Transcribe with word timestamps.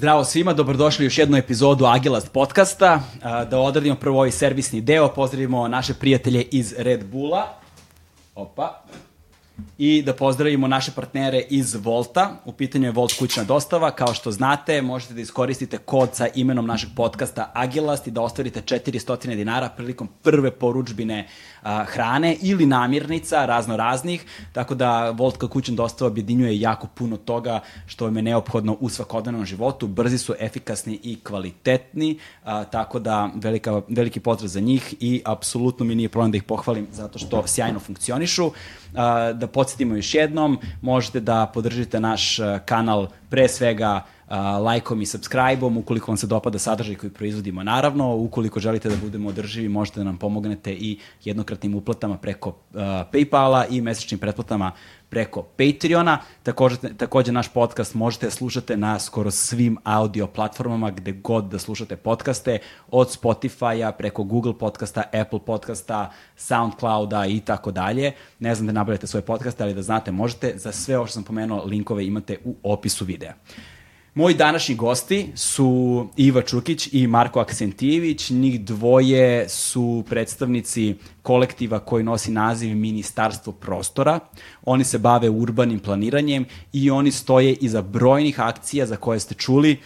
Zdravo 0.00 0.24
svima, 0.24 0.52
dobrodošli 0.52 1.04
u 1.04 1.06
još 1.06 1.18
jednu 1.18 1.36
epizodu 1.36 1.84
Agilast 1.84 2.32
podcasta. 2.32 3.00
Da 3.50 3.58
odradimo 3.58 3.96
prvo 3.96 4.16
ovaj 4.16 4.30
servisni 4.30 4.80
deo, 4.80 5.08
pozdravimo 5.08 5.68
naše 5.68 5.94
prijatelje 5.94 6.42
iz 6.42 6.74
Red 6.78 7.04
Bulla. 7.04 7.58
Opa 8.34 8.82
i 9.78 10.02
da 10.02 10.14
pozdravimo 10.14 10.68
naše 10.68 10.92
partnere 10.92 11.42
iz 11.50 11.74
Volta. 11.74 12.36
U 12.44 12.52
pitanju 12.52 12.84
je 12.84 12.92
Volt 12.92 13.12
kućna 13.18 13.44
dostava. 13.44 13.90
Kao 13.90 14.14
što 14.14 14.30
znate, 14.30 14.82
možete 14.82 15.14
da 15.14 15.20
iskoristite 15.20 15.78
kod 15.78 16.08
sa 16.12 16.28
imenom 16.34 16.66
našeg 16.66 16.90
podcasta 16.96 17.52
Agilast 17.54 18.06
i 18.06 18.10
da 18.10 18.22
ostvarite 18.22 18.62
400 18.62 19.34
dinara 19.34 19.68
prilikom 19.68 20.08
prve 20.22 20.50
poručbine 20.50 21.28
a, 21.62 21.84
hrane 21.84 22.36
ili 22.42 22.66
namirnica 22.66 23.46
razno 23.46 23.76
raznih. 23.76 24.24
Tako 24.52 24.74
da 24.74 25.10
Volt 25.10 25.36
kao 25.36 25.48
kućna 25.48 25.74
dostava 25.74 26.10
objedinjuje 26.10 26.60
jako 26.60 26.86
puno 26.86 27.16
toga 27.16 27.60
što 27.86 28.04
vam 28.04 28.16
je 28.16 28.22
neophodno 28.22 28.76
u 28.80 28.88
svakodnevnom 28.88 29.46
životu. 29.46 29.86
Brzi 29.86 30.18
su, 30.18 30.34
efikasni 30.38 31.00
i 31.02 31.20
kvalitetni, 31.20 32.18
a, 32.44 32.64
tako 32.64 32.98
da 32.98 33.30
velika, 33.34 33.82
veliki 33.88 34.20
pozdrav 34.20 34.48
za 34.48 34.60
njih 34.60 34.94
i 35.00 35.22
apsolutno 35.24 35.84
mi 35.84 35.94
nije 35.94 36.08
problem 36.08 36.30
da 36.30 36.36
ih 36.36 36.42
pohvalim 36.42 36.86
zato 36.92 37.18
što 37.18 37.46
sjajno 37.46 37.80
funkcionišu. 37.80 38.50
Da 39.34 39.48
podsjetimo 39.52 39.96
još 39.96 40.14
jednom, 40.14 40.58
možete 40.80 41.20
da 41.20 41.50
podržite 41.54 42.00
naš 42.00 42.38
kanal 42.64 43.08
pre 43.28 43.48
svega 43.48 44.04
lajkom 44.36 45.02
i 45.02 45.06
subscribe-om, 45.06 45.76
ukoliko 45.76 46.10
vam 46.10 46.16
se 46.16 46.26
dopada 46.26 46.58
sadržaj 46.58 46.94
koji 46.94 47.10
proizvodimo, 47.10 47.62
naravno, 47.62 48.16
ukoliko 48.16 48.60
želite 48.60 48.88
da 48.88 48.96
budemo 48.96 49.28
održivi, 49.28 49.68
možete 49.68 50.00
da 50.00 50.04
nam 50.04 50.18
pomognete 50.18 50.72
i 50.72 50.98
jednokratnim 51.24 51.74
uplatama 51.74 52.16
preko 52.16 52.48
uh, 52.48 52.80
Paypala 53.12 53.64
i 53.70 53.80
mesečnim 53.80 54.20
pretplatama 54.20 54.72
preko 55.08 55.42
Patreona. 55.42 56.18
Takođe, 56.42 56.76
takođe 56.96 57.32
naš 57.32 57.48
podcast 57.48 57.94
možete 57.94 58.26
da 58.26 58.30
slušate 58.30 58.76
na 58.76 58.98
skoro 58.98 59.30
svim 59.30 59.78
audio 59.84 60.26
platformama 60.26 60.90
gde 60.90 61.12
god 61.12 61.44
da 61.44 61.58
slušate 61.58 61.96
podcaste, 61.96 62.58
od 62.90 63.18
Spotify-a 63.22 63.92
preko 63.92 64.24
Google 64.24 64.58
podcasta, 64.58 65.02
Apple 65.12 65.40
podcasta, 65.46 66.12
Soundclouda 66.36 67.26
i 67.26 67.40
tako 67.40 67.70
dalje. 67.70 68.12
Ne 68.38 68.54
znam 68.54 68.66
da 68.66 68.72
nabavljate 68.72 69.06
svoje 69.06 69.22
podcaste, 69.22 69.62
ali 69.62 69.74
da 69.74 69.82
znate 69.82 70.12
možete. 70.12 70.52
Za 70.56 70.72
sve 70.72 70.96
ovo 70.98 71.06
što 71.06 71.14
sam 71.14 71.24
pomenuo, 71.24 71.64
linkove 71.64 72.06
imate 72.06 72.38
u 72.44 72.56
opisu 72.62 73.04
videa. 73.04 73.34
Moji 74.14 74.34
današnji 74.34 74.74
gosti 74.74 75.32
su 75.34 76.08
Iva 76.16 76.42
Čukić 76.42 76.88
i 76.92 77.06
Marko 77.06 77.40
Aksentijević. 77.40 78.30
Njih 78.30 78.60
dvoje 78.60 79.48
su 79.48 80.04
predstavnici 80.08 80.94
kolektiva 81.22 81.78
koji 81.78 82.04
nosi 82.04 82.30
naziv 82.30 82.76
Ministarstvo 82.76 83.52
prostora. 83.52 84.20
Oni 84.64 84.84
se 84.84 84.98
bave 84.98 85.28
urbanim 85.28 85.78
planiranjem 85.78 86.44
i 86.72 86.90
oni 86.90 87.10
stoje 87.10 87.52
iza 87.52 87.82
brojnih 87.82 88.40
akcija 88.40 88.86
za 88.86 88.96
koje 88.96 89.20
ste 89.20 89.34
čuli 89.34 89.78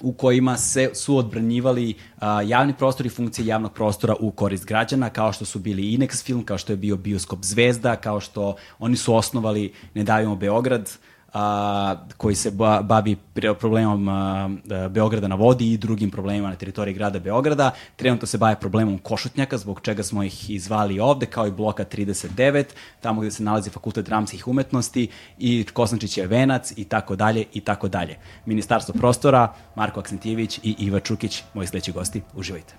u 0.00 0.12
kojima 0.12 0.56
se 0.56 0.90
su 0.94 1.16
odbranjivali 1.16 1.94
a, 2.18 2.42
javni 2.42 2.74
prostor 2.78 3.06
i 3.06 3.10
funkcije 3.10 3.46
javnog 3.46 3.72
prostora 3.72 4.14
u 4.20 4.30
korist 4.30 4.66
građana, 4.66 5.10
kao 5.10 5.32
što 5.32 5.44
su 5.44 5.58
bili 5.58 5.82
Inex 5.82 6.24
film, 6.24 6.44
kao 6.44 6.58
što 6.58 6.72
je 6.72 6.76
bio 6.76 6.96
Bioskop 6.96 7.38
Zvezda, 7.42 7.96
kao 7.96 8.20
što 8.20 8.56
oni 8.78 8.96
su 8.96 9.14
osnovali 9.14 9.72
Ne 9.94 10.04
davimo 10.04 10.36
Beograd, 10.36 10.90
a, 11.32 11.96
koji 12.16 12.34
se 12.34 12.50
ba, 12.50 12.82
bavi 12.82 13.16
problemom 13.60 14.08
a, 14.08 14.48
Beograda 14.90 15.28
na 15.28 15.34
vodi 15.34 15.72
i 15.72 15.76
drugim 15.76 16.10
problemima 16.10 16.48
na 16.48 16.56
teritoriji 16.56 16.94
grada 16.94 17.18
Beograda. 17.18 17.70
Trenutno 17.96 18.26
se 18.26 18.38
bave 18.38 18.60
problemom 18.60 18.98
Košutnjaka, 18.98 19.58
zbog 19.58 19.80
čega 19.80 20.02
smo 20.02 20.22
ih 20.22 20.50
izvali 20.50 21.00
ovde, 21.00 21.26
kao 21.26 21.46
i 21.46 21.50
bloka 21.50 21.84
39, 21.84 22.64
tamo 23.00 23.20
gde 23.20 23.30
se 23.30 23.42
nalazi 23.42 23.70
Fakultet 23.70 24.06
dramskih 24.06 24.48
umetnosti 24.48 25.08
i 25.38 25.66
Kosnačić 25.72 26.18
je 26.18 26.26
venac 26.26 26.72
i 26.76 26.84
tako 26.84 27.16
dalje 27.16 27.44
i 27.52 27.60
tako 27.60 27.88
dalje. 27.88 28.16
Ministarstvo 28.46 28.94
prostora, 28.98 29.54
Marko 29.76 30.00
Aksentijević 30.00 30.58
i 30.62 30.74
Iva 30.78 31.00
Čukić, 31.00 31.42
moji 31.54 31.66
sledeći 31.66 31.92
gosti. 31.92 32.22
Uživajte. 32.34 32.74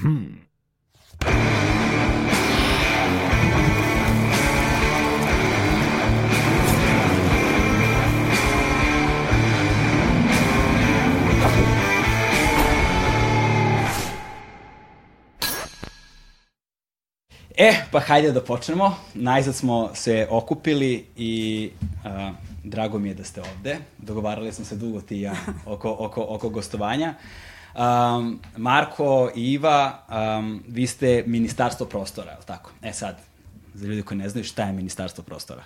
Hmm. 0.00 0.46
E, 17.56 17.74
pa 17.90 18.00
hajde 18.00 18.32
da 18.32 18.40
počnemo. 18.40 18.94
Najzad 19.14 19.54
smo 19.54 19.90
se 19.94 20.26
okupili 20.30 21.06
i 21.16 21.70
uh, 22.04 22.10
drago 22.64 22.98
mi 22.98 23.08
je 23.08 23.14
da 23.14 23.24
ste 23.24 23.40
ovde. 23.40 23.78
Dogovarali 23.98 24.52
smo 24.52 24.64
se 24.64 24.76
dugo 24.76 25.00
ti 25.00 25.16
i 25.16 25.20
ja 25.20 25.36
oko, 25.66 25.96
oko, 25.98 26.26
oko 26.28 26.48
gostovanja. 26.48 27.14
Um, 27.74 28.40
Marko 28.56 29.30
i 29.36 29.52
Iva, 29.52 30.04
um, 30.38 30.64
vi 30.68 30.86
ste 30.86 31.24
ministarstvo 31.26 31.86
prostora, 31.86 32.30
je 32.30 32.38
li 32.38 32.44
tako? 32.46 32.70
E 32.82 32.92
sad, 32.92 33.18
za 33.74 33.86
ljudi 33.86 34.02
koji 34.02 34.18
ne 34.18 34.28
znaju 34.28 34.44
šta 34.44 34.64
je 34.64 34.72
ministarstvo 34.72 35.24
prostora. 35.24 35.64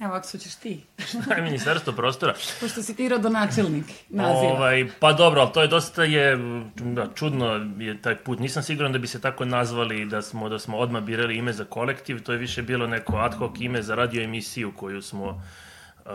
Evo, 0.00 0.14
ako 0.14 0.38
ćeš 0.38 0.54
ti. 0.54 0.84
Šta 0.98 1.34
je 1.34 1.42
ministarstvo 1.42 1.92
prostora? 1.92 2.34
Pošto 2.60 2.82
si 2.82 2.96
ti 2.96 3.08
rodonačelnik 3.08 3.84
naziva. 4.08 4.52
Ovaj, 4.52 4.86
pa 5.00 5.12
dobro, 5.12 5.40
ali 5.40 5.52
to 5.52 5.62
je 5.62 5.68
dosta 5.68 6.04
je, 6.04 6.38
da, 6.74 7.08
čudno 7.14 7.70
je 7.78 8.02
taj 8.02 8.16
put. 8.16 8.38
Nisam 8.38 8.62
siguran 8.62 8.92
da 8.92 8.98
bi 8.98 9.06
se 9.06 9.20
tako 9.20 9.44
nazvali 9.44 10.04
da 10.04 10.22
smo, 10.22 10.48
da 10.48 10.58
smo 10.58 10.78
odmah 10.78 11.02
birali 11.02 11.36
ime 11.36 11.52
za 11.52 11.64
kolektiv. 11.64 12.22
To 12.22 12.32
je 12.32 12.38
više 12.38 12.62
bilo 12.62 12.86
neko 12.86 13.16
ad 13.16 13.34
hoc 13.34 13.52
ime 13.60 13.82
za 13.82 13.94
radio 13.94 14.22
emisiju 14.22 14.72
koju 14.76 15.02
smo 15.02 15.28
uh, 15.28 16.12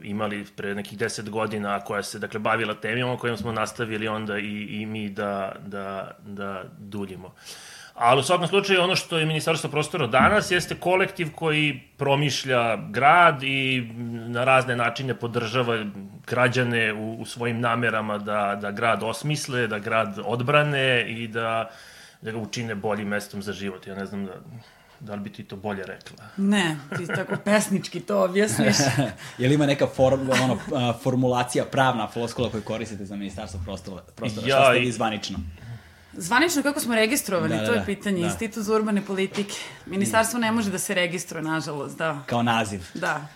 imali 0.00 0.44
pre 0.56 0.74
nekih 0.74 0.98
deset 0.98 1.30
godina, 1.30 1.80
koja 1.80 2.02
se 2.02 2.18
dakle, 2.18 2.40
bavila 2.40 2.74
temima 2.74 3.16
kojom 3.16 3.36
smo 3.36 3.52
nastavili 3.52 4.08
onda 4.08 4.38
i, 4.38 4.66
i 4.70 4.86
mi 4.86 5.08
da, 5.08 5.56
da, 5.66 6.10
da 6.26 6.64
duljimo. 6.78 7.26
Uh, 7.26 7.32
Ali 7.94 8.20
u 8.20 8.22
svakom 8.22 8.46
slučaju 8.46 8.82
ono 8.82 8.96
što 8.96 9.18
je 9.18 9.26
Ministarstvo 9.26 9.70
prostora 9.70 10.06
danas 10.06 10.50
jeste 10.50 10.74
kolektiv 10.74 11.28
koji 11.34 11.80
promišlja 11.96 12.76
grad 12.76 13.42
i 13.42 13.88
na 14.28 14.44
razne 14.44 14.76
načine 14.76 15.14
podržava 15.14 15.84
građane 16.26 16.92
u, 16.92 17.20
u 17.20 17.26
svojim 17.26 17.60
namerama 17.60 18.18
da, 18.18 18.58
da 18.60 18.70
grad 18.70 19.02
osmisle, 19.02 19.66
da 19.66 19.78
grad 19.78 20.18
odbrane 20.24 21.04
i 21.08 21.28
da, 21.28 21.70
da 22.22 22.30
ga 22.30 22.38
učine 22.38 22.74
boljim 22.74 23.08
mestom 23.08 23.42
za 23.42 23.52
život. 23.52 23.86
Ja 23.86 23.94
ne 23.94 24.06
znam 24.06 24.26
da, 24.26 24.32
da 25.00 25.14
li 25.14 25.20
bi 25.20 25.32
ti 25.32 25.44
to 25.44 25.56
bolje 25.56 25.84
rekla? 25.84 26.24
Ne, 26.36 26.76
ti 26.96 27.06
tako 27.06 27.36
pesnički 27.44 28.00
to 28.00 28.24
objasniš. 28.24 28.76
je 29.38 29.48
li 29.48 29.54
ima 29.54 29.66
neka 29.66 29.86
form, 29.86 30.30
ono, 30.30 30.58
formulacija, 31.02 31.64
pravna 31.64 32.08
floskula 32.08 32.50
koju 32.50 32.62
koristite 32.62 33.04
za 33.04 33.16
ministarstvo 33.16 33.60
prostora? 33.64 34.02
prostora? 34.16 34.46
Ja, 34.46 34.56
Šta 34.56 34.70
ste 34.70 34.80
vi 34.80 34.92
zvanično? 34.92 35.38
Zvanično 36.12 36.62
kako 36.62 36.80
smo 36.80 36.94
registrovani, 36.94 37.56
da, 37.56 37.66
to 37.66 37.72
je 37.72 37.78
da, 37.78 37.84
pitanje. 37.84 38.20
Da. 38.20 38.26
Institut 38.26 38.62
za 38.62 38.74
urbane 38.74 39.02
politike. 39.02 39.54
Ministarstvo 39.86 40.38
ne 40.38 40.52
može 40.52 40.70
da 40.70 40.78
se 40.78 40.94
registruje, 40.94 41.42
nažalost, 41.42 41.98
da. 41.98 42.22
Kao 42.26 42.42
naziv. 42.42 42.80
Da. 42.94 43.26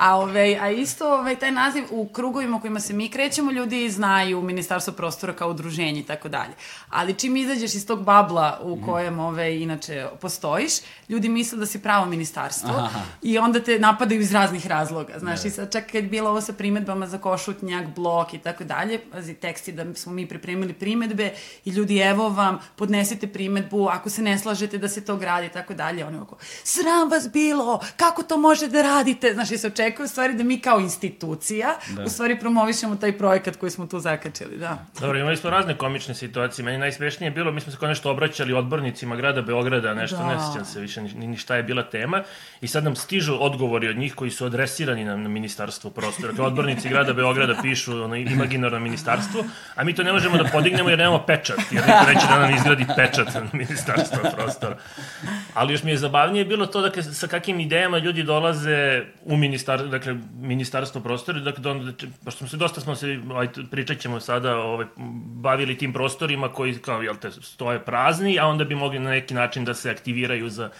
A, 0.00 0.16
ove, 0.16 0.58
a 0.60 0.70
isto 0.70 1.14
ove, 1.14 1.36
taj 1.36 1.52
naziv 1.52 1.84
u 1.90 2.08
krugovima 2.08 2.56
u 2.56 2.60
kojima 2.60 2.80
se 2.80 2.92
mi 2.92 3.08
krećemo, 3.08 3.52
ljudi 3.52 3.90
znaju 3.90 4.42
Ministarstvo 4.42 4.92
prostora 4.92 5.32
kao 5.32 5.50
udruženje 5.50 6.00
i 6.00 6.02
tako 6.02 6.28
dalje. 6.28 6.52
Ali 6.88 7.14
čim 7.14 7.36
izađeš 7.36 7.74
iz 7.74 7.86
tog 7.86 8.04
babla 8.04 8.60
u 8.62 8.76
mhm. 8.76 8.86
kojem 8.86 9.18
ove, 9.18 9.60
inače 9.60 10.06
postojiš, 10.20 10.72
ljudi 11.08 11.28
misle 11.28 11.58
da 11.58 11.66
si 11.66 11.82
pravo 11.82 12.06
ministarstvo 12.06 12.70
Aha. 12.76 13.00
i 13.22 13.38
onda 13.38 13.60
te 13.60 13.78
napadaju 13.78 14.20
iz 14.20 14.32
raznih 14.32 14.66
razloga. 14.66 15.18
Znaš, 15.18 15.44
ne. 15.44 15.48
i 15.48 15.50
sad 15.50 15.72
čak 15.72 15.84
kad 15.84 15.94
je 15.94 16.02
bilo 16.02 16.30
ovo 16.30 16.40
sa 16.40 16.52
primetbama 16.52 17.06
za 17.06 17.18
košutnjak, 17.18 17.86
blok 17.94 18.34
i 18.34 18.38
tako 18.38 18.64
dalje, 18.64 19.00
pazi, 19.12 19.34
tekst 19.34 19.68
je 19.68 19.74
da 19.74 19.94
smo 19.94 20.12
mi 20.12 20.28
pripremili 20.28 20.72
primetbe 20.72 21.32
i 21.64 21.70
ljudi, 21.70 21.98
evo 21.98 22.28
vam, 22.28 22.58
podnesite 22.76 23.26
primetbu, 23.26 23.88
ako 23.88 24.10
se 24.10 24.22
ne 24.22 24.38
slažete 24.38 24.78
da 24.78 24.88
se 24.88 25.04
to 25.04 25.16
gradi 25.16 25.46
i 25.46 25.50
tako 25.50 25.74
dalje, 25.74 26.06
oni 26.06 26.18
oko, 26.18 26.36
sram 26.64 27.10
vas 27.10 27.28
bilo, 27.32 27.80
kako 27.96 28.22
to 28.22 28.36
može 28.36 28.68
da 28.68 28.82
radite? 28.82 29.34
Znaš, 29.34 29.50
i 29.50 29.58
se 29.58 29.66
očekuje 29.66 29.89
očekuje 29.90 30.04
u 30.04 30.08
stvari 30.08 30.34
da 30.34 30.44
mi 30.44 30.60
kao 30.60 30.80
institucija 30.80 31.68
da. 31.96 32.04
u 32.04 32.08
stvari 32.08 32.38
promovišemo 32.38 32.96
taj 32.96 33.18
projekat 33.18 33.56
koji 33.56 33.70
smo 33.70 33.86
tu 33.86 33.98
zakačili, 33.98 34.58
da. 34.58 34.78
Dobro, 35.00 35.18
imali 35.18 35.36
smo 35.36 35.50
razne 35.50 35.78
komične 35.78 36.14
situacije. 36.14 36.64
Meni 36.64 36.78
najsmešnije 36.78 37.26
je 37.26 37.30
bilo, 37.30 37.52
mi 37.52 37.60
smo 37.60 37.72
se 37.72 37.78
kao 37.78 37.88
nešto 37.88 38.10
obraćali 38.10 38.52
odbornicima 38.52 39.16
grada 39.16 39.42
Beograda, 39.42 39.94
nešto, 39.94 40.16
da. 40.16 40.26
ne 40.26 40.36
sjećam 40.38 40.64
se 40.64 40.80
više 40.80 41.02
ni, 41.02 41.26
ni 41.26 41.36
šta 41.36 41.56
je 41.56 41.62
bila 41.62 41.82
tema. 41.82 42.22
I 42.60 42.68
sad 42.68 42.84
nam 42.84 42.96
stižu 42.96 43.36
odgovori 43.40 43.88
od 43.88 43.96
njih 43.96 44.14
koji 44.14 44.30
su 44.30 44.46
adresirani 44.46 45.04
na, 45.04 45.16
na 45.16 45.28
ministarstvo 45.28 45.90
prostora. 45.90 46.32
Dakle, 46.32 46.46
odbornici 46.46 46.88
grada 46.88 47.12
Beograda 47.12 47.54
pišu 47.62 48.02
ono 48.02 48.16
imaginarno 48.16 48.78
ministarstvo, 48.78 49.44
a 49.74 49.84
mi 49.84 49.94
to 49.94 50.02
ne 50.02 50.12
možemo 50.12 50.36
da 50.36 50.44
podignemo 50.44 50.88
jer 50.88 50.98
nemamo 50.98 51.24
pečat. 51.26 51.58
Jer 51.70 51.82
neko 51.86 52.04
reći 52.06 52.26
da 52.28 52.38
nam 52.38 52.54
izgradi 52.54 52.86
pečat 52.96 53.34
na 53.34 53.48
ministarstvo 53.52 54.18
prostora. 54.36 54.76
Ali 55.54 55.72
još 55.72 55.82
mi 55.82 55.90
je 55.90 55.96
zabavnije 55.96 56.44
bilo 56.44 56.66
to 56.66 56.80
da 56.80 57.02
sa 57.02 57.26
kakvim 57.26 57.60
idejama 57.60 57.98
ljudi 57.98 58.22
dolaze 58.22 59.02
u 59.24 59.36
ministarstvo 59.36 59.79
dakle, 59.88 60.16
ministarstvo 60.40 61.00
prostora, 61.00 61.40
dakle, 61.40 61.70
onda, 61.70 61.92
pošto 62.24 62.38
smo 62.38 62.48
se 62.48 62.56
dosta 62.56 62.80
smo 62.80 62.94
se, 62.94 63.18
aj, 63.34 63.48
pričat 63.70 63.98
ćemo 63.98 64.20
sada, 64.20 64.56
ovaj, 64.56 64.86
bavili 65.26 65.78
tim 65.78 65.92
prostorima 65.92 66.48
koji, 66.48 66.78
kao, 66.78 67.02
jel 67.02 67.16
te, 67.16 67.30
stoje 67.30 67.78
prazni, 67.84 68.38
a 68.38 68.46
onda 68.46 68.64
bi 68.64 68.74
mogli 68.74 68.98
na 68.98 69.10
neki 69.10 69.34
način 69.34 69.64
da 69.64 69.74
se 69.74 69.90
aktiviraju 69.90 70.50
za 70.50 70.70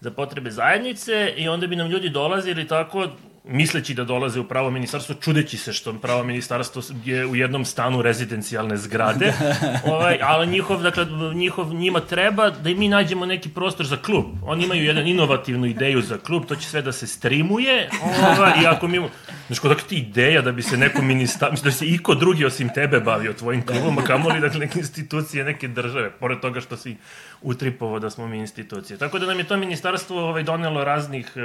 za 0.00 0.10
potrebe 0.10 0.50
zajednice 0.50 1.34
i 1.36 1.48
onda 1.48 1.66
bi 1.66 1.76
nam 1.76 1.88
ljudi 1.88 2.08
dolazili 2.08 2.66
tako 2.66 3.08
misleći 3.44 3.94
da 3.94 4.04
dolaze 4.04 4.40
u 4.40 4.48
pravo 4.48 4.70
ministarstvo, 4.70 5.14
čudeći 5.14 5.56
se 5.56 5.72
što 5.72 5.92
pravo 5.92 6.24
ministarstvo 6.24 6.82
je 7.04 7.26
u 7.26 7.36
jednom 7.36 7.64
stanu 7.64 8.02
rezidencijalne 8.02 8.76
zgrade, 8.76 9.32
ovaj, 9.92 10.18
ali 10.22 10.46
njihov, 10.46 10.82
dakle, 10.82 11.06
njihov, 11.34 11.74
njima 11.74 12.00
treba 12.00 12.50
da 12.50 12.70
i 12.70 12.74
mi 12.74 12.88
nađemo 12.88 13.26
neki 13.26 13.48
prostor 13.48 13.86
za 13.86 13.96
klub. 13.96 14.24
Oni 14.42 14.64
imaju 14.64 14.84
jedan 14.84 15.06
inovativnu 15.06 15.66
ideju 15.66 16.02
za 16.02 16.18
klub, 16.18 16.44
to 16.46 16.56
će 16.56 16.68
sve 16.68 16.82
da 16.82 16.92
se 16.92 17.06
streamuje, 17.06 17.90
ovaj, 18.36 18.62
i 18.62 18.66
ako 18.66 18.88
mi... 18.88 19.00
Znaš, 19.50 19.58
kod 19.58 19.86
ti 19.86 19.96
ideja 19.96 20.42
da 20.42 20.52
bi 20.52 20.62
se 20.62 20.76
neko 20.76 21.02
ministarstvo, 21.02 21.64
da 21.64 21.70
bi 21.70 21.76
se 21.76 21.86
iko 21.86 22.14
drugi 22.14 22.44
osim 22.44 22.68
tebe 22.68 23.00
bavio 23.00 23.32
tvojim 23.32 23.66
klubom, 23.66 23.98
a 23.98 24.04
kamoli, 24.04 24.40
dakle, 24.40 24.60
neke 24.60 24.78
institucije, 24.78 25.44
neke 25.44 25.68
države, 25.68 26.10
pored 26.10 26.40
toga 26.40 26.60
što 26.60 26.76
si 26.76 26.96
utripovo 27.42 27.98
da 27.98 28.10
smo 28.10 28.26
mi 28.26 28.38
institucije. 28.38 28.98
Tako 28.98 29.18
da 29.18 29.26
nam 29.26 29.38
je 29.38 29.44
to 29.44 29.56
ministarstvo 29.56 30.28
ovaj, 30.28 30.42
donelo 30.42 30.84
raznih 30.84 31.32
e, 31.36 31.40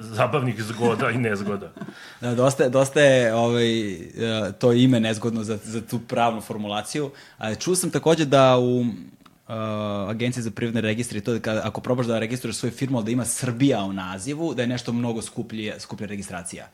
zabavnih 0.00 0.62
zgoda 0.62 1.10
i 1.10 1.18
nezgoda. 1.18 1.72
Da, 2.20 2.34
dosta, 2.34 2.68
dosta 2.68 3.00
je 3.00 3.34
ovaj, 3.34 3.92
e, 3.92 4.52
to 4.58 4.72
ime 4.72 5.00
nezgodno 5.00 5.44
za, 5.44 5.58
za 5.64 5.80
tu 5.80 5.98
pravnu 5.98 6.40
formulaciju. 6.40 7.10
A, 7.38 7.54
čuo 7.54 7.76
sam 7.76 7.90
takođe 7.90 8.24
da 8.24 8.58
u 8.58 8.80
uh, 8.80 10.10
agencije 10.10 10.42
za 10.42 10.50
privredne 10.50 10.80
registre, 10.80 11.20
to 11.20 11.32
da 11.32 11.38
kada, 11.38 11.60
ako 11.64 11.80
probaš 11.80 12.06
da 12.06 12.18
registruješ 12.18 12.56
svoju 12.56 12.72
firmu, 12.72 13.02
da 13.02 13.10
ima 13.10 13.24
Srbija 13.24 13.84
u 13.84 13.92
nazivu, 13.92 14.54
da 14.54 14.62
je 14.62 14.68
nešto 14.68 14.92
mnogo 14.92 15.22
skuplje, 15.22 15.74
skuplja 15.80 16.06
registracija. 16.06 16.68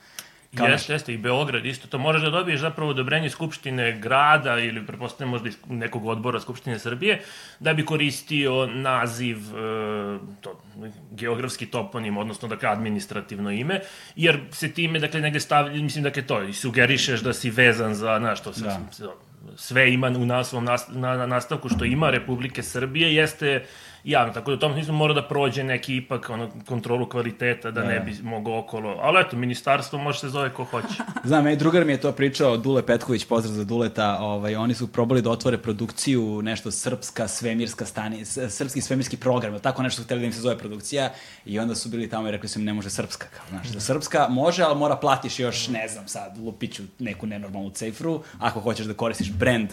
Kao 0.57 0.67
jeste, 0.67 0.93
jeste, 0.93 1.15
i 1.15 1.19
Beograd 1.19 1.67
isto. 1.67 1.89
To 1.89 1.99
možeš 1.99 2.23
da 2.23 2.31
dobiješ 2.31 2.61
zapravo 2.61 2.91
odobrenje 2.91 3.31
Skupštine 3.31 3.99
grada 4.01 4.59
ili 4.59 4.87
prepostavljam 4.87 5.31
možda 5.31 5.49
iz 5.49 5.57
nekog 5.69 6.07
odbora 6.07 6.41
Skupštine 6.41 6.79
Srbije 6.79 7.23
da 7.61 7.75
bi 7.75 7.85
koristio 7.85 8.67
naziv, 8.67 9.37
e, 9.37 10.19
to, 10.41 10.63
geografski 11.11 11.67
toponim, 11.67 12.17
odnosno 12.17 12.49
dakle 12.49 12.69
administrativno 12.69 13.51
ime, 13.51 13.81
jer 14.17 14.41
se 14.51 14.73
time, 14.73 14.99
dakle, 14.99 15.21
negde 15.21 15.41
stavlja, 15.41 15.83
mislim, 15.83 16.05
dakle, 16.05 16.23
to, 16.23 16.43
i 16.43 16.53
sugerišeš 16.53 17.21
da 17.21 17.33
si 17.33 17.51
vezan 17.51 17.95
za, 17.95 18.19
znaš, 18.19 18.43
to, 18.43 18.53
da. 18.57 18.81
sve 19.57 19.93
ima 19.93 20.09
u 20.09 20.27
nas, 20.27 20.53
na, 20.53 21.17
na, 21.17 21.27
nastavku 21.27 21.69
što 21.69 21.85
ima 21.85 22.11
Republike 22.11 22.63
Srbije, 22.63 23.15
jeste 23.15 23.65
javno, 24.07 24.33
tako 24.33 24.51
da 24.51 24.55
u 24.55 24.59
tom 24.59 24.73
smislu 24.73 24.95
mora 24.95 25.15
da 25.15 25.23
prođe 25.23 25.65
neki 25.65 25.97
ipak 25.97 26.31
ono, 26.31 26.51
kontrolu 26.67 27.09
kvaliteta 27.09 27.71
da, 27.71 27.81
da 27.81 27.87
ne 27.87 28.01
bi 28.01 28.17
mogao 28.23 28.59
okolo. 28.59 28.99
Ali 29.03 29.21
eto, 29.21 29.37
ministarstvo 29.37 29.99
može 29.99 30.19
se 30.19 30.29
zove 30.29 30.55
ko 30.55 30.65
hoće. 30.65 31.03
Znam, 31.25 31.45
meni 31.45 31.57
drugar 31.57 31.85
mi 31.85 31.93
je 31.93 32.01
to 32.01 32.13
pričao, 32.13 32.57
Dule 32.57 32.87
Petković, 32.87 33.25
pozdrav 33.25 33.55
za 33.55 33.65
Duleta, 33.65 34.19
ovaj, 34.21 34.57
oni 34.57 34.75
su 34.75 34.93
probali 34.93 35.23
da 35.23 35.31
otvore 35.31 35.59
produkciju, 35.59 36.43
nešto 36.43 36.71
srpska 36.71 37.29
svemirska 37.29 37.87
stani, 37.87 38.25
srpski 38.25 38.81
svemirski 38.81 39.17
program, 39.17 39.59
tako 39.59 39.83
nešto 39.83 40.03
hteli 40.03 40.21
da 40.21 40.27
im 40.27 40.33
se 40.33 40.41
zove 40.41 40.59
produkcija 40.59 41.13
i 41.45 41.59
onda 41.59 41.75
su 41.75 41.89
bili 41.89 42.11
tamo 42.11 42.29
i 42.29 42.31
rekli 42.31 42.49
su 42.49 42.59
im 42.59 42.65
ne 42.65 42.73
može 42.73 42.91
srpska. 42.91 43.27
Kao, 43.37 43.47
znaš, 43.51 43.69
da 43.69 43.81
srpska 43.81 44.27
može, 44.29 44.63
ali 44.63 44.79
mora 44.79 44.97
platiš 44.97 45.39
još, 45.39 45.69
ne 45.69 45.89
znam 45.89 46.09
sad, 46.09 46.39
lupiću 46.39 46.83
neku 46.99 47.27
nenormalnu 47.27 47.71
cifru, 47.71 48.23
ako 48.39 48.61
hoćeš 48.61 48.87
da 48.87 48.95
koristiš 48.95 49.33
brand 49.33 49.69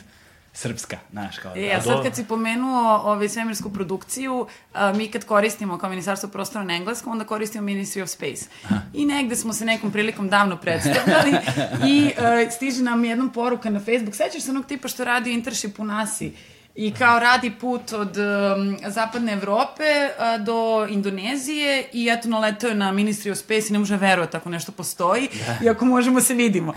srpska, 0.54 0.98
znaš, 1.12 1.38
kao... 1.38 1.54
E, 1.56 1.74
a 1.78 1.82
sad 1.82 2.04
kad 2.04 2.16
si 2.16 2.24
pomenuo 2.24 2.98
ovaj, 2.98 3.30
svemirsku 3.30 3.70
produkciju, 3.70 4.48
a, 4.74 4.94
mi 4.94 5.08
kad 5.12 5.26
koristimo 5.26 5.78
kao 5.78 5.90
Ministarstvo 5.90 6.30
prostora 6.30 6.64
na 6.64 6.76
engleskom, 6.76 7.12
onda 7.12 7.26
koristimo 7.26 7.68
Ministry 7.68 8.04
of 8.04 8.10
Space. 8.10 8.46
Aha. 8.66 8.82
I 8.94 9.06
negde 9.06 9.36
smo 9.36 9.54
se 9.54 9.66
nekom 9.66 9.92
prilikom 9.92 10.30
davno 10.30 10.58
predstavljali 10.58 11.32
i 11.94 12.12
a, 12.18 12.52
stiže 12.52 12.84
nam 12.84 13.06
jednom 13.06 13.34
poruka 13.34 13.70
na 13.70 13.80
Facebook, 13.80 14.16
sećaš 14.16 14.44
se 14.44 14.52
onog 14.52 14.66
tipa 14.66 14.88
što 14.88 15.04
radi 15.04 15.34
internship 15.34 15.80
u 15.80 15.86
nasi 15.86 16.34
I 16.76 16.94
kao 16.94 17.20
radi 17.20 17.52
put 17.62 17.94
od 17.94 18.18
um, 18.18 18.78
zapadne 18.88 19.34
Evrope 19.34 19.84
uh, 19.84 20.46
do 20.46 20.88
Indonezije 20.90 21.90
i 21.94 22.10
eto 22.12 22.30
naletao 22.30 22.68
je 22.68 22.76
na 22.76 22.94
Ministry 22.94 23.32
of 23.32 23.38
Space 23.38 23.68
i 23.70 23.74
ne 23.74 23.80
može 23.80 23.98
verovati 23.98 24.32
tako 24.32 24.50
nešto 24.50 24.72
postoji 24.72 25.30
da. 25.48 25.66
i 25.66 25.70
ako 25.70 25.86
možemo 25.86 26.22
se 26.22 26.34
vidimo. 26.34 26.74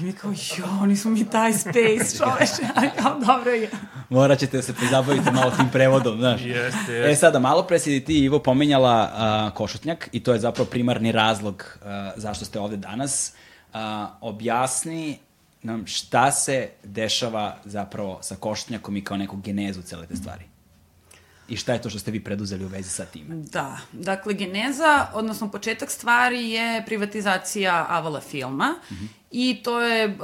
I 0.00 0.02
mi 0.02 0.12
kao, 0.12 0.32
jo, 0.58 0.86
nismo 0.86 1.10
mi 1.10 1.30
taj 1.30 1.52
space, 1.52 2.18
čoveče, 2.18 2.62
ali 2.76 2.90
kao 3.02 3.18
dobro 3.26 3.50
je. 3.50 3.70
Morat 4.08 4.38
ćete 4.38 4.56
da 4.56 4.62
se 4.62 4.74
pozabavite 4.74 5.30
malo 5.30 5.50
tim 5.50 5.68
prevodom, 5.72 6.18
znaš. 6.18 6.40
Jeste, 6.40 6.92
jeste. 6.92 7.10
E 7.10 7.16
sada, 7.16 7.38
malo 7.38 7.62
pre 7.62 7.78
si 7.78 8.04
ti, 8.04 8.18
Ivo, 8.18 8.38
pomenjala 8.38 9.10
uh, 9.48 9.56
Košutnjak 9.56 10.08
i 10.12 10.22
to 10.22 10.32
je 10.32 10.40
zapravo 10.40 10.70
primarni 10.70 11.12
razlog 11.12 11.78
uh, 11.80 11.88
zašto 12.16 12.44
ste 12.44 12.60
ovde 12.60 12.76
danas. 12.76 13.32
Uh, 13.72 13.80
objasni 14.20 15.18
nam 15.62 15.86
šta 15.86 16.32
se 16.32 16.70
dešava 16.84 17.56
zapravo 17.64 18.18
sa 18.22 18.36
košnjakom 18.36 18.96
i 18.96 19.04
kao 19.04 19.16
neku 19.16 19.36
genezu 19.36 19.82
cele 19.82 20.06
te 20.06 20.16
stvari. 20.16 20.44
I 21.48 21.56
šta 21.56 21.72
je 21.72 21.82
to 21.82 21.90
što 21.90 21.98
ste 21.98 22.10
vi 22.10 22.24
preduzeli 22.24 22.64
u 22.64 22.68
vezi 22.68 22.90
sa 22.90 23.04
time? 23.04 23.34
Da, 23.36 23.78
dakle, 23.92 24.34
geneza, 24.34 25.06
odnosno 25.14 25.50
početak 25.50 25.90
stvari 25.90 26.50
je 26.50 26.82
privatizacija 26.86 27.86
Avala 27.88 28.20
filma 28.20 28.74
mm 28.90 28.94
-hmm. 28.94 29.08
i 29.30 29.60
to 29.62 29.80
je 29.80 30.06
uh, 30.06 30.14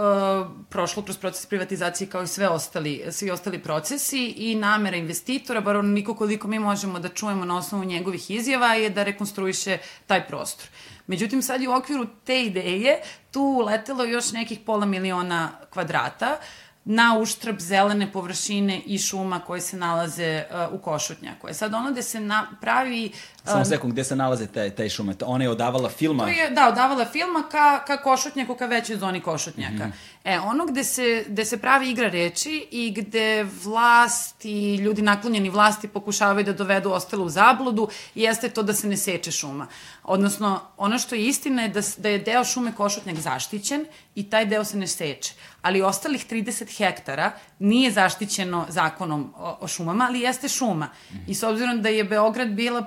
prošlo 0.69 1.03
kroz 1.03 1.19
proces 1.19 1.47
privatizacije 1.47 2.09
kao 2.09 2.23
i 2.23 2.27
sve 2.27 2.49
ostali, 2.49 3.05
svi 3.11 3.31
ostali 3.31 3.63
procesi 3.63 4.27
i 4.27 4.55
namera 4.55 4.97
investitora, 4.97 5.61
bar 5.61 5.77
onoliko 5.77 6.15
koliko 6.15 6.49
mi 6.49 6.59
možemo 6.59 6.99
da 6.99 7.09
čujemo 7.09 7.45
na 7.45 7.57
osnovu 7.57 7.85
njegovih 7.85 8.31
izjava 8.31 8.75
je 8.75 8.91
da 8.91 9.03
rekonstruiše 9.03 9.79
taj 10.07 10.27
prostor. 10.27 10.69
Međutim, 11.07 11.43
sad 11.43 11.61
je 11.61 11.69
u 11.69 11.75
okviru 11.75 12.07
te 12.25 12.43
ideje 12.43 13.01
tu 13.31 13.63
letelo 13.67 14.05
još 14.05 14.33
nekih 14.33 14.59
pola 14.67 14.87
miliona 14.87 15.51
kvadrata 15.71 16.37
na 16.85 17.19
uštrb 17.19 17.59
zelene 17.59 18.13
površine 18.13 18.83
i 18.87 18.99
šuma 18.99 19.41
koje 19.41 19.61
se 19.61 19.77
nalaze 19.77 20.45
uh, 20.51 20.75
u 20.75 20.83
Košutnjaku. 20.83 21.49
E 21.49 21.55
sad 21.55 21.75
ono 21.75 21.91
gde 21.91 22.03
se 22.03 22.21
na, 22.21 22.47
pravi... 22.61 23.13
Samo 23.45 23.65
sekund, 23.65 23.93
gde 23.93 24.05
se 24.05 24.17
nalaze 24.17 24.47
te, 24.47 24.71
te 24.71 24.89
šume? 24.89 25.15
Ona 25.27 25.45
je 25.45 25.51
odavala 25.51 25.89
filma? 25.89 26.25
To 26.25 26.29
je, 26.31 26.51
da, 26.51 26.69
odavala 26.69 27.05
filma 27.05 27.43
ka, 27.51 27.85
ka 27.87 27.97
Košutnjaku, 28.03 28.55
ka 28.55 28.67
većoj 28.67 28.97
zoni 28.97 29.21
Košutnjaka. 29.21 29.87
Mm 29.87 29.91
-hmm. 29.91 30.15
E, 30.25 30.41
ono 30.41 30.67
gde 30.67 30.85
se, 30.85 31.25
gde 31.29 31.45
se 31.45 31.57
pravi 31.57 31.91
igra 31.91 32.09
reči 32.09 32.69
i 32.71 32.91
gde 32.91 33.47
vlast 33.65 34.45
i 34.45 34.77
ljudi 34.77 35.03
naklonjeni 35.03 35.51
vlasti 35.51 35.89
pokušavaju 35.89 36.45
da 36.45 36.53
dovedu 36.53 36.91
ostalo 36.91 37.25
u 37.25 37.29
zabludu, 37.29 37.89
jeste 38.15 38.49
to 38.49 38.63
da 38.63 38.73
se 38.73 38.89
ne 38.89 38.97
seče 38.97 39.31
šuma. 39.31 39.67
Odnosno, 40.03 40.61
ono 40.77 40.99
što 40.99 41.15
je 41.15 41.27
istina 41.27 41.63
je 41.63 41.69
da, 41.69 41.81
da 41.97 42.09
je 42.09 42.19
deo 42.19 42.45
šume 42.45 42.73
Košutnjak 42.73 43.17
zaštićen 43.17 43.85
i 44.15 44.31
taj 44.31 44.47
deo 44.47 44.65
se 44.65 44.77
ne 44.77 44.87
seče. 44.87 45.35
Ali 45.63 45.83
ostalih 45.83 46.27
30 46.31 46.77
hektara 46.77 47.33
nije 47.59 47.91
zaštićeno 47.91 48.67
zakonom 48.69 49.35
o, 49.37 49.59
o 49.61 49.69
šumama, 49.69 50.07
ali 50.09 50.21
jeste 50.21 50.49
šuma. 50.49 50.89
I 51.27 51.35
s 51.35 51.43
obzirom 51.43 51.83
da 51.83 51.89
je 51.89 52.05
Beograd 52.05 52.49
bila 52.49 52.83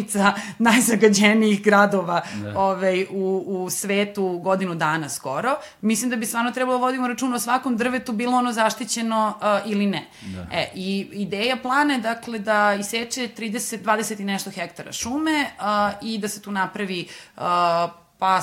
prestonica 0.00 0.32
najzagađenijih 0.58 1.62
gradova 1.62 2.22
da. 2.42 2.58
ovaj, 2.58 3.06
u, 3.10 3.44
u 3.46 3.70
svetu 3.70 4.38
godinu 4.38 4.74
dana 4.74 5.08
skoro, 5.08 5.56
mislim 5.80 6.10
da 6.10 6.16
bi 6.16 6.26
stvarno 6.26 6.50
trebalo 6.50 6.78
da 6.78 6.84
vodimo 6.84 7.08
račun 7.08 7.34
o 7.34 7.38
svakom 7.38 7.76
drvetu, 7.76 8.12
bilo 8.12 8.36
ono 8.36 8.52
zaštićeno 8.52 9.34
uh, 9.36 9.70
ili 9.72 9.86
ne. 9.86 10.06
Da. 10.22 10.46
E, 10.52 10.70
I 10.74 11.08
ideja 11.12 11.56
plana 11.56 11.94
je 11.94 12.00
dakle 12.00 12.38
da 12.38 12.74
iseče 12.74 13.28
30, 13.38 13.82
20 13.82 14.20
i 14.20 14.24
nešto 14.24 14.50
hektara 14.50 14.92
šume 14.92 15.40
uh, 15.42 15.64
i 16.02 16.18
da 16.18 16.28
se 16.28 16.42
tu 16.42 16.52
napravi 16.52 17.08
uh, 17.36 17.42
pa 18.18 18.40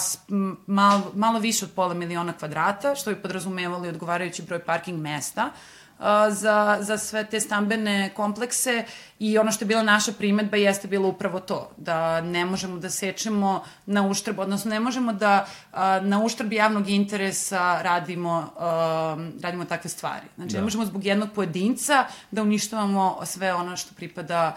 mal, 0.68 1.02
malo 1.14 1.40
više 1.40 1.66
od 1.66 1.72
pola 1.72 1.94
miliona 1.94 2.34
kvadrata, 2.34 2.96
što 2.96 3.10
bi 3.10 3.22
podrazumevali 3.22 3.90
odgovarajući 3.90 4.42
broj 4.42 4.60
parking 4.60 5.02
mesta 5.02 5.52
za, 6.30 6.78
za 6.82 6.98
sve 6.98 7.26
te 7.26 7.40
stambene 7.40 8.12
komplekse 8.16 8.86
i 9.20 9.38
ono 9.38 9.52
što 9.52 9.66
je 9.66 9.68
bila 9.68 9.84
naša 9.84 10.12
primetba 10.12 10.58
jeste 10.58 10.88
bilo 10.88 11.08
upravo 11.08 11.40
to, 11.40 11.72
da 11.78 12.22
ne 12.22 12.46
možemo 12.46 12.78
da 12.78 12.90
sečemo 12.90 13.64
na 13.86 14.08
uštrb, 14.08 14.40
odnosno 14.40 14.70
ne 14.70 14.80
možemo 14.80 15.14
da 15.14 15.48
na 16.02 16.24
uštrb 16.24 16.54
javnog 16.54 16.90
interesa 16.90 17.82
radimo, 17.82 18.54
radimo 19.42 19.66
takve 19.66 19.90
stvari. 19.90 20.26
Znači, 20.36 20.54
da. 20.54 20.58
ne 20.58 20.64
možemo 20.64 20.86
zbog 20.86 21.06
jednog 21.06 21.30
pojedinca 21.36 22.06
da 22.32 22.42
uništavamo 22.42 23.20
sve 23.26 23.54
ono 23.54 23.78
što 23.78 23.96
pripada 23.96 24.56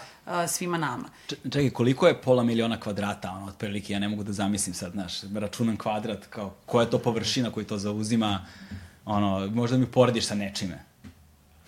svima 0.48 0.78
nama. 0.78 1.08
Čekaj, 1.28 1.70
koliko 1.70 2.06
je 2.06 2.20
pola 2.20 2.42
miliona 2.42 2.80
kvadrata, 2.80 3.30
ono, 3.30 3.46
otprilike, 3.46 3.92
ja 3.92 3.98
ne 3.98 4.08
mogu 4.08 4.24
da 4.24 4.32
zamislim 4.32 4.74
sad, 4.74 4.92
znaš, 4.92 5.22
računam 5.34 5.76
kvadrat, 5.76 6.26
kao, 6.26 6.54
koja 6.66 6.84
je 6.84 6.90
to 6.90 6.98
površina 6.98 7.50
koji 7.50 7.66
to 7.66 7.78
zauzima, 7.78 8.46
ono, 9.04 9.50
možda 9.54 9.76
mi 9.76 9.86
porediš 9.86 10.26
sa 10.26 10.34
nečime. 10.34 10.89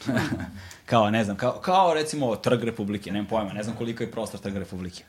kao, 0.90 1.10
ne 1.10 1.24
znam, 1.24 1.36
kao, 1.36 1.52
kao 1.52 1.94
recimo 1.94 2.36
Trg 2.36 2.64
Republike, 2.64 3.12
nemam 3.12 3.26
pojma, 3.26 3.52
ne 3.52 3.62
znam 3.62 3.76
koliko 3.76 4.02
je 4.02 4.10
prostor 4.10 4.40
Trg 4.40 4.56
Republike. 4.56 5.04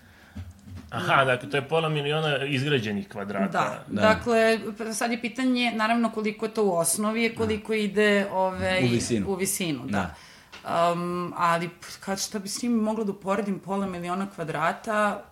Aha, 0.89 1.25
dakle, 1.25 1.49
to 1.49 1.57
je 1.57 1.67
pola 1.67 1.89
miliona 1.89 2.45
izgrađenih 2.45 3.07
kvadrata. 3.09 3.51
Da, 3.51 3.83
da. 3.87 4.01
dakle, 4.01 4.59
sad 4.93 5.11
je 5.11 5.21
pitanje, 5.21 5.71
naravno, 5.75 6.11
koliko 6.11 6.45
je 6.45 6.53
to 6.53 6.65
u 6.65 6.71
osnovi, 6.71 7.35
koliko 7.35 7.71
da. 7.71 7.77
ide 7.77 8.27
ove, 8.31 8.79
u 8.83 8.87
visinu. 8.87 9.29
U 9.29 9.35
visinu, 9.35 9.85
da. 9.85 9.91
da. 9.91 10.91
Um, 10.91 11.33
ali, 11.37 11.69
kad 11.99 12.19
šta 12.19 12.39
bi 12.39 12.49
s 12.49 12.61
njim 12.61 12.71
mogla 12.71 13.03
da 13.03 13.11
uporedim 13.11 13.59
pola 13.59 13.85
miliona 13.85 14.29
kvadrata, 14.35 15.23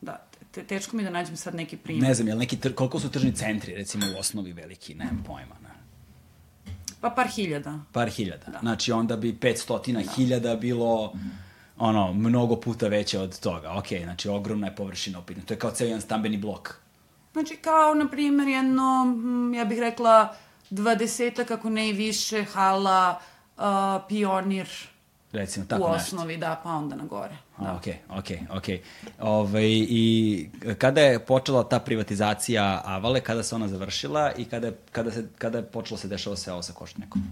da, 0.00 0.26
te, 0.50 0.64
teško 0.64 0.96
mi 0.96 1.04
da 1.04 1.10
nađem 1.10 1.36
sad 1.36 1.54
neki 1.54 1.76
primjer. 1.76 2.08
Ne 2.08 2.14
znam, 2.14 2.28
jel 2.28 2.38
neki, 2.38 2.58
koliko 2.74 3.00
su 3.00 3.10
tržni 3.10 3.32
centri, 3.32 3.74
recimo, 3.74 4.06
u 4.16 4.20
osnovi 4.20 4.52
veliki, 4.52 4.94
nemam 4.94 5.24
pojma. 5.26 5.55
Pa 7.06 7.10
par 7.10 7.28
hiljada. 7.28 7.78
Par 7.92 8.08
hiljada. 8.08 8.50
Da. 8.50 8.58
Znači 8.58 8.92
onda 8.92 9.16
bi 9.16 9.32
500 9.32 9.92
da. 9.92 10.12
hiljada 10.12 10.56
bilo 10.56 11.12
ono, 11.78 12.12
mnogo 12.12 12.56
puta 12.56 12.88
veća 12.88 13.20
od 13.20 13.40
toga. 13.40 13.72
Ok, 13.72 13.86
znači 14.02 14.28
ogromna 14.28 14.66
je 14.66 14.76
površina 14.76 15.18
upitna. 15.18 15.42
To 15.44 15.54
je 15.54 15.58
kao 15.58 15.70
ceo 15.70 15.86
jedan 15.86 16.00
stambeni 16.00 16.36
blok. 16.36 16.74
Znači 17.32 17.56
kao, 17.56 17.94
na 17.94 18.08
primjer, 18.08 18.48
jedno, 18.48 19.04
mm, 19.04 19.54
ja 19.54 19.64
bih 19.64 19.78
rekla, 19.78 20.34
dvadesetak, 20.70 21.50
ako 21.50 21.70
ne 21.70 21.88
i 21.88 21.92
više, 21.92 22.44
hala, 22.44 23.20
uh, 23.56 23.64
pionir, 24.08 24.68
Recimo, 25.36 25.66
tako 25.66 25.84
u 25.84 25.88
nešto. 25.88 26.06
osnovi, 26.06 26.36
da, 26.36 26.60
pa 26.64 26.70
onda 26.70 26.96
na 26.96 27.04
gore. 27.04 27.36
Da. 27.58 27.66
A, 27.66 27.74
ok, 27.74 27.86
ok, 28.10 28.26
ok. 28.50 28.64
Ove, 29.20 29.62
I 29.68 30.48
kada 30.78 31.00
je 31.00 31.18
počela 31.20 31.64
ta 31.64 31.78
privatizacija 31.80 32.82
Avale, 32.84 33.20
kada 33.20 33.42
se 33.42 33.54
ona 33.54 33.68
završila 33.68 34.32
i 34.32 34.44
kada 34.44 34.66
je, 34.66 34.76
kada 34.92 35.10
se, 35.10 35.26
kada 35.38 35.58
je 35.58 35.64
počelo 35.64 35.98
se 35.98 36.08
dešava 36.08 36.36
sve 36.36 36.52
ovo 36.52 36.62
sa 36.62 36.72
Koštnjakom? 36.72 37.22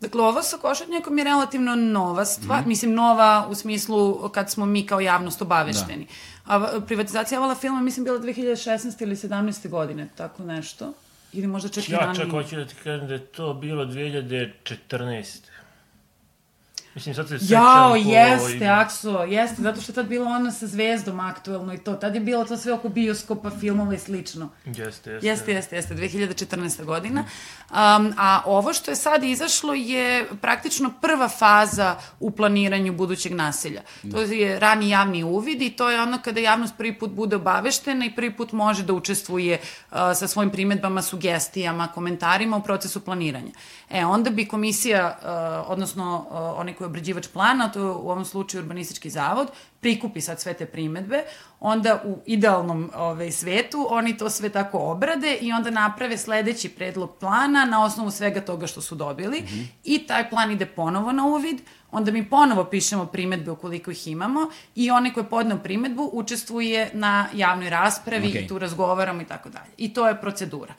Dakle, 0.00 0.22
ovo 0.22 0.42
sa 0.42 0.56
košatnjakom 0.56 1.18
je 1.18 1.24
relativno 1.24 1.74
nova 1.74 2.24
stvar, 2.24 2.60
Mhm. 2.60 2.68
mislim 2.68 2.94
nova 2.94 3.46
u 3.50 3.54
smislu 3.54 4.28
kad 4.28 4.50
smo 4.50 4.66
mi 4.66 4.86
kao 4.86 5.00
javnost 5.00 5.42
obavešteni. 5.42 6.06
Da. 6.46 6.54
A 6.54 6.80
privatizacija 6.80 7.38
Avala 7.38 7.54
filma, 7.54 7.80
mislim, 7.80 8.04
bila 8.04 8.18
2016. 8.18 9.02
ili 9.02 9.16
17. 9.16 9.68
godine, 9.68 10.08
tako 10.16 10.42
nešto. 10.44 10.92
Ili 11.32 11.46
možda 11.46 11.68
čak 11.68 11.88
i 11.88 11.92
Ja 11.92 11.98
ranije. 11.98 12.16
čak 12.16 12.30
hoću 12.30 12.56
da 12.56 12.66
ti 12.66 12.74
kažem 12.74 13.08
da 13.08 13.14
je 13.14 13.26
to 13.26 13.54
bilo 13.54 13.84
2014. 13.84 15.42
Mislim, 16.98 17.14
sad 17.14 17.28
se 17.28 17.38
sećam 17.38 17.62
Jao, 17.62 17.94
jeste, 17.96 18.66
Akso, 18.66 19.22
jeste, 19.22 19.62
zato 19.62 19.80
što 19.80 19.92
je 19.92 19.94
tad 19.94 20.06
bilo 20.06 20.26
ono 20.26 20.50
sa 20.50 20.66
zvezdom 20.66 21.20
aktuelno 21.20 21.74
i 21.74 21.78
to. 21.78 21.94
Tad 21.94 22.14
je 22.14 22.20
bilo 22.20 22.44
to 22.44 22.56
sve 22.56 22.72
oko 22.72 22.88
bioskopa, 22.88 23.50
filmova 23.50 23.94
i 23.94 23.98
slično. 23.98 24.48
Jeste, 24.64 25.10
jeste. 25.10 25.26
Jeste, 25.26 25.52
jeste, 25.52 25.76
jeste, 25.76 25.94
2014. 25.94 26.84
godina. 26.84 27.24
Um, 27.70 28.14
a 28.18 28.42
ovo 28.46 28.72
što 28.72 28.90
je 28.90 28.94
sad 28.96 29.24
izašlo 29.24 29.74
je 29.74 30.26
praktično 30.40 30.92
prva 31.00 31.28
faza 31.28 31.96
u 32.20 32.30
planiranju 32.30 32.92
budućeg 32.92 33.32
naselja. 33.32 33.82
To 34.12 34.20
je 34.20 34.60
rani 34.60 34.90
javni 34.90 35.24
uvid 35.24 35.62
i 35.62 35.70
to 35.70 35.90
je 35.90 36.02
ono 36.02 36.18
kada 36.24 36.40
javnost 36.40 36.74
prvi 36.76 36.98
put 36.98 37.10
bude 37.10 37.36
obaveštena 37.36 38.04
i 38.04 38.14
prvi 38.14 38.36
put 38.36 38.52
može 38.52 38.82
da 38.82 38.92
učestvuje 38.92 39.58
uh, 39.58 39.98
sa 40.14 40.28
svojim 40.28 40.50
primetbama, 40.50 41.02
sugestijama, 41.02 41.88
komentarima 41.88 42.56
u 42.56 42.62
procesu 42.62 43.00
planiranja. 43.00 43.52
E, 43.90 44.04
onda 44.04 44.30
bi 44.30 44.48
komisija, 44.48 45.18
uh, 45.22 45.70
odnosno 45.70 46.26
uh, 46.30 46.60
onaj 46.60 46.74
koji 46.74 46.87
obrađivač 46.88 47.28
plana, 47.28 47.72
to 47.72 47.80
je 47.80 47.86
u 47.86 48.10
ovom 48.10 48.24
slučaju 48.24 48.62
urbanistički 48.62 49.10
zavod, 49.10 49.48
prikupi 49.80 50.20
sad 50.20 50.40
sve 50.40 50.54
te 50.54 50.66
primetbe, 50.66 51.22
onda 51.60 52.02
u 52.04 52.18
idealnom 52.26 52.90
ovaj, 52.94 53.30
svetu 53.32 53.86
oni 53.90 54.16
to 54.16 54.30
sve 54.30 54.48
tako 54.48 54.78
obrade 54.78 55.38
i 55.40 55.52
onda 55.52 55.70
naprave 55.70 56.18
sledeći 56.18 56.68
predlog 56.68 57.16
plana 57.20 57.64
na 57.64 57.84
osnovu 57.84 58.10
svega 58.10 58.40
toga 58.40 58.66
što 58.66 58.80
su 58.80 58.94
dobili 58.94 59.40
mm 59.40 59.44
-hmm. 59.44 59.66
i 59.84 59.98
taj 59.98 60.30
plan 60.30 60.50
ide 60.50 60.66
ponovo 60.66 61.12
na 61.12 61.26
uvid, 61.26 61.60
onda 61.90 62.10
mi 62.10 62.30
ponovo 62.30 62.64
pišemo 62.64 63.06
primetbe 63.06 63.50
ukoliko 63.50 63.90
ih 63.90 64.08
imamo 64.08 64.50
i 64.74 64.90
onaj 64.90 65.12
ko 65.12 65.20
je 65.20 65.28
podneo 65.28 65.58
primetbu 65.58 66.10
učestvuje 66.12 66.90
na 66.92 67.26
javnoj 67.34 67.70
raspravi 67.70 68.28
Okej. 68.28 68.42
i 68.42 68.46
tu 68.46 68.58
razgovaramo 68.58 69.22
i 69.22 69.24
tako 69.24 69.48
dalje. 69.48 69.70
I 69.76 69.94
to 69.94 70.08
je 70.08 70.20
procedura. 70.20 70.74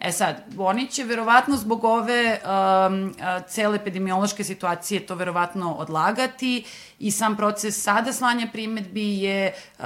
E 0.00 0.12
sad, 0.12 0.44
oni 0.58 0.88
će 0.88 1.04
verovatno 1.04 1.56
zbog 1.56 1.84
ove 1.84 2.40
um, 2.44 3.14
cele 3.48 3.76
epidemiološke 3.76 4.44
situacije 4.44 5.06
to 5.06 5.14
verovatno 5.14 5.74
odlagati 5.74 6.64
i 6.98 7.10
sam 7.10 7.36
proces 7.36 7.82
sada 7.82 8.12
slanja 8.12 8.46
primetbi 8.52 9.22
je 9.22 9.52
uh, 9.78 9.84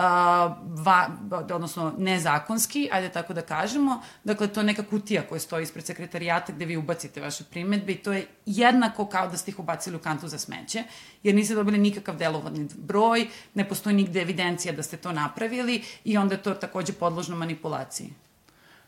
va, 0.85 1.09
odnosno 1.31 1.93
nezakonski, 1.99 2.89
ajde 2.93 3.09
tako 3.09 3.35
da 3.35 3.43
kažemo. 3.43 4.03
Dakle, 4.25 4.49
to 4.49 4.61
je 4.61 4.65
neka 4.65 4.83
kutija 4.83 5.23
koja 5.23 5.41
stoji 5.41 5.63
ispred 5.63 5.87
sekretarijata 5.87 6.53
gde 6.53 6.65
vi 6.65 6.77
ubacite 6.77 7.21
vaše 7.21 7.45
primetbe 7.45 7.93
i 7.93 7.97
to 7.97 8.13
je 8.13 8.27
jednako 8.47 9.07
kao 9.07 9.29
da 9.29 9.37
ste 9.37 9.51
ih 9.51 9.59
ubacili 9.59 9.97
u 9.97 10.01
kantu 10.01 10.29
za 10.29 10.39
smeće, 10.39 10.83
jer 11.23 11.35
niste 11.35 11.55
dobili 11.55 11.79
nikakav 11.79 12.17
delovodni 12.17 12.69
broj, 12.77 13.29
ne 13.55 13.69
postoji 13.69 13.97
nigde 13.97 14.23
evidencija 14.23 14.75
da 14.75 14.83
ste 14.83 14.97
to 14.97 15.13
napravili 15.13 15.83
i 16.05 16.19
onda 16.19 16.35
je 16.35 16.43
to 16.43 16.55
takođe 16.55 16.93
podložno 16.93 17.37
manipulaciji. 17.37 18.11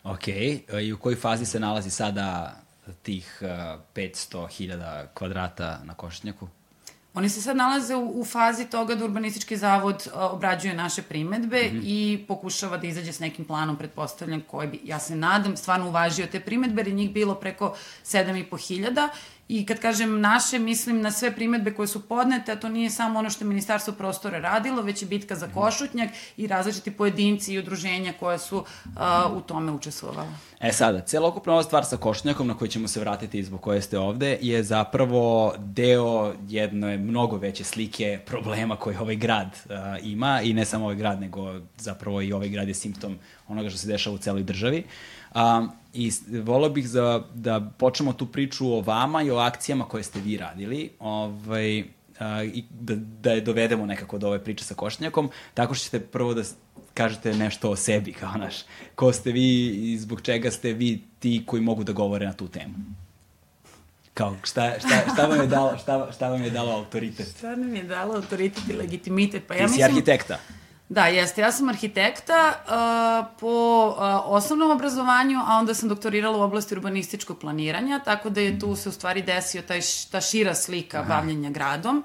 Ok, 0.06 0.28
e, 0.28 0.62
i 0.82 0.92
u 0.92 0.98
kojoj 0.98 1.16
fazi 1.16 1.46
se 1.46 1.60
nalazi 1.60 1.90
sada 1.90 2.56
tih 3.02 3.38
uh, 3.40 3.48
500.000 3.94 5.06
kvadrata 5.14 5.80
na 5.84 5.94
Koštnjaku? 5.94 6.48
Oni 7.14 7.28
se 7.28 7.42
sad 7.42 7.56
nalaze 7.56 7.94
u, 7.94 8.20
u 8.20 8.24
fazi 8.24 8.64
toga 8.64 8.94
da 8.94 9.04
Urbanistički 9.04 9.56
zavod 9.56 10.08
a, 10.14 10.28
obrađuje 10.28 10.74
naše 10.74 11.02
primetbe 11.02 11.62
mm 11.62 11.76
-hmm. 11.76 11.82
i 11.84 12.24
pokušava 12.28 12.76
da 12.76 12.86
izađe 12.86 13.12
s 13.12 13.20
nekim 13.20 13.44
planom, 13.44 13.76
pretpostavljam, 13.76 14.40
koji 14.40 14.68
bi, 14.68 14.80
ja 14.84 14.98
se 14.98 15.16
nadam, 15.16 15.56
stvarno 15.56 15.88
uvažio 15.88 16.26
te 16.26 16.40
primetbe, 16.40 16.80
jer 16.80 16.88
je 16.88 16.94
njih 16.94 17.12
bilo 17.12 17.34
preko 17.34 17.76
7.500 18.04 18.66
hiljada. 18.66 19.08
I 19.48 19.66
kad 19.66 19.78
kažem 19.78 20.20
naše, 20.20 20.58
mislim 20.58 21.00
na 21.00 21.10
sve 21.10 21.34
primetbe 21.34 21.74
koje 21.74 21.88
su 21.88 22.08
podnete, 22.08 22.52
a 22.52 22.56
to 22.56 22.68
nije 22.68 22.90
samo 22.90 23.18
ono 23.18 23.30
što 23.30 23.44
je 23.44 23.48
Ministarstvo 23.48 23.94
prostora 23.94 24.38
radilo, 24.38 24.82
već 24.82 25.02
i 25.02 25.06
bitka 25.06 25.36
za 25.36 25.48
Košutnjak 25.54 26.10
i 26.36 26.46
različiti 26.46 26.90
pojedinci 26.90 27.52
i 27.52 27.58
udruženja 27.58 28.12
koja 28.20 28.38
su 28.38 28.64
a, 28.96 29.28
u 29.36 29.40
tome 29.40 29.72
učestvovala. 29.72 30.26
E 30.60 30.72
sada, 30.72 31.00
celokupna 31.00 31.52
ova 31.52 31.62
stvar 31.62 31.84
sa 31.84 31.96
Košnjakom 31.96 32.46
na 32.46 32.54
koju 32.54 32.68
ćemo 32.68 32.88
se 32.88 33.00
vratiti 33.00 33.44
zbog 33.44 33.60
koje 33.60 33.82
ste 33.82 33.98
ovde 33.98 34.38
je 34.40 34.62
zapravo 34.62 35.54
deo 35.58 36.34
jedne 36.48 36.98
mnogo 36.98 37.36
veće 37.36 37.64
slike 37.64 38.20
problema 38.26 38.76
koje 38.76 39.00
ovaj 39.00 39.16
grad 39.16 39.46
uh, 39.64 39.72
ima 40.02 40.40
i 40.42 40.52
ne 40.52 40.64
samo 40.64 40.84
ovaj 40.84 40.96
grad, 40.96 41.20
nego 41.20 41.60
zapravo 41.76 42.22
i 42.22 42.32
ovaj 42.32 42.48
grad 42.48 42.68
je 42.68 42.74
simptom 42.74 43.18
onoga 43.48 43.68
što 43.68 43.78
se 43.78 43.88
dešava 43.88 44.14
u 44.14 44.18
celoj 44.18 44.42
državi. 44.42 44.84
Um, 45.36 45.70
I 45.92 46.12
volao 46.42 46.70
bih 46.70 46.88
za, 46.88 47.22
da 47.34 47.60
počnemo 47.78 48.12
tu 48.12 48.26
priču 48.26 48.72
o 48.72 48.80
vama 48.80 49.22
i 49.22 49.30
o 49.30 49.36
akcijama 49.36 49.84
koje 49.84 50.02
ste 50.02 50.20
vi 50.20 50.36
radili. 50.36 50.90
Ovaj, 50.98 51.84
a, 52.18 52.44
i 52.44 52.64
da, 52.70 52.94
da 52.96 53.32
je 53.32 53.40
dovedemo 53.40 53.86
nekako 53.86 54.18
do 54.18 54.28
ove 54.28 54.44
priče 54.44 54.64
sa 54.64 54.74
Košnjakom, 54.74 55.30
tako 55.54 55.74
što 55.74 55.84
ćete 55.84 56.00
prvo 56.00 56.34
da 56.34 56.42
kažete 56.94 57.34
nešto 57.34 57.70
o 57.70 57.76
sebi, 57.76 58.12
kao 58.12 58.32
naš. 58.32 58.56
Ko 58.94 59.12
ste 59.12 59.32
vi 59.32 59.66
i 59.92 59.98
zbog 59.98 60.22
čega 60.22 60.50
ste 60.50 60.72
vi 60.72 61.02
ti 61.18 61.42
koji 61.46 61.62
mogu 61.62 61.84
da 61.84 61.92
govore 61.92 62.26
na 62.26 62.32
tu 62.32 62.48
temu? 62.48 62.74
Kao, 64.14 64.36
šta, 64.44 64.72
šta, 64.78 65.12
šta, 65.12 65.26
vam 65.26 65.40
je 65.40 65.46
dalo, 65.46 65.78
šta, 65.78 66.12
šta 66.12 66.28
vam 66.28 66.42
je 66.42 66.50
dalo 66.50 66.72
autoritet? 66.72 67.28
Stvarno 67.28 67.66
mi 67.66 67.78
je 67.78 67.84
dalo 67.84 68.14
autoritet 68.14 68.68
i 68.68 68.72
legitimitet. 68.72 69.46
Pa 69.48 69.54
Ti 69.54 69.60
ja 69.60 69.68
si 69.68 69.72
mislim... 69.72 69.90
arhitekta. 69.90 70.38
Da, 70.88 71.06
jeste. 71.06 71.40
Ja 71.40 71.52
sam 71.52 71.68
arhitekta 71.68 72.52
uh, 72.54 73.38
po 73.40 73.86
uh, 73.88 73.96
osnovnom 74.24 74.70
obrazovanju, 74.70 75.38
a 75.46 75.56
onda 75.58 75.74
sam 75.74 75.88
doktorirala 75.88 76.38
u 76.38 76.42
oblasti 76.42 76.74
urbanističkog 76.74 77.38
planiranja, 77.38 78.00
tako 78.04 78.30
da 78.30 78.40
je 78.40 78.58
tu 78.58 78.76
se 78.76 78.88
u 78.88 78.92
stvari 78.92 79.22
desio 79.22 79.62
taj, 79.62 79.80
ta 80.10 80.20
šira 80.20 80.54
slika 80.54 80.98
Aha. 80.98 81.08
bavljenja 81.08 81.50
gradom. 81.50 82.04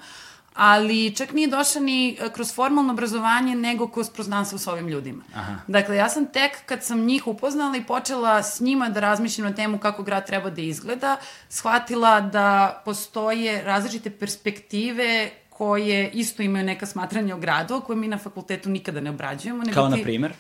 Ali 0.54 1.16
čak 1.16 1.34
nije 1.34 1.48
došla 1.48 1.82
ni 1.82 2.18
uh, 2.22 2.32
kroz 2.32 2.56
formalno 2.56 2.94
obrazovanje, 2.94 3.56
nego 3.56 3.88
kroz 3.88 4.10
poznanstvo 4.10 4.58
sa 4.58 4.72
ovim 4.72 4.88
ljudima. 4.88 5.24
Aha. 5.36 5.56
Dakle, 5.68 5.96
ja 5.96 6.10
sam 6.10 6.26
tek 6.26 6.66
kad 6.66 6.84
sam 6.84 7.06
njih 7.06 7.28
upoznala 7.28 7.78
i 7.78 7.84
počela 7.84 8.44
s 8.44 8.60
njima 8.60 8.90
da 8.90 9.00
razmišljam 9.00 9.48
na 9.48 9.56
temu 9.56 9.78
kako 9.78 10.04
grad 10.04 10.28
treba 10.28 10.50
da 10.50 10.62
izgleda, 10.62 11.18
shvatila 11.50 12.22
da 12.22 12.82
postoje 12.86 13.64
različite 13.64 14.10
perspektive 14.10 15.32
koje 15.62 16.10
isto 16.12 16.44
imaju 16.44 16.66
neka 16.66 16.86
smatranja 16.86 17.36
o 17.36 17.40
gradu, 17.40 17.82
koje 17.82 17.98
mi 17.98 18.08
na 18.08 18.18
fakultetu 18.18 18.70
nikada 18.70 19.02
ne 19.02 19.10
obrađujemo. 19.10 19.64
Nego 19.64 19.74
Kao 19.74 19.90
na 19.90 19.96
ti- 19.96 20.04
primer? 20.04 20.34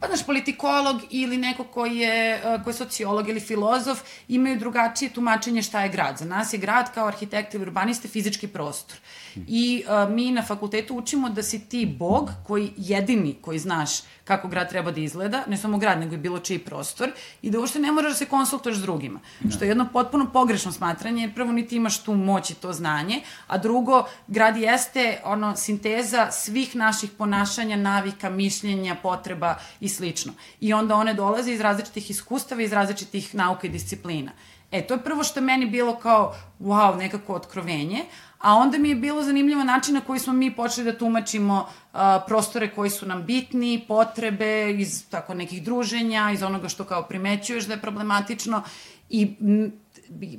pa 0.00 0.06
znaš, 0.06 0.26
politikolog 0.26 1.00
ili 1.10 1.36
neko 1.38 1.64
koji 1.64 1.96
je, 1.96 2.18
uh, 2.36 2.64
koji 2.64 2.72
je 2.72 2.76
sociolog 2.76 3.28
ili 3.28 3.40
filozof 3.40 4.02
imaju 4.28 4.58
drugačije 4.58 5.10
tumačenje 5.10 5.62
šta 5.62 5.82
je 5.82 5.88
grad. 5.88 6.18
Za 6.18 6.24
nas 6.26 6.52
je 6.52 6.58
grad 6.58 6.92
kao 6.94 7.06
arhitekte 7.06 7.56
ili 7.56 7.62
urbaniste 7.62 8.08
fizički 8.08 8.48
prostor. 8.48 8.96
I 9.46 9.84
uh, 9.86 10.14
mi 10.14 10.30
na 10.30 10.42
fakultetu 10.42 10.96
učimo 10.96 11.28
da 11.28 11.42
si 11.42 11.68
ti 11.68 11.86
bog 11.98 12.30
koji 12.46 12.72
jedini 12.76 13.36
koji 13.42 13.58
znaš 13.58 13.90
kako 14.30 14.48
grad 14.48 14.68
treba 14.70 14.90
da 14.90 15.00
izgleda, 15.00 15.42
ne 15.46 15.56
samo 15.56 15.78
grad, 15.78 15.98
nego 16.00 16.14
i 16.14 16.18
bilo 16.18 16.38
čiji 16.38 16.58
prostor, 16.58 17.10
i 17.42 17.50
da 17.50 17.58
uopšte 17.58 17.78
ne 17.78 17.92
moraš 17.92 18.12
da 18.12 18.18
se 18.18 18.26
konsultuješ 18.26 18.76
s 18.78 18.82
drugima. 18.82 19.20
Što 19.50 19.64
je 19.64 19.68
jedno 19.68 19.88
potpuno 19.92 20.30
pogrešno 20.32 20.72
smatranje, 20.72 21.22
jer 21.22 21.34
prvo 21.34 21.52
niti 21.52 21.76
imaš 21.76 22.02
tu 22.02 22.14
moć 22.14 22.50
i 22.50 22.54
to 22.54 22.72
znanje, 22.72 23.20
a 23.46 23.58
drugo, 23.58 24.04
grad 24.26 24.56
jeste 24.56 25.20
ono 25.24 25.56
sinteza 25.56 26.30
svih 26.30 26.76
naših 26.76 27.10
ponašanja, 27.18 27.76
navika, 27.76 28.30
mišljenja, 28.30 28.94
potreba 29.02 29.56
i 29.80 29.88
slično. 29.88 30.32
I 30.60 30.72
onda 30.72 30.94
one 30.94 31.14
dolaze 31.14 31.52
iz 31.52 31.60
različitih 31.60 32.10
iskustava, 32.10 32.62
iz 32.62 32.72
različitih 32.72 33.34
nauka 33.34 33.66
i 33.66 33.70
disciplina. 33.70 34.32
E, 34.70 34.86
to 34.86 34.94
je 34.94 35.04
prvo 35.04 35.24
što 35.24 35.40
je 35.40 35.44
meni 35.44 35.66
bilo 35.66 35.96
kao, 35.96 36.34
wow, 36.60 36.98
nekako 36.98 37.34
otkrovenje, 37.34 38.04
a 38.40 38.54
onda 38.54 38.78
mi 38.78 38.88
je 38.88 38.94
bilo 38.94 39.22
zanimljivo 39.22 39.64
način 39.64 39.94
na 39.94 40.00
koji 40.00 40.20
smo 40.20 40.32
mi 40.32 40.56
počeli 40.56 40.92
da 40.92 40.98
tumačimo 40.98 41.66
uh, 41.92 42.00
prostore 42.26 42.70
koji 42.74 42.90
su 42.90 43.06
nam 43.06 43.24
bitni, 43.24 43.84
potrebe 43.88 44.70
iz 44.70 45.04
tako 45.10 45.34
nekih 45.34 45.62
druženja, 45.62 46.30
iz 46.34 46.42
onoga 46.42 46.68
što 46.68 46.84
kao 46.84 47.02
primećuješ 47.02 47.64
da 47.64 47.74
je 47.74 47.80
problematično 47.80 48.62
i 49.08 49.36
m, 49.40 49.72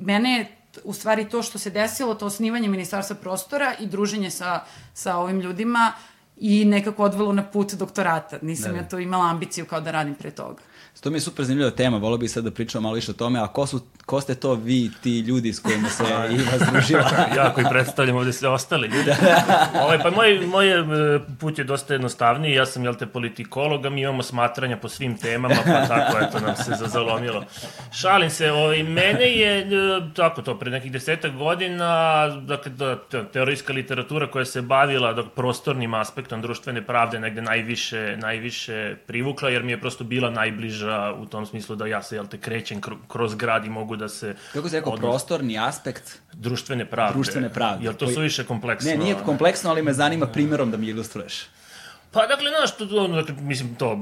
mene 0.00 0.38
je 0.38 0.56
u 0.84 0.92
stvari 0.92 1.28
to 1.28 1.42
što 1.42 1.58
se 1.58 1.70
desilo, 1.70 2.14
to 2.14 2.26
osnivanje 2.26 2.68
ministarstva 2.68 3.16
prostora 3.16 3.74
i 3.80 3.86
druženje 3.86 4.30
sa, 4.30 4.60
sa 4.94 5.16
ovim 5.16 5.40
ljudima 5.40 5.92
i 6.36 6.64
nekako 6.64 7.04
odvelo 7.04 7.32
na 7.32 7.42
put 7.42 7.74
doktorata. 7.74 8.38
Nisam 8.42 8.72
Da, 8.72 8.72
da. 8.72 8.82
ja 8.82 8.88
to 8.88 8.98
imala 8.98 9.30
ambiciju 9.30 9.66
kao 9.66 9.80
da 9.80 9.90
radim 9.90 10.14
pre 10.14 10.30
toga. 10.30 10.62
To 11.00 11.10
mi 11.10 11.16
je 11.16 11.20
super 11.20 11.44
zanimljiva 11.44 11.70
tema, 11.70 11.96
volio 11.98 12.18
bih 12.18 12.30
sad 12.30 12.44
da 12.44 12.50
pričamo 12.50 12.82
malo 12.82 12.94
više 12.94 13.10
o 13.10 13.14
tome, 13.14 13.40
a 13.40 13.46
ko, 13.46 13.66
su, 13.66 13.80
ko 14.06 14.20
ste 14.20 14.34
to 14.34 14.54
vi, 14.54 14.90
ti 15.02 15.18
ljudi 15.20 15.52
s 15.52 15.60
kojima 15.60 15.88
se 15.88 16.04
Iva 16.30 16.66
združila? 16.66 17.10
ja 17.36 17.52
koji 17.54 17.66
predstavljam 17.70 18.16
ovde 18.16 18.32
sve 18.32 18.48
ostale 18.48 18.88
ljude. 18.88 19.16
Ovaj, 19.84 19.98
pa 19.98 20.10
moj, 20.10 20.40
moj 20.46 20.70
e, 20.70 20.84
put 21.40 21.58
je 21.58 21.64
dosta 21.64 21.94
jednostavniji, 21.94 22.54
ja 22.54 22.66
sam, 22.66 22.84
jel 22.84 22.94
te, 22.94 23.06
politikolog, 23.06 23.86
a 23.86 23.90
mi 23.90 24.00
imamo 24.00 24.22
smatranja 24.22 24.76
po 24.76 24.88
svim 24.88 25.18
temama, 25.18 25.54
pa 25.66 25.86
tako, 25.96 26.18
eto, 26.18 26.40
nam 26.40 26.56
se 26.56 26.74
za- 26.78 26.86
zalomilo. 26.86 27.44
Šalim 27.92 28.30
se, 28.30 28.52
ovaj, 28.52 28.82
mene 28.82 29.24
je, 29.32 29.58
e, 29.60 29.66
tako 30.14 30.42
to, 30.42 30.58
pre 30.58 30.70
nekih 30.70 30.92
desetak 30.92 31.32
godina, 31.32 31.88
dakle, 32.28 32.72
da, 32.72 32.96
te- 32.96 33.24
teorijska 33.32 33.72
literatura 33.72 34.26
koja 34.26 34.44
se 34.44 34.62
bavila 34.62 35.12
da, 35.12 35.24
prostornim 35.24 35.94
aspektom 35.94 36.42
društvene 36.42 36.82
pravde 36.86 37.20
negde 37.20 37.42
najviše, 37.42 38.16
najviše 38.20 38.96
privukla, 39.06 39.48
jer 39.48 39.62
mi 39.62 39.72
je 39.72 39.80
prosto 39.80 40.04
bila 40.04 40.30
najbliža 40.30 40.81
u 41.18 41.26
tom 41.26 41.46
smislu 41.46 41.76
da 41.76 41.86
ja 41.86 42.02
se, 42.02 42.16
jel 42.16 42.26
te, 42.26 42.38
krećem 42.38 42.80
kro- 42.80 42.96
kroz 43.08 43.34
grad 43.34 43.64
i 43.64 43.70
mogu 43.70 43.96
da 43.96 44.08
se... 44.08 44.36
Kako 44.52 44.68
se 44.68 44.76
rekao, 44.76 44.92
odnos- 44.92 45.00
prostorni 45.00 45.58
aspekt? 45.58 46.18
društvene 46.32 46.84
pravde. 46.84 47.12
Društvene 47.14 47.52
pravde. 47.52 47.84
Jel 47.84 47.94
to 47.94 48.04
Koji- 48.04 48.14
su 48.14 48.20
više 48.20 48.44
kompleksno? 48.44 48.90
Ne, 48.90 48.96
nije 48.96 49.16
kompleksno, 49.24 49.70
ali 49.70 49.82
me 49.82 49.92
zanima 49.92 50.26
primjerom 50.26 50.70
da 50.70 50.76
mi 50.76 50.86
ilustruješ. 50.86 51.46
Pa, 52.10 52.26
dakle, 52.26 52.50
znaš, 52.58 52.76
to, 52.76 53.08
dakle, 53.08 53.34
mislim, 53.40 53.74
to, 53.74 53.92
e, 53.92 53.96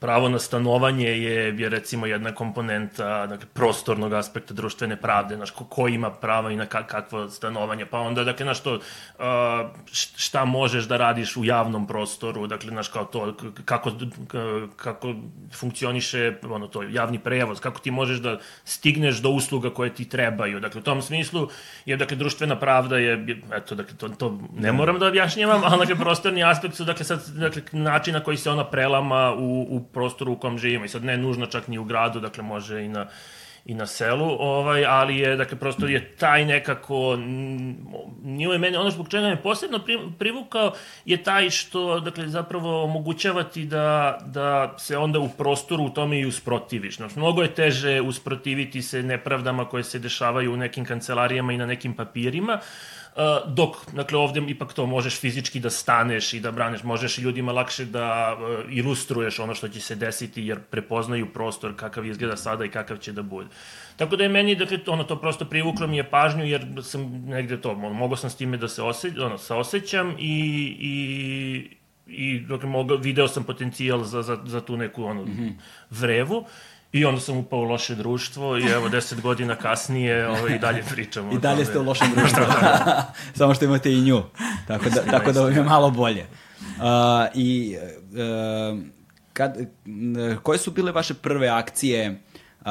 pravo 0.00 0.28
na 0.28 0.38
stanovanje 0.38 1.08
je, 1.08 1.58
je 1.58 1.68
recimo 1.68 2.06
jedna 2.06 2.32
komponenta, 2.32 3.26
dakle, 3.26 3.46
prostornog 3.52 4.12
aspekta 4.12 4.54
društvene 4.54 4.96
pravde, 4.96 5.36
znaš, 5.36 5.50
ko, 5.50 5.64
ko 5.64 5.88
ima 5.88 6.10
prava 6.10 6.52
i 6.52 6.56
na 6.56 6.66
ka, 6.66 6.82
kakvo 6.86 7.28
stanovanje, 7.28 7.86
pa 7.86 7.98
onda, 7.98 8.24
dakle, 8.24 8.44
znaš, 8.44 8.60
to, 8.62 8.78
šta 9.92 10.44
možeš 10.44 10.84
da 10.84 10.96
radiš 10.96 11.36
u 11.36 11.44
javnom 11.44 11.86
prostoru, 11.86 12.46
dakle, 12.46 12.70
znaš, 12.70 12.88
kao 12.88 13.04
to, 13.04 13.36
kako, 13.64 13.90
kako 14.76 15.14
funkcioniše, 15.54 16.34
ono, 16.50 16.66
to, 16.66 16.82
javni 16.82 17.18
prevoz, 17.18 17.60
kako 17.60 17.80
ti 17.80 17.90
možeš 17.90 18.18
da 18.18 18.38
stigneš 18.64 19.16
do 19.16 19.30
usluga 19.30 19.70
koje 19.70 19.94
ti 19.94 20.08
trebaju, 20.08 20.60
dakle, 20.60 20.80
u 20.80 20.84
tom 20.84 21.02
smislu 21.02 21.48
je, 21.86 21.96
dakle, 21.96 22.16
društvena 22.16 22.58
pravda 22.58 22.98
je, 22.98 23.24
je 23.26 23.42
eto, 23.52 23.74
dakle, 23.74 23.96
to, 23.96 24.08
to 24.08 24.38
ne 24.56 24.72
moram 24.72 24.98
da 24.98 25.06
objašnjavam, 25.06 25.62
ali, 25.64 25.78
dakle, 25.78 25.96
prostorni 25.96 26.44
aspekt 26.44 26.74
su, 26.74 26.84
dakle, 26.84 27.04
sad, 27.04 27.26
dakle, 27.28 27.62
način 27.72 28.14
na 28.14 28.20
koji 28.20 28.36
se 28.36 28.50
ona 28.50 28.64
prelama 28.64 29.32
u, 29.32 29.66
u 29.70 29.85
prostoru 29.92 30.32
u 30.32 30.36
kom 30.36 30.58
živimo 30.58 30.84
i 30.84 30.88
sad 30.88 31.04
ne 31.04 31.16
nužno 31.16 31.46
čak 31.46 31.68
ni 31.68 31.78
u 31.78 31.84
gradu, 31.84 32.20
dakle, 32.20 32.42
može 32.42 32.84
i 32.84 32.88
na 32.88 33.06
i 33.66 33.74
na 33.74 33.86
selu, 33.86 34.36
ovaj, 34.38 34.84
ali 34.86 35.18
je, 35.18 35.36
dakle, 35.36 35.58
prosto 35.58 35.86
je 35.86 36.16
taj 36.16 36.44
nekako, 36.44 37.18
nije 38.22 38.48
je 38.52 38.58
mene, 38.58 38.78
ono 38.78 38.90
zbog 38.90 39.08
čega 39.08 39.26
me 39.28 39.42
posebno 39.42 39.78
pri- 39.78 40.12
privukao 40.18 40.72
je 41.04 41.22
taj 41.22 41.50
što, 41.50 42.00
dakle, 42.00 42.28
zapravo 42.28 42.84
omogućava 42.84 43.42
ti 43.42 43.64
da, 43.64 44.18
da 44.26 44.74
se 44.78 44.96
onda 44.96 45.18
u 45.18 45.28
prostoru 45.28 45.84
u 45.84 45.90
tome 45.90 46.20
i 46.20 46.26
usprotiviš. 46.26 46.96
Znači, 46.96 47.18
mnogo 47.18 47.42
je 47.42 47.54
teže 47.54 48.00
usprotiviti 48.00 48.82
se 48.82 49.02
nepravdama 49.02 49.64
koje 49.64 49.84
se 49.84 49.98
dešavaju 49.98 50.52
u 50.52 50.56
nekim 50.56 50.84
kancelarijama 50.84 51.52
i 51.52 51.56
na 51.56 51.66
nekim 51.66 51.94
papirima, 51.94 52.60
dok, 53.46 53.76
dakle, 53.92 54.18
ovde 54.18 54.42
ipak 54.48 54.72
to 54.72 54.86
možeš 54.86 55.20
fizički 55.20 55.60
da 55.60 55.70
staneš 55.70 56.34
i 56.34 56.40
da 56.40 56.50
braniš, 56.50 56.82
možeš 56.82 57.18
i 57.18 57.22
ljudima 57.22 57.52
lakše 57.52 57.84
da 57.84 58.36
ilustruješ 58.70 59.38
ono 59.38 59.54
što 59.54 59.68
će 59.68 59.80
se 59.80 59.94
desiti, 59.94 60.42
jer 60.46 60.60
prepoznaju 60.60 61.32
prostor 61.32 61.76
kakav 61.76 62.06
izgleda 62.06 62.36
sada 62.36 62.64
i 62.64 62.70
kakav 62.70 62.96
će 62.96 63.12
da 63.12 63.22
bude. 63.22 63.48
Tako 63.96 64.16
da 64.16 64.22
je 64.22 64.28
meni, 64.28 64.54
dakle, 64.54 64.78
ono, 64.86 65.04
to 65.04 65.16
prosto 65.16 65.44
privuklo 65.44 65.86
mi 65.86 65.96
je 65.96 66.10
pažnju, 66.10 66.44
jer 66.44 66.66
sam 66.82 67.24
negde 67.26 67.60
to, 67.60 67.70
ono, 67.70 67.92
mogao 67.92 68.16
sam 68.16 68.30
s 68.30 68.36
time 68.36 68.56
da 68.56 68.68
se 68.68 68.82
ose, 68.82 69.12
ono, 69.20 69.38
saosećam 69.38 70.14
i, 70.18 70.76
i 70.80 71.76
i 72.08 72.40
dakle, 72.40 72.68
mogao, 72.68 72.96
video 72.96 73.28
sam 73.28 73.44
potencijal 73.44 74.04
za, 74.04 74.22
za, 74.22 74.38
za 74.44 74.60
tu 74.60 74.76
neku 74.76 75.04
ono, 75.04 75.22
mm 75.22 75.36
-hmm. 75.38 75.52
vrevu 75.90 76.44
i 76.92 77.04
onda 77.04 77.20
sam 77.20 77.36
upao 77.36 77.58
u 77.58 77.62
loše 77.62 77.94
društvo 77.94 78.58
i 78.58 78.62
evo 78.62 78.88
deset 78.88 79.20
godina 79.20 79.56
kasnije 79.56 80.28
ovaj, 80.28 80.54
i 80.54 80.58
dalje 80.58 80.82
pričamo. 80.90 81.32
I 81.32 81.38
dalje 81.38 81.64
ste 81.64 81.78
u 81.78 81.82
lošem 81.82 82.08
društvu. 82.16 82.44
Samo 83.38 83.54
što 83.54 83.64
imate 83.64 83.92
i 83.92 84.00
nju. 84.00 84.22
Tako 84.66 84.90
da, 84.90 85.02
tako 85.10 85.32
da 85.32 85.40
vam 85.40 85.52
je 85.52 85.62
malo 85.62 85.90
bolje. 85.90 86.26
Uh, 86.60 86.82
I 87.34 87.76
uh, 87.76 88.78
kad, 89.32 89.56
koje 90.42 90.58
su 90.58 90.70
bile 90.70 90.92
vaše 90.92 91.14
prve 91.14 91.48
akcije 91.48 92.20
uh, 92.60 92.66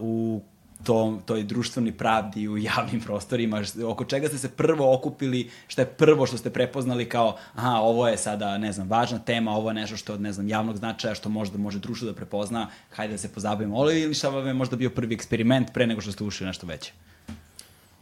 u 0.00 0.42
tom, 0.88 1.20
toj 1.26 1.42
društvenoj 1.42 1.92
pravdi 1.92 2.48
u 2.48 2.56
javnim 2.58 3.00
prostorima, 3.00 3.62
oko 3.86 4.04
čega 4.04 4.28
ste 4.28 4.38
se 4.38 4.48
prvo 4.48 4.94
okupili, 4.94 5.50
šta 5.66 5.82
je 5.82 5.86
prvo 5.86 6.26
što 6.26 6.38
ste 6.38 6.50
prepoznali 6.50 7.08
kao, 7.08 7.36
aha, 7.54 7.74
ovo 7.84 8.08
je 8.08 8.16
sada, 8.16 8.58
ne 8.58 8.72
znam, 8.72 8.88
važna 8.88 9.18
tema, 9.18 9.52
ovo 9.52 9.70
je 9.70 9.74
nešto 9.74 9.96
što 9.96 10.16
ne 10.18 10.32
znam, 10.32 10.48
javnog 10.48 10.76
značaja, 10.76 11.14
što 11.14 11.28
možda 11.28 11.58
može 11.58 11.78
društvo 11.78 12.08
da 12.08 12.14
prepozna, 12.14 12.70
hajde 12.90 13.12
da 13.12 13.18
se 13.18 13.32
pozabavimo. 13.32 13.76
Ovo 13.76 13.90
ili 13.90 14.14
šta 14.14 14.28
vam 14.28 14.46
je 14.46 14.54
možda 14.54 14.76
bio 14.76 14.90
prvi 14.90 15.14
eksperiment 15.14 15.72
pre 15.74 15.86
nego 15.86 16.00
što 16.00 16.12
ste 16.12 16.24
ušli 16.24 16.46
nešto 16.46 16.66
veće? 16.66 16.92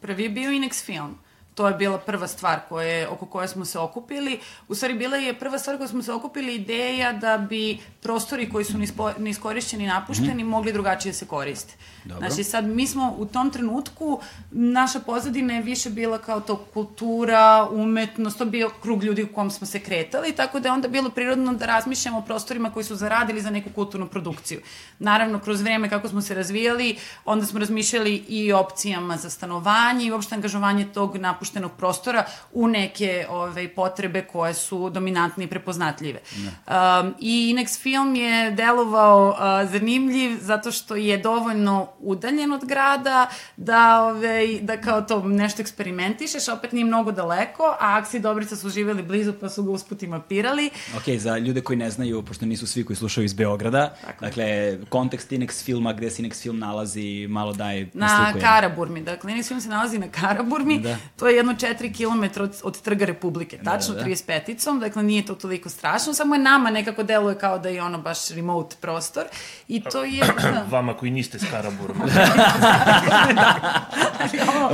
Prvi 0.01 0.23
je 0.23 0.31
bio 0.31 0.51
Inex 0.51 0.85
film. 0.85 1.19
To 1.57 1.69
je 1.69 1.75
bila 1.75 1.99
prva 1.99 2.27
stvar 2.27 2.61
koje, 2.69 3.09
oko 3.09 3.27
koje 3.27 3.49
smo 3.49 3.65
se 3.65 3.79
okupili. 3.79 4.41
U 4.69 4.75
stvari, 4.75 4.95
bila 4.95 5.17
je 5.17 5.39
prva 5.39 5.59
stvar 5.59 5.77
koju 5.77 5.89
smo 5.89 6.03
se 6.03 6.13
okupili 6.13 6.55
ideja 6.55 7.13
da 7.13 7.39
bi 7.39 7.79
prostori 8.03 8.51
koji 8.51 8.65
su 8.65 8.79
nispo, 8.79 9.13
neiskorišćeni 9.19 9.85
i 9.85 9.87
napušteni 9.87 10.45
mm 10.45 10.47
mogli 10.47 10.73
drugačije 10.73 11.13
se 11.13 11.27
koriste. 11.27 11.75
Dobro. 12.05 12.29
Znači, 12.29 12.45
sad 12.45 12.65
mi 12.65 12.87
smo 12.87 13.15
u 13.19 13.27
tom 13.27 13.51
trenutku, 13.51 14.21
naša 14.51 15.01
pozadina 15.01 15.55
je 15.55 15.63
više 15.63 15.91
bila 15.91 16.19
kao 16.19 16.41
to 16.41 16.57
kultura, 16.57 17.69
umetnost, 17.71 18.39
to 18.39 18.45
bio 18.45 18.71
krug 18.83 19.05
ljudi 19.05 19.23
u 19.23 19.33
kom 19.33 19.51
smo 19.51 19.67
se 19.67 19.81
kretali, 19.81 20.33
tako 20.33 20.61
da 20.61 20.69
je 20.69 20.73
onda 20.73 20.89
bilo 20.89 21.11
prirodno 21.11 21.55
da 21.55 21.67
razmišljamo 21.67 22.19
o 22.19 22.23
prostorima 22.23 22.71
koji 22.71 22.85
su 22.85 22.97
zaradili 22.97 23.41
za 23.41 23.51
neku 23.51 23.71
kulturnu 23.75 24.07
produkciju. 24.07 24.61
Naravno, 24.99 25.39
kroz 25.39 25.61
vreme 25.61 25.91
kako 25.91 26.09
smo 26.09 26.23
se 26.23 26.35
razvijali, 26.35 26.97
onda 27.25 27.47
smo 27.47 27.59
razmišljali 27.59 28.25
i 28.29 28.53
opcijama 28.53 29.17
za 29.17 29.31
stanovanje 29.31 30.07
i 30.07 30.13
uopšte 30.13 30.35
angažovanje 30.35 30.87
tog 30.95 31.17
napuštenog 31.17 31.46
prostora 31.79 32.25
u 32.53 32.69
neke 32.69 33.27
ove, 33.29 33.69
potrebe 33.69 34.23
koje 34.23 34.55
su 34.55 34.91
dominantne 34.91 35.45
i 35.45 35.47
prepoznatljive. 35.47 36.21
Um, 36.67 37.15
I 37.21 37.55
Inex 37.55 37.81
film 37.81 38.17
je 38.17 38.51
delovao 38.51 39.29
uh, 39.29 39.71
zanimljiv 39.71 40.39
zato 40.41 40.73
što 40.73 40.97
je 40.97 41.19
dovoljno 41.19 41.89
udaljen 41.99 42.53
od 42.53 42.65
grada 42.65 43.31
da, 43.57 44.03
ove, 44.03 44.59
da 44.61 44.81
kao 44.81 45.03
to 45.03 45.23
nešto 45.23 45.63
eksperimentišeš, 45.63 46.49
opet 46.49 46.73
nije 46.73 46.85
mnogo 46.85 47.13
daleko, 47.13 47.63
a 47.81 47.99
Aksi 47.99 48.21
Dobrica 48.21 48.57
su 48.57 48.69
živeli 48.69 49.03
blizu 49.03 49.33
pa 49.41 49.49
su 49.49 49.63
ga 49.63 49.71
usput 49.71 50.03
i 50.03 50.07
mapirali. 50.07 50.71
Ok, 50.97 51.19
za 51.19 51.39
ljude 51.39 51.61
koji 51.61 51.77
ne 51.77 51.91
znaju, 51.91 52.23
pošto 52.23 52.47
nisu 52.47 52.67
svi 52.67 52.85
koji 52.85 52.97
slušaju 52.97 53.25
iz 53.25 53.35
Beograda, 53.35 53.95
Tako. 54.07 54.25
dakle, 54.25 54.79
kontekst 54.89 55.33
Inex 55.33 55.65
filma, 55.65 55.93
gde 55.93 56.11
se 56.11 56.23
Inex 56.23 56.43
film 56.43 56.59
nalazi, 56.59 57.27
malo 57.29 57.53
daj 57.53 57.87
Na 57.95 58.27
jednu. 58.27 58.41
Karaburmi. 58.41 59.03
Dakle, 59.03 59.33
Inex 59.33 59.49
film 59.49 59.61
se 59.61 59.69
nalazi 59.69 59.99
na 59.99 60.09
Karaburmi. 60.09 60.81
Da. 60.81 60.97
To 61.17 61.29
je 61.29 61.36
jedno 61.37 61.53
4 61.53 61.97
km 61.97 62.43
od, 62.43 62.61
od 62.63 62.81
Trga 62.81 63.05
Republike. 63.05 63.59
Tačno 63.65 63.95
da. 63.95 64.05
35-icom. 64.05 64.81
Dakle, 64.81 65.03
nije 65.03 65.27
to 65.27 65.35
toliko 65.35 65.69
strašno. 65.69 66.15
Samo 66.15 66.35
je 66.35 66.39
nama 66.39 66.71
nekako 66.71 67.03
deluje 67.03 67.39
kao 67.39 67.59
da 67.59 67.69
je 67.69 67.83
ono 67.83 67.99
baš 67.99 68.29
remote 68.29 68.77
prostor. 68.81 69.25
I 69.69 69.81
to 69.81 70.05
je... 70.05 70.25
da, 70.43 70.67
Vama 70.71 70.95
koji 70.95 71.11
niste 71.11 71.39
s 71.39 71.51
Karaburom. 71.51 71.97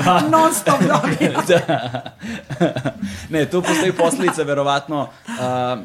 ono, 0.06 0.28
non 0.30 0.54
stop 0.54 0.80
dobijamo. 0.80 1.42
ne, 3.30 3.50
tu 3.50 3.62
postoji 3.62 3.92
posledica, 3.92 4.42
verovatno, 4.42 5.08
a, 5.40 5.76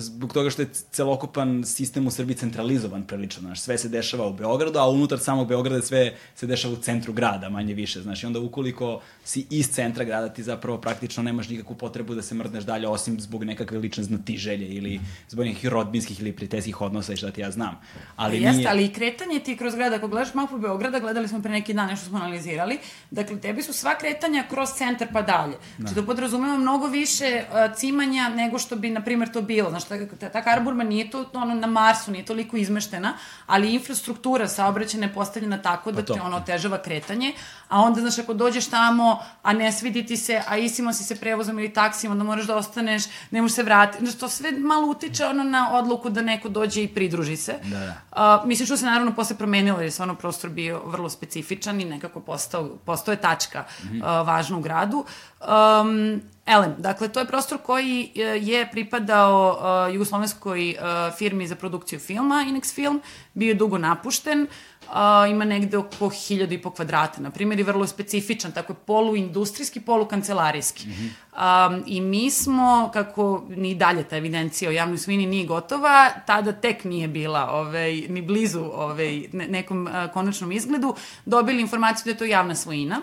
zbog 0.00 0.32
toga 0.32 0.50
što 0.50 0.62
je 0.62 0.68
celokupan 0.90 1.64
sistem 1.64 2.06
u 2.06 2.10
Srbiji 2.10 2.36
centralizovan 2.36 3.02
prilično, 3.02 3.40
znaš, 3.40 3.60
sve 3.60 3.78
se 3.78 3.88
dešava 3.88 4.26
u 4.26 4.32
Beogradu, 4.32 4.78
a 4.78 4.88
unutar 4.88 5.18
samog 5.18 5.48
Beograda 5.48 5.82
sve 5.82 6.14
se 6.34 6.46
dešava 6.46 6.74
u 6.74 6.76
centru 6.76 7.12
grada, 7.12 7.48
manje 7.48 7.74
više, 7.74 8.00
znaš, 8.00 8.22
i 8.22 8.26
onda 8.26 8.40
ukoliko 8.40 9.00
si 9.24 9.46
iz 9.50 9.70
centra 9.70 10.04
grada, 10.04 10.28
ti 10.28 10.42
zapravo 10.42 10.78
praktično 10.78 11.22
nemaš 11.22 11.48
nikakvu 11.48 11.76
potrebu 11.76 12.14
da 12.14 12.22
se 12.22 12.34
mrdneš 12.34 12.64
dalje, 12.64 12.88
osim 12.88 13.20
zbog 13.20 13.44
nekakve 13.44 13.78
lične 13.78 14.04
znatiželje 14.04 14.68
ili 14.68 15.00
zbog 15.28 15.44
nekih 15.44 15.66
rodbinskih 15.66 16.20
ili 16.20 16.32
prijateljskih 16.32 16.80
odnosa 16.80 17.12
i 17.12 17.16
šta 17.16 17.30
ti 17.30 17.40
ja 17.40 17.50
znam. 17.50 17.80
Ali 18.16 18.42
Jeste, 18.42 18.56
nije... 18.56 18.68
ali 18.68 18.84
i 18.84 18.92
kretanje 18.92 19.40
ti 19.40 19.56
kroz 19.56 19.74
grad, 19.74 19.92
ako 19.92 20.08
gledaš 20.08 20.34
mapu 20.34 20.58
Beograda, 20.58 21.00
gledali 21.00 21.28
smo 21.28 21.42
pre 21.42 21.50
neki 21.50 21.74
dan 21.74 21.88
nešto 21.88 22.06
smo 22.06 22.18
analizirali, 22.18 22.78
dakle, 23.10 23.40
tebi 23.40 23.62
su 23.62 23.72
sva 23.72 23.98
kretanja 23.98 24.44
kroz 24.50 24.68
centar 24.76 25.08
pa 25.12 25.22
dalje. 25.22 25.56
Znači, 25.78 25.94
to 25.94 26.06
podrazumeva 26.06 26.58
mnogo 26.58 26.86
više 26.86 27.44
uh, 27.44 27.76
cimanja 27.76 28.28
nego 28.28 28.58
što 28.58 28.76
bi, 28.76 28.90
na 28.90 29.02
primjer, 29.04 29.32
to 29.32 29.42
bilo. 29.42 29.70
Znaš, 29.70 29.83
ta, 29.88 30.16
ta, 30.20 30.28
ta 30.28 30.42
Karaburma 30.42 30.84
nije 30.84 31.10
to 31.10 31.30
ono, 31.32 31.54
na 31.54 31.66
Marsu, 31.66 32.10
nije 32.10 32.24
toliko 32.24 32.56
izmeštena, 32.56 33.12
ali 33.46 33.74
infrastruktura 33.74 34.48
saobraćena 34.48 35.06
je 35.06 35.14
postavljena 35.14 35.62
tako 35.62 35.92
da 35.92 36.02
Pa 36.04 36.14
te 36.14 36.20
ono 36.20 36.36
otežava 36.36 36.78
kretanje, 36.78 37.32
a 37.68 37.80
onda, 37.80 38.00
znaš, 38.00 38.18
ako 38.18 38.34
dođeš 38.34 38.66
tamo, 38.66 39.18
a 39.42 39.52
ne 39.52 39.72
svidi 39.72 40.06
ti 40.06 40.16
se, 40.16 40.42
a 40.48 40.56
isimo 40.56 40.92
si 40.92 41.04
se 41.04 41.16
prevozom 41.16 41.58
ili 41.58 41.72
taksijem, 41.72 42.12
onda 42.12 42.24
moraš 42.24 42.46
da 42.46 42.56
ostaneš, 42.56 43.02
ne 43.30 43.42
možeš 43.42 43.54
se 43.54 43.62
vratiti. 43.62 44.04
Znači, 44.04 44.18
to 44.18 44.28
sve 44.28 44.52
malo 44.52 44.86
utiče 44.86 45.26
ono 45.26 45.44
na 45.44 45.72
odluku 45.72 46.10
da 46.10 46.22
neko 46.22 46.48
dođe 46.48 46.82
i 46.82 46.88
pridruži 46.88 47.36
se. 47.36 47.54
Da, 47.64 47.78
da. 47.78 47.94
A, 48.12 48.42
mislim 48.46 48.66
što 48.66 48.76
se 48.76 48.84
naravno 48.84 49.14
posle 49.14 49.36
promenilo, 49.36 49.78
jer 49.78 49.84
je 49.84 49.90
stvarno 49.90 50.14
prostor 50.14 50.50
bio 50.50 50.82
vrlo 50.84 51.10
specifičan 51.10 51.80
i 51.80 51.84
nekako 51.84 52.20
postao, 52.20 52.68
postao 52.84 53.12
je 53.12 53.16
tačka 53.20 53.64
Mhm. 53.84 54.00
a, 54.04 54.22
važna 54.22 54.56
u 54.56 54.60
gradu. 54.60 55.04
Um, 55.40 56.22
Elem, 56.46 56.74
dakle, 56.78 57.08
to 57.08 57.20
je 57.20 57.26
prostor 57.26 57.58
koji 57.58 58.10
e, 58.14 58.20
je 58.20 58.68
pripadao 58.70 59.58
uh, 59.88 59.94
jugoslovenskoj 59.94 60.70
uh, 60.70 61.16
firmi 61.18 61.46
za 61.46 61.56
produkciju 61.56 61.98
filma, 61.98 62.44
Inex 62.48 62.74
Film, 62.74 63.00
bio 63.34 63.48
je 63.48 63.54
dugo 63.54 63.78
napušten, 63.78 64.42
uh, 64.42 65.30
ima 65.30 65.44
negde 65.44 65.78
oko 65.78 66.08
hiljadu 66.08 66.54
i 66.54 66.62
po 66.62 66.70
kvadrata, 66.70 67.20
na 67.20 67.30
primjer, 67.30 67.60
i 67.60 67.62
vrlo 67.62 67.86
specifičan, 67.86 68.52
tako 68.52 68.72
je 68.72 68.76
poluindustrijski, 68.86 69.80
polukancelarijski. 69.80 70.88
Mm 70.88 70.92
-hmm. 70.92 71.76
um, 71.76 71.82
I 71.86 72.00
mi 72.00 72.30
smo, 72.30 72.90
kako 72.92 73.44
ni 73.48 73.74
dalje 73.74 74.02
ta 74.02 74.16
evidencija 74.16 74.68
o 74.68 74.72
javnoj 74.72 74.98
svini 74.98 75.26
nije 75.26 75.46
gotova, 75.46 76.10
tada 76.26 76.52
tek 76.52 76.84
nije 76.84 77.08
bila 77.08 77.50
ovaj, 77.50 77.92
ni 78.08 78.22
blizu 78.22 78.64
ovaj, 78.74 79.28
ne, 79.32 79.48
nekom 79.48 79.86
uh, 79.86 80.12
konačnom 80.12 80.52
izgledu, 80.52 80.94
dobili 81.24 81.60
informaciju 81.60 82.04
da 82.04 82.10
je 82.10 82.18
to 82.18 82.24
javna 82.24 82.54
svojina, 82.54 83.00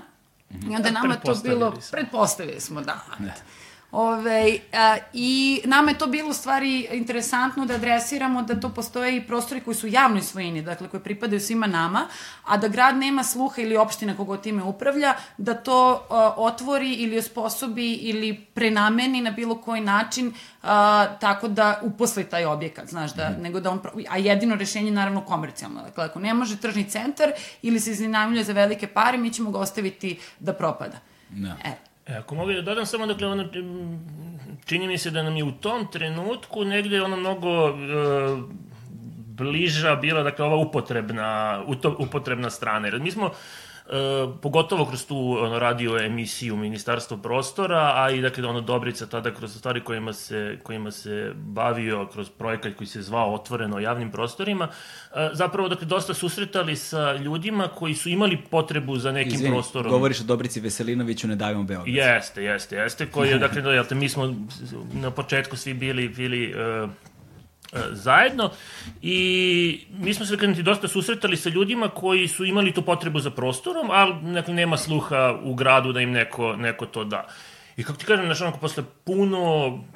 I 0.71 0.75
onda 0.75 0.91
nama 0.91 1.15
to 1.15 1.35
bilo, 1.43 1.81
smo. 1.81 1.91
pretpostavili 1.91 2.59
smo, 2.59 2.81
da. 2.81 2.99
Ne. 3.19 3.33
Ove, 3.91 4.57
a, 4.73 4.97
I 5.13 5.61
nama 5.65 5.91
je 5.91 5.97
to 5.97 6.07
bilo 6.07 6.33
stvari 6.33 6.87
interesantno 6.91 7.65
da 7.65 7.73
adresiramo 7.73 8.41
da 8.41 8.59
to 8.59 8.69
postoje 8.69 9.17
i 9.17 9.27
prostori 9.27 9.61
koji 9.61 9.75
su 9.75 9.87
javnoj 9.87 10.21
svojini, 10.21 10.61
dakle 10.61 10.87
koji 10.87 11.03
pripadaju 11.03 11.39
svima 11.39 11.67
nama, 11.67 12.07
a 12.45 12.57
da 12.57 12.67
grad 12.67 12.97
nema 12.97 13.23
sluha 13.23 13.61
ili 13.61 13.77
opština 13.77 14.17
kogo 14.17 14.37
time 14.37 14.63
upravlja, 14.63 15.13
da 15.37 15.53
to 15.53 16.05
a, 16.09 16.33
otvori 16.37 16.93
ili 16.93 17.17
osposobi 17.17 17.93
ili 17.93 18.45
prenameni 18.53 19.21
na 19.21 19.31
bilo 19.31 19.55
koji 19.55 19.81
način 19.81 20.33
a, 20.63 21.05
tako 21.21 21.47
da 21.47 21.79
uposli 21.81 22.23
taj 22.23 22.45
objekat, 22.45 22.89
znaš, 22.89 23.13
da, 23.13 23.29
mm. 23.29 23.41
nego 23.41 23.59
da 23.59 23.71
on, 23.71 23.81
a 24.09 24.17
jedino 24.17 24.55
rešenje 24.55 24.87
je 24.87 24.91
naravno 24.91 25.21
komercijalno, 25.21 25.81
dakle 25.81 26.05
ako 26.05 26.19
ne 26.19 26.33
može 26.33 26.57
tržni 26.57 26.89
centar 26.89 27.31
ili 27.61 27.79
se 27.79 27.91
iznajmljuje 27.91 28.43
za 28.43 28.53
velike 28.53 28.87
pare, 28.87 29.17
mi 29.17 29.33
ćemo 29.33 29.51
ga 29.51 29.59
ostaviti 29.59 30.19
da 30.39 30.53
propada. 30.53 30.97
Da. 31.29 31.57
E, 31.65 31.90
E, 32.05 32.13
ako 32.13 32.35
mogu 32.35 32.53
da 32.53 32.61
dodam 32.61 32.85
samo, 32.85 33.05
dakle, 33.05 33.27
ono, 33.27 33.45
čini 34.65 34.87
mi 34.87 34.97
se 34.97 35.11
da 35.11 35.23
nam 35.23 35.37
je 35.37 35.43
u 35.43 35.51
tom 35.51 35.87
trenutku 35.91 36.65
negde 36.65 37.01
ono 37.01 37.17
mnogo 37.17 37.49
e, 37.49 37.73
bliža 39.27 39.95
bila, 39.95 40.23
dakle, 40.23 40.45
ova 40.45 40.55
upotrebna, 40.55 41.63
upotrebna 41.97 42.49
strana. 42.49 42.87
Jer 42.87 42.99
mi 42.99 43.11
smo 43.11 43.31
pogotovo 44.41 44.85
kroz 44.85 45.05
tu 45.05 45.37
ono, 45.39 45.59
radio 45.59 45.97
emisiju 46.05 46.55
Ministarstvo 46.55 47.17
prostora, 47.17 47.93
a 47.95 48.09
i 48.11 48.21
dakle 48.21 48.47
ono 48.47 48.61
Dobrica 48.61 49.05
tada 49.05 49.33
kroz 49.33 49.57
stvari 49.57 49.83
kojima 49.83 50.13
se, 50.13 50.57
kojima 50.63 50.91
se 50.91 51.31
bavio 51.35 52.07
kroz 52.13 52.29
projekat 52.29 52.73
koji 52.75 52.87
se 52.87 53.01
zvao 53.01 53.33
Otvoreno 53.33 53.79
javnim 53.79 54.11
prostorima, 54.11 54.67
e, 55.15 55.29
zapravo 55.33 55.69
dakle 55.69 55.87
dosta 55.87 56.13
susretali 56.13 56.75
sa 56.75 57.13
ljudima 57.13 57.67
koji 57.67 57.95
su 57.95 58.09
imali 58.09 58.37
potrebu 58.49 58.97
za 58.97 59.11
nekim 59.11 59.33
Izvini, 59.33 59.55
prostorom. 59.55 59.91
govoriš 59.91 60.19
o 60.19 60.23
Dobrici 60.23 60.59
Veselinoviću, 60.59 61.27
ne 61.27 61.35
davimo 61.35 61.63
Beograd. 61.63 61.95
Jeste, 61.95 62.43
jeste, 62.43 62.75
jeste, 62.75 63.05
koji 63.05 63.29
je, 63.29 63.37
dakle, 63.37 63.61
da, 63.61 63.71
jel 63.71 63.85
te, 63.85 63.95
mi 63.95 64.09
smo 64.09 64.35
na 64.93 65.11
početku 65.11 65.57
svi 65.57 65.73
bili, 65.73 66.09
bili 66.09 66.53
uh, 66.83 66.89
E, 66.89 67.10
zajedno 67.91 68.49
i 69.01 69.79
mi 69.97 70.13
smo 70.13 70.25
se 70.25 70.37
kreniti 70.37 70.63
dosta 70.63 70.87
susretali 70.87 71.37
sa 71.37 71.49
ljudima 71.49 71.89
koji 71.89 72.27
su 72.27 72.45
imali 72.45 72.71
tu 72.71 72.81
potrebu 72.81 73.19
za 73.19 73.29
prostorom, 73.29 73.91
ali 73.91 74.33
dakle, 74.33 74.53
nema 74.53 74.77
sluha 74.77 75.39
u 75.43 75.53
gradu 75.53 75.93
da 75.93 76.01
im 76.01 76.11
neko, 76.11 76.55
neko 76.55 76.85
to 76.85 77.03
da. 77.03 77.27
I 77.81 77.83
kako 77.83 77.99
ti 77.99 78.05
kažem, 78.05 78.25
znaš, 78.25 78.41
onako, 78.41 78.57
posle 78.57 78.83
puno 79.03 79.39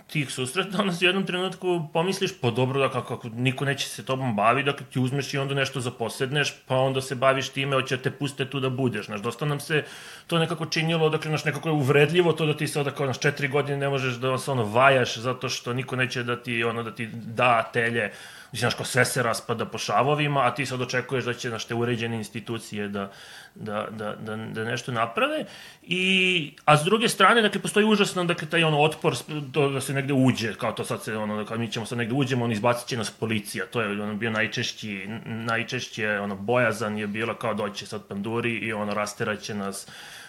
tih 0.08 0.32
susreta, 0.32 0.78
onda 0.82 0.94
u 1.02 1.06
jednom 1.06 1.26
trenutku 1.26 1.88
pomisliš, 1.94 2.32
pa 2.42 2.52
dobro, 2.52 2.80
da 2.80 2.90
kako, 2.90 3.16
kako 3.16 3.30
niko 3.36 3.66
neće 3.66 3.90
se 3.90 4.06
tobom 4.06 4.36
bavi, 4.36 4.64
da 4.64 4.76
ti 4.76 5.00
uzmeš 5.00 5.34
i 5.34 5.38
onda 5.38 5.54
nešto 5.54 5.80
zaposedneš, 5.80 6.54
pa 6.68 6.76
onda 6.76 7.02
se 7.02 7.16
baviš 7.16 7.50
time, 7.50 7.76
hoće 7.76 7.98
da 7.98 8.04
te 8.04 8.12
puste 8.12 8.50
tu 8.50 8.60
da 8.60 8.70
budeš, 8.70 9.06
znaš, 9.06 9.22
dosta 9.22 9.46
nam 9.46 9.60
se 9.60 9.84
to 10.28 10.40
nekako 10.40 10.66
činilo, 10.66 11.10
dakle, 11.10 11.30
znaš, 11.30 11.46
nekako 11.46 11.70
je 11.70 11.74
uvredljivo 11.74 12.34
to 12.34 12.46
da 12.46 12.58
ti 12.58 12.68
se, 12.68 12.84
kao, 12.98 13.06
znaš, 13.06 13.20
četiri 13.20 13.48
godine 13.48 13.78
ne 13.78 13.90
možeš 13.90 14.16
da 14.16 14.38
se 14.38 14.52
ono 14.52 14.64
vajaš, 14.64 15.18
zato 15.18 15.50
što 15.50 15.74
niko 15.74 15.96
neće 15.96 16.24
da 16.24 16.36
ti, 16.36 16.64
ono, 16.64 16.84
da 16.84 16.96
ti 16.96 17.10
da 17.14 17.70
telje, 17.74 18.12
Mislim, 18.56 18.72
znaš, 18.72 18.88
sve 18.88 19.06
se 19.06 19.24
raspada 19.24 19.66
po 19.66 19.78
šavovima, 19.78 20.46
a 20.46 20.54
ti 20.56 20.66
sad 20.66 20.82
očekuješ 20.82 21.26
da 21.26 21.34
će, 21.34 21.50
znaš, 21.50 21.66
te 21.66 21.76
uređene 21.76 22.16
institucije 22.16 22.88
da, 22.88 23.12
da, 23.56 23.88
da, 23.92 24.16
da, 24.16 24.36
da 24.36 24.64
nešto 24.64 24.92
naprave. 24.92 25.46
I, 25.84 26.54
a 26.66 26.78
s 26.78 26.84
druge 26.84 27.10
strane, 27.10 27.42
dakle, 27.42 27.62
postoji 27.62 27.86
užasno, 27.86 28.24
dakle, 28.24 28.50
taj 28.50 28.64
ono 28.64 28.80
otpor 28.82 29.16
to 29.52 29.70
da 29.70 29.82
se 29.82 29.94
negde 29.94 30.14
uđe, 30.14 30.54
kao 30.54 30.72
to 30.72 30.86
sad 30.86 31.04
se, 31.04 31.18
ono, 31.18 31.46
kao 31.46 31.58
mi 31.58 31.72
ćemo 31.72 31.86
sad 31.86 31.98
negde 31.98 32.14
uđemo, 32.14 32.46
on 32.46 32.52
izbacit 32.52 32.88
će 32.88 32.98
nas 32.98 33.12
policija. 33.12 33.66
To 33.66 33.82
je 33.82 34.02
ono, 34.02 34.16
bio 34.16 34.32
najčešći, 34.32 35.08
najčešće, 35.26 36.20
ono, 36.20 36.36
bojazan 36.36 36.98
je 36.98 37.08
bila 37.08 37.36
kao 37.38 37.54
doće 37.54 37.86
sad 37.86 38.08
panduri 38.08 38.56
i 38.56 38.74
ono, 38.74 38.94
rasteraće 38.94 39.54
nas, 39.54 39.88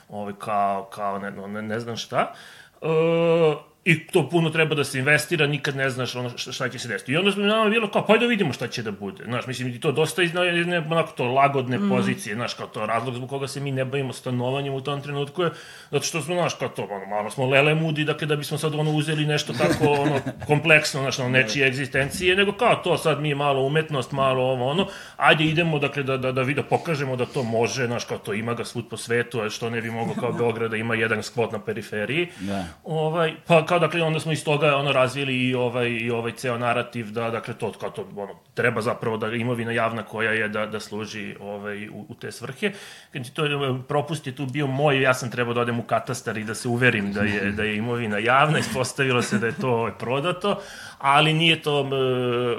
ovaj, 0.09 0.35
kao, 0.39 0.85
kao 0.85 1.19
ne, 1.19 1.31
ne, 1.31 1.63
ne 1.63 1.81
znam 1.81 1.97
šta. 1.97 2.35
Uh, 2.81 3.76
i 3.87 4.07
to 4.07 4.29
puno 4.29 4.51
treba 4.51 4.75
da 4.75 4.85
se 4.85 4.99
investira, 4.99 5.47
nikad 5.47 5.77
ne 5.77 5.91
znaš 5.91 6.17
ono 6.17 6.31
šta 6.39 6.69
će 6.69 6.79
se 6.79 6.89
desiti. 6.89 7.13
I 7.13 7.17
onda 7.17 7.33
smo 7.33 7.43
nama 7.43 7.71
bilo 7.71 7.91
kao, 7.91 8.07
pa 8.07 8.17
da 8.19 8.27
vidimo 8.27 8.53
šta 8.53 8.69
će 8.69 8.83
da 8.83 8.91
bude. 8.91 9.25
Znaš, 9.25 9.47
mislim, 9.47 9.69
i 9.69 9.81
to 9.81 9.93
dosta 9.93 10.23
iz 10.23 10.31
jedne, 10.35 10.79
onako, 10.79 11.13
to 11.17 11.25
lagodne 11.25 11.79
mm. 11.79 11.89
pozicije, 11.89 12.35
znaš, 12.35 12.55
kao 12.55 12.67
to 12.67 12.87
razlog 12.87 13.15
zbog 13.15 13.29
koga 13.29 13.49
se 13.49 13.61
mi 13.61 13.73
ne 13.73 13.85
bavimo 13.85 14.13
stanovanjem 14.13 14.75
u 14.75 14.81
tom 14.81 15.03
trenutku 15.03 15.43
je, 15.43 15.51
zato 15.91 16.05
što 16.05 16.23
smo, 16.23 16.35
znaš, 16.35 16.55
kao 16.55 16.69
to, 16.69 16.89
ono, 16.91 17.07
malo 17.07 17.31
smo 17.31 17.47
lele 17.47 17.75
mudi, 17.75 18.05
dakle, 18.05 18.27
da 18.27 18.37
bismo 18.37 18.59
sad 18.59 18.75
ono 18.75 18.91
uzeli 18.91 19.27
nešto 19.27 19.53
tako, 19.53 19.93
ono, 20.03 20.21
kompleksno, 20.47 21.01
znaš, 21.01 21.19
ono, 21.19 21.29
nečije 21.29 21.67
egzistencije, 21.67 22.37
nego 22.37 22.53
kao 22.53 22.75
to, 22.75 22.99
sad 22.99 23.21
mi 23.21 23.35
malo 23.35 23.63
umetnost, 23.63 24.13
malo 24.13 24.43
ovo, 24.43 24.71
ono, 24.71 24.87
ajde 25.17 25.45
idemo, 25.45 25.79
dakle, 25.79 26.03
da, 26.03 26.17
da, 26.17 26.33
da, 26.33 26.45
da, 26.45 26.53
da 26.53 26.63
pokažemo 26.63 27.17
da 27.17 27.27
to 27.27 27.43
može, 27.43 27.87
znaš, 27.87 28.05
kao 28.05 28.19
to 28.19 28.35
ima 28.35 28.55
ga 28.55 28.65
svud 28.65 28.89
po 28.91 28.97
svetu, 28.97 29.41
a 29.41 29.51
što 29.51 29.71
ne 29.71 29.81
bi 29.81 29.91
mogao 29.91 30.15
kao 30.15 30.33
Beograd 30.33 30.71
da 30.71 30.77
ima 30.77 30.95
jedan 30.95 31.23
skvot 31.23 31.53
na 31.53 31.59
periferiji. 31.59 32.29
Da. 32.41 32.65
Ovaj, 32.85 33.35
pa 33.47 33.67
kao 33.67 33.76
dakle 33.79 34.03
onda 34.03 34.21
smo 34.21 34.33
iz 34.33 34.45
toga 34.45 34.77
ono 34.77 34.93
razvili 34.93 35.49
i 35.49 35.55
ovaj 35.55 35.89
i 35.89 36.11
ovaj 36.11 36.33
ceo 36.33 36.59
narativ 36.59 37.11
da 37.11 37.31
dakle 37.31 37.55
to 37.55 37.73
kao 37.73 37.91
to 37.91 38.09
ono 38.17 38.35
treba 38.55 38.81
zapravo 38.81 39.17
da 39.17 39.27
imovina 39.33 39.73
javna 39.73 40.03
koja 40.03 40.33
je 40.33 40.49
da 40.49 40.67
da 40.67 40.81
služi 40.81 41.37
ovaj 41.41 41.89
u, 41.89 42.07
u 42.09 42.15
te 42.15 42.33
svrhe. 42.33 42.73
Kad 43.13 43.31
to 43.31 43.45
propust 43.89 44.27
je 44.27 44.37
tu 44.37 44.47
bio 44.47 44.67
moj, 44.67 45.03
ja 45.03 45.15
sam 45.15 45.31
trebao 45.31 45.55
da 45.55 45.61
odem 45.61 45.79
u 45.81 45.83
katastar 45.83 46.39
i 46.39 46.45
da 46.45 46.55
se 46.55 46.69
uverim 46.69 47.13
da 47.13 47.21
je 47.21 47.53
da 47.53 47.63
je 47.63 47.77
imovina 47.77 48.19
javna, 48.19 48.59
ispostavilo 48.59 49.23
se 49.23 49.39
da 49.39 49.47
je 49.47 49.55
to 49.61 49.71
ovaj, 49.71 49.93
prodato, 49.99 50.61
ali 50.99 51.33
nije 51.33 51.63
to 51.63 51.81
uh, 51.81 51.89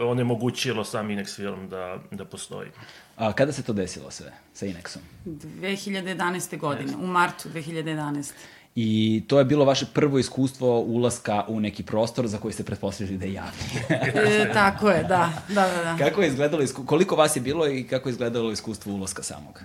onemogućilo 0.09 0.83
sam 0.83 1.07
Inex 1.07 1.35
film 1.35 1.69
da 1.69 1.97
da 2.11 2.25
postoji. 2.25 2.69
A 3.17 3.33
kada 3.33 3.51
se 3.51 3.63
to 3.63 3.73
desilo 3.73 4.11
sve 4.11 4.31
sa 4.53 4.65
Inexom? 4.65 4.99
2011. 5.25 6.57
godine, 6.57 6.93
u 6.95 7.07
martu 7.07 7.49
2011. 7.49 8.31
I 8.79 9.23
to 9.27 9.39
je 9.39 9.45
bilo 9.45 9.65
vaše 9.65 9.85
prvo 9.93 10.19
iskustvo 10.19 10.79
ulaska 10.81 11.43
u 11.47 11.59
neki 11.59 11.83
prostor 11.83 12.27
za 12.27 12.37
koji 12.37 12.53
ste 12.53 12.63
pretpostavili 12.63 13.17
da 13.17 13.25
je 13.25 13.33
javni. 13.33 13.59
e, 14.43 14.53
tako 14.53 14.89
je, 14.89 15.03
da. 15.03 15.33
da, 15.47 15.67
da, 15.67 15.83
da. 15.83 15.95
Kako 15.97 16.21
je 16.21 16.27
izgledalo, 16.27 16.63
isku... 16.63 16.85
koliko 16.85 17.15
vas 17.15 17.35
je 17.35 17.41
bilo 17.41 17.67
i 17.67 17.83
kako 17.83 18.09
je 18.09 18.11
izgledalo 18.11 18.51
iskustvo 18.51 18.93
ulaska 18.93 19.23
samog? 19.23 19.61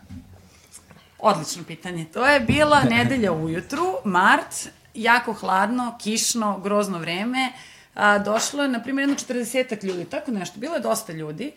Odlično 1.18 1.64
pitanje. 1.64 2.04
To 2.04 2.26
je 2.26 2.40
bila 2.40 2.82
nedelja 2.96 3.32
ujutru, 3.32 3.96
mart, 4.04 4.68
jako 4.94 5.32
hladno, 5.32 5.98
kišno, 6.02 6.58
grozno 6.58 6.98
vreme. 6.98 7.52
A, 7.94 8.18
došlo 8.18 8.62
je, 8.62 8.68
na 8.68 8.82
primjer, 8.82 9.08
jedno 9.08 9.34
40 9.34 9.84
ljudi, 9.84 10.04
tako 10.04 10.30
nešto. 10.30 10.60
Bilo 10.60 10.74
je 10.74 10.80
dosta 10.80 11.12
ljudi. 11.12 11.52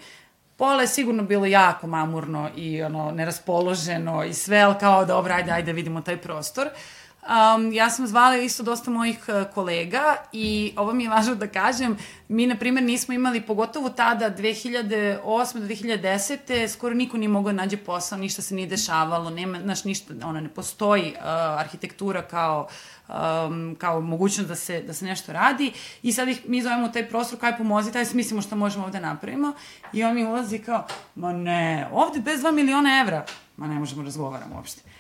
Pola 0.58 0.82
je 0.82 0.88
sigurno 0.88 1.24
bilo 1.24 1.46
jako 1.46 1.88
mamurno 1.88 2.50
i 2.56 2.84
ono, 2.84 3.12
neraspoloženo 3.12 4.24
i 4.24 4.34
sve, 4.34 4.60
ali 4.60 4.76
kao 4.80 5.06
dobro, 5.06 5.34
ajde, 5.34 5.52
ajde 5.52 5.74
vidimo 5.74 6.02
taj 6.02 6.18
prostor. 6.18 6.68
Uh, 6.68 7.05
Um, 7.26 7.72
ja 7.72 7.90
sam 7.90 8.08
zvala 8.08 8.38
isto 8.38 8.64
dosta 8.64 8.92
mojih 8.92 9.20
uh, 9.28 9.54
kolega 9.54 10.16
i 10.32 10.74
ovo 10.78 10.94
mi 10.94 11.04
je 11.04 11.10
važno 11.10 11.36
da 11.36 11.48
kažem, 11.48 11.98
mi 12.28 12.48
na 12.48 12.56
primjer 12.56 12.84
nismo 12.84 13.14
imali, 13.14 13.42
pogotovo 13.42 13.90
tada 13.90 14.30
2008. 14.30 15.60
do 15.60 15.66
2010. 15.66 16.68
skoro 16.68 16.96
niko 16.96 17.18
nije 17.18 17.30
mogao 17.30 17.54
da 17.54 17.58
nađe 17.58 17.78
posao, 17.78 18.18
ništa 18.18 18.42
se 18.42 18.56
nije 18.56 18.68
dešavalo, 18.68 19.30
nema, 19.30 19.62
znaš, 19.62 19.84
ništa, 19.84 20.14
ono, 20.24 20.42
ne 20.42 20.50
postoji 20.50 21.14
uh, 21.16 21.26
arhitektura 21.60 22.22
kao 22.22 22.68
um, 23.08 23.76
kao 23.80 24.02
mogućnost 24.02 24.50
da 24.50 24.56
se, 24.56 24.82
da 24.82 24.94
se 24.94 25.06
nešto 25.06 25.34
radi 25.34 25.72
i 26.04 26.14
sad 26.14 26.28
ih 26.28 26.42
mi 26.48 26.62
zovemo 26.62 26.88
taj 26.88 27.10
prostor 27.10 27.40
kaj 27.40 27.58
pomozi, 27.58 27.92
taj 27.92 28.06
mislimo 28.14 28.42
šta 28.42 28.56
možemo 28.56 28.86
ovde 28.86 29.00
napravimo 29.00 29.54
i 29.94 30.04
on 30.04 30.16
mi 30.16 30.26
ulazi 30.26 30.60
kao, 30.60 30.88
ma 31.16 31.34
ne, 31.34 31.88
ovde 31.92 32.20
bez 32.20 32.42
2 32.42 32.52
miliona 32.52 33.02
evra, 33.02 33.26
ma 33.58 33.68
ne 33.68 33.80
možemo 33.80 34.04
razgovaramo 34.04 34.56
uopšte 34.56 34.95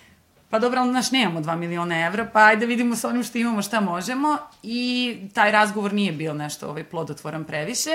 pa 0.55 0.59
dobro, 0.59 0.81
ali 0.81 0.91
naš 0.91 1.11
nemamo 1.11 1.41
2 1.41 1.55
miliona 1.55 2.05
evra, 2.05 2.29
pa 2.33 2.39
ajde 2.39 2.65
vidimo 2.65 2.95
sa 2.95 3.07
onim 3.07 3.23
što 3.23 3.37
imamo 3.37 3.61
šta 3.61 3.81
možemo 3.81 4.37
i 4.63 5.17
taj 5.33 5.51
razgovor 5.51 5.93
nije 5.93 6.11
bio 6.11 6.33
nešto 6.33 6.69
ovaj, 6.69 6.83
plodotvoran 6.83 7.43
previše 7.43 7.89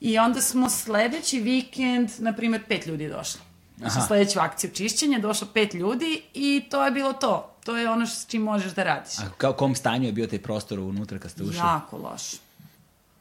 i 0.00 0.18
onda 0.18 0.40
smo 0.40 0.70
sledeći 0.70 1.40
vikend, 1.40 2.10
na 2.18 2.32
primer, 2.32 2.62
pet 2.68 2.86
ljudi 2.86 3.08
došlo. 3.08 3.40
Znači, 3.76 3.96
sledeću 4.06 4.40
akciju 4.40 4.70
čišćenja 4.70 5.18
došlo 5.18 5.48
pet 5.54 5.74
ljudi 5.74 6.22
i 6.34 6.64
to 6.70 6.84
je 6.84 6.90
bilo 6.90 7.12
to. 7.12 7.56
To 7.64 7.76
je 7.76 7.90
ono 7.90 8.06
s 8.06 8.26
čim 8.26 8.42
možeš 8.42 8.72
da 8.72 8.82
radiš. 8.82 9.18
A 9.18 9.22
kao 9.36 9.52
kom 9.52 9.74
stanju 9.74 10.06
je 10.06 10.12
bio 10.12 10.26
taj 10.26 10.42
prostor 10.42 10.78
unutra 10.78 11.18
kad 11.18 11.30
ste 11.30 11.42
ušli? 11.42 11.56
Jako 11.56 11.96
loš. 11.96 12.22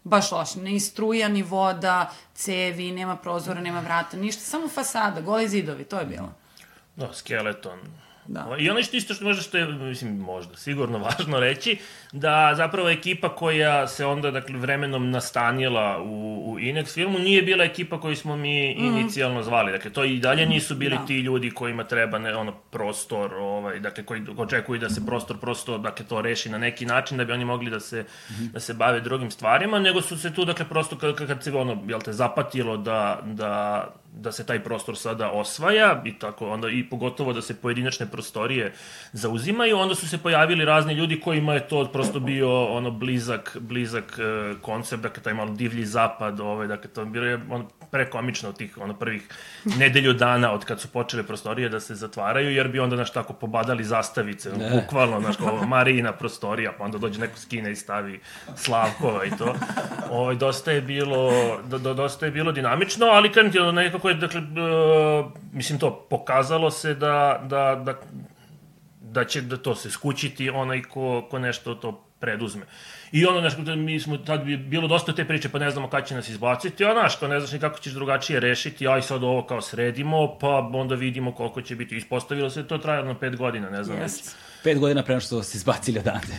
Baš 0.04 0.32
loš. 0.32 0.56
Ni 0.56 0.80
struja, 0.80 1.28
ni 1.28 1.44
voda, 1.44 2.12
cevi, 2.36 2.92
nema 2.92 3.16
prozora, 3.16 3.62
nema 3.62 3.80
vrata, 3.80 4.18
ništa. 4.18 4.42
Samo 4.42 4.68
fasada, 4.68 5.22
goli 5.22 5.50
zidovi, 5.50 5.84
to 5.84 6.00
je 6.00 6.06
bilo. 6.06 6.34
Da, 6.96 7.14
skeleton 7.14 7.80
Da. 8.28 8.56
I 8.60 8.70
ono 8.70 8.84
što 8.84 8.98
isto 8.98 9.14
što 9.14 9.26
možda 9.26 9.44
što 9.44 9.58
je, 9.58 9.66
mislim, 9.66 10.18
možda, 10.18 10.56
sigurno 10.56 10.98
važno 11.06 11.40
reći, 11.40 11.78
da 12.12 12.54
zapravo 12.56 12.90
ekipa 12.90 13.36
koja 13.36 13.88
se 13.88 14.06
onda, 14.06 14.32
dakle, 14.32 14.58
vremenom 14.58 15.12
nastanila 15.12 16.02
u, 16.02 16.44
u 16.52 16.60
Inex 16.60 16.94
filmu 16.94 17.20
nije 17.20 17.42
bila 17.42 17.64
ekipa 17.64 18.02
koju 18.02 18.16
smo 18.16 18.38
mi 18.38 18.76
mm. 18.76 18.86
inicijalno 18.86 19.44
zvali. 19.44 19.72
Dakle, 19.72 19.92
to 19.92 20.04
i 20.04 20.20
dalje 20.20 20.46
nisu 20.46 20.76
bili 20.76 20.98
da. 20.98 21.06
ti 21.06 21.20
ljudi 21.20 21.52
kojima 21.52 21.84
treba 21.84 22.20
ne, 22.20 22.36
ono, 22.36 22.52
prostor, 22.52 23.34
ovaj, 23.34 23.80
dakle, 23.80 24.06
koji 24.06 24.22
očekuju 24.38 24.80
da 24.80 24.90
se 24.90 25.06
prostor 25.06 25.38
prosto, 25.38 25.78
dakle, 25.78 26.06
to 26.06 26.22
reši 26.22 26.50
na 26.50 26.58
neki 26.58 26.86
način 26.86 27.18
da 27.18 27.26
bi 27.26 27.34
oni 27.34 27.46
mogli 27.46 27.72
da 27.72 27.80
se, 27.80 28.06
mm 28.30 28.46
da 28.54 28.60
se 28.60 28.74
bave 28.74 29.00
drugim 29.00 29.32
stvarima, 29.32 29.80
nego 29.80 30.02
su 30.02 30.18
se 30.18 30.34
tu, 30.34 30.46
dakle, 30.46 30.66
prosto 30.66 30.98
kad, 30.98 31.28
kad 31.28 31.44
se 31.44 31.52
ono, 31.52 31.84
jel 31.88 32.02
te, 32.02 32.14
zapatilo 32.14 32.78
da, 32.78 33.20
da 33.24 33.88
da 34.18 34.32
se 34.32 34.46
taj 34.46 34.64
prostor 34.64 34.98
sada 34.98 35.32
osvaja 35.32 36.02
i 36.06 36.20
tako 36.20 36.50
onda 36.50 36.70
i 36.70 36.84
pogotovo 36.90 37.34
da 37.34 37.42
se 37.42 37.62
pojedinačne 37.62 38.06
prostorije 38.06 38.74
zauzimaju, 39.12 39.78
onda 39.78 39.96
su 39.96 40.10
se 40.10 40.18
pojavili 40.18 40.66
razni 40.66 40.94
ljudi 40.94 41.20
kojima 41.20 41.54
je 41.54 41.68
to 41.68 41.86
prosto 41.86 42.20
bio 42.20 42.66
ono 42.66 42.92
blizak 42.92 43.58
blizak 43.60 44.20
e, 44.20 44.54
koncept, 44.62 45.04
dakle 45.04 45.24
taj 45.24 45.34
malo 45.34 45.52
divlji 45.52 45.86
zapad, 45.86 46.40
ovaj 46.40 46.68
dakle 46.68 46.90
to 46.90 47.06
bilo 47.06 47.26
je 47.26 47.40
on 47.50 47.68
prekomično 47.92 48.50
od 48.50 48.58
tih 48.58 48.78
ono 48.78 48.94
prvih 48.94 49.28
nedelju 49.78 50.14
dana 50.14 50.52
od 50.52 50.66
kad 50.66 50.82
su 50.82 50.88
počele 50.88 51.24
prostorije 51.24 51.70
da 51.70 51.80
se 51.80 51.96
zatvaraju, 51.96 52.52
jer 52.52 52.68
bi 52.68 52.80
onda 52.80 52.96
naš 52.96 53.14
tako 53.14 53.34
pobadali 53.34 53.84
zastavice, 53.84 54.50
ne. 54.50 54.70
bukvalno 54.70 55.20
naš 55.20 55.36
kao 55.38 55.66
Marina 55.66 56.12
prostorija, 56.12 56.72
pa 56.78 56.84
onda 56.84 56.98
dođe 56.98 57.20
neko 57.20 57.38
skine 57.38 57.72
i 57.72 57.76
stavi 57.76 58.20
Slavkova 58.56 59.26
i 59.26 59.30
to. 59.38 59.56
Ovaj 60.12 60.36
dosta 60.36 60.72
je 60.72 60.82
bilo 60.82 61.32
do, 61.64 61.78
do, 61.78 61.94
dosta 61.94 62.26
je 62.26 62.32
bilo 62.32 62.52
dinamično, 62.52 63.06
ali 63.06 63.32
krenuti 63.32 63.60
nekako 63.60 64.05
je, 64.10 64.16
dakle, 64.16 64.42
mislim 65.54 65.80
to, 65.80 66.08
pokazalo 66.10 66.72
se 66.72 66.94
da, 66.94 67.46
da, 67.50 67.82
da, 67.86 68.00
da 69.02 69.26
će 69.26 69.42
da 69.42 69.58
to 69.58 69.76
se 69.76 69.92
skućiti 69.92 70.50
onaj 70.50 70.82
ko, 70.82 71.28
ko 71.30 71.40
nešto 71.40 71.76
to 71.76 72.06
preduzme. 72.20 72.66
I 73.12 73.26
ono, 73.26 73.40
znaš, 73.40 73.54
mi 73.78 74.00
smo, 74.00 74.18
tad 74.18 74.44
bi 74.44 74.58
bilo 74.58 74.88
dosta 74.88 75.14
te 75.16 75.26
priče, 75.26 75.50
pa 75.50 75.60
ne 75.60 75.72
znamo 75.72 75.90
kada 75.90 76.06
će 76.06 76.16
nas 76.16 76.30
izbaciti, 76.30 76.86
a 76.86 76.94
znaš, 76.94 77.20
to 77.20 77.28
ne 77.28 77.40
znaš 77.40 77.52
ni 77.52 77.60
kako 77.60 77.80
ćeš 77.80 77.94
drugačije 77.94 78.40
rešiti, 78.40 78.88
aj 78.88 79.02
sad 79.02 79.24
ovo 79.24 79.44
kao 79.46 79.62
sredimo, 79.62 80.38
pa 80.40 80.70
onda 80.74 80.96
vidimo 80.96 81.32
koliko 81.32 81.62
će 81.62 81.76
biti. 81.76 81.98
Ispostavilo 81.98 82.50
se 82.50 82.68
to 82.68 82.78
trajalo 82.78 83.14
pet 83.14 83.36
godina, 83.36 83.70
ne 83.70 83.84
znam. 83.84 83.98
Yes. 83.98 84.36
Pet 84.64 84.80
godina 84.80 85.04
prema 85.04 85.20
što 85.20 85.44
se 85.44 85.58
izbacili 85.58 86.00
odande. 86.00 86.34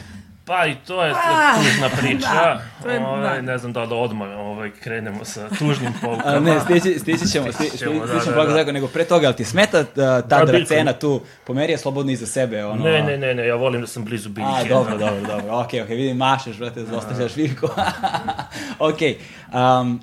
Pa 0.47 0.67
i 0.67 0.75
to 0.87 1.05
je 1.05 1.13
pa, 1.13 1.55
tužna 1.57 1.89
priča. 1.89 2.29
Da, 2.29 2.63
to 2.83 2.91
je, 2.91 3.07
ovaj, 3.07 3.37
da. 3.37 3.43
Ne 3.43 3.59
znam 3.59 3.73
da 3.73 3.83
li 3.83 3.89
da 3.89 3.95
odmah 3.95 4.29
ovaj, 4.39 4.71
krenemo 4.71 5.25
sa 5.25 5.49
tužnim 5.49 5.93
polkama. 6.03 6.41
ne, 6.41 6.61
stići, 6.61 6.99
stići 6.99 7.29
ćemo, 7.33 7.53
stići 7.53 7.79
ćemo, 7.79 8.07
da, 8.07 8.45
da, 8.45 8.65
da. 8.65 8.73
nego 8.73 8.87
pre 8.87 9.05
toga, 9.05 9.27
ali 9.27 9.37
ti 9.37 9.45
smeta 9.45 9.85
ta 9.85 10.21
da, 10.21 10.45
dracena 10.45 10.93
tu, 10.93 11.21
pomeri 11.45 11.73
je 11.73 11.79
slobodno 11.79 12.13
iza 12.13 12.27
sebe. 12.27 12.65
Ono... 12.65 12.85
Ne, 12.85 13.03
ne, 13.03 13.19
ne, 13.19 13.35
ne, 13.35 13.47
ja 13.47 13.55
volim 13.55 13.81
da 13.81 13.87
sam 13.87 14.05
blizu 14.05 14.29
biljke. 14.29 14.51
A, 14.55 14.65
dobro, 14.69 14.99
dobro, 14.99 15.21
dobro, 15.21 15.59
okej, 15.59 15.81
okay, 15.81 15.85
okej, 15.85 15.97
okay, 15.97 16.01
vidim, 16.01 16.17
mašeš, 16.17 16.59
brate, 16.59 16.85
zostavljaš 16.85 17.37
Viljko. 17.37 17.67
okej, 18.79 19.19
okay, 19.53 19.81
um, 19.81 20.01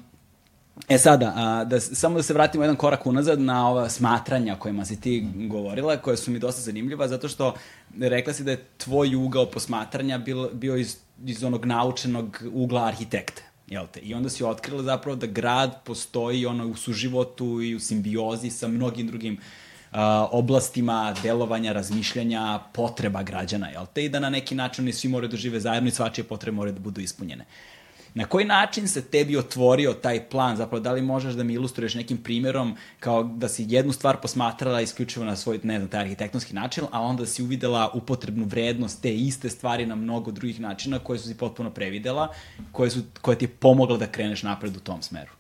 E 0.90 0.98
sada, 0.98 1.34
a, 1.36 1.64
da, 1.64 1.80
samo 1.80 2.16
da 2.16 2.24
se 2.24 2.34
vratimo 2.34 2.64
jedan 2.64 2.76
korak 2.76 3.06
unazad 3.06 3.40
na 3.40 3.70
ova 3.70 3.90
smatranja 3.90 4.56
kojima 4.56 4.86
si 4.86 5.02
ti 5.02 5.28
govorila, 5.36 5.98
koje 5.98 6.18
su 6.18 6.32
mi 6.32 6.40
dosta 6.40 6.62
zanimljiva, 6.62 7.08
zato 7.08 7.28
što 7.28 7.54
rekla 8.00 8.34
si 8.34 8.44
da 8.44 8.52
je 8.52 8.66
tvoj 8.78 9.16
ugao 9.16 9.46
posmatranja 9.46 10.18
bil, 10.18 10.48
bio 10.54 10.76
iz, 10.76 10.98
iz 11.26 11.44
onog 11.44 11.66
naučenog 11.66 12.44
ugla 12.54 12.86
arhitekte. 12.86 13.44
Jel 13.68 13.88
te? 13.92 14.00
I 14.00 14.14
onda 14.14 14.30
si 14.30 14.44
otkrila 14.44 14.84
zapravo 14.84 15.16
da 15.16 15.28
grad 15.28 15.84
postoji 15.84 16.46
ono 16.46 16.68
u 16.68 16.76
suživotu 16.76 17.62
i 17.62 17.76
u 17.76 17.80
simbiozi 17.80 18.50
sa 18.50 18.68
mnogim 18.68 19.08
drugim 19.08 19.34
uh, 19.34 19.98
oblastima 20.32 21.16
delovanja, 21.24 21.72
razmišljanja, 21.72 22.60
potreba 22.74 23.24
građana, 23.24 23.70
jel 23.70 23.86
te? 23.94 24.06
I 24.06 24.10
da 24.10 24.20
na 24.20 24.30
neki 24.30 24.56
način 24.56 24.86
oni 24.86 24.94
svi 24.94 25.10
moraju 25.10 25.30
da 25.30 25.38
žive 25.38 25.60
zajedno 25.60 25.88
i 25.88 25.92
svačije 25.92 26.26
potrebe 26.26 26.56
moraju 26.56 26.74
da 26.74 26.80
budu 26.80 27.02
ispunjene. 27.02 27.44
Uh, 27.44 27.73
Na 28.16 28.26
koji 28.26 28.46
način 28.46 28.88
se 28.88 29.02
tebi 29.02 29.38
otvorio 29.38 29.94
taj 29.94 30.30
plan? 30.30 30.58
Zapravo, 30.58 30.80
da 30.80 30.92
li 30.92 31.02
možeš 31.02 31.34
da 31.34 31.44
mi 31.44 31.54
ilustruješ 31.54 31.96
nekim 31.96 32.18
primjerom 32.18 32.76
kao 33.00 33.24
da 33.24 33.50
si 33.50 33.66
jednu 33.70 33.94
stvar 33.94 34.18
posmatrala 34.22 34.82
isključivo 34.82 35.26
na 35.26 35.36
svoj, 35.36 35.60
ne 35.64 35.78
znam, 35.78 35.90
taj 35.90 36.02
arhitektonski 36.02 36.54
način, 36.54 36.84
a 36.92 37.02
onda 37.02 37.26
si 37.26 37.44
uvidela 37.44 37.92
upotrebnu 37.94 38.46
vrednost 38.46 39.02
te 39.02 39.16
iste 39.16 39.50
stvari 39.50 39.86
na 39.86 39.96
mnogo 39.96 40.32
drugih 40.32 40.60
načina 40.60 41.00
koje 41.00 41.20
su 41.20 41.28
si 41.28 41.38
potpuno 41.38 41.70
previdela, 41.70 42.28
koje, 42.72 42.90
su, 42.90 43.02
koje 43.22 43.38
ti 43.38 43.46
je 43.46 43.50
pomogla 43.50 43.98
da 43.98 44.08
kreneš 44.08 44.44
napred 44.44 44.78
u 44.78 44.80
tom 44.80 45.02
smeru? 45.02 45.32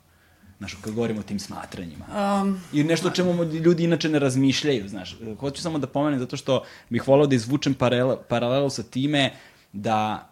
Znaš, 0.57 0.73
kad 0.73 0.93
govorimo 0.93 1.19
o 1.19 1.23
tim 1.23 1.39
smatranjima. 1.39 2.05
Um, 2.41 2.59
I 2.73 2.83
nešto 2.83 3.07
o 3.07 3.11
čemu 3.11 3.43
ljudi 3.43 3.83
inače 3.83 4.09
ne 4.09 4.19
razmišljaju, 4.19 4.87
znaš. 4.87 5.17
Hoću 5.39 5.61
samo 5.61 5.79
da 5.79 5.87
pomenem 5.87 6.19
zato 6.19 6.37
što 6.37 6.63
bih 6.89 7.07
volao 7.07 7.27
da 7.27 7.35
izvučem 7.35 7.73
paralelu 8.29 8.69
sa 8.69 8.83
time 8.83 9.31
da 9.73 10.29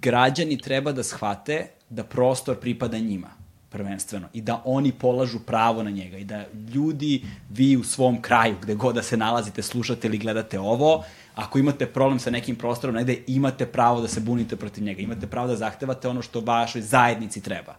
građani 0.00 0.58
treba 0.58 0.92
da 0.92 1.02
shvate 1.02 1.66
da 1.88 2.04
prostor 2.04 2.56
pripada 2.60 2.98
njima 2.98 3.30
prvenstveno 3.70 4.28
i 4.32 4.40
da 4.40 4.62
oni 4.64 4.92
polažu 4.92 5.38
pravo 5.46 5.82
na 5.82 5.90
njega 5.90 6.16
i 6.16 6.24
da 6.24 6.44
ljudi, 6.74 7.22
vi 7.50 7.76
u 7.76 7.84
svom 7.84 8.22
kraju, 8.22 8.56
gde 8.62 8.74
god 8.74 8.94
da 8.94 9.02
se 9.02 9.16
nalazite, 9.16 9.62
slušate 9.62 10.08
ili 10.08 10.18
gledate 10.18 10.60
ovo, 10.60 11.04
ako 11.34 11.58
imate 11.58 11.86
problem 11.86 12.18
sa 12.18 12.30
nekim 12.30 12.56
prostorom 12.56 12.96
negde, 12.96 13.22
imate 13.26 13.66
pravo 13.66 14.00
da 14.00 14.08
se 14.08 14.20
bunite 14.20 14.56
protiv 14.56 14.84
njega, 14.84 15.02
imate 15.02 15.26
pravo 15.26 15.48
da 15.48 15.56
zahtevate 15.56 16.08
ono 16.08 16.22
što 16.22 16.40
vašoj 16.40 16.82
zajednici 16.82 17.40
treba 17.40 17.74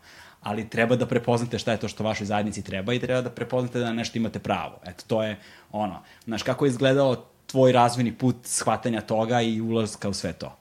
ali 0.45 0.69
treba 0.69 0.95
da 0.95 1.05
prepoznate 1.05 1.59
šta 1.59 1.71
je 1.71 1.79
to 1.79 1.87
što 1.87 2.03
vašoj 2.03 2.27
zajednici 2.27 2.61
treba 2.61 2.93
i 2.93 2.99
treba 2.99 3.21
da 3.21 3.29
prepoznate 3.29 3.79
da 3.79 3.85
na 3.85 3.93
nešto 3.93 4.17
imate 4.17 4.39
pravo. 4.39 4.77
Eto, 4.85 5.03
to 5.07 5.23
je 5.23 5.39
ono. 5.71 6.01
Znaš, 6.25 6.43
kako 6.43 6.65
je 6.65 6.69
izgledalo 6.69 7.25
tvoj 7.47 7.71
razvojni 7.71 8.13
put 8.13 8.35
shvatanja 8.43 9.01
toga 9.01 9.41
i 9.41 9.61
ulazka 9.61 10.09
u 10.09 10.13
sve 10.13 10.33
to? 10.33 10.53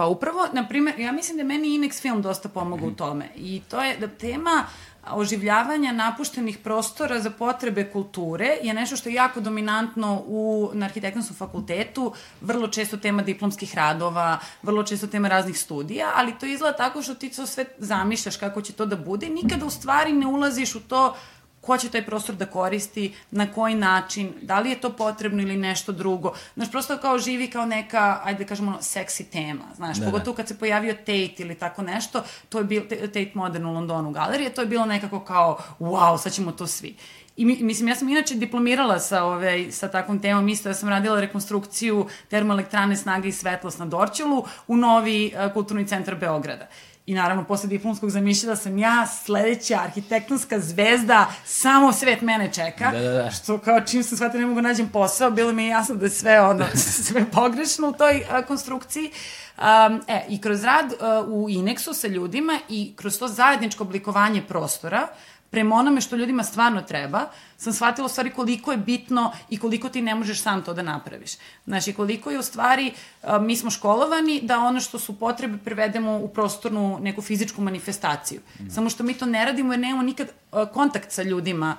Pa 0.00 0.06
upravo, 0.06 0.46
na 0.52 0.68
primjer, 0.68 1.00
ja 1.00 1.12
mislim 1.12 1.38
da 1.38 1.44
meni 1.44 1.68
Inex 1.68 2.00
film 2.00 2.22
dosta 2.22 2.48
pomoga 2.48 2.86
u 2.86 2.90
tome. 2.90 3.28
I 3.36 3.60
to 3.68 3.82
je 3.82 3.96
da 3.96 4.08
tema 4.08 4.64
oživljavanja 5.10 5.92
napuštenih 5.92 6.58
prostora 6.58 7.20
za 7.20 7.30
potrebe 7.30 7.90
kulture 7.90 8.46
je 8.62 8.74
nešto 8.74 8.96
što 8.96 9.08
je 9.08 9.14
jako 9.14 9.40
dominantno 9.40 10.22
u, 10.26 10.70
na 10.74 10.86
arhitektonskom 10.86 11.36
fakultetu, 11.36 12.12
vrlo 12.40 12.68
često 12.68 12.96
tema 12.96 13.22
diplomskih 13.22 13.74
radova, 13.74 14.38
vrlo 14.62 14.82
često 14.82 15.06
tema 15.06 15.28
raznih 15.28 15.58
studija, 15.58 16.12
ali 16.14 16.38
to 16.40 16.46
izgleda 16.46 16.76
tako 16.76 17.02
što 17.02 17.14
ti 17.14 17.30
to 17.30 17.46
sve 17.46 17.64
zamišljaš 17.78 18.36
kako 18.36 18.62
će 18.62 18.72
to 18.72 18.86
da 18.86 18.96
bude, 18.96 19.28
nikada 19.28 19.66
u 19.66 19.70
stvari 19.70 20.12
ne 20.12 20.26
ulaziš 20.26 20.74
u 20.74 20.80
to 20.80 21.16
ko 21.60 21.78
će 21.78 21.88
taj 21.88 22.06
prostor 22.06 22.34
da 22.34 22.46
koristi, 22.46 23.14
na 23.30 23.52
koji 23.52 23.74
način, 23.74 24.32
da 24.42 24.60
li 24.60 24.70
je 24.70 24.80
to 24.80 24.92
potrebno 24.92 25.42
ili 25.42 25.56
nešto 25.56 25.92
drugo. 25.92 26.32
Znaš, 26.54 26.70
prosto 26.70 26.98
kao 26.98 27.18
živi 27.18 27.50
kao 27.50 27.66
neka, 27.66 28.20
ajde 28.24 28.44
da 28.44 28.48
kažemo, 28.48 28.78
seksi 28.80 29.24
tema, 29.24 29.64
znaš, 29.76 29.96
da, 29.96 30.06
pogotovo 30.06 30.36
kad 30.36 30.48
se 30.48 30.58
pojavio 30.58 30.94
Tate 30.94 31.34
ili 31.38 31.54
tako 31.54 31.82
nešto, 31.82 32.22
to 32.48 32.58
je 32.58 32.64
bil, 32.64 32.82
Tate 32.88 33.30
Modern 33.34 33.66
u 33.66 33.72
Londonu 33.72 34.10
galerije, 34.10 34.54
to 34.54 34.60
je 34.60 34.66
bilo 34.66 34.86
nekako 34.86 35.20
kao, 35.20 35.58
wow, 35.80 36.18
sad 36.18 36.32
ćemo 36.32 36.52
to 36.52 36.66
svi. 36.66 36.96
I 37.36 37.44
mislim, 37.44 37.88
ja 37.88 37.94
sam 37.94 38.08
inače 38.08 38.34
diplomirala 38.34 38.98
sa, 38.98 39.24
ove, 39.24 39.72
sa 39.72 39.88
takvom 39.88 40.18
temom, 40.18 40.48
isto 40.48 40.68
da 40.68 40.74
sam 40.74 40.88
radila 40.88 41.20
rekonstrukciju 41.20 42.06
termoelektrane 42.28 42.96
Snaga 42.96 43.28
i 43.28 43.32
svetlost 43.32 43.78
na 43.78 43.86
Dorčelu 43.86 44.44
u 44.66 44.76
novi 44.76 45.32
uh, 45.34 45.52
kulturni 45.52 45.86
centar 45.86 46.14
Beograda. 46.14 46.66
I 47.06 47.14
naravno, 47.14 47.44
posle 47.44 47.68
diplomskog 47.68 48.10
zamišljala 48.10 48.56
sam 48.56 48.78
ja 48.78 49.06
sledeća 49.06 49.80
arhitektonska 49.84 50.60
zvezda, 50.60 51.26
samo 51.44 51.92
svet 51.92 52.20
mene 52.20 52.52
čeka. 52.52 52.90
Da, 52.90 53.00
da, 53.00 53.10
da. 53.10 53.30
Što 53.30 53.58
kao 53.58 53.80
čim 53.80 54.02
sam 54.02 54.16
shvatila 54.16 54.40
ne 54.40 54.46
mogu 54.46 54.60
da 54.60 54.68
nađem 54.68 54.88
posao, 54.88 55.30
bilo 55.30 55.52
mi 55.52 55.62
je 55.62 55.68
jasno 55.68 55.94
da 55.94 56.06
je 56.06 56.10
sve, 56.10 56.40
ono, 56.40 56.66
sve 57.06 57.24
pogrešno 57.30 57.88
u 57.88 57.92
toj 57.92 58.24
a, 58.30 58.42
konstrukciji. 58.42 59.10
Um, 59.58 60.00
e, 60.08 60.24
i 60.28 60.40
kroz 60.40 60.64
rad 60.64 60.86
uh, 60.92 61.28
u 61.28 61.48
Inexu 61.48 61.94
sa 61.94 62.08
ljudima 62.08 62.58
i 62.68 62.92
kroz 62.96 63.18
to 63.18 63.28
zajedničko 63.28 63.84
oblikovanje 63.84 64.42
prostora, 64.42 65.08
prema 65.50 65.76
onome 65.76 66.00
što 66.00 66.16
ljudima 66.16 66.44
stvarno 66.44 66.82
treba, 66.82 67.28
sam 67.56 67.72
shvatila 67.72 68.06
u 68.06 68.08
stvari 68.08 68.30
koliko 68.30 68.72
je 68.72 68.78
bitno 68.78 69.32
i 69.48 69.58
koliko 69.58 69.88
ti 69.88 70.02
ne 70.02 70.14
možeš 70.14 70.42
sam 70.42 70.62
to 70.64 70.74
da 70.74 70.82
napraviš. 70.82 71.32
Znači, 71.66 71.92
koliko 71.92 72.30
je 72.30 72.38
u 72.38 72.42
stvari, 72.42 72.92
mi 73.40 73.56
smo 73.56 73.70
školovani 73.70 74.40
da 74.42 74.58
ono 74.58 74.80
što 74.80 74.98
su 74.98 75.18
potrebe 75.18 75.58
prevedemo 75.64 76.16
u 76.16 76.28
prostornu 76.28 76.98
neku 77.00 77.22
fizičku 77.22 77.62
manifestaciju. 77.62 78.40
Mm. 78.60 78.70
Samo 78.70 78.90
što 78.90 79.04
mi 79.04 79.14
to 79.14 79.26
ne 79.26 79.44
radimo 79.44 79.72
jer 79.72 79.80
nemamo 79.80 80.02
nikad 80.02 80.28
kontakt 80.72 81.12
sa 81.12 81.22
ljudima 81.22 81.76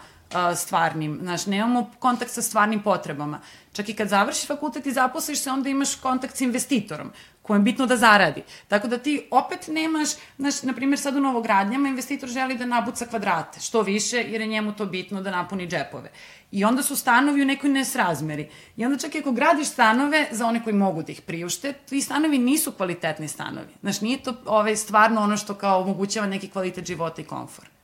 stvarnim, 0.56 1.20
znaš, 1.22 1.46
nemamo 1.46 1.92
kontakt 2.00 2.32
sa 2.32 2.42
stvarnim 2.42 2.84
potrebama. 2.84 3.40
Čak 3.74 3.90
i 3.90 3.94
kad 3.94 4.08
završiš 4.08 4.48
fakultet 4.48 4.86
i 4.86 4.92
zaposliš 4.92 5.40
se, 5.40 5.52
onda 5.52 5.70
imaš 5.70 5.96
kontakt 5.96 6.38
sa 6.38 6.44
investitorom 6.44 7.12
kojem 7.52 7.62
je 7.62 7.72
bitno 7.72 7.86
da 7.86 7.98
zaradi. 7.98 8.44
Tako 8.68 8.88
da 8.88 8.98
ti 8.98 9.28
opet 9.32 9.68
nemaš, 9.68 10.10
znaš, 10.38 10.64
na 10.64 10.74
primjer 10.74 11.00
sad 11.00 11.16
u 11.16 11.20
novogradnjama 11.20 11.90
investitor 11.90 12.30
želi 12.30 12.56
da 12.58 12.66
nabuca 12.66 13.06
kvadrate, 13.06 13.60
što 13.60 13.82
više, 13.82 14.18
jer 14.18 14.42
je 14.42 14.48
njemu 14.48 14.72
to 14.74 14.86
bitno 14.86 15.22
da 15.22 15.32
napuni 15.32 15.68
džepove. 15.68 16.12
I 16.52 16.64
onda 16.66 16.84
su 16.84 16.96
stanovi 16.96 17.42
u 17.42 17.46
nekoj 17.46 17.70
nesrazmeri. 17.70 18.48
I 18.78 18.86
onda 18.86 18.98
čak 18.98 19.16
i 19.16 19.20
ako 19.20 19.32
gradiš 19.32 19.68
stanove 19.68 20.28
za 20.32 20.46
one 20.48 20.64
koji 20.64 20.74
mogu 20.76 21.04
da 21.04 21.12
ih 21.12 21.22
priušte, 21.22 21.74
ti 21.74 22.02
stanovi 22.02 22.38
nisu 22.38 22.72
kvalitetni 22.72 23.28
stanovi. 23.28 23.76
Znaš, 23.82 24.02
nije 24.02 24.24
to 24.24 24.34
ovaj, 24.46 24.76
stvarno 24.76 25.22
ono 25.22 25.38
što 25.38 25.54
kao 25.54 25.82
omogućava 25.82 26.28
neki 26.28 26.50
kvalitet 26.50 26.88
života 26.88 27.22
i 27.22 27.26
komfor. 27.26 27.81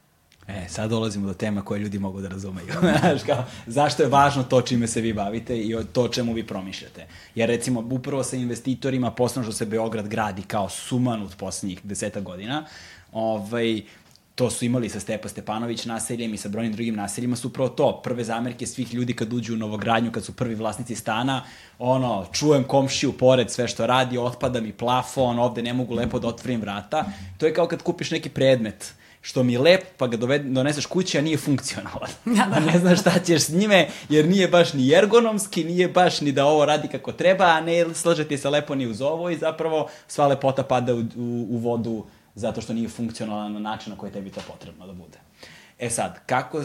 E, 0.48 0.66
sad 0.70 0.90
dolazimo 0.90 1.28
do 1.28 1.34
tema 1.34 1.62
koje 1.62 1.80
ljudi 1.80 2.00
mogu 2.00 2.22
da 2.22 2.28
razumeju. 2.28 2.68
Znaš, 3.00 3.24
kao, 3.24 3.46
zašto 3.66 4.04
je 4.04 4.10
važno 4.10 4.44
to 4.44 4.62
čime 4.62 4.88
se 4.88 5.02
vi 5.02 5.14
bavite 5.14 5.58
i 5.58 5.76
to 5.94 6.04
o 6.04 6.08
čemu 6.08 6.34
vi 6.34 6.48
promišljate. 6.48 7.08
Jer 7.36 7.50
recimo, 7.50 7.84
upravo 7.92 8.24
sa 8.24 8.36
investitorima, 8.36 9.12
posledno 9.12 9.52
što 9.52 9.58
se 9.58 9.66
Beograd 9.66 10.08
gradi 10.08 10.42
kao 10.42 10.70
sumanut 10.70 11.38
poslednjih 11.38 11.80
deseta 11.84 12.20
godina, 12.20 12.66
ovaj, 13.12 13.82
to 14.36 14.50
su 14.50 14.66
imali 14.66 14.90
sa 14.90 15.00
Stepa 15.00 15.28
Stepanović 15.28 15.86
naseljem 15.86 16.34
i 16.34 16.38
sa 16.38 16.50
brojnim 16.50 16.74
drugim 16.74 16.96
naseljima 16.96 17.36
su 17.36 17.48
upravo 17.48 17.70
to. 17.70 18.02
Prve 18.04 18.24
zamerke 18.24 18.68
svih 18.68 18.94
ljudi 18.94 19.14
kad 19.14 19.34
uđu 19.34 19.54
u 19.54 19.58
novogradnju, 19.58 20.12
kad 20.12 20.26
su 20.26 20.36
prvi 20.36 20.56
vlasnici 20.56 20.96
stana, 20.96 21.44
ono, 21.80 22.26
čujem 22.32 22.64
komšiju 22.64 23.14
pored 23.14 23.52
sve 23.52 23.68
što 23.68 23.88
radi, 23.88 24.18
otpada 24.18 24.62
mi 24.62 24.72
plafon, 24.72 25.40
ovde 25.40 25.62
ne 25.62 25.74
mogu 25.74 25.94
lepo 25.94 26.20
da 26.20 26.28
otvorim 26.28 26.62
vrata. 26.62 27.06
To 27.38 27.46
je 27.46 27.54
kao 27.54 27.68
kad 27.68 27.82
kupiš 27.82 28.12
neki 28.12 28.30
predmet 28.30 28.94
što 29.22 29.44
mi 29.44 29.54
je 29.54 29.60
lep, 29.60 29.84
pa 29.98 30.08
ga 30.08 30.18
doved, 30.18 30.46
doneseš 30.46 30.86
kući, 30.86 31.18
a 31.18 31.22
nije 31.22 31.38
funkcionalan. 31.38 32.10
Ja, 32.26 32.48
da. 32.54 32.60
ne 32.60 32.80
znaš 32.80 33.02
šta 33.02 33.20
ćeš 33.20 33.42
s 33.42 33.50
njime, 33.50 33.88
jer 34.10 34.28
nije 34.28 34.48
baš 34.48 34.74
ni 34.74 34.94
ergonomski, 34.94 35.64
nije 35.64 35.88
baš 35.88 36.22
ni 36.22 36.32
da 36.32 36.46
ovo 36.46 36.66
radi 36.66 36.88
kako 36.88 37.12
treba, 37.12 37.46
a 37.46 37.62
ne 37.62 37.94
slaže 37.94 38.28
ti 38.28 38.38
se 38.38 38.50
lepo 38.50 38.76
ni 38.76 38.88
uz 38.88 39.02
ovo 39.02 39.30
i 39.30 39.38
zapravo 39.38 39.90
sva 40.08 40.28
lepota 40.28 40.64
pada 40.64 40.94
u, 40.94 41.00
u, 41.00 41.48
u 41.50 41.58
vodu 41.58 42.06
zato 42.36 42.62
što 42.62 42.74
nije 42.74 42.90
funkcionalan 42.90 43.54
na 43.54 43.60
način 43.60 43.92
na 43.92 43.98
koji 43.98 44.12
tebi 44.12 44.30
to 44.30 44.42
potrebno 44.48 44.88
da 44.88 44.94
bude. 44.94 45.18
E 45.80 45.90
sad, 45.90 46.20
kako, 46.26 46.62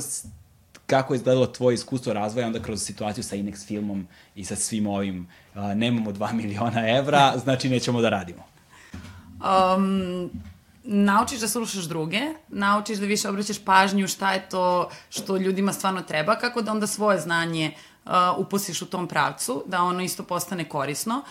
kako 0.87 1.15
je 1.15 1.17
izgledalo 1.17 1.47
tvoje 1.47 1.75
iskustvo 1.75 2.13
razvoja 2.13 2.47
onda 2.47 2.63
kroz 2.63 2.83
situaciju 2.83 3.25
sa 3.25 3.37
Inex 3.37 3.67
filmom 3.67 4.09
i 4.35 4.45
sa 4.45 4.57
svim 4.57 4.87
ovim, 4.87 5.29
uh, 5.55 5.63
nemamo 5.75 6.13
2 6.13 6.33
miliona 6.43 6.89
evra, 6.89 7.39
znači 7.39 7.69
nećemo 7.69 8.01
da 8.01 8.09
radimo? 8.09 8.45
Um, 9.33 10.31
naučiš 10.85 11.41
da 11.41 11.49
slušaš 11.49 11.85
druge, 11.85 12.21
naučiš 12.49 12.99
da 12.99 13.07
više 13.07 13.29
obraćaš 13.29 13.65
pažnju 13.65 14.09
šta 14.09 14.33
je 14.33 14.49
to 14.49 14.91
što 15.11 15.37
ljudima 15.37 15.73
stvarno 15.73 16.03
treba, 16.03 16.37
kako 16.37 16.63
da 16.63 16.73
onda 16.73 16.87
svoje 16.87 17.21
znanje 17.21 17.75
uh, 18.05 18.13
uposiš 18.37 18.83
u 18.83 18.87
tom 18.87 19.09
pravcu, 19.09 19.65
da 19.67 19.83
ono 19.83 20.03
isto 20.03 20.23
postane 20.23 20.69
korisno. 20.69 21.23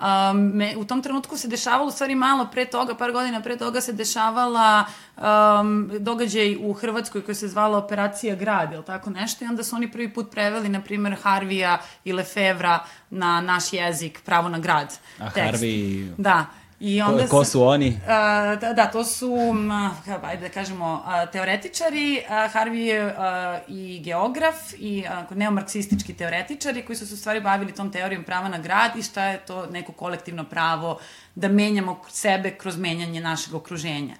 Um, 0.00 0.36
me, 0.54 0.76
u 0.76 0.84
tom 0.84 1.02
trenutku 1.02 1.36
se 1.36 1.48
dešavalo, 1.48 1.88
u 1.88 1.90
stvari 1.90 2.14
malo 2.14 2.48
pre 2.52 2.64
toga, 2.64 2.94
par 2.94 3.12
godina 3.12 3.40
pre 3.40 3.56
toga 3.56 3.80
se 3.80 3.92
dešavala 3.92 4.84
um, 5.16 5.90
događaj 5.98 6.56
u 6.60 6.72
Hrvatskoj 6.72 7.24
koji 7.24 7.34
se 7.34 7.48
zvala 7.48 7.78
Operacija 7.78 8.34
Grad, 8.34 8.72
ili 8.72 8.84
tako 8.84 9.10
nešto, 9.10 9.44
i 9.44 9.48
onda 9.48 9.64
su 9.64 9.76
oni 9.76 9.92
prvi 9.92 10.14
put 10.14 10.30
preveli, 10.30 10.68
na 10.68 10.80
primer, 10.80 11.16
Harvija 11.22 11.78
i 12.04 12.12
Lefevra 12.12 12.84
na 13.10 13.40
naš 13.40 13.72
jezik, 13.72 14.20
pravo 14.24 14.48
na 14.48 14.58
grad. 14.58 14.98
A 15.18 15.30
tekst. 15.30 15.62
Harvey... 15.62 16.08
Da. 16.16 16.46
I 16.80 17.02
onda 17.02 17.22
ko, 17.22 17.28
ko 17.30 17.44
su 17.44 17.62
oni? 17.62 18.00
Da, 18.06 18.72
da, 18.76 18.86
to 18.86 19.04
su, 19.04 19.36
ajde 20.22 20.42
da 20.42 20.48
kažemo, 20.48 21.04
teoretičari, 21.32 22.22
Harvey 22.28 22.74
je 22.74 23.14
i 23.68 24.00
geograf 24.04 24.56
i 24.78 25.04
uh, 25.30 25.36
neomarksistički 25.36 26.14
teoretičari 26.14 26.82
koji 26.82 26.96
su 26.96 27.06
se 27.06 27.14
u 27.14 27.16
stvari 27.16 27.40
bavili 27.40 27.74
tom 27.74 27.92
teorijom 27.92 28.24
prava 28.24 28.48
na 28.48 28.58
grad 28.58 28.96
i 28.96 29.02
šta 29.02 29.24
je 29.24 29.38
to 29.38 29.66
neko 29.66 29.92
kolektivno 29.92 30.44
pravo 30.44 30.98
da 31.34 31.48
menjamo 31.48 32.00
sebe 32.08 32.50
kroz 32.50 32.76
menjanje 32.76 33.20
našeg 33.20 33.54
okruženja. 33.54 34.14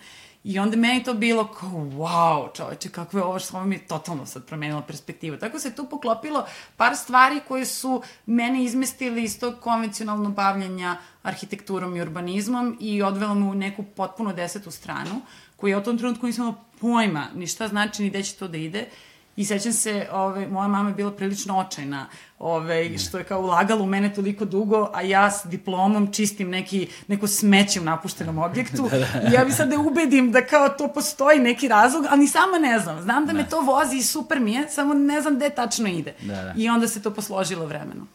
I 0.44 0.59
onda 0.59 0.77
meni 0.77 1.05
to 1.05 1.14
bilo 1.14 1.46
kao, 1.46 1.70
wow, 1.70 2.57
čoveče, 2.57 2.88
kako 2.88 3.18
je 3.18 3.24
ovo 3.24 3.38
što 3.38 3.64
mi 3.64 3.74
je 3.74 3.87
totalno 3.87 4.27
sad 4.27 4.46
promenilo 4.46 4.83
perspektivu. 4.83 5.37
Tako 5.37 5.59
se 5.59 5.74
tu 5.74 5.85
poklopilo 5.85 6.46
par 6.77 6.96
stvari 6.96 7.40
koje 7.48 7.66
su 7.66 8.03
mene 8.27 8.64
izmestili 8.64 9.22
iz 9.22 9.40
tog 9.40 9.55
konvencionalnog 9.61 10.35
bavljanja 10.35 10.96
arhitekturom 11.22 11.96
i 11.96 12.01
urbanizmom 12.01 12.77
i 12.81 13.03
odvelo 13.03 13.35
me 13.35 13.46
u 13.46 13.55
neku 13.55 13.83
potpuno 13.83 14.33
desetu 14.33 14.70
stranu, 14.70 15.20
koju 15.57 15.70
ja 15.70 15.79
u 15.79 15.83
tom 15.83 15.98
trenutku 15.98 16.27
nisam 16.27 16.57
pojma 16.81 17.27
ni 17.35 17.46
šta 17.46 17.68
znači, 17.68 18.03
ni 18.03 18.11
gde 18.11 18.22
će 18.22 18.35
to 18.35 18.48
da 18.48 18.57
ide. 18.57 18.88
I 19.38 19.44
sećam 19.44 19.72
se, 19.72 20.07
ove, 20.12 20.48
moja 20.48 20.68
mama 20.68 20.88
je 20.88 20.94
bila 20.94 21.12
prilično 21.12 21.59
očajna, 21.59 22.07
ove, 22.38 22.98
što 22.98 23.18
je 23.18 23.24
kao 23.24 23.40
ulagala 23.40 23.83
u 23.83 23.87
mene 23.87 24.14
toliko 24.14 24.44
dugo, 24.44 24.90
a 24.94 25.03
ja 25.03 25.31
s 25.31 25.46
diplomom 25.46 26.12
čistim 26.12 26.51
neki, 26.51 26.88
neko 27.09 27.27
smeće 27.27 27.81
u 27.81 27.85
napuštenom 27.85 28.38
objektu. 28.38 28.88
da, 28.90 28.98
da. 28.98 29.29
I 29.31 29.33
ja 29.33 29.44
bi 29.44 29.53
sad 29.53 29.68
da 29.68 29.79
ubedim 29.79 30.33
da 30.33 30.46
kao 30.46 30.68
to 30.68 30.88
postoji 30.88 31.38
neki 31.38 31.68
razlog, 31.68 32.05
ali 32.11 32.20
ni 32.20 32.29
sama 32.29 32.59
ne 32.59 32.79
znam. 32.79 33.03
Znam 33.03 33.27
da, 33.27 33.33
da. 33.33 33.38
me 33.38 33.48
to 33.48 33.61
vozi 33.61 33.96
i 33.96 34.03
super 34.03 34.40
mi 34.40 34.53
je, 34.53 34.68
samo 34.68 34.94
ne 34.94 35.20
znam 35.20 35.37
gde 35.37 35.51
tačno 35.51 35.88
ide. 35.88 36.14
Da, 36.22 36.35
da. 36.35 36.55
I 36.57 36.68
onda 36.68 36.88
se 36.88 37.03
to 37.03 37.11
posložilo 37.11 37.66
vremenom. 37.66 38.09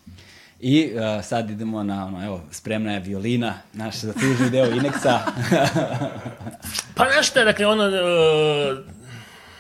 I 0.60 0.92
uh, 0.96 1.26
sad 1.26 1.50
idemo 1.50 1.84
na, 1.84 2.06
ono, 2.06 2.26
evo, 2.26 2.42
spremna 2.52 2.94
je 2.94 3.00
violina, 3.00 3.54
naš 3.74 3.96
zatužni 3.96 4.50
deo 4.50 4.66
Ineksa. 4.66 5.20
pa 6.96 7.06
nešto, 7.18 7.44
dakle, 7.44 7.68
ono, 7.68 7.84
uh, 7.84 9.03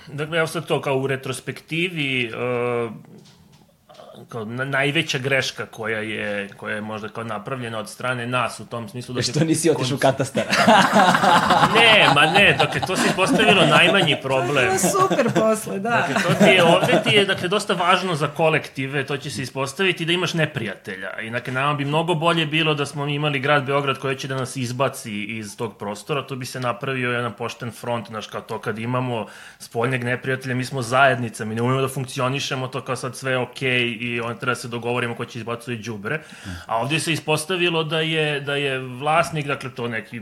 dakle, 0.07 0.37
evo 0.37 0.47
sad 0.47 0.67
to 0.67 0.81
kao 0.81 0.97
u 0.97 1.07
retrospektivi, 1.07 2.31
uh, 2.33 2.91
kao 4.29 4.45
na, 4.45 4.65
najveća 4.65 5.17
greška 5.17 5.65
koja 5.65 5.99
je, 5.99 6.49
koja 6.57 6.75
je 6.75 6.81
možda 6.81 7.09
kao 7.09 7.23
napravljena 7.23 7.79
od 7.79 7.89
strane 7.89 8.27
nas 8.27 8.59
u 8.59 8.65
tom 8.65 8.89
smislu. 8.89 9.15
Da 9.15 9.21
Što 9.21 9.43
nisi 9.43 9.69
otišao 9.69 9.95
u 9.95 9.99
katastar? 9.99 10.43
ne, 11.75 12.07
ma 12.15 12.25
ne, 12.25 12.55
dakle, 12.59 12.81
to 12.81 12.97
se 12.97 13.09
postavilo 13.15 13.65
najmanji 13.65 14.17
problem. 14.21 14.67
To 14.67 14.73
je 14.73 14.79
super 14.79 15.33
posle, 15.33 15.79
da. 15.79 15.89
Dakle, 15.89 16.15
to 16.23 16.45
ti 16.45 16.51
je, 16.51 16.63
ovde 16.63 17.01
ti 17.03 17.15
je, 17.15 17.25
dakle, 17.25 17.47
dosta 17.47 17.73
važno 17.73 18.15
za 18.15 18.27
kolektive, 18.27 19.05
to 19.05 19.17
će 19.17 19.31
se 19.31 19.41
ispostaviti 19.41 20.05
da 20.05 20.13
imaš 20.13 20.33
neprijatelja. 20.33 21.19
I, 21.19 21.29
dakle, 21.29 21.53
nama 21.53 21.73
bi 21.73 21.85
mnogo 21.85 22.15
bolje 22.15 22.45
bilo 22.45 22.73
da 22.73 22.85
smo 22.85 23.07
imali 23.07 23.39
grad 23.39 23.65
Beograd 23.65 23.97
koji 23.97 24.15
će 24.15 24.27
da 24.27 24.35
nas 24.35 24.55
izbaci 24.55 25.23
iz 25.23 25.57
tog 25.57 25.77
prostora, 25.77 26.27
to 26.27 26.35
bi 26.35 26.45
se 26.45 26.59
napravio 26.59 27.11
jedan 27.11 27.33
pošten 27.33 27.71
front, 27.71 28.07
znaš, 28.07 28.27
kao 28.27 28.41
to 28.41 28.59
kad 28.59 28.79
imamo 28.79 29.25
spoljnjeg 29.59 30.03
neprijatelja, 30.03 30.55
mi 30.55 30.65
smo 30.65 30.81
zajednica, 30.81 31.45
mi 31.45 31.55
ne 31.55 31.61
umemo 31.61 31.81
da 31.81 31.87
funkcionišemo, 31.87 32.67
to 32.67 32.81
kao 32.81 32.95
sad 32.95 33.15
sve 33.15 33.37
okej 33.37 33.69
okay 33.69 33.97
i 33.99 34.12
on 34.21 34.37
treba 34.37 34.51
da 34.51 34.55
se 34.55 34.67
dogovorimo 34.67 35.15
ko 35.15 35.25
će 35.25 35.39
izbacuje 35.39 35.77
đubre. 35.77 36.21
A 36.65 36.77
ovdje 36.77 36.99
se 36.99 37.13
ispostavilo 37.13 37.83
da 37.83 37.99
je, 37.99 38.39
da 38.39 38.55
je 38.55 38.79
vlasnik, 38.79 39.47
dakle 39.47 39.69
to 39.75 39.87
neki 39.87 40.21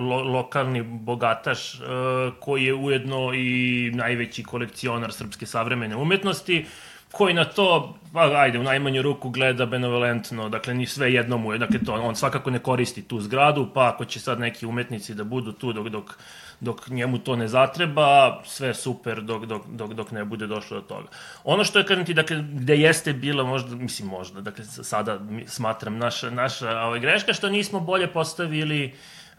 lo, 0.00 0.22
lokalni 0.22 0.82
bogataš 0.82 1.74
uh, 1.74 1.80
koji 2.40 2.64
je 2.64 2.74
ujedno 2.74 3.32
i 3.34 3.90
najveći 3.94 4.42
kolekcionar 4.42 5.12
srpske 5.12 5.46
savremene 5.46 5.96
umetnosti, 5.96 6.66
koji 7.12 7.34
na 7.34 7.44
to, 7.44 7.98
pa 8.12 8.20
ajde, 8.20 8.58
u 8.58 8.62
najmanju 8.62 9.02
ruku 9.02 9.30
gleda 9.30 9.66
benevolentno, 9.66 10.48
dakle 10.48 10.74
ni 10.74 10.86
sve 10.86 11.12
jedno 11.12 11.36
mu 11.36 11.52
je, 11.52 11.58
dakle 11.58 11.78
to, 11.78 11.94
on 11.94 12.16
svakako 12.16 12.50
ne 12.50 12.58
koristi 12.58 13.02
tu 13.02 13.20
zgradu, 13.20 13.68
pa 13.74 13.88
ako 13.88 14.04
će 14.04 14.20
sad 14.20 14.40
neki 14.40 14.66
umetnici 14.66 15.14
da 15.14 15.24
budu 15.24 15.52
tu 15.52 15.72
dok, 15.72 15.88
dok 15.88 16.18
dok 16.60 16.88
njemu 16.88 17.18
to 17.18 17.36
ne 17.36 17.48
zatreba, 17.48 18.42
sve 18.44 18.74
super 18.74 19.22
dok, 19.22 19.46
dok, 19.46 19.66
dok, 19.66 19.94
dok 19.94 20.10
ne 20.10 20.24
bude 20.24 20.46
došlo 20.46 20.80
do 20.80 20.86
toga. 20.86 21.08
Ono 21.44 21.64
što 21.64 21.78
je, 21.78 21.86
kažem 21.86 22.04
ti, 22.04 22.14
dakle, 22.14 22.36
gde 22.36 22.76
jeste 22.76 23.12
bila 23.12 23.44
možda, 23.44 23.76
mislim 23.76 24.08
možda, 24.08 24.40
dakle, 24.40 24.64
sada 24.64 25.20
smatram 25.46 25.98
naša, 25.98 26.30
naša 26.30 26.80
ovaj, 26.80 27.00
greška, 27.00 27.32
što 27.32 27.48
nismo 27.48 27.80
bolje 27.80 28.06
postavili 28.06 28.92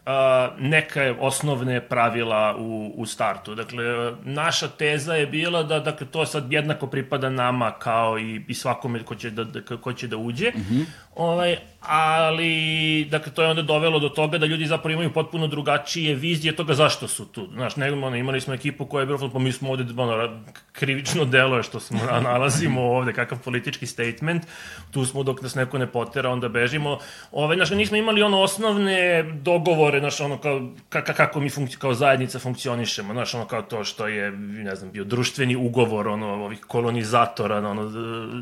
uh, 0.06 0.12
neke 0.58 1.14
osnovne 1.20 1.80
pravila 1.80 2.56
u, 2.58 2.92
u 2.96 3.06
startu. 3.06 3.54
Dakle, 3.54 3.84
naša 4.24 4.68
teza 4.68 5.14
je 5.14 5.26
bila 5.26 5.62
da 5.62 5.80
dakle, 5.80 6.06
to 6.06 6.26
sad 6.26 6.52
jednako 6.52 6.86
pripada 6.86 7.30
nama 7.30 7.70
kao 7.70 8.18
i, 8.18 8.44
i 8.48 8.54
svakome 8.54 9.02
ko 9.02 9.14
će 9.14 9.30
da, 9.30 9.44
da, 9.44 9.76
ko 9.76 9.92
će 9.92 10.08
da 10.08 10.16
uđe. 10.16 10.50
Mm 10.50 10.60
-hmm. 10.60 10.84
ovaj, 11.14 11.56
ali, 11.86 13.04
dakle, 13.10 13.32
to 13.32 13.42
je 13.42 13.48
onda 13.48 13.62
dovelo 13.62 13.98
do 13.98 14.08
toga 14.08 14.38
da 14.38 14.46
ljudi 14.46 14.66
zapravo 14.66 14.92
imaju 14.92 15.12
potpuno 15.12 15.46
drugačije 15.46 16.14
vizije 16.14 16.56
toga 16.56 16.74
zašto 16.74 17.08
su 17.08 17.26
tu. 17.26 17.48
Znaš, 17.54 17.76
ne, 17.76 17.92
ono, 17.92 18.16
imali 18.16 18.40
smo 18.40 18.54
ekipu 18.54 18.86
koja 18.86 19.02
je 19.02 19.06
bilo, 19.06 19.30
pa 19.30 19.38
mi 19.38 19.52
smo 19.52 19.70
ovde, 19.70 20.02
ono, 20.02 20.40
krivično 20.72 21.24
delo 21.24 21.56
je 21.56 21.62
što 21.62 21.80
smo 21.80 21.98
nalazimo 22.22 22.82
ovde, 22.96 23.12
kakav 23.12 23.38
politički 23.38 23.86
statement, 23.86 24.46
tu 24.90 25.04
smo 25.04 25.22
dok 25.22 25.42
nas 25.42 25.54
neko 25.54 25.78
ne 25.78 25.86
potera, 25.86 26.30
onda 26.30 26.48
bežimo. 26.48 26.98
Ove, 27.32 27.56
znaš, 27.56 27.70
nismo 27.70 27.96
imali 27.96 28.22
ono 28.22 28.40
osnovne 28.40 29.22
dogovore, 29.22 30.00
znaš, 30.00 30.20
ono, 30.20 30.38
kao, 30.38 30.70
kako 30.88 31.40
mi 31.40 31.50
funkci, 31.50 31.76
kao 31.78 31.94
zajednica 31.94 32.38
funkcionišemo, 32.38 33.12
znaš, 33.12 33.34
ono, 33.34 33.44
kao 33.46 33.62
to 33.62 33.84
što 33.84 34.06
je, 34.06 34.30
ne 34.30 34.76
znam, 34.76 34.90
bio 34.92 35.04
društveni 35.04 35.56
ugovor, 35.56 36.08
ono, 36.08 36.26
ovih 36.26 36.60
kolonizatora, 36.60 37.58
ono, 37.58 37.90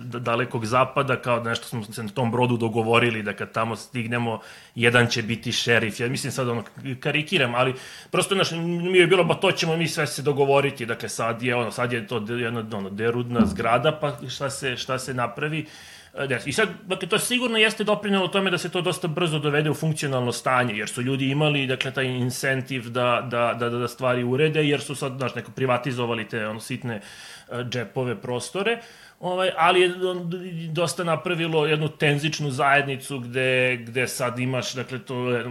dalekog 0.04 0.66
zapada, 0.66 1.16
kao 1.16 1.44
nešto 1.44 1.66
smo 1.66 1.84
se 1.84 2.02
na 2.02 2.08
tom 2.08 2.30
brodu 2.30 2.56
dogovorili, 2.56 3.22
da 3.22 3.29
kad 3.36 3.52
tamo 3.52 3.76
stignemo, 3.76 4.40
jedan 4.74 5.06
će 5.06 5.22
biti 5.22 5.52
šerif. 5.52 6.00
Ja 6.00 6.08
mislim 6.08 6.32
sad 6.32 6.48
ono, 6.48 6.64
karikiram, 7.00 7.54
ali 7.54 7.74
prosto 8.10 8.34
naš, 8.34 8.50
mi 8.52 8.98
je 8.98 9.06
bilo, 9.06 9.24
ba 9.24 9.34
to 9.34 9.52
ćemo 9.52 9.76
mi 9.76 9.88
sve 9.88 10.06
se 10.06 10.22
dogovoriti, 10.22 10.86
dakle 10.86 11.08
sad 11.08 11.42
je, 11.42 11.54
ono, 11.54 11.70
sad 11.70 11.92
je 11.92 12.06
to 12.06 12.24
jedna 12.28 12.64
ono, 12.72 12.90
derudna 12.90 13.46
zgrada, 13.46 13.98
pa 14.00 14.28
šta 14.28 14.50
se, 14.50 14.76
šta 14.76 14.98
se 14.98 15.14
napravi. 15.14 15.66
E, 16.14 16.38
I 16.46 16.52
sad, 16.52 16.68
dakle, 16.86 17.08
to 17.08 17.18
sigurno 17.18 17.58
jeste 17.58 17.84
doprinelo 17.84 18.28
tome 18.28 18.50
da 18.50 18.58
se 18.58 18.68
to 18.68 18.80
dosta 18.80 19.08
brzo 19.08 19.38
dovede 19.38 19.70
u 19.70 19.74
funkcionalno 19.74 20.32
stanje, 20.32 20.74
jer 20.74 20.88
su 20.88 21.02
ljudi 21.02 21.30
imali, 21.30 21.66
dakle, 21.66 21.90
taj 21.90 22.06
incentiv 22.06 22.88
da, 22.88 23.26
da, 23.30 23.54
da, 23.58 23.68
da 23.68 23.88
stvari 23.88 24.24
urede, 24.24 24.64
jer 24.64 24.80
su 24.80 24.94
sad, 24.94 25.18
znaš, 25.18 25.34
neko 25.34 25.52
privatizovali 25.52 26.28
te 26.28 26.46
ono, 26.46 26.60
sitne 26.60 27.00
uh, 27.48 27.58
džepove 27.58 28.20
prostore. 28.20 28.72
Uh, 28.72 29.09
Ovaj, 29.20 29.50
ali 29.56 29.80
je 29.80 29.90
dosta 30.68 31.04
napravilo 31.04 31.66
jednu 31.66 31.88
tenzičnu 31.88 32.50
zajednicu 32.50 33.18
gde, 33.18 33.76
gde 33.76 34.08
sad 34.08 34.38
imaš, 34.38 34.72
dakle, 34.72 34.98
to 34.98 35.30
je 35.30 35.44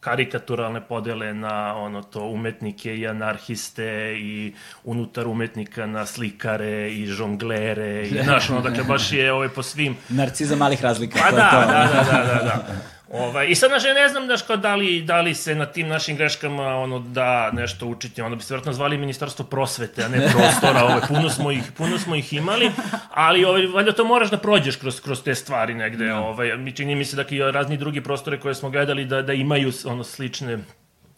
karikaturalne 0.00 0.80
podele 0.80 1.34
na 1.34 1.76
ono 1.76 2.02
to 2.02 2.20
umetnike 2.20 2.96
i 2.96 3.06
anarhiste 3.06 4.14
i 4.18 4.52
unutar 4.84 5.28
umetnika 5.28 5.86
na 5.86 6.06
slikare 6.06 6.92
i 6.92 7.06
žonglere 7.06 8.02
i 8.02 8.22
znaš 8.24 8.50
ono 8.50 8.60
dakle 8.60 8.84
baš 8.84 9.12
je 9.12 9.32
ovaj 9.32 9.48
po 9.48 9.62
svim 9.62 9.96
Narciza 10.08 10.56
malih 10.56 10.82
razlika. 10.82 11.18
Pa 11.18 11.30
to 11.30 11.36
da, 11.36 11.42
je 11.42 11.50
to. 11.50 11.60
da, 11.60 12.02
da, 12.02 12.12
da, 12.12 12.24
da, 12.24 12.42
da. 12.44 12.74
Ovaj, 13.12 13.46
I 13.48 13.54
sad, 13.54 13.70
znaš, 13.70 13.84
ja 13.84 13.94
ne 13.94 14.08
znam, 14.08 14.24
znaš, 14.26 14.42
kao 14.42 14.56
da 14.56 14.74
li, 14.74 15.02
da 15.02 15.20
li 15.20 15.34
se 15.34 15.54
na 15.54 15.66
tim 15.66 15.88
našim 15.88 16.16
greškama 16.16 16.76
ono, 16.76 16.98
da 16.98 17.50
nešto 17.50 17.86
učiti, 17.86 18.22
onda 18.22 18.36
bi 18.36 18.42
se 18.42 18.54
vjerojatno 18.54 18.72
zvali 18.72 18.98
ministarstvo 18.98 19.44
prosvete, 19.44 20.04
a 20.04 20.08
ne 20.08 20.30
prostora, 20.32 20.84
ovaj, 20.84 21.00
puno, 21.08 21.30
smo 21.30 21.50
ih, 21.50 21.62
puno 21.76 21.98
smo 21.98 22.14
ih 22.14 22.32
imali, 22.32 22.70
ali 23.10 23.44
ovaj, 23.44 23.66
valjda 23.66 23.92
to 23.92 24.04
moraš 24.04 24.30
da 24.30 24.38
prođeš 24.38 24.76
kroz, 24.76 25.00
kroz 25.00 25.22
te 25.22 25.34
stvari 25.34 25.74
negde, 25.74 26.12
ovaj, 26.14 26.56
mi 26.56 26.72
čini 26.72 26.94
mi 26.94 27.04
se 27.04 27.16
da 27.16 27.24
i 27.30 27.38
razni 27.38 27.76
drugi 27.76 28.00
prostori 28.00 28.40
koje 28.40 28.54
smo 28.54 28.70
gledali 28.70 29.04
da, 29.04 29.22
da 29.22 29.32
imaju 29.32 29.72
ono 29.84 30.04
slične 30.04 30.58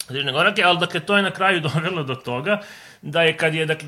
slične 0.07 0.33
korake, 0.33 0.63
ali 0.63 0.79
dakle 0.79 0.99
to 0.99 1.17
je 1.17 1.23
na 1.23 1.31
kraju 1.31 1.59
dovelo 1.73 2.03
do 2.03 2.15
toga 2.15 2.61
da 3.05 3.21
je 3.21 3.37
kad 3.37 3.55
je 3.55 3.65
dakle, 3.65 3.87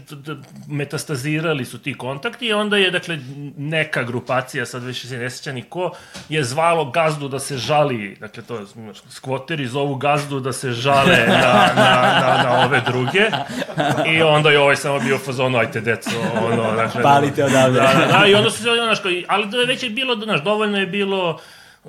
metastazirali 0.67 1.65
su 1.65 1.77
ti 1.77 1.93
kontakti, 1.93 2.53
onda 2.53 2.77
je 2.77 2.91
dakle 2.91 3.19
neka 3.57 4.03
grupacija, 4.03 4.65
sad 4.65 4.83
više 4.83 5.07
se 5.07 5.17
ne 5.17 5.29
sjeća 5.29 5.51
ni 5.51 5.61
ko, 5.61 5.91
je 6.29 6.43
zvalo 6.43 6.85
gazdu 6.85 7.27
da 7.27 7.39
se 7.39 7.57
žali, 7.57 8.17
dakle 8.19 8.43
to 8.43 8.55
je, 8.55 8.65
skvoteri 9.09 9.67
zovu 9.67 9.95
gazdu 9.95 10.39
da 10.39 10.53
se 10.53 10.71
žale 10.71 11.17
na, 11.27 11.71
na, 11.75 12.13
na, 12.21 12.43
na 12.43 12.65
ove 12.65 12.81
druge 12.81 13.25
i 14.13 14.21
onda 14.21 14.51
je 14.51 14.59
ovaj 14.59 14.75
samo 14.75 14.99
bio 14.99 15.17
fazon, 15.17 15.55
ajte 15.55 15.81
deco, 15.81 16.19
ono, 16.45 16.75
dakle, 16.75 17.03
Palite 17.03 17.45
odavde. 17.45 17.79
Da, 17.79 17.93
da, 17.93 18.19
da, 18.19 18.27
i 18.27 18.35
onda 18.35 18.49
su 18.49 18.57
se, 18.57 18.63
znaš, 18.63 18.99
ali 19.27 19.47
da 19.47 19.57
je 19.57 19.65
već 19.65 19.83
je 19.83 19.89
bilo, 19.89 20.15
znaš, 20.15 20.43
dovoljno 20.43 20.77
je 20.77 20.87
bilo 20.87 21.39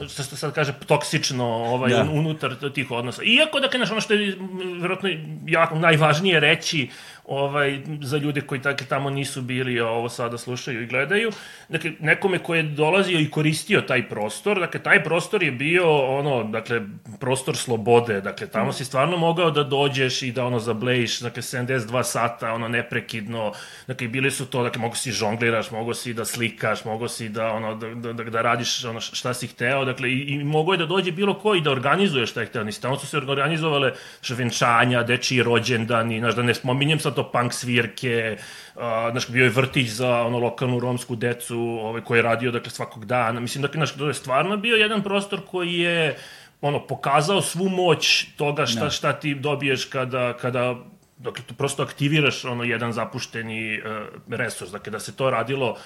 što 0.07 0.23
se 0.23 0.37
sad 0.37 0.55
kaže, 0.55 0.73
toksično 0.87 1.45
ovaj, 1.45 1.91
Da. 1.91 2.03
da. 2.03 2.11
unutar 2.11 2.55
tih 2.75 2.91
odnosa. 2.91 3.23
Iako, 3.23 3.61
dakle, 3.61 3.79
znaš, 3.79 3.91
ono 3.91 4.01
što 4.01 4.15
je 4.15 4.37
vjerojatno 4.79 5.09
jako 5.47 5.75
najvažnije 5.75 6.41
reći 6.41 6.89
ovaj, 7.29 7.81
za 8.03 8.17
ljude 8.17 8.41
koji 8.41 8.61
dakle, 8.61 8.87
tamo 8.87 9.11
nisu 9.11 9.43
bili, 9.43 9.81
a 9.81 9.87
ovo 9.87 10.09
sada 10.09 10.39
slušaju 10.39 10.83
i 10.83 10.87
gledaju, 10.87 11.31
dakle, 11.69 11.93
nekome 12.01 12.39
ko 12.39 12.55
je 12.55 12.63
dolazio 12.63 13.21
i 13.21 13.31
koristio 13.31 13.81
taj 13.81 14.09
prostor, 14.09 14.61
dakle, 14.61 14.83
taj 14.83 15.05
prostor 15.05 15.43
je 15.43 15.51
bio, 15.51 16.07
ono, 16.19 16.45
dakle, 16.45 16.81
prostor 17.21 17.57
slobode, 17.57 18.21
dakle, 18.21 18.47
tamo 18.47 18.73
si 18.73 18.85
stvarno 18.85 19.17
mogao 19.17 19.51
da 19.51 19.65
dođeš 19.65 20.23
i 20.23 20.33
da, 20.33 20.45
ono, 20.45 20.59
zablejiš, 20.59 21.21
dakle, 21.21 21.43
72 21.43 22.03
sata, 22.03 22.53
ono, 22.53 22.69
neprekidno, 22.69 23.53
dakle, 23.87 24.09
bili 24.09 24.31
su 24.31 24.47
to, 24.47 24.63
dakle, 24.63 24.81
mogo 24.81 24.95
si 24.95 25.13
žongliraš, 25.13 25.71
mogo 25.71 25.95
si 25.95 26.15
da 26.15 26.25
slikaš, 26.25 26.85
mogo 26.85 27.09
si 27.09 27.29
da, 27.29 27.53
ono, 27.53 27.75
da, 27.75 27.95
da, 27.95 28.13
da, 28.13 28.25
da 28.25 28.43
radiš 28.43 28.85
ono 28.85 29.01
šta 29.01 29.35
si 29.35 29.47
hteo, 29.47 29.85
dakle, 29.85 30.11
i, 30.11 30.19
i 30.19 30.45
mogo 30.45 30.73
je 30.73 30.79
da 30.79 30.87
dođe 30.87 31.13
bilo 31.13 31.39
ko 31.39 31.55
i 31.55 31.61
da 31.61 31.71
organizuje 31.71 32.27
šta 32.27 32.41
je 32.41 32.47
hteo, 32.47 32.65
nisi, 32.65 32.83
tamo 32.83 32.99
su 32.99 33.07
se 33.07 33.17
organizovale 33.17 33.93
švenčanja, 34.23 35.03
dečiji 35.03 35.43
rođendani, 35.43 36.19
znaš, 36.19 36.35
da 36.35 36.43
ne 36.43 36.55
spominjem 36.55 36.99
sad 36.99 37.18
to 37.19 37.27
punk 37.33 37.53
svirke, 37.53 38.37
a, 38.77 39.09
znaš, 39.11 39.29
bio 39.29 39.45
je 39.45 39.51
vrtić 39.51 39.89
za 39.99 40.23
ono 40.23 40.39
lokalnu 40.39 40.81
romsku 40.81 41.17
decu, 41.17 41.59
ovaj, 41.59 42.03
koji 42.07 42.19
je 42.19 42.23
radio, 42.23 42.51
dakle, 42.55 42.71
svakog 42.71 43.05
dana, 43.05 43.41
mislim, 43.41 43.63
dakle, 43.63 43.79
znaš, 43.79 43.93
to 43.99 44.09
je 44.09 44.15
stvarno 44.15 44.57
bio 44.57 44.77
jedan 44.77 45.03
prostor 45.03 45.41
koji 45.51 45.75
je, 45.75 46.17
ono, 46.61 46.87
pokazao 46.87 47.43
svu 47.43 47.69
moć 47.69 48.27
toga 48.37 48.67
šta, 48.67 48.91
šta 48.91 49.13
ti 49.13 49.35
dobiješ 49.35 49.85
kada, 49.85 50.33
kada 50.37 50.77
dakle, 51.19 51.45
tu 51.45 51.55
prosto 51.55 51.83
aktiviraš 51.83 52.45
ono 52.45 52.65
jedan 52.65 52.93
zapušteni 52.93 53.79
uh, 53.79 53.85
resurs, 54.31 54.71
dakle, 54.71 54.91
da 54.91 54.99
se 54.99 55.17
to 55.17 55.31
radilo 55.31 55.77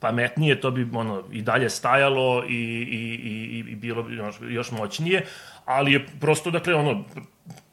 pametnije, 0.00 0.60
to 0.60 0.70
bi 0.70 0.86
ono 0.92 1.24
i 1.32 1.42
dalje 1.42 1.70
stajalo 1.70 2.44
i, 2.48 2.54
i, 2.54 3.02
i, 3.24 3.72
i 3.72 3.74
bilo 3.74 4.02
bi 4.02 4.14
još, 4.14 4.36
još 4.48 4.70
moćnije, 4.70 5.26
ali 5.64 5.92
je 5.92 6.06
prosto, 6.20 6.50
dakle, 6.50 6.74
ono, 6.74 7.04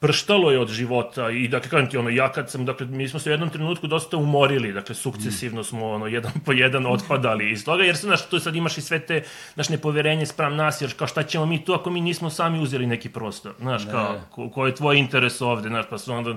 prštalo 0.00 0.50
je 0.50 0.58
od 0.58 0.68
života 0.68 1.30
i 1.30 1.48
dakle 1.48 1.70
kažem 1.70 1.90
ti 1.90 1.96
ono 1.96 2.08
ja 2.08 2.32
kad 2.32 2.50
sam 2.50 2.64
dakle 2.64 2.86
mi 2.86 3.08
smo 3.08 3.20
se 3.20 3.30
u 3.30 3.32
jednom 3.32 3.50
trenutku 3.50 3.86
dosta 3.86 4.16
umorili 4.16 4.72
dakle 4.72 4.94
sukcesivno 4.94 5.64
smo 5.64 5.90
ono 5.90 6.06
jedan 6.06 6.32
po 6.44 6.52
jedan 6.52 6.86
otpadali 6.86 7.50
iz 7.50 7.64
toga 7.64 7.84
jer 7.84 7.96
se 7.96 8.06
znaš 8.06 8.26
tu 8.26 8.38
sad 8.38 8.56
imaš 8.56 8.78
i 8.78 8.82
sve 8.82 8.98
te 8.98 9.22
naš 9.56 9.68
nepoverenje 9.68 10.26
spram 10.26 10.56
nas 10.56 10.80
jer 10.80 10.96
kao 10.96 11.06
šta 11.06 11.22
ćemo 11.22 11.46
mi 11.46 11.64
tu 11.64 11.72
ako 11.72 11.90
mi 11.90 12.00
nismo 12.00 12.30
sami 12.30 12.60
uzeli 12.60 12.86
neki 12.86 13.08
prostor? 13.08 13.52
Znaš 13.58 13.82
kao 13.90 14.20
ko, 14.30 14.50
ko 14.50 14.66
je 14.66 14.74
tvoj 14.74 14.98
interes 14.98 15.40
ovde 15.40 15.68
znaš 15.68 15.86
pa 15.90 15.98
su 15.98 16.12
onda 16.12 16.34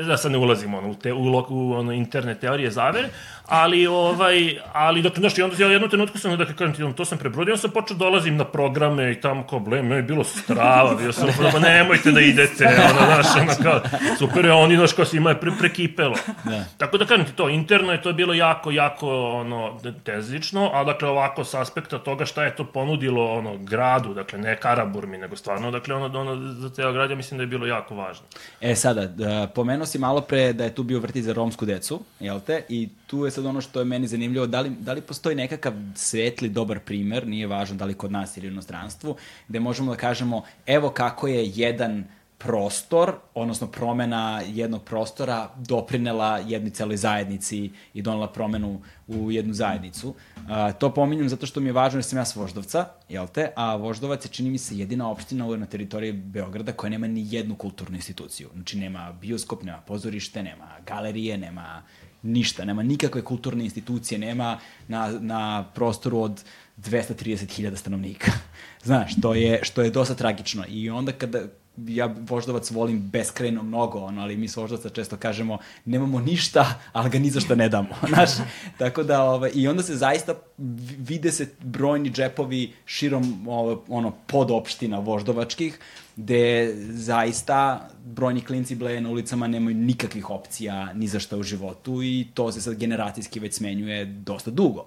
ne 0.00 0.04
znam, 0.04 0.18
sad 0.18 0.32
ne 0.32 0.38
ulazimo 0.38 0.78
ono, 0.78 0.90
u, 0.90 0.94
te, 0.94 1.12
u, 1.12 1.24
lo- 1.24 1.46
u 1.48 1.72
ono, 1.72 1.92
interne 1.92 2.34
teorije 2.34 2.70
zavere, 2.70 3.08
ali, 3.46 3.86
ovaj, 3.86 4.58
ali 4.72 5.02
dakle, 5.02 5.20
znaš, 5.20 5.38
i 5.38 5.42
onda 5.42 5.56
ja 5.58 5.68
u 5.68 5.70
jednom 5.70 5.90
trenutku 5.90 6.18
sam, 6.18 6.36
dakle, 6.36 6.56
kažem 6.56 6.74
ti, 6.74 6.82
ono, 6.82 6.92
to 6.92 7.04
sam 7.04 7.18
prebrodio, 7.18 7.56
sam 7.56 7.70
počeo 7.70 7.96
dolazim 7.96 8.36
na 8.36 8.44
programe 8.44 9.12
i 9.12 9.20
tamo 9.20 9.46
kao, 9.46 9.60
ble, 9.60 9.82
me 9.82 9.96
je 9.96 10.02
bilo 10.02 10.24
strava, 10.24 10.94
bio 10.94 11.12
sam, 11.12 11.28
pa 11.52 11.58
nemojte 11.58 12.10
da 12.10 12.20
idete, 12.20 12.64
ono, 12.84 13.06
znaš, 13.06 13.26
ono, 13.36 13.52
kao, 13.62 13.80
super 14.18 14.44
je, 14.44 14.52
oni, 14.52 14.76
znaš, 14.76 14.92
kao 14.92 15.04
svima 15.04 15.30
je 15.30 15.40
pre, 15.40 15.50
prekipelo. 15.58 16.14
Da. 16.44 16.64
Tako 16.78 16.98
da 16.98 17.06
kažem 17.06 17.26
ti 17.26 17.32
to, 17.32 17.48
interno 17.48 17.92
je 17.92 18.02
to 18.02 18.12
bilo 18.12 18.34
jako, 18.34 18.70
jako, 18.70 19.30
ono, 19.30 19.80
tezično, 20.04 20.70
a 20.74 20.84
dakle, 20.84 21.08
ovako, 21.08 21.44
s 21.44 21.54
aspekta 21.54 21.98
toga 21.98 22.26
šta 22.26 22.44
je 22.44 22.56
to 22.56 22.64
ponudilo, 22.64 23.32
ono, 23.32 23.56
gradu, 23.58 24.14
dakle, 24.14 24.38
ne 24.38 24.56
Karaburmi, 24.56 25.18
nego 25.18 25.36
stvarno, 25.36 25.70
dakle, 25.70 25.94
ono, 25.94 26.20
ono 26.20 26.52
za 26.52 26.70
ceo 26.70 26.92
grad, 26.92 27.10
ja 27.10 27.16
mislim 27.16 27.38
da 27.38 27.42
je 27.42 27.46
bilo 27.46 27.66
jako 27.66 27.94
važno. 27.94 28.26
E 28.60 28.74
sada, 28.74 29.06
da, 29.06 29.48
pomenuo 29.54 29.86
si 29.86 29.98
malo 29.98 30.20
pre 30.20 30.52
da 30.52 30.64
je 30.64 30.74
tu 30.74 30.82
bio 30.82 31.00
vrtić 31.00 31.24
za 31.24 31.32
romsku 31.32 31.66
decu, 31.66 32.00
jel 32.20 32.40
te? 32.40 32.62
I 32.68 32.88
tu 33.06 33.24
je 33.24 33.30
sad 33.30 33.46
ono 33.46 33.60
što 33.60 33.78
je 33.78 33.84
meni 33.84 34.06
zanimljivo, 34.06 34.46
da 34.46 34.60
li, 34.60 34.70
da 34.70 34.92
li 34.92 35.00
postoji 35.00 35.36
nekakav 35.36 35.72
svetli, 35.94 36.48
dobar 36.48 36.78
primer, 36.78 37.26
nije 37.26 37.46
važno 37.46 37.76
da 37.76 37.84
li 37.84 37.94
kod 37.94 38.12
nas 38.12 38.36
ili 38.36 38.48
u 38.48 38.50
inostranstvu, 38.50 39.16
gde 39.48 39.60
možemo 39.60 39.90
da 39.90 39.96
kažemo, 39.96 40.42
evo 40.66 40.90
kako 40.90 41.28
je 41.28 41.46
jedan 41.54 42.04
prostor, 42.44 43.14
odnosno 43.34 43.66
promena 43.66 44.42
jednog 44.46 44.84
prostora 44.84 45.50
doprinela 45.56 46.38
jednoj 46.38 46.70
celoj 46.70 46.96
zajednici 46.96 47.70
i 47.94 48.02
donela 48.02 48.28
promenu 48.32 48.80
u 49.06 49.30
jednu 49.30 49.54
zajednicu. 49.54 50.14
A, 50.48 50.72
to 50.72 50.94
pominjem 50.94 51.28
zato 51.28 51.46
što 51.46 51.60
mi 51.60 51.68
je 51.68 51.72
važno 51.72 51.98
jer 51.98 52.04
sam 52.04 52.18
ja 52.18 52.24
s 52.24 52.36
Voždovca, 52.36 52.88
jel 53.08 53.26
te? 53.28 53.52
A 53.56 53.76
Voždovac 53.76 54.24
je, 54.24 54.28
čini 54.28 54.50
mi 54.50 54.58
se, 54.58 54.78
jedina 54.78 55.10
opština 55.10 55.56
na 55.56 55.66
teritoriji 55.66 56.12
Beograda 56.12 56.72
koja 56.72 56.90
nema 56.90 57.06
ni 57.06 57.26
jednu 57.30 57.56
kulturnu 57.56 57.96
instituciju. 57.96 58.48
Znači, 58.54 58.78
nema 58.78 59.12
bioskop, 59.20 59.62
nema 59.62 59.78
pozorište, 59.78 60.42
nema 60.42 60.68
galerije, 60.86 61.38
nema 61.38 61.82
ništa, 62.22 62.64
nema 62.64 62.82
nikakve 62.82 63.22
kulturne 63.24 63.64
institucije, 63.64 64.18
nema 64.18 64.58
na, 64.88 65.12
na 65.20 65.64
prostoru 65.74 66.20
od 66.20 66.44
230.000 66.78 67.76
stanovnika. 67.76 68.32
Znaš, 68.84 69.20
to 69.20 69.34
je, 69.34 69.60
što 69.62 69.82
je 69.82 69.90
dosta 69.90 70.14
tragično. 70.14 70.64
I 70.68 70.90
onda 70.90 71.12
kada 71.12 71.40
ja 71.88 72.14
Voždovac 72.20 72.70
volim 72.70 73.00
beskrajno 73.00 73.62
mnogo, 73.62 73.98
ono, 73.98 74.22
ali 74.22 74.36
mi 74.36 74.48
s 74.48 74.56
Voždovca 74.56 74.88
često 74.88 75.16
kažemo 75.16 75.58
nemamo 75.84 76.20
ništa, 76.20 76.80
ali 76.92 77.10
ga 77.10 77.18
ni 77.18 77.30
za 77.30 77.40
šta 77.40 77.54
ne 77.54 77.68
damo. 77.68 77.88
Znaš, 78.08 78.30
tako 78.78 79.02
da, 79.02 79.22
ovaj, 79.22 79.50
i 79.54 79.68
onda 79.68 79.82
se 79.82 79.96
zaista 79.96 80.34
vi- 80.58 80.96
vide 80.98 81.32
se 81.32 81.48
brojni 81.60 82.10
džepovi 82.10 82.72
širom 82.84 83.48
ovo, 83.48 83.84
ono, 83.88 84.12
podopština 84.26 84.98
voždovačkih, 84.98 85.78
gde 86.16 86.74
zaista 86.90 87.88
brojni 88.04 88.40
klinci 88.40 88.74
bleje 88.74 89.00
na 89.00 89.10
ulicama 89.10 89.46
nemaju 89.46 89.76
nikakvih 89.76 90.30
opcija 90.30 90.92
ni 90.92 91.08
za 91.08 91.20
šta 91.20 91.36
u 91.36 91.42
životu 91.42 92.02
i 92.02 92.26
to 92.34 92.52
se 92.52 92.60
sad 92.60 92.74
generacijski 92.74 93.40
već 93.40 93.54
smenjuje 93.54 94.04
dosta 94.04 94.50
dugo. 94.50 94.86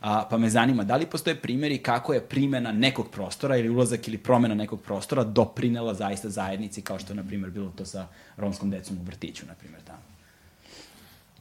A, 0.00 0.28
pa 0.30 0.38
me 0.38 0.50
zanima, 0.50 0.84
da 0.84 0.96
li 0.96 1.06
postoje 1.06 1.40
primjeri 1.40 1.78
kako 1.78 2.14
je 2.14 2.20
primjena 2.20 2.72
nekog 2.72 3.10
prostora 3.10 3.56
ili 3.56 3.68
ulazak 3.68 4.08
ili 4.08 4.18
promena 4.18 4.54
nekog 4.54 4.82
prostora 4.82 5.24
doprinela 5.24 5.94
zaista 5.94 6.28
zajednici, 6.28 6.82
kao 6.82 6.98
što 6.98 7.12
je, 7.12 7.16
na 7.16 7.24
primjer, 7.24 7.50
bilo 7.50 7.72
to 7.76 7.84
sa 7.84 8.06
romskom 8.36 8.70
decom 8.70 8.98
u 8.98 9.02
vrtiću, 9.02 9.46
na 9.46 9.54
primjer, 9.54 9.82
tamo. 9.82 9.98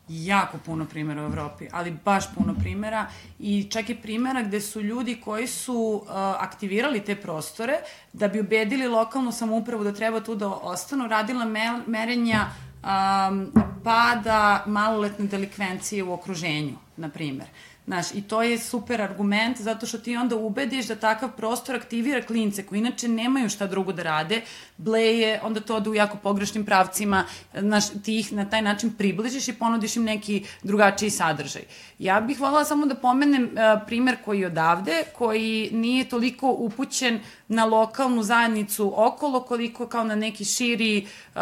jako 0.09 0.57
puno 0.65 0.85
primjera 0.85 1.21
u 1.21 1.25
Evropi, 1.25 1.67
ali 1.71 1.97
baš 2.05 2.33
puno 2.35 2.55
primjera 2.59 3.07
i 3.39 3.63
čak 3.71 3.89
i 3.89 3.95
primjera 3.95 4.41
gde 4.41 4.61
su 4.61 4.81
ljudi 4.81 5.21
koji 5.23 5.47
su 5.47 6.01
uh, 6.03 6.09
aktivirali 6.39 6.99
te 6.99 7.15
prostore 7.15 7.73
da 8.13 8.27
bi 8.27 8.39
ubedili 8.39 8.87
lokalnu 8.87 9.31
samoupravu 9.31 9.83
da 9.83 9.93
treba 9.93 10.19
tu 10.19 10.35
da 10.35 10.47
ostanu, 10.49 11.07
radila 11.07 11.45
me 11.45 11.81
merenja 11.87 12.45
um, 12.83 13.51
pada 13.83 14.63
maloletne 14.65 15.25
delikvencije 15.25 16.03
u 16.03 16.13
okruženju, 16.13 16.73
na 16.97 17.09
primjer. 17.09 17.47
Znaš, 17.87 18.11
i 18.13 18.21
to 18.21 18.43
je 18.43 18.57
super 18.59 19.01
argument 19.01 19.61
zato 19.61 19.85
što 19.85 19.97
ti 19.97 20.15
onda 20.17 20.35
ubediš 20.35 20.87
da 20.87 20.95
takav 20.95 21.29
prostor 21.37 21.75
aktivira 21.75 22.21
klince 22.21 22.63
koji 22.63 22.79
inače 22.79 23.07
nemaju 23.07 23.49
šta 23.49 23.67
drugo 23.67 23.93
da 23.93 24.03
rade, 24.03 24.41
bleje, 24.77 25.39
onda 25.43 25.59
to 25.59 25.75
ode 25.75 25.89
u 25.89 25.95
jako 25.95 26.17
pogrešnim 26.17 26.65
pravcima, 26.65 27.23
znaš, 27.59 27.83
ti 28.03 28.19
ih 28.19 28.33
na 28.33 28.49
taj 28.49 28.61
način 28.61 28.93
približiš 28.97 29.47
i 29.47 29.53
ponudiš 29.53 29.95
im 29.95 30.03
neki 30.03 30.45
drugačiji 30.63 31.09
sadržaj. 31.09 31.61
Ja 31.99 32.21
bih 32.21 32.39
voljela 32.39 32.65
samo 32.65 32.85
da 32.85 32.95
pomenem 32.95 33.43
uh, 33.43 33.81
primer 33.87 34.17
koji 34.25 34.39
je 34.39 34.47
odavde, 34.47 35.03
koji 35.13 35.69
nije 35.71 36.09
toliko 36.09 36.49
upućen 36.51 37.19
na 37.47 37.65
lokalnu 37.65 38.23
zajednicu 38.23 38.93
okolo, 38.95 39.41
koliko 39.43 39.87
kao 39.87 40.03
na 40.03 40.15
neki 40.15 40.45
širi, 40.45 41.07
uh, 41.35 41.41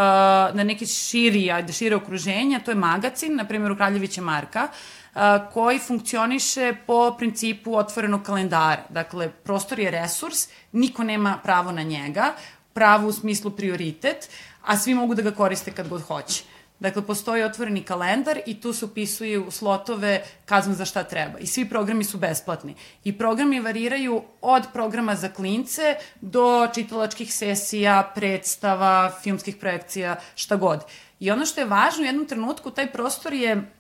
na 0.54 0.64
neki 0.64 0.86
širi, 0.86 1.52
ajde, 1.52 1.74
šire 1.74 1.96
okruženja, 1.96 2.60
to 2.60 2.72
je 2.72 2.76
magacin, 2.76 3.36
na 3.36 3.46
primjer 3.46 3.72
u 3.72 3.76
Kraljevića 3.76 4.22
Marka, 4.22 4.62
a, 4.62 5.05
koji 5.54 5.80
funkcioniše 5.80 6.74
po 6.88 7.16
principu 7.18 7.76
otvorenog 7.76 8.24
kalendara. 8.24 8.84
Dakle, 8.90 9.30
prostor 9.30 9.80
je 9.80 9.92
resurs, 9.92 10.48
niko 10.72 11.04
nema 11.04 11.40
pravo 11.44 11.72
na 11.72 11.84
njega, 11.84 12.34
pravo 12.74 13.08
u 13.08 13.12
smislu 13.12 13.52
prioritet, 13.52 14.30
a 14.62 14.78
svi 14.78 14.94
mogu 14.94 15.16
da 15.16 15.22
ga 15.22 15.32
koriste 15.32 15.72
kad 15.72 15.90
god 15.90 16.02
hoće. 16.02 16.44
Dakle, 16.80 17.02
postoji 17.02 17.44
otvoreni 17.44 17.84
kalendar 17.84 18.40
i 18.46 18.62
tu 18.62 18.74
se 18.74 18.86
upisuju 18.86 19.52
slotove 19.52 20.24
kazno 20.46 20.74
za 20.74 20.86
šta 20.86 21.04
treba. 21.04 21.40
I 21.40 21.48
svi 21.48 21.70
programi 21.70 22.04
su 22.04 22.18
besplatni. 22.18 22.76
I 23.04 23.18
programi 23.18 23.60
variraju 23.60 24.24
od 24.42 24.64
programa 24.74 25.16
za 25.16 25.30
klince 25.30 25.96
do 26.22 26.68
čitalačkih 26.74 27.34
sesija, 27.34 28.12
predstava, 28.16 29.12
filmskih 29.24 29.56
projekcija, 29.56 30.16
šta 30.36 30.56
god. 30.56 30.84
I 31.20 31.32
ono 31.32 31.46
što 31.46 31.62
je 31.62 31.68
važno 31.68 32.04
u 32.04 32.06
jednom 32.06 32.26
trenutku, 32.26 32.72
taj 32.72 32.92
prostor 32.92 33.34
je 33.34 33.72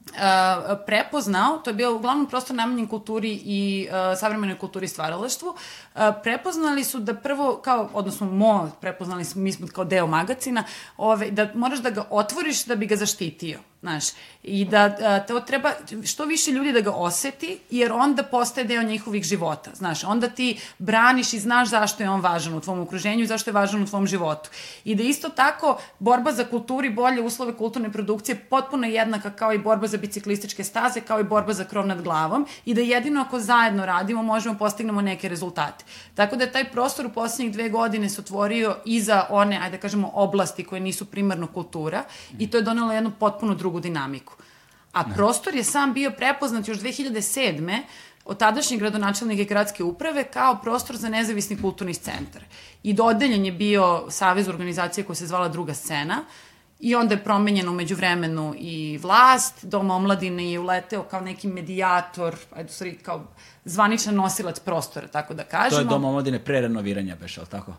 Uh, 0.00 0.78
prepoznao, 0.86 1.58
to 1.58 1.70
je 1.70 1.74
bio 1.74 1.96
uglavnom 1.96 2.26
prostor 2.26 2.56
namenjen 2.56 2.86
kulturi 2.86 3.40
i 3.44 3.88
uh, 3.88 4.18
savremenoj 4.18 4.58
kulturi 4.58 4.84
i 4.84 4.88
stvaralaštvu, 4.88 5.48
uh, 5.48 6.00
prepoznali 6.22 6.84
su 6.84 6.98
da 6.98 7.14
prvo, 7.14 7.60
kao, 7.64 7.88
odnosno 7.92 8.26
mo, 8.26 8.70
prepoznali 8.80 9.24
smo, 9.24 9.42
mi 9.42 9.52
smo 9.52 9.66
kao 9.66 9.84
deo 9.84 10.06
magacina, 10.06 10.64
ove, 10.96 11.30
da 11.30 11.50
moraš 11.54 11.78
da 11.78 11.90
ga 11.90 12.06
otvoriš 12.10 12.64
da 12.64 12.76
bi 12.76 12.86
ga 12.86 12.96
zaštitio. 12.96 13.58
Znaš, 13.80 14.04
i 14.42 14.64
da 14.64 14.96
a, 15.00 15.20
to 15.20 15.40
treba 15.40 15.70
što 16.04 16.24
više 16.24 16.50
ljudi 16.50 16.72
da 16.72 16.80
ga 16.80 16.90
oseti, 16.90 17.58
jer 17.70 17.92
onda 17.92 18.22
postaje 18.22 18.66
deo 18.66 18.82
njihovih 18.82 19.24
života. 19.24 19.70
Znaš, 19.74 20.04
onda 20.04 20.28
ti 20.28 20.60
braniš 20.78 21.32
i 21.32 21.38
znaš 21.38 21.68
zašto 21.68 22.02
je 22.02 22.10
on 22.10 22.20
važan 22.20 22.54
u 22.54 22.60
tvom 22.60 22.80
okruženju 22.80 23.22
i 23.22 23.26
zašto 23.26 23.50
je 23.50 23.54
važan 23.54 23.82
u 23.82 23.86
tvom 23.86 24.06
životu. 24.06 24.50
I 24.84 24.94
da 24.94 25.02
isto 25.02 25.28
tako 25.28 25.80
borba 25.98 26.32
za 26.32 26.44
kulturu 26.44 26.86
i 26.86 26.90
bolje 26.90 27.22
uslove 27.22 27.56
kulturne 27.56 27.92
produkcije 27.92 28.36
potpuno 28.50 28.86
jednaka 28.86 29.30
kao 29.30 29.52
i 29.52 29.58
borba 29.58 29.86
za 29.86 29.96
biciklističke 29.96 30.64
staze, 30.64 31.00
kao 31.00 31.20
i 31.20 31.24
borba 31.24 31.52
za 31.52 31.64
krov 31.64 31.86
nad 31.86 32.02
glavom 32.02 32.46
i 32.64 32.74
da 32.74 32.80
jedino 32.80 33.20
ako 33.20 33.40
zajedno 33.40 33.86
radimo 33.86 34.22
možemo 34.22 34.58
postignemo 34.58 35.00
neke 35.00 35.28
rezultate. 35.28 35.84
Tako 36.14 36.36
da 36.36 36.44
je 36.44 36.52
taj 36.52 36.70
prostor 36.70 37.06
u 37.06 37.10
poslednjih 37.10 37.52
dve 37.52 37.68
godine 37.68 38.08
se 38.08 38.20
otvorio 38.20 38.76
i 38.84 39.00
za 39.00 39.26
one, 39.30 39.58
ajde 39.62 39.76
da 39.76 39.80
kažemo, 39.80 40.10
oblasti 40.14 40.64
koje 40.64 40.80
nisu 40.80 41.04
primarno 41.04 41.46
kultura 41.46 42.04
i 42.38 42.50
to 42.50 42.56
je 42.56 42.62
donelo 42.62 42.92
jednu 42.92 43.12
potpuno 43.18 43.54
drugu 43.54 43.69
drugu 43.70 43.80
dinamiku. 43.80 44.34
A 44.92 45.06
ne. 45.06 45.14
prostor 45.14 45.54
je 45.54 45.64
sam 45.64 45.92
bio 45.92 46.10
prepoznat 46.10 46.68
još 46.68 46.78
2007 46.78 47.82
od 48.24 48.38
tadašnjeg 48.38 48.80
gradonačelnike 48.80 49.44
gradske 49.44 49.84
uprave 49.84 50.24
kao 50.24 50.58
prostor 50.62 50.96
za 50.96 51.08
nezavisni 51.08 51.60
kulturni 51.62 51.94
centar. 51.94 52.42
I 52.82 52.92
dodeljen 52.92 53.44
je 53.44 53.52
bio 53.52 54.10
savez 54.10 54.48
organizacije 54.48 55.04
koja 55.04 55.16
se 55.16 55.26
zvala 55.26 55.48
Druga 55.48 55.74
scena 55.74 56.24
i 56.80 56.94
onda 56.94 57.14
je 57.14 57.24
promenjeno 57.24 57.70
umeđu 57.70 57.94
vremenu 57.94 58.54
i 58.58 58.98
vlast, 58.98 59.64
Dom 59.64 59.90
omladine 59.90 60.52
je 60.52 60.58
uleteo 60.58 61.02
kao 61.02 61.20
neki 61.20 61.48
medijator, 61.48 62.36
ajde 62.56 62.68
sorry, 62.68 62.96
kao 63.02 63.26
zvaničan 63.64 64.14
nosilac 64.14 64.60
prostora, 64.60 65.06
tako 65.06 65.34
da 65.34 65.44
kažemo. 65.44 65.82
To 65.82 65.86
je 65.86 65.90
Dom 65.90 66.04
omladine 66.04 66.38
pre 66.38 66.60
renoviranja, 66.60 67.16
beš, 67.16 67.38
ali 67.38 67.46
tako? 67.46 67.74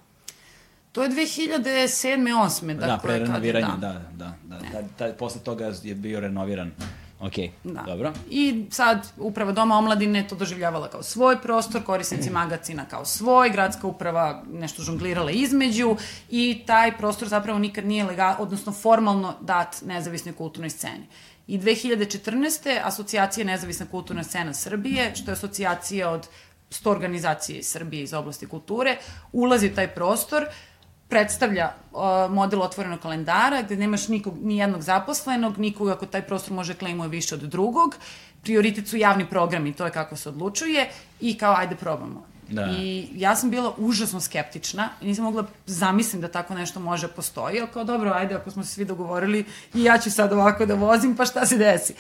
To 0.92 1.04
je 1.04 1.10
2007. 1.10 2.36
8. 2.36 2.74
Dakle, 2.74 2.88
da, 2.88 2.98
pre 2.98 3.20
renoviranja, 3.20 3.76
da, 3.78 4.02
da, 4.14 4.34
da. 4.44 4.58
da. 4.60 4.72
Tad, 4.72 4.86
tad, 4.98 5.18
posle 5.18 5.42
toga 5.42 5.72
je 5.84 5.96
bio 5.96 6.20
renoviran. 6.20 6.72
Ok, 7.20 7.34
da. 7.64 7.82
dobro. 7.82 8.14
I 8.30 8.66
sad 8.72 9.08
uprava 9.18 9.52
Doma 9.52 9.78
omladine 9.78 10.28
to 10.28 10.36
doživljavala 10.36 10.88
kao 10.88 11.04
svoj 11.04 11.42
prostor, 11.42 11.84
korisnici 11.84 12.30
magacina 12.40 12.86
kao 12.86 13.06
svoj, 13.06 13.50
gradska 13.50 13.88
uprava 13.88 14.44
nešto 14.52 14.84
žonglirala 14.84 15.32
između 15.32 15.96
i 16.30 16.64
taj 16.66 16.98
prostor 16.98 17.28
zapravo 17.28 17.60
nikad 17.60 17.86
nije 17.86 18.04
legal, 18.04 18.36
odnosno 18.40 18.72
formalno 18.72 19.34
dat 19.42 19.82
nezavisnoj 19.86 20.36
kulturnoj 20.36 20.70
sceni. 20.70 21.08
I 21.48 21.60
2014. 21.60 22.80
asocijacija 22.84 23.46
Nezavisna 23.46 23.86
kulturna 23.86 24.24
scena 24.24 24.54
Srbije, 24.54 25.12
što 25.16 25.32
je 25.32 25.34
asocijacija 25.34 26.10
od 26.10 26.28
100 26.70 26.90
organizacije 26.90 27.60
iz 27.60 27.68
Srbije 27.68 28.04
iz 28.04 28.14
oblasti 28.14 28.48
kulture, 28.48 28.98
ulazi 29.32 29.68
u 29.68 29.76
taj 29.76 29.88
prostor, 29.88 30.44
uh, 30.44 30.71
predstavlja 31.12 31.74
uh, 31.92 32.02
model 32.32 32.62
otvorenog 32.62 33.00
kalendara 33.00 33.62
gde 33.62 33.76
nemaš 33.76 34.08
nikog, 34.08 34.38
ni 34.44 34.58
jednog 34.58 34.82
zaposlenog, 34.82 35.58
nikoga 35.58 35.94
ako 35.94 36.06
taj 36.06 36.22
prostor 36.22 36.54
može 36.54 36.74
klejmuje 36.74 37.10
više 37.10 37.36
od 37.36 37.42
drugog. 37.42 37.96
Prioritet 38.42 38.88
su 38.88 38.98
javni 38.98 39.26
programi, 39.30 39.74
to 39.74 39.86
je 39.86 39.92
kako 39.92 40.16
se 40.16 40.30
odlučuje 40.30 40.90
i 41.22 41.38
kao 41.38 41.56
ajde 41.58 41.76
probamo. 41.76 42.24
Da. 42.50 42.68
I 42.72 43.10
ja 43.16 43.36
sam 43.36 43.50
bila 43.50 43.74
užasno 43.78 44.20
skeptična 44.20 44.90
i 45.02 45.08
nisam 45.08 45.26
mogla 45.26 45.46
zamislim 45.66 46.22
da 46.22 46.28
tako 46.28 46.56
nešto 46.56 46.80
može 46.80 47.08
postoji, 47.08 47.60
ali 47.60 47.70
kao 47.74 47.84
dobro, 47.84 48.12
ajde, 48.16 48.36
ako 48.36 48.52
smo 48.52 48.64
se 48.64 48.74
svi 48.74 48.86
dogovorili 48.86 49.46
i 49.74 49.84
ja 49.84 49.98
ću 49.98 50.12
sad 50.12 50.34
ovako 50.34 50.66
da 50.66 50.76
vozim, 50.76 51.16
pa 51.16 51.26
šta 51.26 51.46
se 51.46 51.58
desi? 51.58 51.94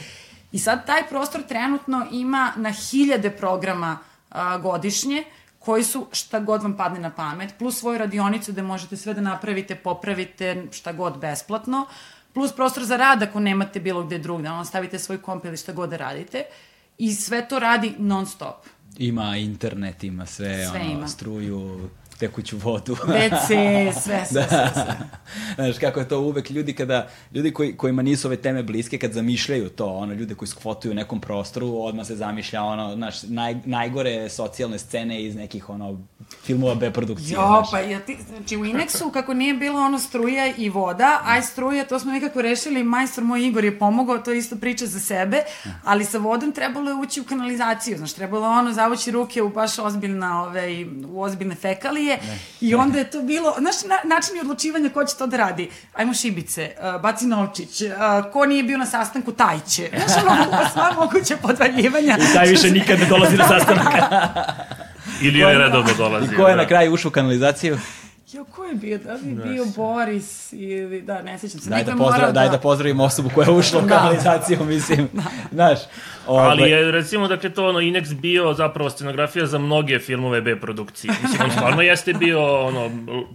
I 0.51 0.59
sad 0.59 0.85
taj 0.85 1.07
prostor 1.09 1.41
trenutno 1.43 2.07
ima 2.11 2.51
na 2.55 2.71
hiljade 2.71 3.29
programa 3.29 3.97
a, 4.29 4.57
godišnje, 4.57 5.23
koji 5.65 5.83
su 5.83 6.07
šta 6.11 6.39
god 6.39 6.63
vam 6.63 6.77
padne 6.77 6.99
na 6.99 7.09
pamet, 7.09 7.53
plus 7.59 7.79
svoju 7.79 7.97
radionicu 7.97 8.51
gde 8.51 8.61
možete 8.61 8.97
sve 8.97 9.13
da 9.13 9.21
napravite, 9.21 9.75
popravite 9.75 10.65
šta 10.71 10.91
god 10.91 11.19
besplatno, 11.19 11.85
plus 12.33 12.51
prostor 12.55 12.83
za 12.83 12.97
rad 12.97 13.23
ako 13.23 13.39
nemate 13.39 13.79
bilo 13.79 14.03
gde 14.03 14.17
drugde, 14.17 14.49
ono 14.49 14.65
stavite 14.65 14.99
svoj 14.99 15.21
komp 15.21 15.45
ili 15.45 15.57
šta 15.57 15.73
god 15.73 15.89
da 15.89 15.97
radite 15.97 16.43
i 16.97 17.13
sve 17.13 17.47
to 17.47 17.59
radi 17.59 17.93
non 17.97 18.25
stop. 18.25 18.65
Ima 18.97 19.37
internet, 19.37 20.03
ima 20.03 20.25
sve, 20.25 20.67
sve 20.67 20.79
ono, 20.79 20.91
ima. 20.91 21.07
struju, 21.07 21.89
tekuću 22.21 22.57
vodu. 22.57 22.95
WC, 23.07 23.47
sve, 23.47 23.93
sve, 23.93 24.41
da. 24.41 24.47
sve, 24.47 24.71
sve. 24.73 24.97
Znaš, 25.55 25.77
kako 25.79 25.99
je 25.99 26.07
to 26.07 26.19
uvek 26.19 26.49
ljudi 26.49 26.73
kada, 26.73 27.07
ljudi 27.33 27.53
koji, 27.53 27.77
kojima 27.77 28.01
nisu 28.01 28.27
ove 28.27 28.37
teme 28.37 28.63
bliske, 28.63 28.97
kad 28.97 29.13
zamišljaju 29.13 29.69
to, 29.69 29.85
ono, 29.85 30.13
ljude 30.13 30.35
koji 30.35 30.49
skvotuju 30.49 30.91
u 30.91 30.95
nekom 30.95 31.21
prostoru, 31.21 31.73
odmah 31.75 32.07
se 32.07 32.15
zamišlja, 32.15 32.63
ono, 32.63 32.95
znaš, 32.95 33.23
naj, 33.23 33.55
najgore 33.65 34.29
socijalne 34.29 34.79
scene 34.79 35.23
iz 35.23 35.35
nekih, 35.35 35.69
ono, 35.69 35.99
filmova 36.43 36.75
B 36.75 36.91
produkcije. 36.91 37.33
Jo, 37.33 37.47
znaš. 37.47 37.71
pa 37.71 37.79
ja 37.79 37.99
ti, 37.99 38.17
znači 38.29 38.57
u 38.57 38.65
Inexu, 38.65 39.11
kako 39.11 39.33
nije 39.33 39.53
bilo 39.53 39.81
ono 39.81 39.99
struja 39.99 40.53
i 40.57 40.69
voda, 40.69 41.19
aj 41.25 41.41
struja, 41.41 41.85
to 41.85 41.99
smo 41.99 42.11
nekako 42.11 42.41
rešili, 42.41 42.83
majstor 42.83 43.23
moj 43.23 43.47
Igor 43.47 43.65
je 43.65 43.79
pomogao, 43.79 44.17
to 44.17 44.31
je 44.31 44.37
isto 44.37 44.55
priča 44.55 44.85
za 44.85 44.99
sebe, 44.99 45.43
ali 45.83 46.05
sa 46.05 46.17
vodom 46.17 46.51
trebalo 46.51 46.89
je 46.89 46.95
ući 46.95 47.21
u 47.21 47.23
kanalizaciju, 47.23 47.97
znaš, 47.97 48.13
trebalo 48.13 48.45
je 48.45 48.59
ono 48.59 48.73
zavući 48.73 49.11
ruke 49.11 49.41
u 49.41 49.49
baš 49.49 49.79
ozbiljna, 49.79 50.43
ove, 50.43 50.85
u 51.07 51.21
ozbiljne 51.21 51.55
fekalije, 51.55 52.10
je. 52.11 52.19
I 52.61 52.75
onda 52.75 52.99
je 52.99 53.11
to 53.11 53.21
bilo, 53.21 53.55
znaš, 53.59 53.75
na, 53.85 54.15
način 54.15 54.39
odlučivanja 54.41 54.89
ko 54.89 55.05
će 55.05 55.15
to 55.15 55.27
da 55.27 55.37
radi. 55.37 55.69
Ajmo 55.93 56.13
šibice, 56.13 56.71
uh, 56.95 57.01
baci 57.01 57.25
novčić, 57.25 57.81
uh, 57.81 58.31
ko 58.33 58.45
nije 58.45 58.63
bio 58.63 58.77
na 58.77 58.85
sastanku, 58.85 59.31
taj 59.31 59.59
će. 59.69 59.89
Znaš, 60.07 60.23
ono, 60.23 60.45
sva 60.73 60.91
moguće 60.99 61.37
podvaljivanja. 61.37 62.17
I 62.17 62.33
taj 62.33 62.47
više 62.47 62.71
nikad 62.71 62.99
ne 62.99 63.05
dolazi 63.05 63.37
na 63.37 63.47
sastanak. 63.47 63.87
Ili 65.21 65.39
je 65.39 65.57
redovno 65.57 65.93
dolazi. 65.97 66.33
I 66.33 66.37
ko 66.37 66.47
je 66.47 66.55
na 66.55 66.67
kraju 66.67 66.93
ušao 66.93 67.09
u 67.09 67.11
kanalizaciju? 67.11 67.79
Jo, 68.33 68.45
ko 68.45 68.65
je 68.65 68.75
bio? 68.75 68.97
Da 68.97 69.17
bi 69.23 69.35
bio 69.43 69.65
Boris 69.75 70.53
ili, 70.53 71.01
da, 71.01 71.21
ne 71.21 71.39
sjećam 71.39 71.59
se. 71.59 71.69
Daj 71.69 71.83
da, 71.83 71.95
pozdrav, 71.95 72.27
da... 72.27 72.31
daj 72.31 72.49
da 72.49 72.57
pozdravim 72.57 72.99
osobu 72.99 73.29
koja 73.35 73.45
je 73.45 73.53
ušla 73.53 73.79
u 73.79 73.81
da. 73.81 73.97
kanalizaciju, 73.97 74.63
mislim. 74.65 75.09
da. 75.13 75.23
Znaš, 75.51 75.79
ovaj... 76.27 76.47
Ali 76.47 76.71
je, 76.71 76.91
recimo, 76.91 77.27
dakle, 77.27 77.49
to 77.49 77.67
ono, 77.67 77.79
Inex 77.79 78.13
bio 78.13 78.53
zapravo 78.53 78.89
scenografija 78.89 79.45
za 79.45 79.57
mnoge 79.57 79.99
filmove 79.99 80.41
B 80.41 80.59
produkcije. 80.59 81.13
Mislim, 81.21 81.41
on 81.41 81.51
stvarno 81.51 81.81
jeste 81.81 82.13
bio, 82.13 82.65
ono, 82.67 82.91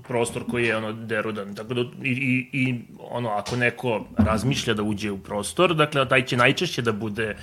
prostor 0.08 0.42
koji 0.50 0.66
je, 0.66 0.76
ono, 0.76 0.92
derudan. 0.92 1.54
Tako 1.54 1.74
da, 1.74 1.80
i, 1.80 2.10
i, 2.10 2.48
i 2.52 2.80
ono, 3.10 3.28
ako 3.28 3.56
neko 3.56 4.06
razmišlja 4.16 4.74
da 4.74 4.82
uđe 4.82 5.10
u 5.10 5.18
prostor, 5.18 5.74
dakle, 5.74 6.08
taj 6.08 6.24
će 6.24 6.36
najčešće 6.36 6.82
da 6.82 6.92
bude 6.92 7.36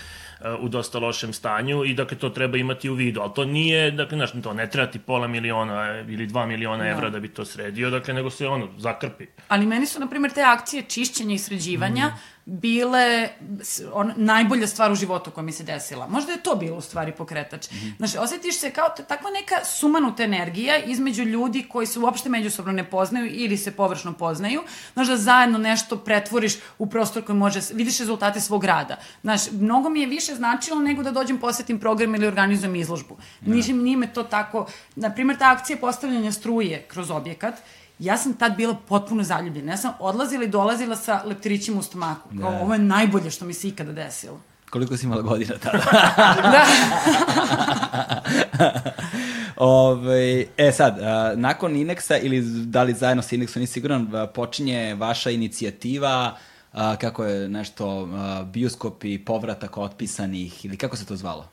u 0.59 0.69
dosta 0.69 0.99
lošem 0.99 1.33
stanju 1.33 1.85
i 1.85 1.93
dakle 1.93 2.17
to 2.17 2.29
treba 2.29 2.57
imati 2.57 2.89
u 2.89 2.93
vidu, 2.93 3.21
ali 3.21 3.31
to 3.35 3.45
nije, 3.45 3.91
dakle, 3.91 4.17
znaš, 4.17 4.31
to 4.43 4.53
ne 4.53 4.69
treba 4.69 4.91
ti 4.91 4.99
pola 4.99 5.27
miliona 5.27 5.99
ili 5.99 6.27
dva 6.27 6.45
miliona 6.45 6.87
evra 6.87 7.09
da 7.09 7.19
bi 7.19 7.27
to 7.27 7.45
sredio, 7.45 7.89
dakle, 7.89 8.13
nego 8.13 8.29
se 8.29 8.47
ono, 8.47 8.69
zakrpi. 8.77 9.25
Ali 9.47 9.65
meni 9.65 9.85
su, 9.85 9.99
na 9.99 10.07
primjer, 10.09 10.33
te 10.33 10.41
akcije 10.41 10.83
čišćenja 10.83 11.35
i 11.35 11.37
sređivanja 11.37 12.07
mm 12.07 12.33
bile 12.45 13.29
on, 13.93 14.13
najbolja 14.15 14.67
stvar 14.67 14.91
u 14.91 14.95
životu 14.95 15.31
koja 15.31 15.43
mi 15.43 15.51
se 15.51 15.63
desila. 15.63 16.07
Možda 16.07 16.31
je 16.31 16.43
to 16.43 16.55
bilo 16.55 16.77
u 16.77 16.81
stvari 16.81 17.11
pokretač. 17.11 17.71
Mm 17.71 17.75
-hmm. 17.75 17.97
Znači, 17.97 18.17
osjetiš 18.17 18.59
se 18.59 18.71
kao 18.71 18.89
takva 18.89 19.29
neka 19.29 19.65
sumanuta 19.65 20.23
energija 20.23 20.77
između 20.77 21.23
ljudi 21.23 21.65
koji 21.69 21.87
se 21.87 21.99
uopšte 21.99 22.29
međusobno 22.29 22.71
ne 22.71 22.89
poznaju 22.89 23.31
ili 23.31 23.57
se 23.57 23.71
površno 23.71 24.13
poznaju. 24.13 24.61
Znaš, 24.93 25.07
da 25.07 25.17
zajedno 25.17 25.57
nešto 25.57 25.97
pretvoriš 25.97 26.53
u 26.77 26.89
prostor 26.89 27.25
koji 27.25 27.35
može, 27.35 27.59
vidiš 27.73 27.99
rezultate 27.99 28.39
svog 28.39 28.63
rada. 28.63 28.97
Znaš, 29.21 29.51
mnogo 29.51 29.89
mi 29.89 30.01
je 30.01 30.07
više 30.07 30.35
značilo 30.35 30.79
nego 30.79 31.03
da 31.03 31.11
dođem 31.11 31.39
posetim 31.39 31.79
program 31.79 32.15
ili 32.15 32.27
organizujem 32.27 32.75
izložbu. 32.75 33.17
Da. 33.41 33.53
Nije, 33.53 33.73
nije 33.73 33.97
me 33.97 34.13
to 34.13 34.23
tako... 34.23 34.67
Naprimer, 34.95 35.37
ta 35.37 35.51
akcija 35.51 35.77
postavljanja 35.77 36.31
struje 36.31 36.85
kroz 36.87 37.11
objekat 37.11 37.53
ja 38.03 38.17
sam 38.17 38.33
tad 38.33 38.55
bila 38.57 38.75
potpuno 38.87 39.23
zaljubljena. 39.23 39.71
Ja 39.71 39.77
sam 39.77 39.93
odlazila 39.99 40.43
i 40.43 40.47
dolazila 40.47 40.95
sa 40.95 41.21
leptirićima 41.25 41.79
u 41.79 41.83
stomaku. 41.83 42.29
Kao, 42.41 42.51
da. 42.51 42.59
ovo 42.59 42.73
je 42.73 42.79
najbolje 42.79 43.31
što 43.31 43.45
mi 43.45 43.53
se 43.53 43.67
ikada 43.67 43.91
desilo. 43.91 44.39
Koliko 44.69 44.97
si 44.97 45.05
imala 45.05 45.21
godina 45.21 45.53
tada? 45.57 45.77
da. 46.53 46.65
Ove, 49.57 50.45
e 50.57 50.71
sad, 50.71 50.99
a, 50.99 51.33
nakon 51.35 51.75
Ineksa 51.75 52.17
ili 52.17 52.41
da 52.65 52.83
li 52.83 52.93
zajedno 52.93 53.23
sa 53.23 53.35
Ineksom, 53.35 53.59
nisi 53.59 53.73
siguran, 53.73 54.07
počinje 54.33 54.95
vaša 54.95 55.29
inicijativa 55.29 56.37
a, 56.71 56.95
kako 56.95 57.25
je 57.25 57.49
nešto 57.49 58.09
a, 58.13 58.43
bioskop 58.43 59.03
i 59.03 59.25
povratak 59.25 59.77
otpisanih 59.77 60.65
ili 60.65 60.77
kako 60.77 60.97
se 60.97 61.05
to 61.05 61.15
zvalo? 61.15 61.52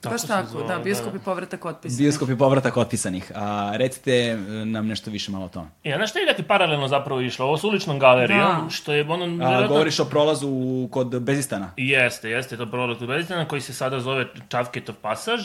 Tako 0.00 0.12
Baš 0.14 0.22
tako, 0.22 0.48
zvao, 0.48 0.62
da, 0.62 0.74
da, 0.74 0.82
bioskop 0.82 1.12
da. 1.12 1.16
i 1.16 1.20
povratak 1.20 1.64
otpisa. 1.64 1.96
Bioskop 1.98 2.28
i 2.28 2.38
povratak 2.38 2.76
otpisanih. 2.76 3.32
A, 3.34 3.72
recite 3.74 4.12
e, 4.12 4.36
nam 4.64 4.86
nešto 4.86 5.10
više 5.10 5.30
malo 5.32 5.44
o 5.44 5.48
tome. 5.48 5.68
Ja, 5.84 5.96
znaš 5.96 6.10
šta 6.10 6.18
je 6.18 6.26
dakle 6.26 6.44
paralelno 6.46 6.88
zapravo 6.88 7.20
išlo? 7.20 7.46
Ovo 7.46 7.56
s 7.56 7.64
uličnom 7.64 7.98
galerijom, 7.98 8.64
Da. 8.64 8.70
što 8.70 8.92
je 8.92 9.02
ono... 9.02 9.24
A, 9.24 9.28
vjerojatno- 9.28 9.68
govoriš 9.68 10.00
o 10.00 10.04
prolazu 10.04 10.48
kod 10.90 11.20
Bezistana. 11.22 11.72
Jeste, 11.76 12.30
jeste 12.30 12.56
to 12.56 12.66
prolaz 12.66 12.98
kod 12.98 13.08
Bezdana 13.08 13.48
koji 13.48 13.60
se 13.60 13.74
sada 13.74 14.00
zove 14.00 14.26
Čavketov 14.48 14.94
pasaž. 14.94 15.40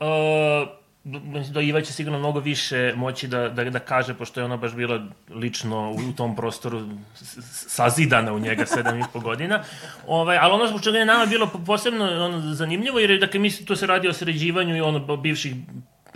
Uh, 0.00 0.06
mislim 1.06 1.54
da 1.54 1.60
Iva 1.60 1.80
će 1.80 1.92
sigurno 1.92 2.18
mnogo 2.18 2.40
više 2.40 2.92
moći 2.96 3.28
da, 3.28 3.48
da, 3.48 3.64
da 3.64 3.78
kaže, 3.78 4.14
pošto 4.14 4.40
je 4.40 4.44
ona 4.44 4.56
baš 4.56 4.74
bila 4.74 5.06
lično 5.30 5.92
u 5.92 6.12
tom 6.16 6.36
prostoru 6.36 6.88
sazidana 7.52 8.32
u 8.32 8.38
njega 8.38 8.66
sedam 8.66 9.00
i 9.00 9.04
po 9.12 9.20
godina. 9.20 9.62
Ovaj, 10.06 10.38
ali 10.38 10.52
ono 10.52 10.66
zbog 10.66 10.82
čega 10.82 10.98
je 10.98 11.04
nama 11.04 11.26
bilo 11.26 11.50
posebno 11.66 12.04
ono, 12.04 12.54
zanimljivo, 12.54 12.98
jer 12.98 13.10
je, 13.10 13.18
dakle, 13.18 13.40
mislim, 13.40 13.66
tu 13.66 13.76
se 13.76 13.86
radi 13.86 14.08
o 14.08 14.12
sređivanju 14.12 14.76
i 14.76 14.80
ono 14.80 15.16
bivših 15.16 15.54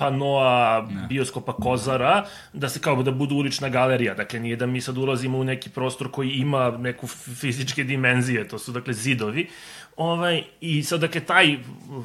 panoa, 0.01 0.89
bioskopa 1.09 1.53
Kozara, 1.53 2.25
da 2.53 2.69
se 2.69 2.81
kao 2.81 3.03
da 3.03 3.11
budu 3.11 3.35
ulična 3.35 3.69
galerija. 3.69 4.15
Dakle, 4.15 4.41
nije 4.41 4.57
da 4.57 4.67
mi 4.67 4.81
sad 4.81 4.99
ulazimo 4.99 5.39
u 5.39 5.45
neki 5.45 5.71
prostor 5.71 6.11
koji 6.11 6.31
ima 6.31 6.71
neku 6.71 7.07
fizičke 7.07 7.85
dimenzije, 7.85 8.49
to 8.49 8.59
su 8.59 8.73
dakle 8.73 8.95
zidovi. 8.95 9.49
Ovaj, 10.01 10.43
I 10.61 10.83
sad, 10.83 11.01
dakle, 11.01 11.21
taj 11.21 11.57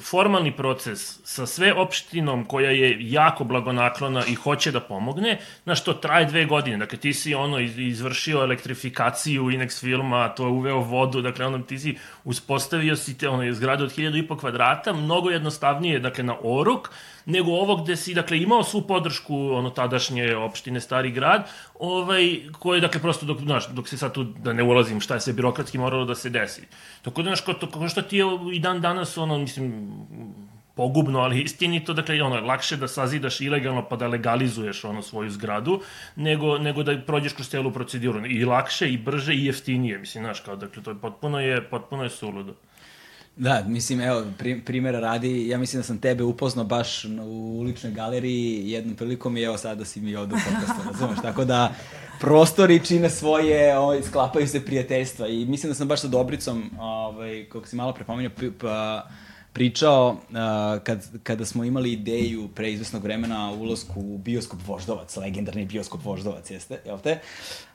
formalni 0.03 0.51
proces 0.51 1.19
sa 1.23 1.45
sve 1.45 1.73
opštinom 1.73 2.45
koja 2.45 2.71
je 2.71 2.97
jako 3.11 3.43
blagonaklona 3.43 4.25
i 4.27 4.33
hoće 4.35 4.71
da 4.71 4.79
pomogne, 4.79 5.37
na 5.65 5.75
što 5.75 5.93
traje 5.93 6.25
dve 6.25 6.45
godine. 6.45 6.77
Dakle, 6.77 6.97
ti 6.97 7.13
si 7.13 7.35
ono 7.35 7.59
iz- 7.59 7.77
izvršio 7.79 8.41
elektrifikaciju 8.43 9.43
Inex 9.43 9.79
filma, 9.79 10.27
to 10.29 10.43
je 10.43 10.49
uveo 10.51 10.79
vodu, 10.79 11.21
dakle, 11.21 11.45
ono, 11.45 11.59
ti 11.59 11.79
si 11.79 11.95
uspostavio 12.23 12.95
si 12.95 13.17
te, 13.17 13.29
ono, 13.29 13.53
zgrade 13.53 13.83
od 13.83 13.91
hiljadu 13.91 14.17
i 14.17 14.27
po 14.27 14.37
kvadrata, 14.37 14.93
mnogo 14.93 15.29
jednostavnije, 15.29 15.99
dakle, 15.99 16.23
na 16.23 16.35
oruk, 16.43 16.89
nego 17.25 17.51
ovo 17.51 17.75
gde 17.75 17.95
si, 17.95 18.13
dakle, 18.13 18.39
imao 18.39 18.63
svu 18.63 18.81
podršku 18.81 19.51
ono 19.53 19.69
tadašnje 19.69 20.35
opštine 20.35 20.81
Stari 20.81 21.11
grad, 21.11 21.49
ovaj, 21.79 22.39
koje, 22.59 22.81
dakle, 22.81 23.01
prosto 23.01 23.25
dok, 23.25 23.39
znaš, 23.39 23.67
dok 23.69 23.87
se 23.87 23.97
sad 23.97 24.13
tu, 24.13 24.23
da 24.23 24.53
ne 24.53 24.63
ulazim 24.63 25.01
šta 25.01 25.13
je 25.13 25.21
sve 25.21 25.33
birokratski 25.33 25.77
moralo 25.77 26.05
da 26.05 26.15
se 26.15 26.29
desi. 26.29 26.61
Tako 27.01 27.23
da, 27.23 27.29
znaš, 27.29 27.41
ko, 27.41 27.53
to, 27.53 27.71
ko 27.71 27.89
što 27.89 28.01
ti 28.01 28.17
je 28.17 28.25
i 28.53 28.59
dan 28.59 28.81
danas, 28.81 29.17
ono, 29.17 29.37
mislim, 29.37 29.91
pogubno, 30.75 31.19
ali 31.19 31.41
istinito, 31.41 31.93
dakle, 31.93 32.21
ono, 32.21 32.41
lakše 32.41 32.77
da 32.77 32.87
sazidaš 32.87 33.41
ilegalno 33.41 33.85
pa 33.89 33.95
da 33.95 34.07
legalizuješ 34.07 34.83
ono 34.83 35.01
svoju 35.01 35.29
zgradu, 35.29 35.81
nego, 36.15 36.57
nego 36.57 36.83
da 36.83 36.97
prođeš 37.01 37.33
kroz 37.33 37.49
celu 37.49 37.71
proceduru. 37.71 38.25
I 38.25 38.45
lakše, 38.45 38.89
i 38.89 38.97
brže, 38.97 39.33
i 39.33 39.45
jeftinije, 39.45 39.97
mislim, 39.97 40.23
znaš, 40.23 40.39
kao, 40.39 40.55
dakle, 40.55 40.83
to 40.83 40.91
je 40.91 41.01
potpuno 41.01 41.39
je, 41.39 41.69
potpuno 41.69 42.03
je 42.03 42.09
suludo. 42.09 42.53
Da, 43.37 43.63
mislim, 43.67 44.01
evo, 44.01 44.23
pri, 44.37 44.61
primjera 44.61 44.99
radi, 44.99 45.47
ja 45.47 45.57
mislim 45.57 45.79
da 45.79 45.83
sam 45.83 45.97
tebe 45.97 46.23
upoznao 46.23 46.65
baš 46.65 47.05
u 47.05 47.57
uličnoj 47.59 47.91
galeriji 47.93 48.69
jednom 48.71 48.95
prilikom 48.95 49.37
i 49.37 49.41
evo 49.41 49.57
sada 49.57 49.85
si 49.85 50.01
mi 50.01 50.15
ovde 50.15 50.35
u 50.35 50.37
podcastu, 50.37 50.91
razumeš? 50.91 51.19
Tako 51.21 51.45
da, 51.45 51.73
prostori 52.19 52.85
čine 52.85 53.09
svoje, 53.09 53.77
ovaj, 53.77 54.03
sklapaju 54.03 54.47
se 54.47 54.65
prijateljstva 54.65 55.27
i 55.27 55.45
mislim 55.45 55.71
da 55.71 55.75
sam 55.75 55.87
baš 55.87 56.01
sa 56.01 56.07
Dobricom, 56.07 56.71
ovaj, 56.79 57.45
kako 57.51 57.67
si 57.67 57.75
malo 57.75 57.93
prepomenuo, 57.93 58.31
pri- 58.37 58.51
pa, 58.51 59.07
pričao 59.53 60.17
a, 60.33 60.79
kad, 60.83 61.05
kada 61.23 61.45
smo 61.45 61.63
imali 61.63 61.91
ideju 61.91 62.47
pre 62.55 62.71
izvesnog 62.71 63.03
vremena 63.03 63.51
o 63.51 63.55
ulasku 63.55 63.99
u 63.99 64.17
bioskop 64.17 64.59
Voždovac, 64.67 65.17
legendarni 65.17 65.65
bioskop 65.65 66.05
Voždovac, 66.05 66.51
jeste, 66.51 66.79
jel 66.85 66.99
te? 66.99 67.19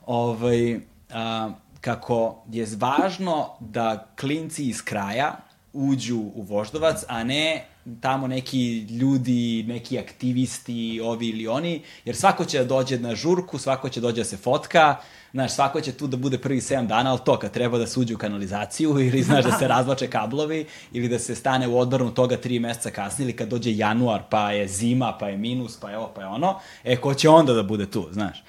Ovaj, 0.06 0.80
a, 1.10 1.50
kako 1.80 2.44
je 2.52 2.66
važno 2.76 3.48
da 3.60 4.06
klinci 4.20 4.64
iz 4.64 4.82
kraja 4.84 5.49
uđu 5.72 6.18
u 6.18 6.42
Voždovac, 6.42 7.04
a 7.08 7.24
ne 7.24 7.64
tamo 8.00 8.26
neki 8.26 8.78
ljudi, 8.78 9.64
neki 9.68 9.98
aktivisti, 9.98 11.00
ovi 11.04 11.28
ili 11.28 11.48
oni, 11.48 11.82
jer 12.04 12.16
svako 12.16 12.44
će 12.44 12.58
da 12.58 12.64
dođe 12.64 12.98
na 12.98 13.14
žurku, 13.14 13.58
svako 13.58 13.88
će 13.88 14.00
dođe 14.00 14.20
da 14.20 14.24
se 14.24 14.36
fotka, 14.36 14.96
znaš, 15.32 15.52
svako 15.52 15.80
će 15.80 15.92
tu 15.92 16.06
da 16.06 16.16
bude 16.16 16.38
prvi 16.38 16.60
7 16.60 16.86
dana, 16.86 17.10
ali 17.10 17.20
to 17.24 17.38
kad 17.38 17.52
treba 17.52 17.78
da 17.78 17.86
se 17.86 18.00
uđe 18.00 18.14
u 18.14 18.18
kanalizaciju 18.18 18.90
ili, 19.08 19.22
znaš, 19.22 19.44
da 19.44 19.52
se 19.52 19.68
razvlače 19.74 20.10
kablovi 20.10 20.66
ili 20.92 21.08
da 21.08 21.18
se 21.18 21.34
stane 21.34 21.68
u 21.68 21.78
odbranu 21.78 22.14
toga 22.14 22.36
tri 22.36 22.58
meseca 22.58 22.90
kasnije 22.90 23.26
ili 23.26 23.36
kad 23.36 23.48
dođe 23.48 23.76
januar, 23.76 24.22
pa 24.30 24.52
je 24.52 24.68
zima, 24.68 25.16
pa 25.20 25.28
je 25.28 25.36
minus, 25.36 25.76
pa 25.76 25.90
je 25.90 25.98
ovo, 25.98 26.12
pa 26.14 26.20
je 26.20 26.26
ono, 26.26 26.58
e, 26.84 26.96
ko 26.96 27.14
će 27.14 27.28
onda 27.28 27.54
da 27.54 27.62
bude 27.62 27.90
tu, 27.90 28.08
znaš? 28.12 28.42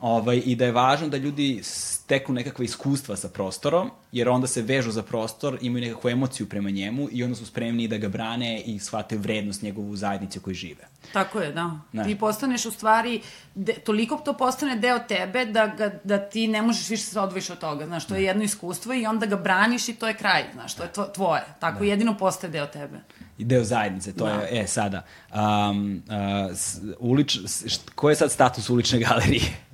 Ovaj, 0.00 0.42
I 0.44 0.56
da 0.56 0.64
je 0.64 0.72
važno 0.72 1.08
da 1.08 1.16
ljudi 1.16 1.60
steknu 2.08 2.34
nekakve 2.34 2.64
iskustva 2.64 3.16
sa 3.16 3.28
prostorom, 3.28 3.90
jer 4.12 4.28
onda 4.28 4.46
se 4.46 4.62
vežu 4.62 4.90
za 4.90 5.02
prostor, 5.02 5.58
imaju 5.60 5.84
nekakvu 5.84 6.10
emociju 6.10 6.48
prema 6.48 6.70
njemu 6.70 7.08
i 7.12 7.24
onda 7.24 7.36
su 7.36 7.46
spremni 7.46 7.88
da 7.88 7.98
ga 7.98 8.08
brane 8.08 8.60
i 8.60 8.78
shvate 8.78 9.16
vrednost 9.16 9.62
njegovu 9.62 9.96
zajednici 9.96 10.38
u 10.38 10.42
kojoj 10.42 10.54
žive. 10.54 10.88
Tako 11.12 11.40
je, 11.40 11.52
da. 11.52 11.80
Ne. 11.92 12.04
Ti 12.04 12.16
postaneš 12.18 12.66
u 12.66 12.70
stvari, 12.70 13.20
de, 13.54 13.72
toliko 13.72 14.16
to 14.24 14.32
postane 14.36 14.76
deo 14.76 14.98
tebe 14.98 15.44
da, 15.44 15.66
ga, 15.66 15.90
da 16.04 16.18
ti 16.18 16.48
ne 16.48 16.62
možeš 16.62 16.88
više 16.88 17.02
se 17.02 17.20
odvojiš 17.20 17.50
od 17.50 17.58
toga. 17.58 17.86
Znaš, 17.86 18.06
to 18.06 18.14
je 18.14 18.24
jedno 18.24 18.44
iskustvo 18.44 18.94
i 18.94 19.06
onda 19.06 19.26
ga 19.26 19.36
braniš 19.36 19.88
i 19.88 19.94
to 19.94 20.08
je 20.08 20.14
kraj, 20.16 20.44
znaš, 20.52 20.74
to 20.74 20.82
je 20.82 20.92
tvo, 20.92 21.04
tvoje. 21.04 21.42
Tako 21.60 21.84
jedino 21.84 22.16
postaje 22.16 22.50
deo 22.50 22.66
tebe. 22.66 23.00
I 23.38 23.44
deo 23.44 23.64
zajednice, 23.64 24.12
to 24.12 24.28
je, 24.28 24.62
e, 24.62 24.66
sada. 24.66 25.02
Um, 25.34 26.02
uh, 26.08 26.56
ulič, 26.98 27.38
št, 27.66 27.90
je 28.08 28.16
sad 28.16 28.32
status 28.32 28.70
ulične 28.70 28.98
galerije? 28.98 29.67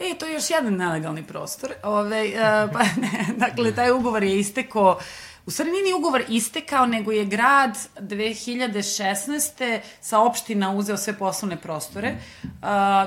E, 0.00 0.14
to 0.18 0.26
je 0.26 0.34
još 0.34 0.50
jedan 0.50 0.76
nelegalni 0.76 1.22
prostor. 1.22 1.72
Ove, 1.82 2.24
uh, 2.24 2.70
pa 2.72 2.78
ne, 2.78 3.26
dakle, 3.36 3.74
taj 3.74 3.90
ugovor 3.90 4.22
je 4.22 4.38
istekao 4.38 4.98
U 5.46 5.50
stvari 5.50 5.70
nije 5.70 5.84
ni 5.84 5.92
ugovor 5.92 6.22
istekao, 6.28 6.86
nego 6.86 7.12
je 7.12 7.24
grad 7.24 7.78
2016. 8.00 9.80
sa 10.00 10.20
opština 10.20 10.70
uzeo 10.72 10.96
sve 10.96 11.18
poslovne 11.18 11.56
prostore 11.56 12.16
uh, 12.44 12.50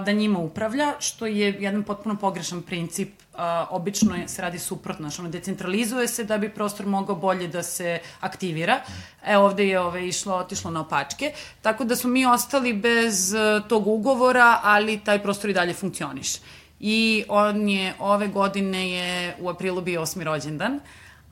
da 0.06 0.12
njima 0.12 0.40
upravlja, 0.40 0.94
što 1.00 1.26
je 1.26 1.56
jedan 1.60 1.84
potpuno 1.84 2.16
pogrešan 2.16 2.62
princip. 2.62 3.10
Uh, 3.34 3.40
obično 3.70 4.28
se 4.28 4.42
radi 4.42 4.60
suprotno, 4.60 5.10
znači 5.10 5.22
ono 5.22 5.30
decentralizuje 5.30 6.08
se 6.08 6.24
da 6.24 6.38
bi 6.38 6.50
prostor 6.50 6.86
mogao 6.86 7.16
bolje 7.16 7.48
da 7.48 7.64
se 7.64 8.00
aktivira. 8.20 8.82
E, 9.26 9.38
ovde 9.38 9.68
je 9.68 9.80
ove, 9.80 10.08
išlo, 10.08 10.36
otišlo 10.36 10.72
na 10.72 10.82
opačke, 10.82 11.34
tako 11.62 11.84
da 11.84 11.96
smo 11.96 12.10
mi 12.10 12.26
ostali 12.26 12.74
bez 12.74 13.34
uh, 13.34 13.68
tog 13.68 13.88
ugovora, 13.88 14.60
ali 14.64 15.00
taj 15.00 15.24
prostor 15.24 15.50
i 15.50 15.54
dalje 15.54 15.74
funkcioniše 15.74 16.40
i 16.86 17.24
on 17.30 17.70
je 17.70 17.94
ove 18.00 18.28
godine 18.28 18.90
je 18.90 19.36
u 19.40 19.50
aprilu 19.50 19.82
bio 19.82 20.02
osmi 20.02 20.24
rođendan, 20.24 20.80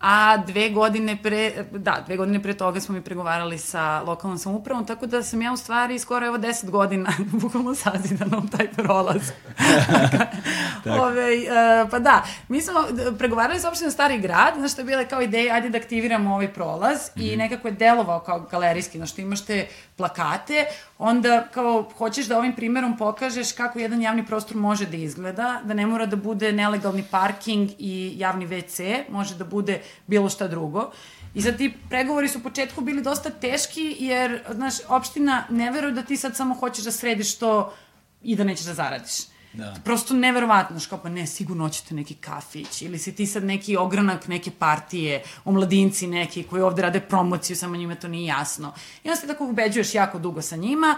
a 0.02 0.38
dve 0.38 0.70
godine 0.70 1.18
pre, 1.24 1.66
da, 1.72 2.04
dve 2.06 2.18
godine 2.18 2.44
pre 2.44 2.54
toga 2.54 2.80
smo 2.80 2.96
mi 2.96 3.02
pregovarali 3.02 3.58
sa 3.58 4.02
lokalnom 4.02 4.38
samoupravom, 4.38 4.86
tako 4.86 5.06
da 5.06 5.24
sam 5.24 5.42
ja 5.42 5.52
u 5.52 5.58
stvari 5.58 6.00
skoro 6.00 6.26
evo 6.26 6.38
deset 6.38 6.70
godina 6.70 7.10
bukvalno 7.42 7.76
sazidanom 7.76 8.48
taj 8.48 8.72
prolaz. 8.72 9.22
Ove, 11.02 11.36
uh, 11.38 11.90
pa 11.92 12.00
da, 12.00 12.24
mi 12.48 12.62
smo 12.62 12.84
pregovarali 13.18 13.60
sa 13.60 13.68
opštinom 13.68 13.92
Stari 13.92 14.18
grad, 14.18 14.54
znaš 14.58 14.72
što 14.72 14.82
je 14.82 14.86
bila 14.86 15.06
kao 15.06 15.22
ideja, 15.22 15.56
ajde 15.56 15.70
da 15.70 15.78
aktiviramo 15.78 16.34
ovaj 16.34 16.54
prolaz 16.54 17.00
mm 17.16 17.20
-hmm. 17.20 17.34
i 17.34 17.38
nekako 17.38 17.68
je 17.68 17.72
delovao 17.72 18.20
kao 18.20 18.40
galerijski, 18.40 18.98
znaš 18.98 19.12
što 19.12 19.22
imaš 19.22 19.46
te 19.46 19.68
plakate, 19.96 20.66
onda 20.98 21.48
kao 21.54 21.90
hoćeš 21.98 22.26
da 22.26 22.38
ovim 22.38 22.56
primerom 22.56 22.98
pokažeš 22.98 23.52
kako 23.52 23.80
jedan 23.80 24.02
javni 24.02 24.26
prostor 24.26 24.58
može 24.58 24.86
da 24.86 24.98
izgleda, 24.98 25.62
da 25.64 25.74
ne 25.74 25.86
mora 25.86 26.06
da 26.06 26.16
bude 26.16 26.52
nelegalni 26.52 27.04
parking 27.12 27.70
i 27.80 28.14
javni 28.18 28.48
WC, 28.48 29.04
može 29.10 29.36
da 29.36 29.44
bude 29.44 29.82
bilo 30.08 30.30
šta 30.30 30.48
drugo. 30.48 30.92
I 31.34 31.42
sad 31.42 31.58
ti 31.58 31.74
pregovori 31.90 32.28
su 32.28 32.40
u 32.40 32.42
početku 32.42 32.82
bili 32.82 33.02
dosta 33.02 33.30
teški, 33.30 33.96
jer, 34.00 34.44
znaš, 34.52 34.74
opština 34.88 35.44
ne 35.50 35.72
veruje 35.72 35.94
da 35.94 36.04
ti 36.04 36.18
sad 36.18 36.36
samo 36.36 36.56
hoćeš 36.56 36.84
da 36.84 36.92
središ 36.92 37.36
to 37.38 37.74
i 38.24 38.36
da 38.36 38.44
nećeš 38.44 38.66
da 38.66 38.74
zaradiš. 38.74 39.32
Da. 39.54 39.76
Prosto 39.84 40.14
neverovatno, 40.14 40.80
što 40.80 40.98
pa 40.98 41.10
ne, 41.10 41.28
sigurno 41.28 41.64
hoćete 41.64 41.96
neki 41.96 42.14
kafić, 42.14 42.82
ili 42.82 43.00
si 43.00 43.16
ti 43.16 43.26
sad 43.26 43.44
neki 43.44 43.78
ogranak 43.78 44.28
neke 44.28 44.52
partije, 44.52 45.24
omladinci 45.46 46.08
neki 46.08 46.44
koji 46.44 46.62
ovde 46.62 46.82
rade 46.82 47.00
promociju, 47.00 47.56
samo 47.56 47.76
njima 47.76 47.96
to 47.96 48.08
nije 48.08 48.26
jasno. 48.26 48.74
I 49.04 49.10
onda 49.10 49.22
se 49.22 49.28
tako 49.28 49.46
ubeđuješ 49.46 49.96
jako 49.96 50.20
dugo 50.20 50.42
sa 50.42 50.56
njima. 50.56 50.98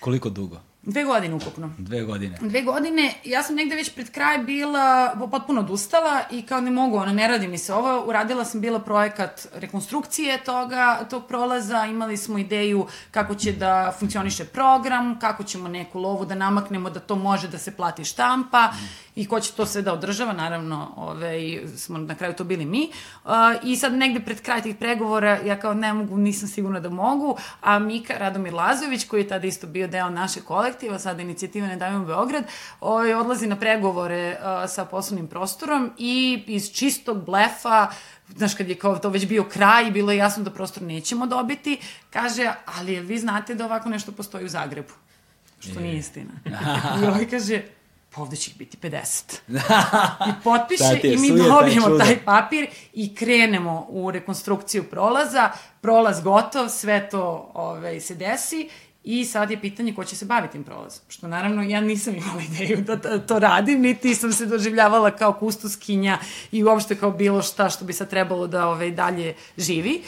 Koliko 0.00 0.30
dugo? 0.30 0.60
Dve 0.82 1.04
godine 1.04 1.34
ukupno. 1.34 1.70
Dve 1.78 2.02
godine. 2.02 2.38
Dve 2.40 2.62
godine, 2.62 3.14
ja 3.24 3.42
sam 3.42 3.56
negde 3.56 3.74
već 3.74 3.94
pred 3.94 4.10
kraj 4.10 4.38
bila 4.38 5.14
potpuno 5.30 5.60
odustala 5.60 6.20
i 6.30 6.42
kao 6.42 6.60
ne 6.60 6.70
mogu, 6.70 6.96
ono, 6.96 7.12
ne 7.12 7.28
radi 7.28 7.48
mi 7.48 7.58
se 7.58 7.74
ovo. 7.74 8.04
Uradila 8.06 8.44
sam 8.44 8.60
bila 8.60 8.78
projekat 8.78 9.48
rekonstrukcije 9.54 10.44
toga, 10.44 11.06
tog 11.10 11.26
prolaza, 11.26 11.84
imali 11.84 12.16
smo 12.16 12.38
ideju 12.38 12.86
kako 13.10 13.34
će 13.34 13.52
da 13.52 13.92
funkcioniše 13.98 14.44
program, 14.44 15.18
kako 15.18 15.44
ćemo 15.44 15.68
neku 15.68 15.98
lovu 15.98 16.24
da 16.24 16.34
namaknemo 16.34 16.90
da 16.90 17.00
to 17.00 17.16
može 17.16 17.48
da 17.48 17.58
se 17.58 17.76
plati 17.76 18.04
štampa 18.04 18.66
mm. 18.66 19.11
I 19.16 19.26
ko 19.28 19.40
će 19.40 19.52
to 19.52 19.66
sve 19.66 19.82
da 19.82 19.92
održava, 19.92 20.32
naravno, 20.32 20.92
ove, 20.96 21.60
smo 21.76 21.98
na 21.98 22.14
kraju 22.14 22.34
to 22.34 22.44
bili 22.44 22.64
mi. 22.64 22.90
Uh, 23.24 23.30
I 23.64 23.76
sad 23.76 23.92
negde 23.92 24.20
pred 24.20 24.40
kraj 24.40 24.62
tih 24.62 24.76
pregovora, 24.76 25.38
ja 25.44 25.60
kao 25.60 25.74
ne 25.74 25.92
mogu, 25.92 26.16
nisam 26.16 26.48
sigurna 26.48 26.80
da 26.80 26.88
mogu, 26.88 27.36
a 27.60 27.78
Mika 27.78 28.14
Radomir 28.18 28.54
Lazović, 28.54 29.04
koji 29.04 29.20
je 29.20 29.28
tada 29.28 29.46
isto 29.46 29.66
bio 29.66 29.88
deo 29.88 30.10
naše 30.10 30.40
kolektiva, 30.40 30.98
sada 30.98 31.22
inicijativa 31.22 31.66
Ne 31.66 31.76
davimo 31.76 32.04
Beograd, 32.04 32.44
ovaj, 32.80 33.14
odlazi 33.14 33.46
na 33.46 33.56
pregovore 33.56 34.36
uh, 34.40 34.70
sa 34.70 34.84
poslovnim 34.84 35.26
prostorom 35.26 35.90
i 35.98 36.44
iz 36.46 36.72
čistog 36.72 37.24
blefa 37.24 37.88
znaš, 38.36 38.54
kad 38.54 38.68
je 38.68 38.74
kao 38.74 38.98
to 38.98 39.08
već 39.08 39.26
bio 39.26 39.44
kraj 39.44 39.88
i 39.88 39.90
bilo 39.90 40.12
je 40.12 40.18
jasno 40.18 40.44
da 40.44 40.50
prostor 40.50 40.82
nećemo 40.82 41.26
dobiti, 41.26 41.78
kaže, 42.10 42.52
ali 42.66 43.00
vi 43.00 43.18
znate 43.18 43.54
da 43.54 43.64
ovako 43.64 43.88
nešto 43.88 44.12
postoji 44.12 44.44
u 44.44 44.48
Zagrebu? 44.48 44.92
Što 45.58 45.80
nije 45.80 45.96
istina. 45.96 46.32
I 47.02 47.06
ovaj 47.06 47.28
kaže, 47.30 47.62
pa 48.14 48.22
ovde 48.22 48.36
će 48.36 48.50
ih 48.50 48.56
biti 48.58 48.76
50. 48.76 49.38
I 50.28 50.32
potpiše 50.44 51.00
i 51.02 51.16
mi 51.16 51.28
dobijemo 51.28 51.86
čudo. 51.86 51.98
taj 51.98 52.24
papir 52.24 52.66
i 52.92 53.14
krenemo 53.14 53.86
u 53.88 54.10
rekonstrukciju 54.10 54.84
prolaza, 54.84 55.50
prolaz 55.80 56.20
gotov, 56.20 56.68
sve 56.68 57.08
to 57.10 57.50
ovaj, 57.54 58.00
se 58.00 58.14
desi 58.14 58.68
i 59.04 59.24
sad 59.24 59.50
je 59.50 59.60
pitanje 59.60 59.94
ko 59.94 60.04
će 60.04 60.16
se 60.16 60.24
baviti 60.24 60.52
tim 60.52 60.64
prolazom. 60.64 61.02
Što 61.08 61.28
naravno 61.28 61.62
ja 61.62 61.80
nisam 61.80 62.14
imala 62.14 62.42
ideju 62.42 62.76
da 62.76 63.18
to, 63.18 63.38
radim, 63.38 63.80
niti 63.80 64.14
sam 64.14 64.32
se 64.32 64.46
doživljavala 64.46 65.10
kao 65.10 65.32
kustuskinja 65.32 66.18
i 66.52 66.64
uopšte 66.64 66.96
kao 66.96 67.10
bilo 67.10 67.42
šta 67.42 67.70
što 67.70 67.84
bi 67.84 67.92
sad 67.92 68.10
trebalo 68.10 68.46
da 68.46 68.68
ovaj, 68.68 68.90
dalje 68.90 69.34
živi. 69.56 70.02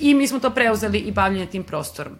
I 0.00 0.14
mi 0.14 0.26
smo 0.26 0.38
to 0.38 0.50
preuzeli 0.50 0.98
i 0.98 1.12
bavljanje 1.12 1.46
tim 1.46 1.64
prostorom. 1.64 2.18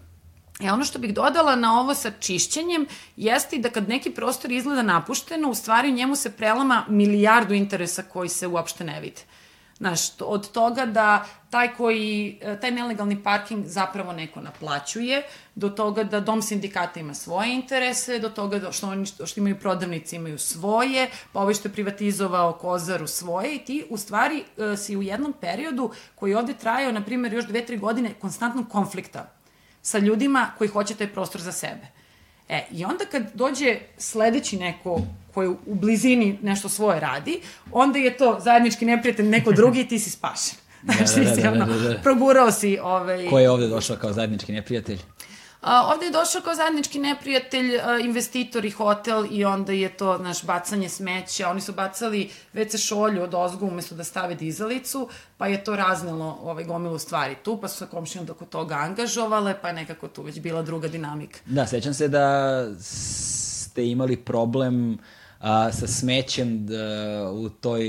E 0.59 0.71
ono 0.71 0.85
što 0.85 0.99
bih 0.99 1.13
dodala 1.13 1.55
na 1.55 1.79
ovo 1.79 1.93
sa 1.93 2.11
čišćenjem 2.19 2.87
jeste 3.15 3.55
i 3.55 3.59
da 3.59 3.69
kad 3.69 3.89
neki 3.89 4.11
prostor 4.11 4.51
izgleda 4.51 4.81
napušteno, 4.81 5.49
u 5.49 5.55
stvari 5.55 5.89
u 5.89 5.93
njemu 5.93 6.15
se 6.15 6.31
prelama 6.31 6.85
milijardu 6.89 7.53
interesa 7.53 8.03
koji 8.03 8.29
se 8.29 8.47
uopšte 8.47 8.83
ne 8.83 9.01
vide. 9.01 9.21
Znaš, 9.77 9.99
od 10.19 10.51
toga 10.51 10.85
da 10.85 11.25
taj 11.49 11.73
koji, 11.75 12.39
e, 12.41 12.59
taj 12.59 12.71
nelegalni 12.71 13.23
parking 13.23 13.65
zapravo 13.65 14.13
neko 14.13 14.41
naplaćuje, 14.41 15.23
do 15.55 15.69
toga 15.69 16.03
da 16.03 16.19
dom 16.19 16.41
sindikata 16.41 16.99
ima 16.99 17.13
svoje 17.13 17.53
interese, 17.53 18.19
do 18.19 18.29
toga 18.29 18.59
da 18.59 18.71
što, 18.71 18.87
oni, 18.87 19.05
što 19.05 19.39
imaju 19.39 19.59
prodavnici 19.59 20.15
imaju 20.15 20.37
svoje, 20.37 21.09
pa 21.33 21.39
ovaj 21.39 21.53
što 21.53 21.67
je 21.67 21.73
privatizovao 21.73 22.53
Kozaru 22.53 23.07
svoje 23.07 23.55
i 23.55 23.59
ti 23.59 23.85
u 23.89 23.97
stvari 23.97 24.43
e, 24.57 24.77
si 24.77 24.97
u 24.97 25.01
jednom 25.01 25.33
periodu 25.41 25.91
koji 26.15 26.35
ovde 26.35 26.53
trajao, 26.53 26.91
na 26.91 27.03
primjer, 27.03 27.33
još 27.33 27.45
dve, 27.45 27.65
tri 27.65 27.77
godine 27.77 28.13
konstantnog 28.13 28.69
konflikta 28.69 29.34
sa 29.85 29.99
ljudima 29.99 30.51
koji 30.57 30.67
hoće 30.67 30.95
taj 30.95 31.07
prostor 31.07 31.41
za 31.41 31.51
sebe. 31.51 31.87
E, 32.49 32.65
i 32.71 32.85
onda 32.85 33.05
kad 33.05 33.23
dođe 33.33 33.77
sledeći 33.97 34.57
neko 34.57 35.01
koji 35.33 35.49
u 35.49 35.75
blizini 35.75 36.39
nešto 36.41 36.69
svoje 36.69 36.99
radi, 36.99 37.39
onda 37.71 37.99
je 37.99 38.17
to 38.17 38.37
zajednički 38.43 38.85
neprijatelj 38.85 39.25
neko 39.25 39.51
drugi 39.51 39.81
i 39.81 39.87
ti 39.87 39.99
si 39.99 40.09
spašen. 40.09 40.57
Znači, 40.83 41.01
da, 41.01 41.35
si 41.35 41.41
da, 41.41 41.51
da, 41.51 41.51
ono, 41.51 41.65
da, 41.65 41.89
da. 41.89 41.97
progurao 42.03 42.51
si 42.51 42.77
ovaj... 42.83 43.27
Ko 43.29 43.39
je 43.39 43.49
ovde 43.49 43.67
došao 43.67 43.97
kao 43.97 44.13
zajednički 44.13 44.51
neprijatelj? 44.51 44.99
A, 45.65 45.91
ovde 45.93 46.05
je 46.05 46.11
došao 46.11 46.41
kao 46.41 46.55
zajednički 46.55 46.99
neprijatelj, 46.99 47.79
a, 47.79 47.99
investitor 47.99 48.65
i 48.65 48.69
hotel 48.69 49.25
i 49.31 49.45
onda 49.45 49.71
je 49.71 49.89
to, 49.97 50.17
naš, 50.17 50.43
bacanje 50.43 50.89
smeća. 50.89 51.49
Oni 51.49 51.61
su 51.61 51.73
bacali 51.73 52.29
WC 52.53 52.87
šolju 52.87 53.23
od 53.23 53.33
ozgu 53.33 53.65
umesto 53.65 53.95
da 53.95 54.03
stave 54.03 54.35
dizalicu, 54.35 55.09
pa 55.37 55.47
je 55.47 55.63
to 55.63 55.75
raznelo 55.75 56.39
ovaj, 56.41 56.63
gomilu 56.63 56.99
stvari 56.99 57.35
tu, 57.43 57.57
pa 57.61 57.67
su 57.67 57.77
se 57.77 57.85
komšijom 57.85 58.27
oko 58.31 58.45
toga 58.45 58.75
angažovale, 58.75 59.55
pa 59.61 59.67
je 59.67 59.73
nekako 59.73 60.07
tu 60.07 60.23
već 60.23 60.39
bila 60.39 60.61
druga 60.61 60.87
dinamika. 60.87 61.39
Da, 61.45 61.67
sećam 61.67 61.93
se 61.93 62.07
da 62.07 62.65
ste 62.79 63.87
imali 63.87 64.17
problem 64.17 64.97
a, 65.39 65.71
sa 65.71 65.87
smećem 65.87 66.65
da, 66.65 67.31
u 67.31 67.49
toj 67.49 67.85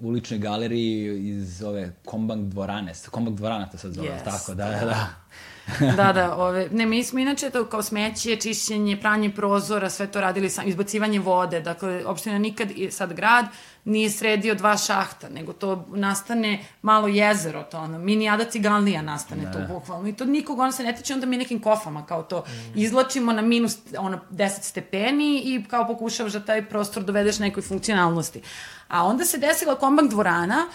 uličnoj 0.00 0.38
galeriji 0.38 1.28
iz 1.28 1.62
ove 1.62 1.92
Kombank 2.04 2.48
dvorane. 2.48 2.92
Kombank 3.10 3.36
dvorana 3.36 3.66
to 3.66 3.78
sad 3.78 3.92
zove, 3.92 4.08
Yes, 4.08 4.24
tako, 4.24 4.54
da, 4.54 4.64
da, 4.64 4.84
da. 4.84 5.21
da, 5.96 6.12
da, 6.12 6.36
ove, 6.36 6.68
ne, 6.70 6.86
mi 6.86 7.04
smo 7.04 7.18
inače 7.18 7.50
to 7.50 7.64
kao 7.64 7.82
smeće, 7.82 8.36
čišćenje, 8.36 8.96
pranje 9.00 9.30
prozora, 9.30 9.90
sve 9.90 10.06
to 10.06 10.20
radili 10.20 10.50
sam, 10.50 10.68
izbacivanje 10.68 11.18
vode, 11.18 11.60
dakle, 11.60 12.06
opština 12.06 12.38
nikad, 12.38 12.70
i 12.70 12.90
sad 12.90 13.12
grad, 13.12 13.46
nije 13.84 14.10
sredio 14.10 14.54
dva 14.54 14.76
šahta, 14.76 15.28
nego 15.28 15.52
to 15.52 15.86
nastane 15.94 16.64
malo 16.82 17.08
jezero, 17.08 17.62
to 17.62 17.78
ono, 17.78 17.98
mini 17.98 18.28
Ada 18.28 18.44
Cigalnija 18.44 19.02
nastane 19.02 19.42
da. 19.42 19.52
to 19.52 19.74
bukvalno, 19.74 20.08
i 20.08 20.12
to 20.12 20.24
nikog 20.24 20.58
ono 20.58 20.72
se 20.72 20.82
ne 20.82 20.96
tiče, 20.96 21.14
onda 21.14 21.26
mi 21.26 21.36
nekim 21.36 21.60
kofama, 21.60 22.06
kao 22.06 22.22
to, 22.22 22.44
izlačimo 22.74 23.32
na 23.32 23.42
minus, 23.42 23.78
ono, 23.98 24.20
10 24.30 24.48
stepeni 24.62 25.42
i 25.44 25.64
kao 25.70 25.86
pokušavaš 25.86 26.32
da 26.32 26.40
taj 26.40 26.68
prostor 26.68 27.02
dovedeš 27.02 27.38
nekoj 27.38 27.62
funkcionalnosti. 27.62 28.42
A 28.88 29.04
onda 29.04 29.24
se 29.24 29.38
desila 29.38 29.74
kombank 29.74 30.10
dvorana, 30.10 30.66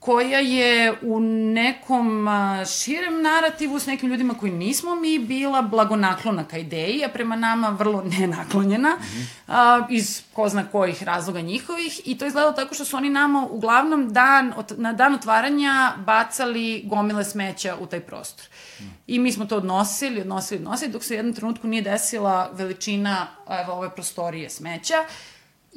koja 0.00 0.38
je 0.38 0.94
u 1.02 1.20
nekom 1.20 2.28
širem 2.78 3.22
narativu 3.22 3.78
s 3.78 3.86
nekim 3.86 4.10
ljudima 4.10 4.34
koji 4.34 4.52
nismo 4.52 4.94
mi 4.94 5.18
bila 5.18 5.62
blagonaklona 5.62 6.44
ka 6.44 6.58
ideji, 6.58 7.04
a 7.04 7.08
prema 7.08 7.36
nama 7.36 7.68
vrlo 7.68 8.02
nenaklonjena, 8.18 8.96
a, 9.48 9.86
iz 9.90 10.22
ko 10.32 10.48
zna 10.48 10.66
kojih 10.66 11.02
razloga 11.02 11.40
njihovih. 11.40 12.00
I 12.04 12.18
to 12.18 12.24
je 12.24 12.26
izgledalo 12.26 12.52
tako 12.52 12.74
što 12.74 12.84
su 12.84 12.96
oni 12.96 13.10
nama 13.10 13.46
uglavnom 13.50 14.12
dan, 14.12 14.52
ot, 14.56 14.72
na 14.76 14.92
dan 14.92 15.14
otvaranja 15.14 15.92
bacali 15.96 16.82
gomile 16.84 17.24
smeća 17.24 17.76
u 17.80 17.86
taj 17.86 18.00
prostor. 18.00 18.46
I 19.06 19.18
mi 19.18 19.32
smo 19.32 19.46
to 19.46 19.56
odnosili, 19.56 20.20
odnosili, 20.20 20.58
odnosili, 20.58 20.92
dok 20.92 21.04
se 21.04 21.14
u 21.14 21.16
jednom 21.16 21.34
trenutku 21.34 21.66
nije 21.66 21.82
desila 21.82 22.50
veličina 22.52 23.26
evo, 23.62 23.72
ove 23.72 23.90
prostorije 23.94 24.50
smeća 24.50 24.96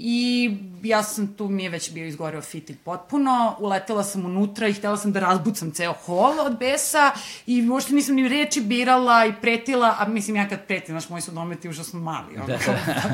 I 0.04 0.58
ja 0.84 1.04
sam 1.04 1.28
tu, 1.34 1.48
mi 1.48 1.64
je 1.64 1.70
već 1.70 1.92
bio 1.92 2.06
izgoreo 2.06 2.42
fitilj 2.42 2.78
potpuno, 2.78 3.56
uletela 3.60 4.04
sam 4.04 4.26
unutra 4.26 4.68
i 4.68 4.74
htela 4.74 4.98
sam 4.98 5.12
da 5.12 5.20
razbucam 5.20 5.72
ceo 5.72 5.94
hol 5.94 6.40
od 6.40 6.58
besa 6.58 7.12
i 7.46 7.70
uopšte 7.70 7.94
nisam 7.94 8.16
ni 8.16 8.30
reči 8.30 8.62
birala 8.62 9.26
i 9.26 9.34
pretila, 9.42 9.96
a 10.00 10.08
mislim 10.08 10.36
ja 10.36 10.50
kad 10.50 10.66
pretim, 10.66 10.94
znaš, 10.94 11.10
moji 11.10 11.22
su 11.22 11.32
dometi 11.32 11.70
užasno 11.70 12.00
mali, 12.00 12.38
ono, 12.38 12.48
da. 12.48 12.58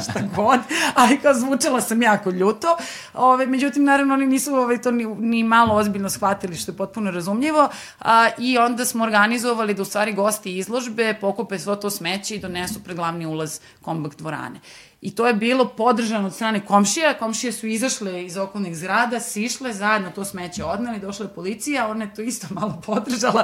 šta 0.10 0.22
god, 0.36 0.60
ali 0.96 1.18
kao 1.18 1.34
zvučala 1.34 1.82
sam 1.82 2.02
jako 2.02 2.30
ljuto. 2.30 2.78
Ove, 3.14 3.46
međutim, 3.46 3.84
naravno, 3.84 4.14
oni 4.14 4.26
nisu 4.26 4.56
ove, 4.56 4.82
to 4.82 4.92
ni, 4.92 5.06
ni 5.06 5.44
malo 5.44 5.76
ozbiljno 5.76 6.10
shvatili, 6.10 6.56
što 6.56 6.72
je 6.72 6.78
potpuno 6.78 7.12
razumljivo, 7.12 7.70
a, 8.00 8.30
i 8.38 8.58
onda 8.58 8.86
smo 8.86 9.04
organizovali 9.04 9.74
da 9.74 9.82
u 9.82 9.86
stvari 9.86 10.14
gosti 10.14 10.58
izložbe 10.58 11.18
pokupe 11.22 11.60
svo 11.60 11.76
to 11.76 11.90
smeće 11.90 12.36
i 12.36 12.40
donesu 12.40 12.84
pred 12.84 12.98
glavni 12.98 13.26
ulaz 13.26 13.60
kombakt 13.82 14.18
dvorane. 14.18 14.60
I 15.02 15.16
to 15.16 15.28
je 15.28 15.34
bilo 15.34 15.68
podržano 15.68 16.28
od 16.28 16.34
strane 16.34 16.66
komšija. 16.66 17.14
Komšije 17.14 17.52
su 17.52 17.68
izašle 17.68 18.26
iz 18.26 18.38
okolnih 18.38 18.78
zgrada, 18.78 19.20
sišle, 19.20 19.74
zajedno 19.74 20.12
to 20.12 20.26
smeće 20.26 20.64
odneli, 20.64 21.00
došla 21.00 21.26
je 21.26 21.34
policija, 21.34 21.88
ona 21.88 22.06
je 22.06 22.14
to 22.14 22.22
isto 22.22 22.48
malo 22.50 22.82
podržala 22.86 23.44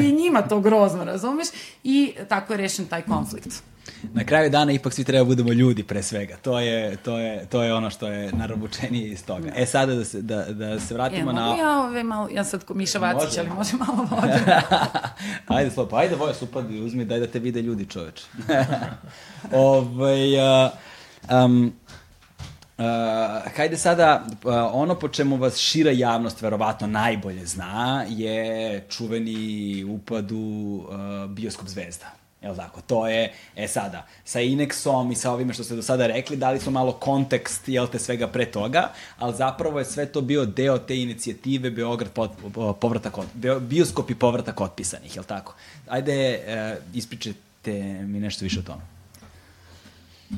i 0.00 0.12
njima 0.22 0.42
to 0.42 0.60
grozno, 0.60 1.04
razumeš? 1.04 1.48
I 1.84 2.12
tako 2.28 2.52
je 2.52 2.56
rešen 2.56 2.86
taj 2.86 3.02
konflikt. 3.02 3.62
Na 4.12 4.24
kraju 4.24 4.50
dana 4.50 4.72
ipak 4.72 4.92
svi 4.94 5.04
treba 5.04 5.18
da 5.18 5.24
budemo 5.24 5.52
ljudi 5.52 5.82
pre 5.82 6.02
svega. 6.02 6.36
To 6.36 6.60
je, 6.60 6.96
to 6.96 7.18
je, 7.18 7.46
to 7.46 7.62
je 7.62 7.74
ono 7.74 7.90
što 7.90 8.08
je 8.08 8.32
narobučenije 8.32 9.08
iz 9.08 9.24
toga. 9.24 9.52
E 9.56 9.66
sada 9.66 9.94
da 9.94 10.04
se, 10.04 10.22
da, 10.22 10.44
da 10.44 10.80
se 10.80 10.94
E, 10.94 10.96
vratimo 10.96 11.24
mogu 11.32 11.36
na... 11.36 11.56
ja 11.56 11.78
ove 11.80 12.04
malo, 12.04 12.28
ja 12.32 12.44
sad 12.44 12.64
ko 12.64 12.74
Miša 12.74 12.98
Vacić, 12.98 13.28
Može. 13.28 13.40
ali 13.40 13.48
može 13.48 13.76
malo 13.76 14.06
vode. 14.10 14.62
ajde, 15.46 15.70
Slopo, 15.70 15.96
ajde 15.96 16.16
Voja 16.16 16.34
Supadi, 16.34 16.80
uzmi, 16.80 17.04
daj 17.04 17.20
da 17.20 17.26
te 17.26 17.38
vide 17.38 17.62
ljudi, 17.62 17.86
čoveč. 17.86 18.22
Ovaj, 19.52 20.64
uh, 20.64 20.70
um, 21.30 21.72
Uh, 22.78 22.84
hajde 23.56 23.76
sada, 23.76 24.26
uh, 24.26 24.52
ono 24.72 24.94
po 24.94 25.08
čemu 25.08 25.36
vas 25.36 25.56
šira 25.56 25.90
javnost 25.90 26.42
verovatno 26.42 26.86
najbolje 26.86 27.46
zna 27.46 28.04
je 28.08 28.84
čuveni 28.88 29.84
upad 29.84 30.32
u 30.32 30.36
uh, 30.88 31.30
bioskop 31.30 31.68
Zvezda. 31.68 32.10
Jel 32.42 32.56
tako? 32.56 32.80
To 32.80 33.08
je, 33.08 33.32
e 33.56 33.68
sada, 33.68 34.06
sa 34.24 34.40
Inexom 34.40 35.12
i 35.12 35.14
sa 35.14 35.32
ovime 35.32 35.54
što 35.54 35.64
ste 35.64 35.74
do 35.74 35.82
sada 35.82 36.06
rekli, 36.06 36.36
dali 36.36 36.60
smo 36.60 36.72
malo 36.72 36.92
kontekst, 36.92 37.68
jel 37.68 37.86
te, 37.86 37.98
svega 37.98 38.28
pre 38.28 38.46
toga, 38.46 38.90
ali 39.18 39.36
zapravo 39.36 39.78
je 39.78 39.84
sve 39.84 40.06
to 40.06 40.20
bio 40.20 40.44
deo 40.44 40.78
te 40.78 40.96
inicijative 40.96 41.70
Beograd 41.70 42.10
pot, 42.12 42.30
povratak, 42.80 43.18
od, 43.18 43.26
bioskop 43.60 44.10
i 44.10 44.14
povratak 44.14 44.60
otpisanih, 44.60 45.16
jel 45.16 45.24
tako? 45.24 45.54
Ajde, 45.88 46.40
uh, 46.46 46.96
ispričajte 46.96 47.72
mi 48.02 48.20
nešto 48.20 48.44
više 48.44 48.60
o 48.60 48.62
tome. 48.62 48.93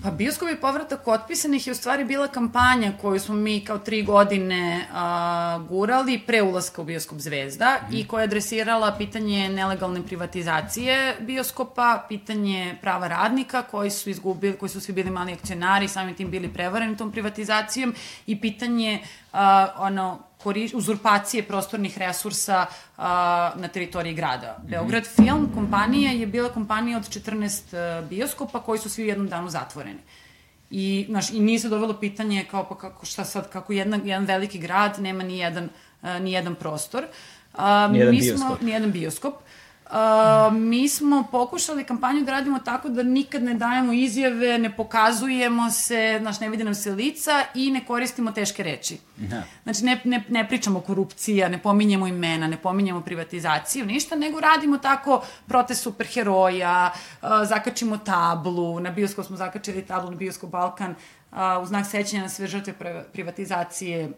Pa 0.02 0.10
bioskop 0.10 0.48
i 0.50 0.56
povratak 0.56 1.08
otpisanih 1.08 1.66
je 1.66 1.70
u 1.70 1.74
stvari 1.74 2.04
bila 2.04 2.28
kampanja 2.28 2.92
koju 3.00 3.20
smo 3.20 3.34
mi 3.34 3.64
kao 3.64 3.78
tri 3.78 4.02
godine 4.02 4.86
a, 4.92 5.64
gurali 5.68 6.18
pre 6.26 6.42
ulaska 6.42 6.82
u 6.82 6.84
bioskop 6.84 7.18
Zvezda 7.18 7.78
mm. 7.82 7.96
i 7.96 8.06
koja 8.08 8.22
je 8.22 8.24
adresirala 8.24 8.94
pitanje 8.98 9.48
nelegalne 9.48 10.02
privatizacije 10.02 11.16
bioskopa, 11.20 12.04
pitanje 12.08 12.76
prava 12.82 13.08
radnika 13.08 13.62
koji 13.62 13.90
su 13.90 14.10
izgubili, 14.10 14.56
koji 14.56 14.68
su 14.68 14.80
svi 14.80 14.92
bili 14.92 15.10
mali 15.10 15.32
akcionari, 15.32 15.88
samim 15.88 16.14
tim 16.14 16.30
bili 16.30 16.52
prevareni 16.52 16.96
tom 16.96 17.12
privatizacijom 17.12 17.94
i 18.26 18.40
pitanje 18.40 19.02
a, 19.32 19.66
ono, 19.78 20.18
uzurpacije 20.74 21.42
prostornih 21.42 21.98
resursa 21.98 22.66
a, 22.96 23.52
na 23.56 23.68
teritoriji 23.68 24.14
grada. 24.14 24.58
Beograd 24.68 25.06
Film 25.06 25.50
kompanija 25.54 26.12
je 26.12 26.26
bila 26.26 26.48
kompanija 26.48 26.98
od 26.98 27.08
14 27.08 28.00
uh, 28.00 28.08
bioskopa 28.08 28.62
koji 28.62 28.78
su 28.78 28.90
svi 28.90 29.02
u 29.02 29.06
jednom 29.06 29.28
danu 29.28 29.48
zatvoreni. 29.48 30.00
I, 30.70 31.06
znaš, 31.08 31.30
i 31.30 31.40
nije 31.40 31.58
se 31.58 31.68
dovelo 31.68 31.94
pitanje 32.00 32.44
kao 32.50 32.68
pa 32.68 32.78
kako, 32.78 33.06
šta 33.06 33.24
sad, 33.24 33.50
kako 33.50 33.72
jedna, 33.72 33.98
jedan 34.04 34.24
veliki 34.24 34.58
grad 34.58 35.00
nema 35.00 35.24
ni 35.24 35.38
jedan, 35.38 35.68
uh, 36.02 36.20
ni 36.20 36.32
jedan 36.32 36.54
prostor. 36.54 37.04
Uh, 37.54 37.60
Nijedan 37.90 38.14
mi 38.14 38.20
bioskop. 38.20 38.38
Smo, 38.38 38.56
ni 38.60 38.70
jedan 38.70 38.92
bioskop. 38.92 39.34
Uh, 39.90 40.52
mi 40.52 40.88
smo 40.88 41.24
pokušali 41.32 41.84
kampanju 41.84 42.24
da 42.24 42.32
radimo 42.32 42.58
tako 42.58 42.88
da 42.88 43.02
nikad 43.02 43.42
ne 43.42 43.54
dajemo 43.54 43.92
izjave, 43.92 44.58
ne 44.58 44.76
pokazujemo 44.76 45.70
se, 45.70 46.18
znaš, 46.20 46.40
ne 46.40 46.48
vidi 46.48 46.64
nam 46.64 46.74
se 46.74 46.90
lica 46.90 47.44
i 47.54 47.70
ne 47.70 47.84
koristimo 47.84 48.32
teške 48.32 48.62
reči. 48.62 48.98
Da. 49.16 49.42
Znači, 49.62 49.84
ne, 49.84 50.00
ne, 50.04 50.24
ne 50.28 50.48
pričamo 50.48 50.80
korupcija, 50.80 51.48
ne 51.48 51.62
pominjemo 51.62 52.06
imena, 52.06 52.46
ne 52.46 52.56
pominjemo 52.56 53.00
privatizaciju, 53.00 53.86
ništa, 53.86 54.16
nego 54.16 54.40
radimo 54.40 54.78
tako 54.78 55.22
protest 55.46 55.82
superheroja, 55.82 56.90
uh, 57.22 57.28
zakačimo 57.44 57.98
tablu, 57.98 58.80
na 58.80 58.90
bioskop 58.90 59.26
smo 59.26 59.36
zakačili 59.36 59.82
tablu 59.82 60.10
na 60.10 60.16
bioskop 60.16 60.50
Balkan, 60.50 60.90
uh, 60.90 61.38
u 61.62 61.66
znak 61.66 61.86
sećanja 61.86 62.22
na 62.22 62.28
sve 62.28 62.46
žrtve 62.46 62.74
privatizacije 63.12 64.12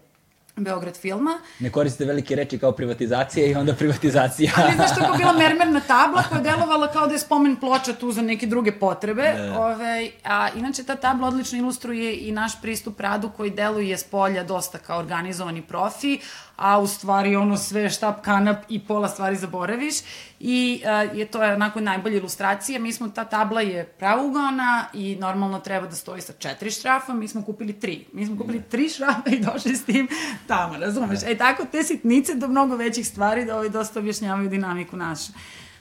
Beograd 0.64 0.96
filma. 0.96 1.38
Ne 1.58 1.70
koristite 1.70 2.04
velike 2.04 2.36
reči 2.36 2.58
kao 2.58 2.72
privatizacija 2.72 3.46
i 3.46 3.54
onda 3.54 3.74
privatizacija. 3.74 4.52
Ali 4.56 4.74
znaš 4.74 4.90
što 4.92 5.04
je 5.04 5.18
bila 5.18 5.32
mermerna 5.48 5.80
tabla 5.80 6.22
koja 6.28 6.38
je 6.38 6.44
delovala 6.44 6.92
kao 6.92 7.06
da 7.06 7.12
je 7.12 7.18
spomen 7.18 7.56
ploča 7.56 7.92
tu 7.92 8.12
za 8.12 8.22
neke 8.22 8.46
druge 8.46 8.72
potrebe. 8.72 9.34
Da. 9.36 9.60
Ove, 9.60 10.10
a 10.24 10.48
inače 10.56 10.84
ta 10.84 10.96
tabla 10.96 11.28
odlično 11.28 11.58
ilustruje 11.58 12.16
i 12.16 12.32
naš 12.32 12.60
pristup 12.62 13.00
radu 13.00 13.30
koji 13.36 13.50
deluje 13.50 13.98
s 13.98 14.04
polja 14.04 14.44
dosta 14.44 14.78
kao 14.78 14.98
organizovani 14.98 15.62
profi, 15.62 16.20
a 16.58 16.78
u 16.78 16.86
stvari 16.86 17.36
ono 17.36 17.56
sve 17.56 17.90
štap 17.90 18.20
kanap 18.20 18.56
i 18.68 18.78
pola 18.78 19.08
stvari 19.08 19.36
zaboraviš 19.36 19.94
i 20.40 20.82
uh, 20.84 21.18
je 21.18 21.26
to 21.26 21.42
je 21.42 21.54
onako 21.54 21.80
najbolja 21.80 22.16
ilustracija. 22.16 22.78
Mi 22.80 22.92
smo, 22.92 23.08
ta 23.08 23.24
tabla 23.24 23.60
je 23.60 23.84
pravougaona 23.84 24.84
i 24.94 25.16
normalno 25.16 25.60
treba 25.60 25.86
da 25.86 25.94
stoji 25.94 26.20
sa 26.20 26.32
četiri 26.32 26.70
šrafa, 26.70 27.12
mi 27.12 27.28
smo 27.28 27.42
kupili 27.42 27.72
tri. 27.72 28.06
Mi 28.12 28.26
smo 28.26 28.38
kupili 28.38 28.62
tri 28.62 28.88
šrafa 28.88 29.30
i 29.30 29.38
došli 29.38 29.76
s 29.76 29.84
tim 29.84 30.08
tamo, 30.46 30.76
razumeš? 30.78 31.20
E 31.26 31.38
tako 31.38 31.64
te 31.72 31.82
sitnice 31.82 32.34
do 32.34 32.48
mnogo 32.48 32.76
većih 32.76 33.06
stvari 33.06 33.44
da 33.44 33.54
ovaj 33.54 33.68
dosta 33.68 34.00
objašnjavaju 34.00 34.48
dinamiku 34.48 34.96
našu. 34.96 35.32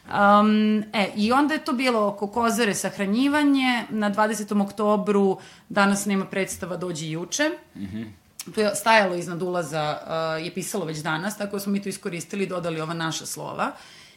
Um, 0.08 0.84
e, 0.94 1.10
I 1.16 1.32
onda 1.32 1.54
je 1.54 1.66
to 1.66 1.74
bilo 1.74 2.08
oko 2.08 2.28
kozare 2.28 2.74
sahranjivanje, 2.74 3.84
na 3.90 4.12
20. 4.12 4.64
oktobru 4.64 5.38
danas 5.70 6.06
nema 6.06 6.26
predstava 6.26 6.78
dođi 6.78 7.12
juče. 7.12 7.52
Mm 7.76 7.82
-hmm. 7.82 8.27
To 8.56 8.62
je 8.62 8.76
stajalo 8.76 9.16
iznad 9.16 9.42
ulaza, 9.42 9.98
uh, 10.40 10.46
je 10.46 10.54
pisalo 10.54 10.86
već 10.86 10.98
danas, 10.98 11.38
tako 11.38 11.56
da 11.56 11.60
smo 11.60 11.72
mi 11.72 11.82
to 11.82 11.90
iskoristili 11.90 12.44
i 12.44 12.48
dodali 12.48 12.82
ova 12.82 12.94
naša 12.94 13.26
slova. 13.26 13.72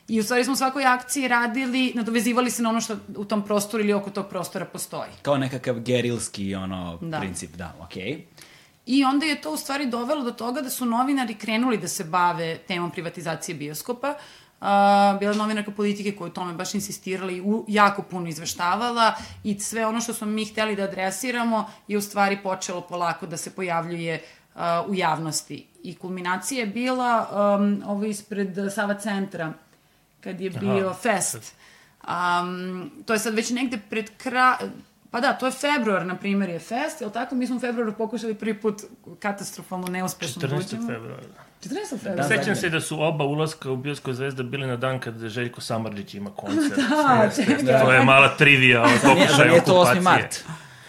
I 0.09 0.21
u 0.21 0.23
stvari 0.23 0.45
smo 0.45 0.53
u 0.53 0.57
svakoj 0.57 0.85
akciji 0.85 1.29
radili, 1.29 1.93
nadovezivali 1.95 2.51
se 2.51 2.63
na 2.63 2.69
ono 2.69 2.81
što 2.81 2.97
u 3.17 3.25
tom 3.25 3.45
prostoru 3.45 3.83
ili 3.83 3.93
oko 3.93 4.11
tog 4.11 4.29
prostora 4.29 4.65
postoji. 4.65 5.11
Kao 5.23 5.39
nekakav 5.39 5.81
gerilski 5.81 6.55
ono, 6.55 6.99
Da. 7.01 7.21
princip, 7.21 7.51
da, 7.51 7.75
okej. 7.81 8.03
Okay. 8.03 8.23
I 8.87 9.05
onda 9.05 9.27
je 9.27 9.41
to 9.41 9.53
u 9.53 9.57
stvari 9.57 9.87
dovelo 9.87 10.25
do 10.25 10.31
toga 10.31 10.61
da 10.61 10.71
su 10.71 10.85
novinari 10.85 11.35
krenuli 11.35 11.79
da 11.79 11.89
se 11.89 12.05
bave 12.05 12.59
temom 12.59 12.91
privatizacije 12.91 13.55
bioskopa. 13.55 14.11
Uh, 14.11 14.17
bila 15.19 15.33
je 15.33 15.39
novinarka 15.39 15.71
politike 15.71 16.17
koja 16.17 16.29
je 16.29 16.35
tome 16.35 16.53
baš 16.53 16.75
insistirala 16.75 17.33
i 17.33 17.41
u, 17.41 17.65
jako 17.69 18.03
puno 18.03 18.29
izveštavala 18.29 19.15
i 19.45 19.61
sve 19.61 19.87
ono 19.87 20.01
što 20.01 20.15
smo 20.15 20.27
mi 20.27 20.45
hteli 20.45 20.77
da 20.77 20.83
adresiramo 20.83 21.71
je 21.89 21.99
u 21.99 22.01
stvari 22.01 22.39
počelo 22.43 22.81
polako 22.81 23.27
da 23.27 23.37
se 23.37 23.51
pojavljuje 23.51 24.23
uh, 24.55 24.61
u 24.89 24.95
javnosti. 24.95 25.67
I 25.83 25.95
kulminacija 25.95 26.61
je 26.61 26.67
bila 26.67 27.29
um, 27.57 27.83
ovo 27.87 28.05
ispred 28.05 28.57
Sava 28.75 28.95
centra, 28.95 29.53
kad 30.21 30.41
je 30.41 30.51
bio 30.51 30.87
Aha. 30.87 30.95
fest. 30.95 31.55
Um, 32.09 32.91
to 33.07 33.13
je 33.13 33.19
sad 33.19 33.35
već 33.35 33.51
negde 33.51 33.79
pred 33.91 34.11
kraj... 34.17 34.57
Pa 35.11 35.21
da, 35.21 35.33
to 35.33 35.47
je 35.47 35.53
februar, 35.53 36.07
na 36.07 36.17
primjer, 36.17 36.51
je 36.51 36.59
fest, 36.59 37.01
jel 37.01 37.11
tako? 37.11 37.35
Mi 37.35 37.47
smo 37.47 37.57
u 37.57 37.61
februaru 37.61 37.93
pokušali 37.93 38.35
prvi 38.35 38.55
put 38.55 38.83
katastrofalno 39.19 39.87
neuspešno 39.87 40.43
14. 40.43 40.49
da 40.49 40.57
uđemo. 40.57 40.87
februara. 40.89 41.23
14. 41.63 41.71
februara. 41.91 42.17
Da, 42.17 42.23
Sećam 42.23 42.45
zadnje. 42.45 42.55
se 42.57 42.69
da 42.69 42.81
su 42.81 43.03
oba 43.03 43.25
ulaska 43.25 43.71
u 43.71 43.77
Bioskop 43.77 44.15
Zvezda 44.15 44.43
bili 44.43 44.67
na 44.67 44.77
dan 44.77 44.99
kad 45.01 45.19
Željko 45.19 45.61
Samardžić 45.61 46.15
ima 46.15 46.31
koncert. 46.37 46.77
Da, 46.91 47.31
čekaj. 47.37 47.81
To 47.81 47.93
je 47.93 48.05
mala 48.05 48.29
trivija 48.29 48.83
o 48.83 48.87
Nije, 48.87 48.99
pokušaju 48.99 49.37
zar 49.37 49.49
nije 49.49 49.65
to 49.65 49.73
8. 49.73 49.75
okupacije. 49.77 50.01
mart? 50.03 50.45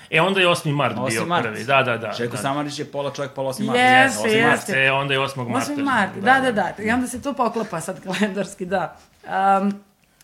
E, 0.09 0.21
onda 0.21 0.39
je 0.39 0.47
8. 0.47 0.71
mart 0.73 0.95
8. 0.95 1.09
bio 1.09 1.25
mart. 1.25 1.43
prvi. 1.45 1.63
Da, 1.63 1.83
da, 1.83 1.97
da. 1.97 2.11
Željko 2.11 2.35
da. 2.35 2.41
Samarić 2.41 2.79
je 2.79 2.85
pola 2.85 3.11
čovjek, 3.13 3.31
pola 3.33 3.53
8. 3.53 3.65
mart. 3.65 3.79
Jeste, 3.79 4.29
8. 4.29 4.43
mart. 4.43 4.57
jeste. 4.59 4.85
E, 4.85 4.91
onda 4.91 5.13
je 5.13 5.19
8. 5.19 5.47
marta. 5.47 5.71
8. 5.71 5.83
mart, 5.83 6.11
da, 6.15 6.39
da, 6.41 6.51
da. 6.51 6.83
I 6.83 6.91
onda 6.91 7.07
se 7.07 7.21
to 7.21 7.33
poklapa 7.33 7.81
sad 7.81 8.03
kalendarski, 8.03 8.65
da. 8.65 8.97
Um, 9.61 9.73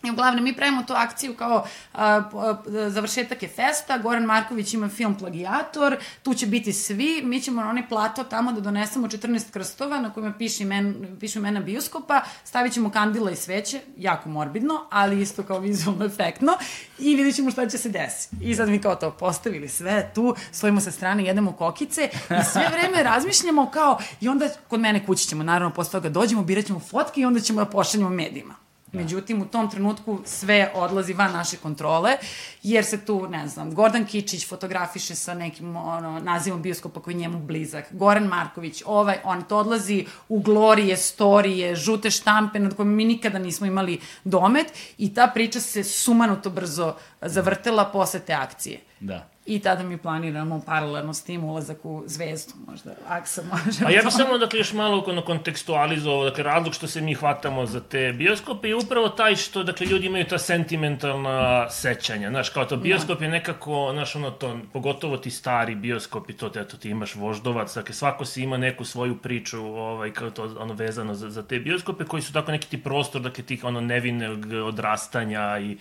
I 0.02 0.10
uglavnom, 0.10 0.44
mi 0.44 0.56
pravimo 0.56 0.82
tu 0.82 0.92
akciju 0.92 1.34
kao 1.34 1.66
a, 1.92 2.22
a, 2.34 2.56
završetak 2.88 3.42
je 3.42 3.48
festa, 3.48 3.98
Goran 3.98 4.24
Marković 4.24 4.74
ima 4.74 4.88
film 4.88 5.18
Plagijator, 5.18 5.96
tu 6.22 6.34
će 6.34 6.46
biti 6.46 6.72
svi, 6.72 7.22
mi 7.24 7.40
ćemo 7.40 7.62
na 7.62 7.70
onaj 7.70 7.88
plato 7.88 8.24
tamo 8.24 8.52
da 8.52 8.60
donesemo 8.60 9.08
14 9.08 9.50
krstova 9.50 10.00
na 10.00 10.12
kojima 10.12 10.32
piše 10.38 10.62
imen, 10.62 11.16
pišu 11.20 11.38
imena 11.38 11.60
bioskopa, 11.60 12.20
stavit 12.44 12.72
ćemo 12.72 12.90
kandila 12.90 13.30
i 13.30 13.36
sveće, 13.36 13.80
jako 13.96 14.28
morbidno, 14.28 14.86
ali 14.90 15.20
isto 15.20 15.42
kao 15.42 15.58
vizualno 15.58 16.04
efektno, 16.04 16.52
i 16.98 17.16
vidjet 17.16 17.36
ćemo 17.36 17.50
šta 17.50 17.68
će 17.68 17.78
se 17.78 17.88
desiti. 17.88 18.36
I 18.40 18.54
sad 18.54 18.68
mi 18.68 18.80
kao 18.80 18.94
to 18.94 19.10
postavili 19.10 19.68
sve 19.68 20.10
tu, 20.14 20.34
stojimo 20.52 20.80
sa 20.80 20.90
strane, 20.90 21.24
jedemo 21.24 21.52
kokice 21.52 22.08
i 22.14 22.44
sve 22.52 22.68
vreme 22.72 23.02
razmišljamo 23.02 23.70
kao, 23.70 23.98
i 24.20 24.28
onda 24.28 24.48
kod 24.68 24.80
mene 24.80 25.06
kući 25.06 25.28
ćemo, 25.28 25.42
naravno, 25.42 25.74
posle 25.74 25.92
toga 25.92 26.08
dođemo, 26.08 26.42
birat 26.42 26.66
ćemo 26.66 26.80
fotke 26.80 27.20
i 27.20 27.24
onda 27.24 27.40
ćemo 27.40 27.64
da 27.64 27.70
pošaljemo 27.70 28.10
medijima. 28.10 28.67
Međutim, 28.92 29.42
u 29.42 29.44
tom 29.44 29.70
trenutku 29.70 30.20
sve 30.24 30.72
odlazi 30.74 31.12
van 31.12 31.32
naše 31.32 31.56
kontrole, 31.56 32.16
jer 32.62 32.84
se 32.84 33.04
tu, 33.04 33.28
ne 33.28 33.48
znam, 33.48 33.74
Gordan 33.74 34.06
Kičić 34.06 34.48
fotografiše 34.48 35.14
sa 35.14 35.34
nekim 35.34 35.76
ono, 35.76 36.20
nazivom 36.20 36.62
bioskopa 36.62 37.00
koji 37.00 37.14
je 37.14 37.18
njemu 37.18 37.38
blizak, 37.38 37.84
Goran 37.90 38.24
Marković, 38.24 38.82
ovaj, 38.86 39.18
on, 39.24 39.42
to 39.42 39.56
odlazi 39.56 40.06
u 40.28 40.40
glorije, 40.40 40.96
storije, 40.96 41.76
žute 41.76 42.10
štampe 42.10 42.58
nad 42.58 42.76
kojima 42.76 42.92
mi 42.92 43.04
nikada 43.04 43.38
nismo 43.38 43.66
imali 43.66 44.00
domet 44.24 44.66
i 44.98 45.14
ta 45.14 45.26
priča 45.34 45.60
se 45.60 45.84
sumanuto 45.84 46.50
brzo 46.50 46.94
zavrtela 47.22 47.84
posle 47.84 48.20
te 48.20 48.32
akcije. 48.32 48.80
Da. 49.00 49.28
I 49.48 49.58
tada 49.58 49.82
mi 49.82 49.96
planiramo 49.96 50.62
paralelno 50.66 51.14
s 51.14 51.22
tim 51.22 51.44
ulazak 51.44 51.84
u 51.84 52.02
zvezdu, 52.06 52.52
možda 52.66 52.90
Aksa 53.08 53.42
može. 53.42 53.84
A 53.86 53.90
ja 53.90 54.02
bih 54.02 54.12
samo 54.12 54.38
dakle, 54.38 54.58
još 54.58 54.72
malo 54.72 55.04
ono, 55.06 55.22
kontekstualizovao, 55.24 56.24
dakle, 56.24 56.42
razlog 56.42 56.74
što 56.74 56.86
se 56.86 57.00
mi 57.00 57.14
hvatamo 57.14 57.66
za 57.66 57.80
te 57.80 58.12
bioskope 58.12 58.68
je 58.68 58.76
upravo 58.76 59.08
taj 59.08 59.36
što, 59.36 59.62
dakle, 59.62 59.86
ljudi 59.86 60.06
imaju 60.06 60.24
ta 60.24 60.38
sentimentalna 60.38 61.70
sećanja, 61.70 62.28
znaš, 62.28 62.48
kao 62.48 62.64
to 62.64 62.76
bioskop 62.76 63.22
je 63.22 63.28
nekako, 63.28 63.90
znaš, 63.92 64.16
ono 64.16 64.30
to, 64.30 64.58
pogotovo 64.72 65.16
ti 65.16 65.30
stari 65.30 65.74
bioskopi, 65.74 66.32
to, 66.32 66.46
eto, 66.46 66.76
ti 66.76 66.90
imaš 66.90 67.14
voždovac, 67.14 67.74
dakle, 67.74 67.94
svako 67.94 68.24
si 68.24 68.42
ima 68.42 68.56
neku 68.56 68.84
svoju 68.84 69.16
priču, 69.16 69.64
ovaj, 69.64 70.12
kao 70.12 70.30
to, 70.30 70.56
ono, 70.58 70.74
vezano 70.74 71.14
za, 71.14 71.30
za 71.30 71.42
te 71.42 71.58
bioskope, 71.58 72.04
koji 72.04 72.22
su 72.22 72.32
tako 72.32 72.52
neki 72.52 72.68
ti 72.68 72.82
prostor, 72.82 73.20
dakle, 73.20 73.44
tih, 73.44 73.64
ono, 73.64 73.80
nevinog 73.80 74.52
odrastanja 74.52 75.58
i, 75.58 75.76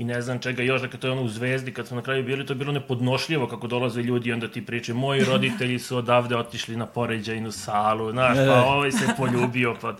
i 0.00 0.04
ne 0.04 0.22
znam 0.22 0.38
čega 0.38 0.62
još, 0.62 0.82
dakle, 0.82 1.00
to 1.00 1.06
je 1.06 1.12
ono 1.12 1.22
u 1.22 1.28
Zvezdi, 1.28 1.72
kad 1.72 1.86
smo 1.86 1.96
na 1.96 2.02
kraju 2.02 2.24
bili, 2.24 2.46
to 2.46 2.52
je 2.52 2.56
bilo 2.56 2.72
nepodnošljivo 2.72 3.46
kako 3.46 3.66
dolaze 3.66 4.02
ljudi 4.02 4.28
i 4.28 4.32
onda 4.32 4.48
ti 4.48 4.66
pričaju, 4.66 4.96
moji 4.98 5.24
roditelji 5.24 5.78
su 5.78 5.96
odavde 5.96 6.36
otišli 6.36 6.76
na 6.76 6.86
poređajnu 6.86 7.52
salu, 7.52 8.10
znaš, 8.10 8.38
pa 8.48 8.62
ovaj 8.64 8.92
se 8.92 9.06
poljubio, 9.16 9.76
pa... 9.80 9.96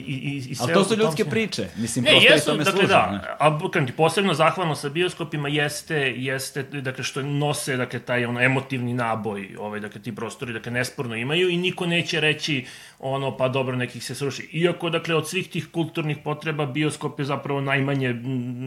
I, 0.00 0.04
i, 0.14 0.36
i, 0.50 0.54
sve 0.54 0.64
Ali 0.64 0.74
to 0.74 0.84
su 0.84 0.90
tom 0.90 0.98
ljudske 0.98 1.22
smislu. 1.22 1.30
priče. 1.30 1.68
Mislim, 1.76 2.04
Ne, 2.04 2.10
prosto 2.10 2.28
i 2.28 2.32
jesu, 2.32 2.50
tome 2.50 2.64
dakle 2.64 2.80
služe. 2.80 2.94
ne? 2.94 3.18
da, 3.18 3.36
a 3.40 3.58
kažem 3.72 3.86
ti, 3.86 3.92
posebno 3.92 4.34
zahvalno 4.34 4.74
sa 4.74 4.88
bioskopima 4.88 5.48
jeste, 5.48 5.96
jeste, 6.16 6.62
dakle, 6.62 7.04
što 7.04 7.22
nose, 7.22 7.76
dakle, 7.76 8.00
taj 8.00 8.24
ono, 8.24 8.40
emotivni 8.40 8.94
naboj, 8.94 9.56
ovaj, 9.58 9.80
dakle, 9.80 10.02
ti 10.02 10.14
prostori, 10.14 10.52
dakle, 10.52 10.72
nesporno 10.72 11.14
imaju 11.16 11.48
i 11.48 11.56
niko 11.56 11.86
neće 11.86 12.20
reći, 12.20 12.66
ono, 12.98 13.36
pa 13.36 13.48
dobro, 13.48 13.76
nekih 13.76 14.04
se 14.04 14.14
sruši. 14.14 14.48
Iako, 14.52 14.90
dakle, 14.90 15.14
od 15.14 15.28
svih 15.28 15.48
tih 15.48 15.66
kulturnih 15.72 16.16
potreba, 16.24 16.66
bioskop 16.66 17.18
je 17.18 17.24
zapravo 17.24 17.60
najmanje 17.60 18.12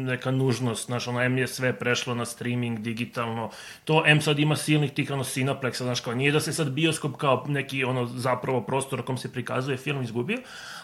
neka 0.09 0.31
nužnost, 0.31 0.85
znaš, 0.85 1.07
ono, 1.07 1.21
M 1.21 1.37
je 1.37 1.47
sve 1.47 1.73
prešlo 1.73 2.15
na 2.15 2.25
streaming, 2.25 2.79
digitalno, 2.79 3.49
to 3.85 4.03
M 4.05 4.21
sad 4.21 4.39
ima 4.39 4.55
silnih 4.55 4.91
tih, 4.91 5.11
ono, 5.11 5.23
Cineplexa, 5.23 5.83
znaš, 5.83 5.99
kao, 6.01 6.13
nije 6.15 6.31
da 6.31 6.39
se 6.39 6.53
sad 6.53 6.69
bioskop 6.71 7.17
kao 7.17 7.45
neki, 7.47 7.83
ono, 7.83 8.05
zapravo 8.05 8.61
prostor 8.61 9.05
kom 9.05 9.17
se 9.17 9.31
prikazuje 9.33 9.77
film 9.77 10.03
izgubio, 10.03 10.37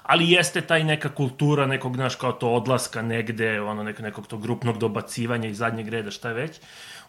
ali 0.05 0.31
jeste 0.31 0.61
taj 0.61 0.83
neka 0.83 1.09
kultura 1.09 1.65
nekog, 1.65 1.95
znaš, 1.95 2.15
kao 2.15 2.31
to 2.31 2.49
odlaska 2.49 3.01
negde, 3.01 3.61
ono, 3.61 3.83
nek, 3.83 3.99
nekog 3.99 4.27
tog 4.27 4.41
grupnog 4.41 4.77
dobacivanja 4.77 5.49
iz 5.49 5.57
zadnjeg 5.57 5.89
reda, 5.89 6.11
šta 6.11 6.27
je 6.27 6.33
već. 6.33 6.59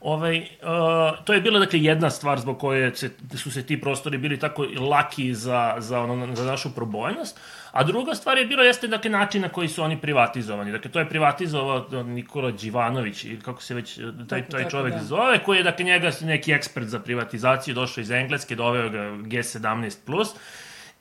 Ovaj, 0.00 0.38
uh, 0.38 1.24
to 1.24 1.32
je 1.32 1.40
bila, 1.40 1.58
dakle, 1.58 1.80
jedna 1.82 2.10
stvar 2.10 2.40
zbog 2.40 2.58
koje 2.58 2.96
se, 2.96 3.10
su 3.34 3.50
se 3.50 3.62
ti 3.62 3.80
prostori 3.80 4.18
bili 4.18 4.38
tako 4.38 4.66
laki 4.80 5.34
za, 5.34 5.74
za, 5.78 6.00
ono, 6.00 6.36
za 6.36 6.44
našu 6.44 6.74
probojnost, 6.74 7.40
a 7.72 7.84
druga 7.84 8.14
stvar 8.14 8.38
je 8.38 8.46
bilo, 8.46 8.62
jeste, 8.62 8.88
dakle, 8.88 9.10
način 9.10 9.42
na 9.42 9.48
koji 9.48 9.68
su 9.68 9.82
oni 9.82 10.00
privatizovani. 10.00 10.72
Dakle, 10.72 10.90
to 10.90 10.98
je 10.98 11.08
privatizovao 11.08 12.02
Nikola 12.04 12.50
Đivanović, 12.50 13.24
ili 13.24 13.40
kako 13.40 13.62
se 13.62 13.74
već 13.74 13.94
taj, 13.94 14.40
Tako, 14.40 14.50
taj 14.50 14.62
tako, 14.62 14.70
čovek 14.70 14.94
da. 14.94 15.04
zove, 15.04 15.38
koji 15.44 15.56
je, 15.56 15.62
dakle, 15.62 15.84
njega 15.84 16.10
neki 16.20 16.52
ekspert 16.52 16.86
za 16.86 17.00
privatizaciju, 17.00 17.74
došao 17.74 18.02
iz 18.02 18.10
Engleske, 18.10 18.56
doveo 18.56 18.88
ga 18.88 18.98
G17+, 18.98 20.26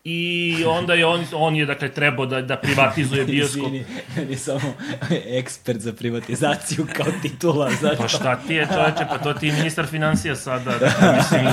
I 0.06 0.56
onda 0.68 0.94
je 0.94 1.06
on, 1.06 1.26
on 1.34 1.56
je, 1.56 1.66
dakle, 1.66 1.90
trebao 1.90 2.26
da, 2.26 2.42
da 2.42 2.58
privatizuje 2.58 3.26
bioskop. 3.36 3.58
Izvini, 3.58 3.86
meni 4.18 4.36
samo 4.36 4.74
ekspert 5.28 5.80
za 5.80 5.94
privatizaciju 5.94 6.88
kao 6.94 7.06
titula. 7.22 7.70
Zato. 7.72 7.96
Pa 7.98 8.08
šta 8.08 8.36
ti 8.38 8.54
je, 8.54 8.68
čoveče, 8.68 9.06
pa 9.10 9.18
to 9.18 9.34
ti 9.34 9.48
je 9.48 9.54
ministar 9.54 9.86
financija 9.86 10.36
sada. 10.36 10.72
Dakle, 10.72 11.14
mislim, 11.14 11.46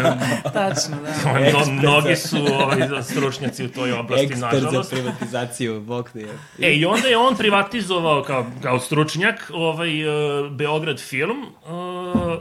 Tačno, 0.44 0.96
da. 0.96 1.38
Ekspert 1.40 1.68
mnogi 1.70 2.09
za- 2.09 2.28
su 2.28 2.36
ovaj, 2.55 2.78
stručnjaci 3.03 3.64
u 3.64 3.68
toj 3.68 3.92
oblasti, 3.92 4.26
Ekspert 4.26 4.40
za 4.55 4.61
nažalost. 4.61 4.90
privatizaciju, 4.90 5.80
bog 5.80 6.11
ti 6.11 6.18
je. 6.18 6.28
E, 6.61 6.72
i 6.72 6.84
onda 6.84 7.09
je 7.09 7.18
on 7.18 7.36
privatizovao 7.36 8.22
kao, 8.22 8.46
kao 8.62 8.80
stručnjak 8.80 9.50
ovaj, 9.55 10.09
uh, 10.40 10.50
Beograd 10.50 11.00
film 11.00 11.42
uh, 11.42 11.72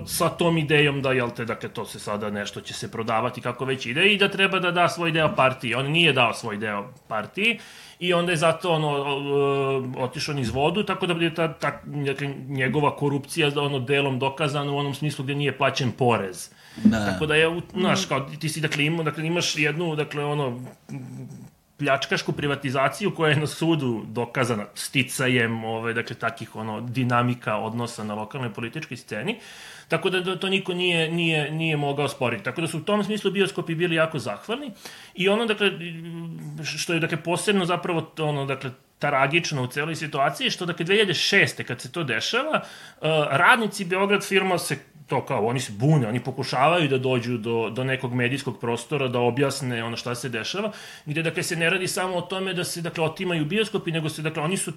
sa 0.07 0.29
tom 0.29 0.57
idejom 0.57 1.01
da, 1.01 1.11
jel 1.11 1.29
te, 1.29 1.45
dakle, 1.45 1.69
to 1.69 1.85
se 1.85 1.99
sada 1.99 2.29
nešto 2.29 2.61
će 2.61 2.73
se 2.73 2.91
prodavati 2.91 3.41
kako 3.41 3.65
već 3.65 3.85
ide 3.85 4.05
i 4.05 4.17
da 4.17 4.29
treba 4.29 4.59
da 4.59 4.71
da 4.71 4.89
svoj 4.89 5.11
deo 5.11 5.35
partiji. 5.35 5.75
On 5.75 5.85
nije 5.85 6.00
dao 6.09 6.33
svoj 6.33 6.57
deo 6.57 6.89
partiji 7.07 7.59
i 7.99 8.13
onda 8.13 8.31
je 8.31 8.37
zato 8.37 8.71
ono, 8.71 8.91
uh, 8.91 10.03
otišao 10.03 10.35
niz 10.35 10.49
vodu, 10.49 10.83
tako 10.83 11.07
da 11.07 11.13
je 11.13 11.35
ta, 11.35 11.53
ta 11.53 11.81
njegova 12.47 12.95
korupcija 12.95 13.51
ono 13.55 13.79
delom 13.79 14.19
dokazana 14.19 14.71
u 14.71 14.77
onom 14.77 14.93
smislu 14.93 15.23
gde 15.23 15.35
nije 15.35 15.57
plaćen 15.57 15.91
porez. 15.91 16.49
Da. 16.83 17.05
Tako 17.05 17.25
da 17.25 17.35
je, 17.35 17.61
znaš, 17.73 18.05
kao 18.05 18.19
ti 18.19 18.49
si, 18.49 18.61
dakle, 18.61 18.85
imao, 18.85 19.03
dakle, 19.03 19.27
imaš 19.27 19.55
jednu, 19.57 19.95
dakle, 19.95 20.25
ono, 20.25 20.59
pljačkašku 21.77 22.31
privatizaciju 22.31 23.15
koja 23.15 23.29
je 23.29 23.39
na 23.39 23.47
sudu 23.47 24.03
dokazana 24.07 24.65
sticajem 24.73 25.63
ove, 25.63 25.93
dakle, 25.93 26.15
takih 26.15 26.55
ono, 26.55 26.81
dinamika 26.81 27.55
odnosa 27.57 28.03
na 28.03 28.13
lokalnoj 28.13 28.53
političkoj 28.53 28.97
sceni. 28.97 29.37
Tako 29.91 30.09
da, 30.09 30.19
da 30.19 30.35
to 30.39 30.49
niko 30.49 30.73
nije, 30.73 31.11
nije, 31.11 31.51
nije 31.51 31.77
mogao 31.77 32.07
sporiti. 32.07 32.43
Tako 32.43 32.61
da 32.61 32.67
su 32.67 32.77
u 32.77 32.81
tom 32.81 33.03
smislu 33.03 33.31
bioskopi 33.31 33.75
bili 33.75 33.95
jako 33.95 34.19
zahvalni. 34.19 34.71
I 35.15 35.29
ono, 35.29 35.45
dakle, 35.45 35.71
što 36.77 36.93
je 36.93 36.99
dakle, 36.99 37.17
posebno 37.23 37.65
zapravo 37.65 38.11
ono, 38.19 38.45
dakle, 38.45 38.71
tragično 38.99 39.63
u 39.63 39.67
celoj 39.67 39.95
situaciji, 39.95 40.49
što 40.49 40.65
dakle 40.65 40.85
2006. 40.85 41.63
kad 41.63 41.81
se 41.81 41.91
to 41.91 42.03
dešava, 42.03 42.61
uh, 42.61 43.07
radnici 43.31 43.85
Beograd 43.85 44.23
firma 44.23 44.57
se 44.57 44.77
to 45.11 45.25
kao, 45.25 45.45
oni 45.45 45.59
se 45.59 45.71
bune, 45.75 46.07
oni 46.07 46.19
pokušavaju 46.23 46.87
da 46.87 46.97
dođu 46.97 47.37
do, 47.37 47.69
do 47.69 47.83
nekog 47.83 48.13
medijskog 48.13 48.59
prostora, 48.59 49.07
da 49.11 49.19
objasne 49.19 49.83
ono 49.83 49.97
šta 49.97 50.15
se 50.15 50.29
dešava, 50.29 50.71
gde, 51.05 51.23
dakle, 51.23 51.43
se 51.43 51.55
ne 51.55 51.69
radi 51.69 51.87
samo 51.87 52.15
o 52.15 52.21
tome 52.21 52.53
da 52.53 52.63
se, 52.63 52.81
dakle, 52.81 53.03
otimaju 53.03 53.45
bioskopi, 53.45 53.91
nego 53.91 54.09
se, 54.09 54.21
dakle, 54.21 54.43
oni 54.43 54.57
su, 54.57 54.71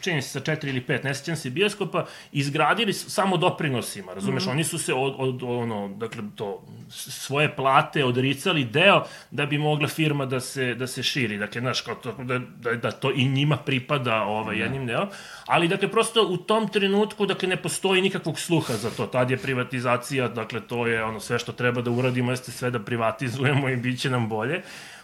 čini 0.00 0.22
se 0.22 0.28
sa 0.28 0.40
četiri 0.40 0.70
ili 0.70 0.80
pet, 0.80 1.04
ne 1.04 1.14
sjećam 1.14 1.36
se 1.36 1.50
bioskopa, 1.50 2.04
izgradili 2.32 2.92
samo 2.92 3.36
doprinosima, 3.36 4.14
razumeš, 4.14 4.46
oni 4.46 4.64
su 4.64 4.78
se 4.78 4.94
od, 4.94 5.14
od, 5.18 5.42
ono, 5.42 5.88
dakle, 5.88 6.22
to, 6.36 6.62
svoje 6.90 7.50
plate 7.56 8.04
odricali 8.04 8.64
deo 8.64 9.02
da 9.30 9.46
bi 9.46 9.58
mogla 9.58 9.88
firma 9.88 10.26
da 10.26 10.40
se, 10.40 10.74
da 10.74 10.86
se 10.86 11.02
širi, 11.02 11.38
dakle, 11.38 11.60
znaš, 11.60 11.80
kao 11.80 11.94
to, 11.94 12.14
da, 12.22 12.38
da, 12.38 12.74
da 12.74 12.90
to 12.90 13.10
i 13.16 13.26
njima 13.28 13.56
pripada 13.56 14.22
ovaj, 14.22 14.58
jednim 14.58 14.86
delom, 14.86 15.08
ali, 15.46 15.68
dakle, 15.68 15.90
prosto 15.90 16.26
u 16.30 16.36
tom 16.36 16.68
trenutku, 16.68 17.26
dakle, 17.26 17.48
ne 17.48 17.56
postoji 17.56 18.02
nikakvog 18.02 18.38
sluha 18.38 18.78
za 18.86 18.90
to, 18.90 19.06
tad 19.06 19.31
je 19.32 19.38
privatizacija, 19.38 20.28
dakle, 20.28 20.60
to 20.60 20.86
je 20.86 21.04
ono 21.04 21.20
sve 21.20 21.38
što 21.38 21.52
treba 21.52 21.82
da 21.82 21.90
uradimo, 21.90 22.32
jeste 22.32 22.52
sve 22.52 22.70
da 22.70 22.78
privatizujemo 22.78 23.68
i 23.68 23.76
bit 23.76 24.00
će 24.00 24.10
nam 24.10 24.28
bolje. 24.28 24.62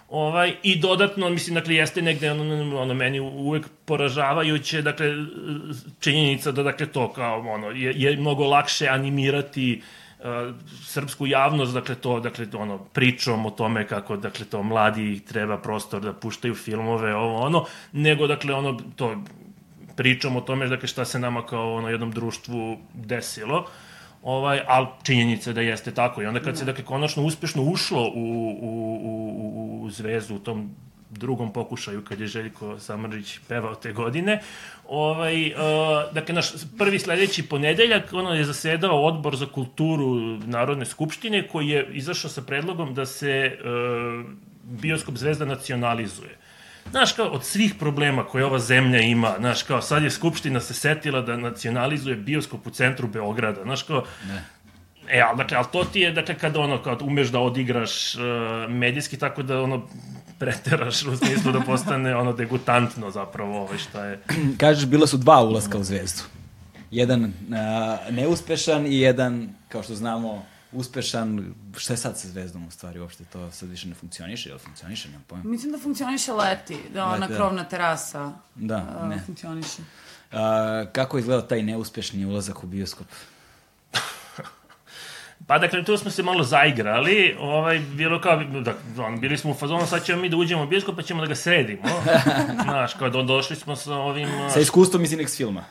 Ovaj, 0.08 0.54
I 0.62 0.78
dodatno, 0.80 1.30
mislim, 1.30 1.54
dakle, 1.54 1.74
jeste 1.74 2.02
negde 2.02 2.30
ono, 2.30 2.80
ono 2.80 2.94
meni 2.94 3.20
uvek 3.20 3.66
poražavajuće, 3.84 4.82
dakle, 4.82 5.06
činjenica 6.00 6.52
da, 6.52 6.62
dakle, 6.62 6.86
to 6.86 7.12
kao, 7.12 7.40
ono, 7.40 7.70
je, 7.70 7.92
je 7.96 8.16
mnogo 8.16 8.46
lakše 8.46 8.88
animirati 8.88 9.82
uh, 10.18 10.24
srpsku 10.84 11.26
javnost, 11.26 11.74
dakle, 11.74 11.94
to, 11.94 12.20
dakle, 12.20 12.46
ono, 12.54 12.78
pričom 12.78 13.46
o 13.46 13.50
tome 13.50 13.86
kako, 13.86 14.16
dakle, 14.16 14.46
to 14.46 14.62
mladi 14.62 15.20
treba 15.28 15.58
prostor 15.58 16.00
da 16.02 16.12
puštaju 16.12 16.54
filmove, 16.54 17.14
ovo, 17.14 17.36
ono, 17.36 17.64
nego, 17.92 18.26
dakle, 18.26 18.54
ono, 18.54 18.80
to, 18.96 19.22
pričom 19.96 20.36
o 20.36 20.40
tome, 20.40 20.66
dakle, 20.66 20.88
šta 20.88 21.04
se 21.04 21.18
nama 21.18 21.46
kao, 21.46 21.74
ono, 21.74 21.88
jednom 21.88 22.10
društvu 22.10 22.78
desilo, 22.94 23.66
ovaj, 24.22 24.60
ali 24.66 24.86
činjenica 25.02 25.50
je 25.50 25.54
da 25.54 25.60
jeste 25.60 25.94
tako. 25.94 26.22
I 26.22 26.26
onda 26.26 26.40
kad 26.40 26.58
se, 26.58 26.64
dakle, 26.64 26.84
konačno 26.84 27.22
uspešno 27.22 27.62
ušlo 27.62 28.02
u, 28.02 28.56
u, 28.60 28.98
u, 29.02 29.28
u, 29.36 29.82
u 29.82 29.90
zvezdu 29.90 30.34
u 30.34 30.38
tom 30.38 30.70
drugom 31.10 31.52
pokušaju 31.52 32.04
kad 32.04 32.20
je 32.20 32.26
Željko 32.26 32.78
Samrđić 32.78 33.38
pevao 33.48 33.74
te 33.74 33.92
godine. 33.92 34.40
Ovaj, 34.88 35.46
uh, 35.46 35.54
dakle, 36.12 36.34
naš 36.34 36.48
prvi 36.78 36.98
sledeći 36.98 37.48
ponedeljak 37.48 38.12
ono 38.12 38.34
je 38.34 38.44
zasedao 38.44 39.04
odbor 39.04 39.36
za 39.36 39.46
kulturu 39.46 40.38
Narodne 40.46 40.84
skupštine 40.84 41.48
koji 41.48 41.68
je 41.68 41.88
izašao 41.92 42.30
sa 42.30 42.42
predlogom 42.42 42.94
da 42.94 43.06
se 43.06 43.58
uh, 43.60 44.30
bioskop 44.64 45.16
Zvezda 45.16 45.44
nacionalizuje. 45.44 46.36
Znaš, 46.90 47.12
kao, 47.12 47.26
od 47.26 47.44
svih 47.44 47.74
problema 47.74 48.24
koje 48.24 48.44
ova 48.44 48.58
zemlja 48.58 49.00
ima, 49.00 49.34
znaš, 49.38 49.62
kao, 49.62 49.82
sad 49.82 50.02
je 50.02 50.10
Skupština 50.10 50.60
se 50.60 50.74
setila 50.74 51.20
da 51.20 51.36
nacionalizuje 51.36 52.16
bioskop 52.16 52.66
u 52.66 52.70
centru 52.70 53.08
Beograda, 53.08 53.62
znaš, 53.62 53.82
kao, 53.82 54.04
Ne. 54.28 54.44
E, 55.10 55.20
ali, 55.20 55.36
dakle, 55.36 55.56
ali 55.56 55.66
to 55.72 55.84
ti 55.84 56.00
je, 56.00 56.12
dakle, 56.12 56.34
kad 56.34 56.56
ono, 56.56 56.82
kad 56.82 57.02
umeš 57.02 57.28
da 57.28 57.38
odigraš 57.38 58.14
uh, 58.14 58.20
medijski, 58.68 59.16
tako 59.16 59.42
da, 59.42 59.62
ono, 59.62 59.88
preteraš 60.38 61.02
u 61.02 61.16
smislu 61.16 61.52
da 61.52 61.60
postane, 61.60 62.16
ono, 62.16 62.32
degutantno 62.32 63.10
zapravo, 63.10 63.60
ovaj, 63.60 63.78
šta 63.78 64.04
je. 64.04 64.20
Kažeš, 64.60 64.86
bila 64.86 65.06
su 65.06 65.16
dva 65.16 65.42
ulaska 65.42 65.78
u 65.78 65.84
zvezdu. 65.84 66.22
Jedan 66.90 67.32
a, 67.52 67.96
neuspešan 68.10 68.86
i 68.86 68.98
jedan, 68.98 69.48
kao 69.68 69.82
što 69.82 69.94
znamo, 69.94 70.44
uspešan. 70.72 71.54
Šta 71.76 71.92
je 71.92 71.96
sad 71.96 72.18
sa 72.18 72.28
zvezdom 72.28 72.66
u 72.66 72.70
stvari 72.70 73.00
uopšte? 73.00 73.24
To 73.24 73.50
sad 73.50 73.68
više 73.68 73.88
ne 73.88 73.94
funkcioniše 73.94 74.50
ili 74.50 74.58
funkcioniše? 74.58 75.08
Nemam 75.08 75.24
pojma. 75.26 75.44
Mislim 75.44 75.72
da 75.72 75.78
funkcioniše 75.78 76.32
leti, 76.32 76.76
da 76.94 77.04
ona 77.04 77.14
Leti, 77.14 77.28
da. 77.32 77.36
krovna 77.36 77.64
terasa 77.64 78.32
Da, 78.54 78.96
a, 79.00 79.06
ne. 79.06 79.22
funkcioniše. 79.26 79.82
A, 80.32 80.84
kako 80.92 81.18
izgleda 81.18 81.48
taj 81.48 81.62
neuspešni 81.62 82.26
ulazak 82.26 82.64
u 82.64 82.66
bioskop? 82.66 83.06
Pa 85.46 85.58
dakle, 85.58 85.84
tu 85.84 85.96
smo 85.96 86.10
se 86.10 86.22
malo 86.22 86.44
zaigrali, 86.44 87.36
ovaj, 87.40 87.78
bilo 87.78 88.20
kao, 88.20 88.44
da, 88.44 88.74
on, 89.04 89.20
bili 89.20 89.38
smo 89.38 89.50
u 89.50 89.54
fazonu, 89.54 89.86
sad 89.86 90.04
ćemo 90.04 90.22
mi 90.22 90.28
da 90.28 90.36
uđemo 90.36 90.62
u 90.62 90.66
bioskop, 90.66 90.96
pa 90.96 91.02
ćemo 91.02 91.20
da 91.20 91.26
ga 91.26 91.34
sredimo. 91.34 91.82
Znaš, 92.64 92.94
kao 92.94 93.10
do, 93.10 93.22
došli 93.22 93.56
smo 93.56 93.76
sa 93.76 93.94
ovim... 93.94 94.28
Sa 94.52 94.60
iskustvom 94.60 95.04
iz 95.04 95.12
Inex 95.12 95.36
filma. 95.36 95.64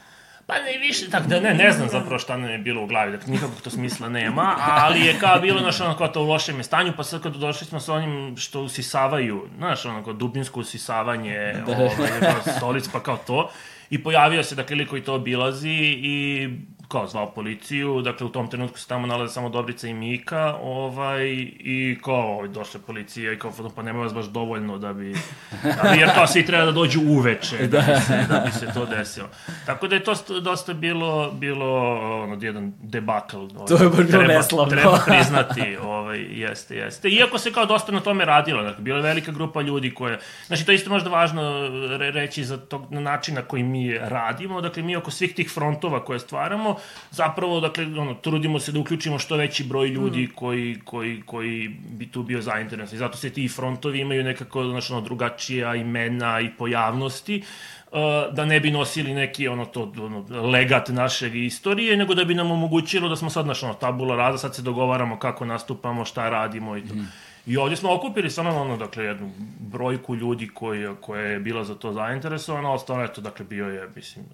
Pa 0.48 0.54
ne 0.54 0.78
više, 0.78 1.10
tako 1.10 1.28
da 1.28 1.39
ne, 1.39 1.54
ne 1.54 1.72
znam 1.72 1.89
zapravo 1.89 2.20
šta 2.20 2.38
nam 2.38 2.50
je 2.50 2.58
bilo 2.58 2.84
u 2.84 2.88
glavi, 2.88 3.12
dakle 3.12 3.28
nikakvog 3.34 3.62
to 3.62 3.70
smisla 3.70 4.10
nema, 4.10 4.56
ali 4.60 5.06
je 5.06 5.20
kao 5.20 5.39
bilo, 5.39 5.60
znaš, 5.60 5.82
ono, 5.82 5.98
kao 5.98 6.08
to 6.08 6.22
u 6.22 6.28
lošem 6.28 6.58
je 6.58 6.64
stanju, 6.64 6.93
pa 6.98 7.04
sad 7.04 7.24
kad 7.24 7.36
došli 7.36 7.68
smo 7.68 7.80
sa 7.80 7.93
onim 7.93 8.38
što 8.38 8.62
usisavaju, 8.62 9.48
znaš, 9.58 9.86
ono, 9.86 10.04
kao 10.04 10.14
dubinsko 10.14 10.60
usisavanje, 10.60 11.54
da. 11.66 11.78
ovaj, 11.78 12.56
stolic, 12.58 12.88
pa 12.93 13.00
kao 13.04 13.18
to, 13.18 13.50
i 13.89 14.04
pojavio 14.04 14.43
se, 14.43 14.56
dakle, 14.56 14.76
liko 14.76 14.98
i 14.98 15.04
to 15.04 15.14
obilazi 15.14 15.70
i 16.04 16.50
kao 16.88 17.08
zvao 17.08 17.32
policiju, 17.32 18.02
dakle 18.02 18.28
u 18.28 18.30
tom 18.30 18.50
trenutku 18.50 18.80
se 18.80 18.88
tamo 18.88 19.08
nalaze 19.08 19.34
samo 19.34 19.50
Dobrica 19.50 19.88
i 19.88 19.94
Mika, 19.94 20.56
ovaj, 20.62 21.28
i 21.60 21.98
kao 22.04 22.34
ovaj, 22.36 22.48
došla 22.48 22.80
policija 22.88 23.34
i 23.34 23.40
kao, 23.40 23.52
pa 23.76 23.82
nema 23.82 24.00
vas 24.00 24.14
baš 24.14 24.26
dovoljno 24.26 24.78
da 24.78 24.94
bi, 24.94 25.14
da 25.84 25.90
bi 25.92 26.00
jer 26.00 26.14
kao 26.14 26.28
svi 26.28 26.46
treba 26.46 26.66
da 26.66 26.72
dođu 26.72 27.02
uveče 27.08 27.68
da, 27.68 27.78
bi 27.78 28.02
se, 28.08 28.26
da 28.30 28.40
bi 28.40 28.52
se 28.52 28.68
to 28.74 28.86
desilo. 28.86 29.28
Tako 29.66 29.88
da 29.88 29.96
je 29.96 30.04
to 30.04 30.16
st- 30.16 30.40
dosta 30.42 30.74
bilo, 30.74 31.32
bilo 31.32 31.96
ono, 32.24 32.38
jedan 32.42 32.74
debakl. 32.82 33.38
Ovaj, 33.38 33.68
To 33.68 33.84
je 33.84 33.90
baš 33.90 33.98
bilo 33.98 34.10
treba, 34.10 34.34
neslavno. 34.34 34.70
Treba 34.72 35.00
priznati, 35.08 35.78
ovaj, 35.82 36.20
jeste, 36.20 36.76
jeste. 36.76 37.10
Iako 37.10 37.38
se 37.38 37.54
kao 37.54 37.66
dosta 37.66 37.92
na 37.92 38.00
tome 38.00 38.26
radilo, 38.26 38.64
dakle, 38.64 38.84
bila 38.84 38.98
je 38.98 39.04
velika 39.04 39.32
grupa 39.32 39.62
ljudi 39.62 39.94
koje, 39.94 40.20
znači 40.48 40.66
to 40.66 40.72
je 40.72 40.76
isto 40.76 40.90
možda 40.90 41.10
važno 41.10 41.68
re, 41.98 42.12
reći 42.12 42.44
za 42.44 42.58
tog 42.58 42.92
na 42.92 43.02
način 43.02 43.36
na 43.36 43.42
koji 43.42 43.64
mi 43.64 43.98
radimo, 43.98 44.62
dakle 44.62 44.84
mi 44.84 44.96
oko 44.96 45.12
svih 45.12 45.34
tih 45.36 45.52
frontova 45.52 46.06
koje 46.06 46.20
stvaramo, 46.20 46.76
zapravo, 47.11 47.59
dakle, 47.59 47.86
ono, 47.86 48.13
trudimo 48.13 48.59
se 48.59 48.71
da 48.71 48.80
uključimo 48.80 49.19
što 49.19 49.36
veći 49.36 49.63
broj 49.63 49.88
ljudi 49.88 50.23
mm. 50.23 50.36
koji, 50.36 50.80
koji, 50.86 51.21
koji 51.25 51.67
bi 51.89 52.07
tu 52.07 52.23
bio 52.23 52.41
zainteresovan. 52.41 52.95
I 52.95 52.99
zato 52.99 53.17
se 53.17 53.30
ti 53.30 53.47
frontovi 53.47 53.99
imaju 53.99 54.23
nekako, 54.23 54.63
znači, 54.63 54.93
ono, 54.93 55.01
drugačija 55.01 55.75
imena 55.75 56.39
i 56.39 56.49
pojavnosti, 56.57 57.43
uh, 57.91 58.36
da 58.36 58.45
ne 58.45 58.59
bi 58.59 58.71
nosili 58.71 59.13
neki 59.13 59.47
ono 59.47 59.65
to 59.65 59.93
ono, 59.97 60.25
legat 60.51 60.89
naše 60.89 61.45
istorije, 61.45 61.97
nego 61.97 62.15
da 62.15 62.23
bi 62.23 62.34
nam 62.34 62.51
omogućilo 62.51 63.09
da 63.09 63.15
smo 63.15 63.30
sad 63.30 63.47
naš 63.47 63.63
ono, 63.63 63.73
tabula 63.73 64.15
rada, 64.15 64.38
sad 64.38 64.55
se 64.55 64.61
dogovaramo 64.61 65.19
kako 65.19 65.45
nastupamo, 65.45 66.05
šta 66.05 66.30
radimo 66.30 66.78
i 66.78 66.82
to. 66.82 66.93
Mm. 66.93 67.07
I 67.47 67.57
ovdje 67.57 67.78
smo 67.78 67.93
okupili 67.93 68.30
samo 68.30 68.49
ono, 68.49 68.78
dakle, 68.78 69.03
jednu 69.03 69.32
brojku 69.59 70.15
ljudi 70.15 70.47
koji, 70.47 70.88
koja 71.01 71.21
je 71.21 71.39
bila 71.39 71.63
za 71.63 71.75
to 71.75 71.93
zainteresovana, 71.93 72.71
ostalo 72.71 73.03
eto, 73.03 73.21
dakle, 73.21 73.45
bio 73.45 73.67
je, 73.69 73.89
mislim, 73.95 74.25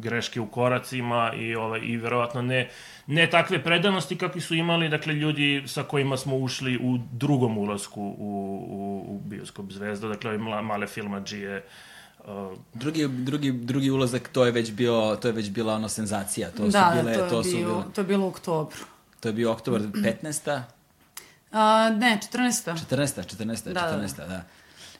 greške 0.00 0.40
u 0.40 0.46
koracima 0.46 1.32
i 1.36 1.54
ovaj 1.54 1.80
i 1.82 1.96
verovatno 1.96 2.42
ne 2.42 2.68
ne 3.06 3.30
takve 3.30 3.62
predanosti 3.62 4.18
kakvi 4.18 4.40
su 4.40 4.54
imali 4.54 4.88
dakle 4.88 5.14
ljudi 5.14 5.62
sa 5.66 5.82
kojima 5.82 6.16
smo 6.16 6.36
ušli 6.36 6.78
u 6.82 6.98
drugom 7.12 7.58
ulasku 7.58 8.02
u, 8.02 8.64
u, 8.68 9.04
u 9.14 9.20
bioskop 9.24 9.72
Zvezda 9.72 10.08
dakle 10.08 10.38
mla- 10.38 10.62
male 10.62 10.86
filmadžije 10.86 11.64
uh, 12.18 12.58
Drugi, 12.74 13.08
drugi, 13.08 13.52
drugi 13.52 13.90
ulazak, 13.90 14.28
to 14.28 14.44
je 14.44 14.52
već 14.52 14.72
bio, 14.72 15.16
to 15.22 15.28
je 15.28 15.32
već 15.32 15.50
bila 15.50 15.74
ono 15.74 15.88
senzacija. 15.88 16.50
To 16.50 16.68
da, 16.68 16.92
su 16.92 17.02
bile, 17.02 17.14
to 17.14 17.24
je, 17.24 17.28
to 17.30 17.44
su 17.44 17.56
bio, 17.56 17.66
bile, 17.66 17.84
to 17.94 18.00
je 18.00 18.04
bilo 18.04 18.24
u 18.26 18.28
oktobru. 18.28 18.78
to 19.20 19.28
je 19.28 19.32
bio 19.32 19.52
oktobar 19.52 19.80
15. 19.80 20.62
A, 21.52 21.90
ne, 21.90 22.18
14. 22.32 22.86
14. 22.90 23.36
14. 23.36 23.64
Da, 23.64 23.72
da, 23.72 23.96
da. 23.96 24.06
14. 24.06 24.16
da. 24.28 24.42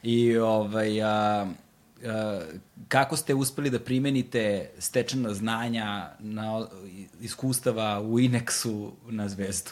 I 0.03 0.39
ovaj, 0.39 1.03
a, 1.03 1.47
kako 2.89 3.17
ste 3.17 3.35
uspeli 3.35 3.71
da 3.71 3.79
primenite 3.79 4.71
stečena 4.79 5.35
znanja 5.35 6.09
na 6.19 6.67
iskustava 7.21 8.01
u 8.01 8.19
Inexu 8.19 8.91
na 9.09 9.29
Zvezdu? 9.29 9.71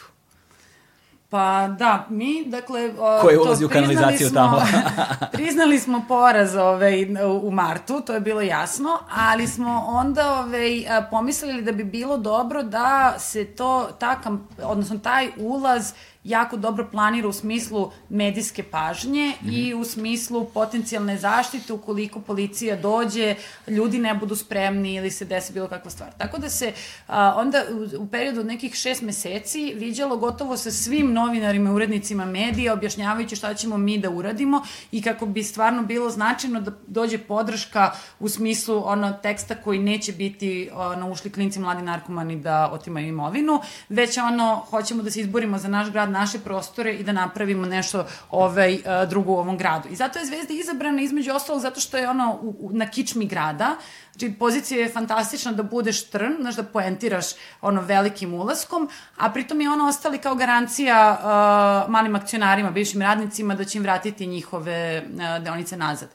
Pa 1.29 1.67
da, 1.67 2.05
mi, 2.09 2.45
dakle... 2.45 2.93
Ko 3.21 3.29
je 3.29 3.39
ulazi 3.39 3.65
u 3.65 3.69
kanalizaciju 3.69 4.29
smo, 4.29 4.35
tamo? 4.35 4.61
priznali 5.33 5.79
smo 5.79 6.05
poraz 6.07 6.55
ovaj, 6.55 7.05
u 7.41 7.51
martu, 7.51 8.01
to 8.01 8.13
je 8.13 8.19
bilo 8.19 8.41
jasno, 8.41 8.99
ali 9.09 9.47
smo 9.47 9.83
onda 9.87 10.39
ovaj, 10.39 10.85
pomislili 11.11 11.61
da 11.61 11.71
bi 11.71 11.83
bilo 11.83 12.17
dobro 12.17 12.63
da 12.63 13.15
se 13.19 13.45
to, 13.45 13.89
ta, 13.99 14.21
odnosno 14.63 14.97
taj 14.97 15.29
ulaz 15.37 15.93
jako 16.23 16.57
dobro 16.57 16.87
planira 16.91 17.27
u 17.27 17.33
smislu 17.33 17.91
medijske 18.09 18.63
pažnje 18.63 19.33
mm 19.41 19.47
-hmm. 19.47 19.53
i 19.53 19.73
u 19.73 19.83
smislu 19.83 20.45
potencijalne 20.45 21.17
zaštite 21.17 21.73
ukoliko 21.73 22.19
policija 22.19 22.75
dođe, 22.75 23.35
ljudi 23.67 23.97
ne 23.97 24.13
budu 24.13 24.35
spremni 24.35 24.95
ili 24.95 25.11
se 25.11 25.25
desi 25.25 25.53
bilo 25.53 25.67
kakva 25.67 25.91
stvar. 25.91 26.09
Tako 26.17 26.37
da 26.37 26.49
se 26.49 26.73
a, 27.07 27.33
onda 27.37 27.63
u, 27.71 28.03
u 28.03 28.07
periodu 28.07 28.39
od 28.39 28.45
nekih 28.45 28.73
šest 28.75 29.01
meseci 29.01 29.73
viđalo 29.75 30.17
gotovo 30.17 30.57
sa 30.57 30.71
svim 30.71 31.13
novinarima, 31.13 31.73
urednicima 31.73 32.25
medija, 32.25 32.73
objašnjavajući 32.73 33.35
šta 33.35 33.53
ćemo 33.53 33.77
mi 33.77 33.97
da 33.97 34.09
uradimo 34.09 34.61
i 34.91 35.01
kako 35.01 35.25
bi 35.25 35.43
stvarno 35.43 35.83
bilo 35.83 36.09
značajno 36.09 36.61
da 36.61 36.71
dođe 36.87 37.17
podrška 37.17 37.91
u 38.19 38.29
smislu 38.29 38.83
ono 38.85 39.13
teksta 39.13 39.55
koji 39.55 39.79
neće 39.79 40.11
biti 40.11 40.69
ono, 40.73 41.11
ušli 41.11 41.31
klinci 41.31 41.59
mladi 41.59 41.81
narkomani 41.81 42.35
da 42.35 42.69
otimaju 42.73 43.07
imovinu, 43.07 43.61
već 43.89 44.17
ono, 44.17 44.65
hoćemo 44.69 45.03
da 45.03 45.11
se 45.11 45.21
izborimo 45.21 45.57
za 45.57 45.67
naš 45.67 45.91
grad, 45.91 46.08
naše 46.09 46.39
prostore 46.39 46.93
i 46.93 47.03
da 47.03 47.11
napravimo 47.11 47.65
nešto 47.65 48.05
ovaj, 48.31 48.73
e, 48.73 48.81
drugo 49.09 49.31
u 49.31 49.37
ovom 49.37 49.57
gradu. 49.57 49.89
I 49.89 49.95
zato 49.95 50.19
je 50.19 50.25
Zvezda 50.25 50.53
izabrana 50.53 51.01
između 51.01 51.33
ostalog 51.33 51.61
zato 51.61 51.79
što 51.79 51.97
je 51.97 52.09
ono 52.09 52.39
u, 52.41 52.55
u, 52.59 52.69
na 52.73 52.89
kičmi 52.89 53.25
grada, 53.25 53.75
Znači, 54.19 54.33
pozicija 54.39 54.81
je 54.81 54.89
fantastična 54.89 55.51
da 55.51 55.63
budeš 55.63 56.09
trn, 56.09 56.33
znaš, 56.41 56.55
da 56.55 56.63
poentiraš 56.63 57.25
ono 57.61 57.81
velikim 57.81 58.33
ulaskom, 58.33 58.89
a 59.17 59.29
pritom 59.29 59.61
je 59.61 59.69
ono 59.69 59.87
ostali 59.87 60.17
kao 60.17 60.35
garancija 60.35 61.17
uh, 61.19 61.91
malim 61.91 62.15
akcionarima, 62.15 62.71
bivšim 62.71 63.01
radnicima, 63.01 63.55
da 63.55 63.65
će 63.65 63.77
im 63.77 63.83
vratiti 63.83 64.27
njihove 64.27 65.03
uh, 65.05 65.43
deonice 65.43 65.77
nazad. 65.77 66.09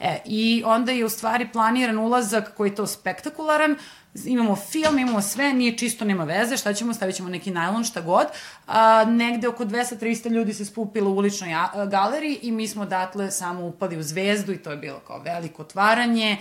E, 0.00 0.18
I 0.24 0.62
onda 0.66 0.92
je 0.92 1.04
u 1.04 1.08
stvari 1.08 1.48
planiran 1.52 1.98
ulazak 1.98 2.54
koji 2.56 2.70
je 2.70 2.74
to 2.74 2.86
spektakularan, 2.86 3.76
imamo 4.24 4.56
film, 4.56 4.98
imamo 4.98 5.22
sve, 5.22 5.52
nije 5.52 5.78
čisto, 5.78 6.04
nema 6.04 6.24
veze, 6.24 6.56
šta 6.56 6.74
ćemo, 6.74 6.94
stavit 6.94 7.16
ćemo 7.16 7.28
neki 7.28 7.50
najlon, 7.50 7.84
šta 7.84 8.00
god. 8.00 8.26
A, 8.66 9.04
negde 9.04 9.48
oko 9.48 9.64
200-300 9.64 10.30
ljudi 10.30 10.54
se 10.54 10.64
spupilo 10.64 11.10
u 11.10 11.16
uličnoj 11.16 11.50
galeriji 11.90 12.38
i 12.42 12.52
mi 12.52 12.68
smo 12.68 12.82
odatle 12.82 13.30
samo 13.30 13.66
upali 13.66 13.96
u 13.96 14.02
zvezdu 14.02 14.52
i 14.52 14.58
to 14.58 14.70
je 14.70 14.76
bilo 14.76 14.98
kao 14.98 15.18
veliko 15.18 15.62
otvaranje 15.62 16.36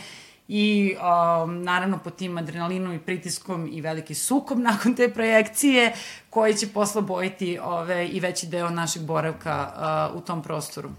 i 0.48 0.96
um, 0.96 1.64
naravno 1.64 1.98
pod 1.98 2.16
tim 2.16 2.38
adrenalinom 2.38 2.94
i 2.94 3.00
pritiskom 3.00 3.70
i 3.72 3.82
veliki 3.82 4.14
sukob 4.14 4.60
nakon 4.70 4.96
te 4.96 5.10
projekcije 5.14 5.94
koji 6.30 6.54
će 6.54 6.68
posle 6.68 7.02
bojiti 7.02 7.60
ove, 7.64 8.08
i 8.08 8.20
veći 8.20 8.48
deo 8.48 8.70
našeg 8.70 9.04
boravka 9.04 9.74
uh, 10.12 10.18
u 10.18 10.26
tom 10.26 10.44
prostoru. 10.44 10.90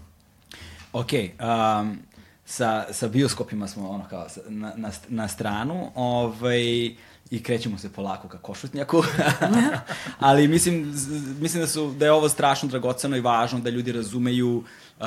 Ok, 0.93 1.09
um, 1.11 1.99
sa, 2.51 2.93
sa 2.93 3.07
bioskopima 3.07 3.67
smo 3.67 3.89
ono 3.89 4.05
kao 4.09 4.27
na, 4.49 4.73
na, 4.75 4.91
na 5.09 5.27
stranu 5.27 5.91
ovaj, 5.95 6.95
i 7.31 7.43
krećemo 7.43 7.77
se 7.77 7.93
polako 7.93 8.27
ka 8.27 8.37
košutnjaku. 8.37 9.03
Ali 10.19 10.47
mislim, 10.47 10.93
mislim 11.39 11.63
da, 11.63 11.67
su, 11.67 11.91
da 11.91 12.05
je 12.05 12.11
ovo 12.11 12.29
strašno 12.29 12.69
dragoceno 12.69 13.17
i 13.17 13.21
važno 13.21 13.59
da 13.59 13.69
ljudi 13.69 13.91
razumeju 13.91 14.63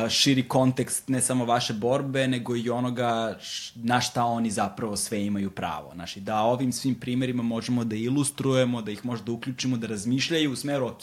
širi 0.08 0.48
kontekst 0.48 1.08
ne 1.08 1.20
samo 1.20 1.44
vaše 1.44 1.72
borbe, 1.72 2.28
nego 2.28 2.56
i 2.56 2.70
onoga 2.70 3.38
na 3.74 4.00
šta 4.00 4.24
oni 4.24 4.50
zapravo 4.50 4.96
sve 4.96 5.26
imaju 5.26 5.50
pravo. 5.50 5.90
Znaš, 5.94 6.14
da 6.14 6.40
ovim 6.40 6.72
svim 6.72 6.94
primerima 6.94 7.42
možemo 7.42 7.84
da 7.84 7.96
ilustrujemo, 7.96 8.82
da 8.82 8.90
ih 8.90 9.04
možda 9.04 9.32
uključimo, 9.32 9.76
da 9.76 9.86
razmišljaju 9.86 10.52
u 10.52 10.56
smeru, 10.56 10.86
ok, 10.86 11.02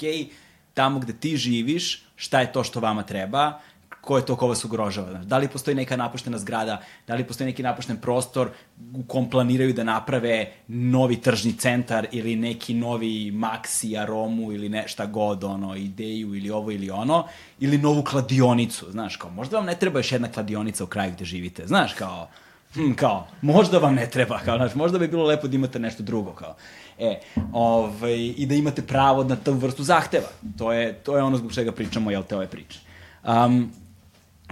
tamo 0.73 0.99
gde 0.99 1.13
ti 1.13 1.37
živiš, 1.37 2.03
šta 2.15 2.41
je 2.41 2.51
to 2.51 2.63
što 2.63 2.79
vama 2.79 3.03
treba, 3.03 3.59
ko 4.01 4.17
je 4.17 4.25
to 4.25 4.35
ko 4.35 4.47
vas 4.47 4.65
ugrožava. 4.65 5.23
Da 5.23 5.37
li 5.37 5.47
postoji 5.47 5.75
neka 5.75 5.97
napuštena 5.97 6.37
zgrada, 6.37 6.81
da 7.07 7.15
li 7.15 7.23
postoji 7.23 7.45
neki 7.45 7.63
napušten 7.63 7.97
prostor 7.97 8.49
u 8.93 9.03
kom 9.03 9.29
planiraju 9.29 9.73
da 9.73 9.83
naprave 9.83 10.51
novi 10.67 11.21
tržni 11.21 11.53
centar 11.57 12.07
ili 12.11 12.35
neki 12.35 12.73
novi 12.73 13.31
maksi, 13.31 13.97
aromu 13.97 14.51
ili 14.51 14.69
nešta 14.69 15.05
god, 15.05 15.43
ono, 15.43 15.75
ideju 15.75 16.35
ili 16.35 16.49
ovo 16.49 16.71
ili 16.71 16.89
ono, 16.89 17.27
ili 17.59 17.77
novu 17.77 18.03
kladionicu, 18.03 18.91
znaš, 18.91 19.15
kao, 19.15 19.29
možda 19.29 19.57
vam 19.57 19.65
ne 19.65 19.75
treba 19.75 19.99
još 19.99 20.11
jedna 20.11 20.31
kladionica 20.31 20.83
u 20.83 20.87
kraju 20.87 21.11
gde 21.11 21.25
živite, 21.25 21.67
znaš, 21.67 21.93
kao, 21.93 22.27
hm, 22.73 22.91
kao, 22.93 23.27
možda 23.41 23.77
vam 23.77 23.95
ne 23.95 24.09
treba, 24.09 24.39
kao, 24.39 24.57
znaš, 24.57 24.75
možda 24.75 24.99
bi 24.99 25.07
bilo 25.07 25.25
lepo 25.25 25.47
da 25.47 25.55
imate 25.55 25.79
nešto 25.79 26.03
drugo, 26.03 26.31
kao. 26.31 26.55
E, 26.99 27.19
ovaj, 27.53 28.33
i 28.37 28.45
da 28.45 28.55
imate 28.55 28.81
pravo 28.81 29.23
na 29.23 29.35
tu 29.35 29.53
vrstu 29.53 29.83
zahteva. 29.83 30.27
To 30.57 30.73
je, 30.73 30.93
to 30.93 31.17
je 31.17 31.23
ono 31.23 31.37
zbog 31.37 31.53
čega 31.53 31.71
pričamo, 31.71 32.11
jel 32.11 32.23
te, 32.23 32.35
ove 32.35 32.47
priče. 32.47 32.79
Um, 33.23 33.71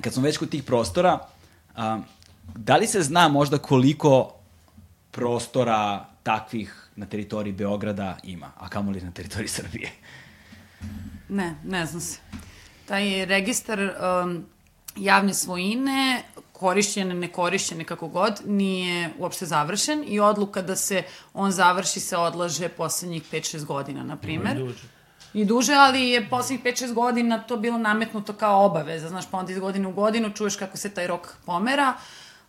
kad 0.01 0.13
smo 0.13 0.23
već 0.23 0.37
kod 0.37 0.49
tih 0.49 0.63
prostora, 0.63 1.19
a, 1.75 1.99
da 2.55 2.77
li 2.77 2.87
se 2.87 3.01
zna 3.01 3.27
možda 3.27 3.57
koliko 3.57 4.33
prostora 5.11 6.05
takvih 6.23 6.89
na 6.95 7.05
teritoriji 7.05 7.53
Beograda 7.53 8.17
ima, 8.23 8.51
a 8.57 8.69
kamoli 8.69 9.01
na 9.01 9.11
teritoriji 9.11 9.47
Srbije? 9.59 9.91
Ne, 11.29 11.55
ne 11.63 11.85
znam 11.85 12.01
se. 12.01 12.19
Taj 12.85 13.25
registar 13.25 13.79
um, 13.79 14.45
javne 14.95 15.33
svojine, 15.33 16.23
korišćene, 16.53 17.15
nekorišćene, 17.15 17.83
kako 17.83 18.07
god, 18.07 18.41
nije 18.45 19.09
uopšte 19.17 19.45
završen 19.45 20.03
i 20.07 20.19
odluka 20.19 20.61
da 20.61 20.75
se 20.75 21.03
on 21.33 21.51
završi 21.51 21.99
se 21.99 22.17
odlaže 22.17 22.69
poslednjih 22.69 23.23
5-6 23.31 23.65
godina, 23.65 24.03
na 24.03 24.15
primer. 24.15 24.55
Mm, 24.55 24.59
i 24.59 24.63
duže, 24.63 24.87
ali 25.77 26.09
je 26.09 26.29
poslednjih 26.29 26.63
5-6 26.63 26.93
godina 26.93 27.39
to 27.39 27.57
bilo 27.57 27.77
nametnuto 27.77 28.33
kao 28.33 28.65
obaveza, 28.65 29.09
znaš, 29.09 29.25
pa 29.31 29.37
onda 29.37 29.51
iz 29.51 29.59
godine 29.59 29.87
u 29.87 29.91
godinu 29.91 30.31
čuješ 30.31 30.55
kako 30.55 30.77
se 30.77 30.89
taj 30.89 31.07
rok 31.07 31.33
pomera. 31.45 31.93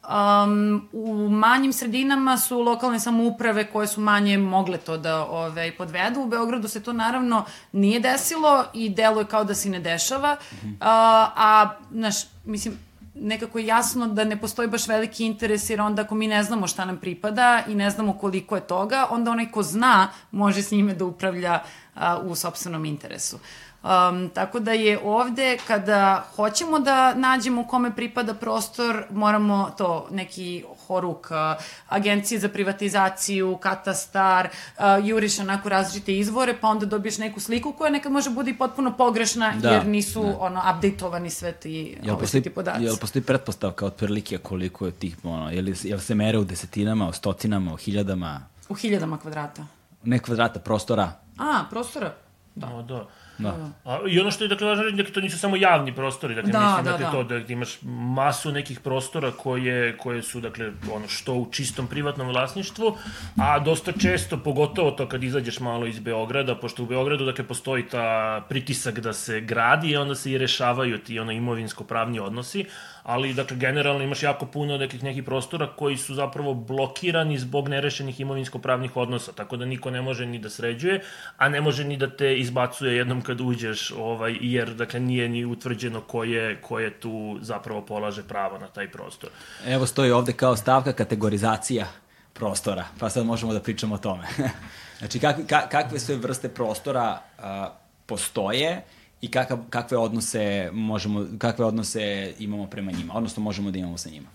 Um, 0.02 0.88
u 0.92 1.28
manjim 1.28 1.72
sredinama 1.72 2.38
su 2.38 2.60
lokalne 2.60 3.00
samouprave 3.00 3.70
koje 3.70 3.86
su 3.86 4.00
manje 4.00 4.38
mogle 4.38 4.78
to 4.78 4.96
da 4.96 5.24
ove, 5.24 5.50
ovaj, 5.50 5.76
podvedu. 5.76 6.20
U 6.20 6.26
Beogradu 6.26 6.68
se 6.68 6.82
to 6.82 6.92
naravno 6.92 7.44
nije 7.72 8.00
desilo 8.00 8.64
i 8.72 8.88
deluje 8.88 9.26
kao 9.26 9.44
da 9.44 9.54
se 9.54 9.68
ne 9.68 9.80
dešava. 9.80 10.36
-hmm. 10.40 10.70
uh, 10.70 10.78
a, 10.80 11.70
znaš, 11.92 12.14
mislim, 12.44 12.78
nekako 13.20 13.58
jasno 13.58 14.06
da 14.06 14.24
ne 14.24 14.40
postoji 14.40 14.68
baš 14.68 14.88
veliki 14.88 15.26
interes, 15.26 15.70
jer 15.70 15.80
onda 15.80 16.02
ako 16.02 16.14
mi 16.14 16.26
ne 16.26 16.42
znamo 16.42 16.66
šta 16.66 16.84
nam 16.84 16.96
pripada 16.96 17.62
i 17.68 17.74
ne 17.74 17.90
znamo 17.90 18.12
koliko 18.12 18.56
je 18.56 18.66
toga, 18.66 19.06
onda 19.10 19.30
onaj 19.30 19.50
ko 19.50 19.62
zna 19.62 20.08
može 20.30 20.62
s 20.62 20.70
njime 20.70 20.94
da 20.94 21.04
upravlja 21.04 21.62
a, 21.94 22.18
u 22.18 22.34
sobstvenom 22.34 22.84
interesu. 22.84 23.38
Um, 23.82 24.28
tako 24.28 24.60
da 24.60 24.72
je 24.72 24.98
ovde, 25.04 25.58
kada 25.66 26.24
hoćemo 26.36 26.78
da 26.78 27.14
nađemo 27.14 27.66
kome 27.66 27.96
pripada 27.96 28.34
prostor, 28.34 29.04
moramo 29.10 29.70
to, 29.78 30.08
neki 30.10 30.64
horuk, 30.86 31.28
uh, 31.30 31.64
agencije 31.88 32.40
za 32.40 32.48
privatizaciju, 32.48 33.56
katastar, 33.56 34.48
uh, 34.48 34.84
juriš 35.06 35.38
onako 35.38 35.68
različite 35.68 36.18
izvore, 36.18 36.56
pa 36.60 36.68
onda 36.68 36.86
dobiješ 36.86 37.18
neku 37.18 37.40
sliku 37.40 37.72
koja 37.72 37.90
nekad 37.90 38.12
može 38.12 38.30
bude 38.30 38.50
i 38.50 38.58
potpuno 38.58 38.96
pogrešna, 38.96 39.52
da, 39.56 39.70
jer 39.70 39.86
nisu 39.86 40.22
da. 40.22 40.36
ono, 40.40 40.62
updateovani 40.76 41.30
sve 41.30 41.52
ti, 41.52 41.96
jel 42.02 42.14
ovaj, 42.14 42.20
postoji, 42.20 42.42
ti 42.42 42.50
podaci. 42.50 42.84
Jel 42.84 42.96
postoji 42.96 43.22
pretpostavka 43.22 43.86
otprilike 43.86 44.38
koliko 44.38 44.86
je 44.86 44.92
tih, 44.92 45.16
ono, 45.22 45.50
jel, 45.50 45.66
jel 45.82 45.98
se 45.98 46.14
mere 46.14 46.38
u 46.38 46.44
desetinama, 46.44 47.08
u 47.08 47.12
stotinama, 47.12 47.74
u 47.74 47.76
hiljadama? 47.76 48.40
U 48.68 48.74
hiljadama 48.74 49.18
kvadrata. 49.18 49.66
Ne 50.04 50.18
kvadrata, 50.18 50.60
prostora. 50.60 51.12
A, 51.38 51.64
prostora? 51.70 52.14
Da. 52.54 52.68
No, 52.68 52.82
da. 52.82 53.06
Da. 53.42 53.70
A, 53.84 53.98
I 54.08 54.20
ono 54.20 54.30
što 54.30 54.44
je, 54.44 54.48
dakle, 54.48 54.66
važno 54.66 54.84
reći, 54.84 54.96
dakle, 54.96 55.12
to 55.12 55.20
nisu 55.20 55.38
samo 55.38 55.56
javni 55.56 55.94
prostori, 55.94 56.34
dakle, 56.34 56.52
da, 56.52 56.60
mislim, 56.60 56.84
da, 56.84 56.90
dakle, 56.90 57.06
da. 57.06 57.12
to, 57.12 57.22
da 57.24 57.52
imaš 57.52 57.78
masu 58.14 58.52
nekih 58.52 58.80
prostora 58.80 59.30
koje, 59.30 59.96
koje 59.96 60.22
su, 60.22 60.40
dakle, 60.40 60.70
ono, 60.92 61.08
što 61.08 61.34
u 61.34 61.48
čistom 61.50 61.86
privatnom 61.86 62.28
vlasništvu, 62.28 62.96
a 63.36 63.58
dosta 63.58 63.92
često, 63.92 64.36
pogotovo 64.36 64.90
to 64.90 65.08
kad 65.08 65.24
izađeš 65.24 65.60
malo 65.60 65.86
iz 65.86 65.98
Beograda, 65.98 66.54
pošto 66.54 66.82
u 66.82 66.86
Beogradu, 66.86 67.24
dakle, 67.24 67.44
postoji 67.44 67.88
ta 67.88 68.40
pritisak 68.48 69.00
da 69.00 69.12
se 69.12 69.40
gradi 69.40 69.90
i 69.90 69.96
onda 69.96 70.14
se 70.14 70.32
i 70.32 70.38
rešavaju 70.38 70.98
ti, 70.98 71.18
ono, 71.18 71.32
imovinsko-pravni 71.32 72.20
odnosi, 72.20 72.64
ali 73.02 73.34
dakle 73.34 73.56
generalno 73.56 74.04
imaš 74.04 74.22
jako 74.22 74.46
puno 74.46 74.76
nekih 74.78 75.02
nekih 75.04 75.24
prostora 75.24 75.66
koji 75.76 75.96
su 75.96 76.14
zapravo 76.14 76.54
blokirani 76.54 77.38
zbog 77.38 77.68
nerešenih 77.68 78.20
imovinsko-pravnih 78.20 78.96
odnosa, 78.96 79.32
tako 79.32 79.56
da 79.56 79.64
niko 79.64 79.90
ne 79.90 80.02
može 80.02 80.26
ni 80.26 80.38
da 80.38 80.50
sređuje, 80.50 81.00
a 81.36 81.48
ne 81.48 81.60
može 81.60 81.84
ni 81.84 81.96
da 81.96 82.10
te 82.10 82.36
izbacuje 82.38 82.96
jednom 82.96 83.22
kad 83.22 83.40
uđeš, 83.40 83.92
ovaj, 83.96 84.36
jer 84.40 84.74
dakle 84.74 85.00
nije 85.00 85.28
ni 85.28 85.44
utvrđeno 85.44 86.00
ko 86.00 86.24
je, 86.24 86.60
ko 86.62 86.78
je 86.78 86.90
tu 86.90 87.38
zapravo 87.40 87.82
polaže 87.86 88.22
pravo 88.22 88.58
na 88.58 88.66
taj 88.66 88.90
prostor. 88.90 89.30
Evo 89.66 89.86
stoji 89.86 90.10
ovde 90.10 90.32
kao 90.32 90.56
stavka 90.56 90.92
kategorizacija 90.92 91.86
prostora, 92.32 92.84
pa 92.98 93.10
sad 93.10 93.26
možemo 93.26 93.52
da 93.52 93.60
pričamo 93.60 93.94
o 93.94 93.98
tome. 93.98 94.26
znači, 94.98 95.18
kak, 95.18 95.36
kakve 95.70 95.98
sve 95.98 96.16
vrste 96.16 96.48
prostora 96.48 97.20
a, 97.38 97.70
postoje 98.06 98.82
i 99.20 99.28
kakav, 99.30 99.58
kakve 99.70 99.98
odnose 99.98 100.70
možemo, 100.72 101.26
kakve 101.38 101.64
odnose 101.64 102.34
imamo 102.38 102.66
prema 102.66 102.92
njima, 102.92 103.14
odnosno 103.14 103.42
možemo 103.42 103.70
da 103.70 103.78
imamo 103.78 103.98
sa 103.98 104.10
njima. 104.10 104.28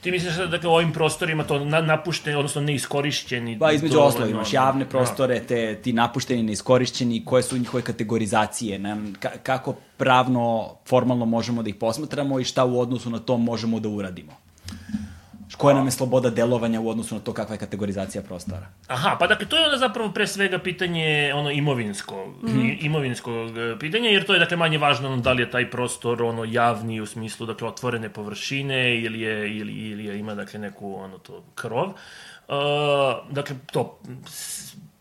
Ti 0.00 0.10
misliš 0.10 0.34
da 0.34 0.46
dakle, 0.46 0.68
u 0.68 0.72
ovim 0.72 0.92
prostorima 0.92 1.44
to 1.44 1.64
na, 1.64 1.80
napušteni, 1.80 2.36
odnosno 2.36 2.60
neiskorišćeni? 2.60 3.58
Pa 3.58 3.72
između 3.72 3.98
ostalog 3.98 4.30
imaš 4.30 4.54
ono, 4.54 4.64
javne 4.64 4.84
da. 4.84 4.90
prostore, 4.90 5.40
te, 5.40 5.74
ti 5.82 5.92
napušteni, 5.92 6.42
neiskorišćeni, 6.42 7.24
koje 7.24 7.42
su 7.42 7.58
njihove 7.58 7.82
kategorizacije, 7.82 8.78
na, 8.78 8.96
ka, 9.18 9.30
kako 9.42 9.74
pravno, 9.96 10.74
formalno 10.86 11.24
možemo 11.24 11.62
da 11.62 11.68
ih 11.68 11.74
posmatramo 11.74 12.40
i 12.40 12.44
šta 12.44 12.64
u 12.64 12.80
odnosu 12.80 13.10
na 13.10 13.18
to 13.18 13.36
možemo 13.36 13.80
da 13.80 13.88
uradimo. 13.88 14.32
Koja 15.56 15.74
nam 15.74 15.86
je 15.86 15.90
sloboda 15.90 16.30
delovanja 16.30 16.80
u 16.80 16.88
odnosu 16.88 17.14
na 17.14 17.20
to 17.20 17.32
kakva 17.32 17.54
je 17.54 17.58
kategorizacija 17.58 18.22
prostora? 18.22 18.66
Aha, 18.88 19.16
pa 19.18 19.26
dakle, 19.26 19.46
to 19.46 19.56
je 19.56 19.64
onda 19.64 19.78
zapravo 19.78 20.12
pre 20.12 20.26
svega 20.26 20.58
pitanje 20.58 21.32
ono 21.34 21.50
imovinsko, 21.50 22.26
i, 22.48 22.78
imovinskog 22.80 23.58
e, 23.58 23.76
pitanja, 23.78 24.10
jer 24.10 24.26
to 24.26 24.32
je 24.32 24.38
dakle 24.38 24.56
manje 24.56 24.78
važno 24.78 25.08
ono, 25.12 25.22
da 25.22 25.32
li 25.32 25.42
je 25.42 25.50
taj 25.50 25.70
prostor 25.70 26.22
ono 26.22 26.44
javni 26.44 27.00
u 27.00 27.06
smislu 27.06 27.46
dakle 27.46 27.68
otvorene 27.68 28.08
površine 28.08 29.00
ili 29.00 29.20
je 29.20 29.56
ili, 29.56 29.72
ili 29.72 30.04
je, 30.04 30.18
ima 30.18 30.34
dakle 30.34 30.60
neku 30.60 30.94
ono 30.94 31.18
to 31.18 31.44
krov. 31.54 31.86
Uh, 31.86 32.56
dakle 33.30 33.56
to 33.72 34.00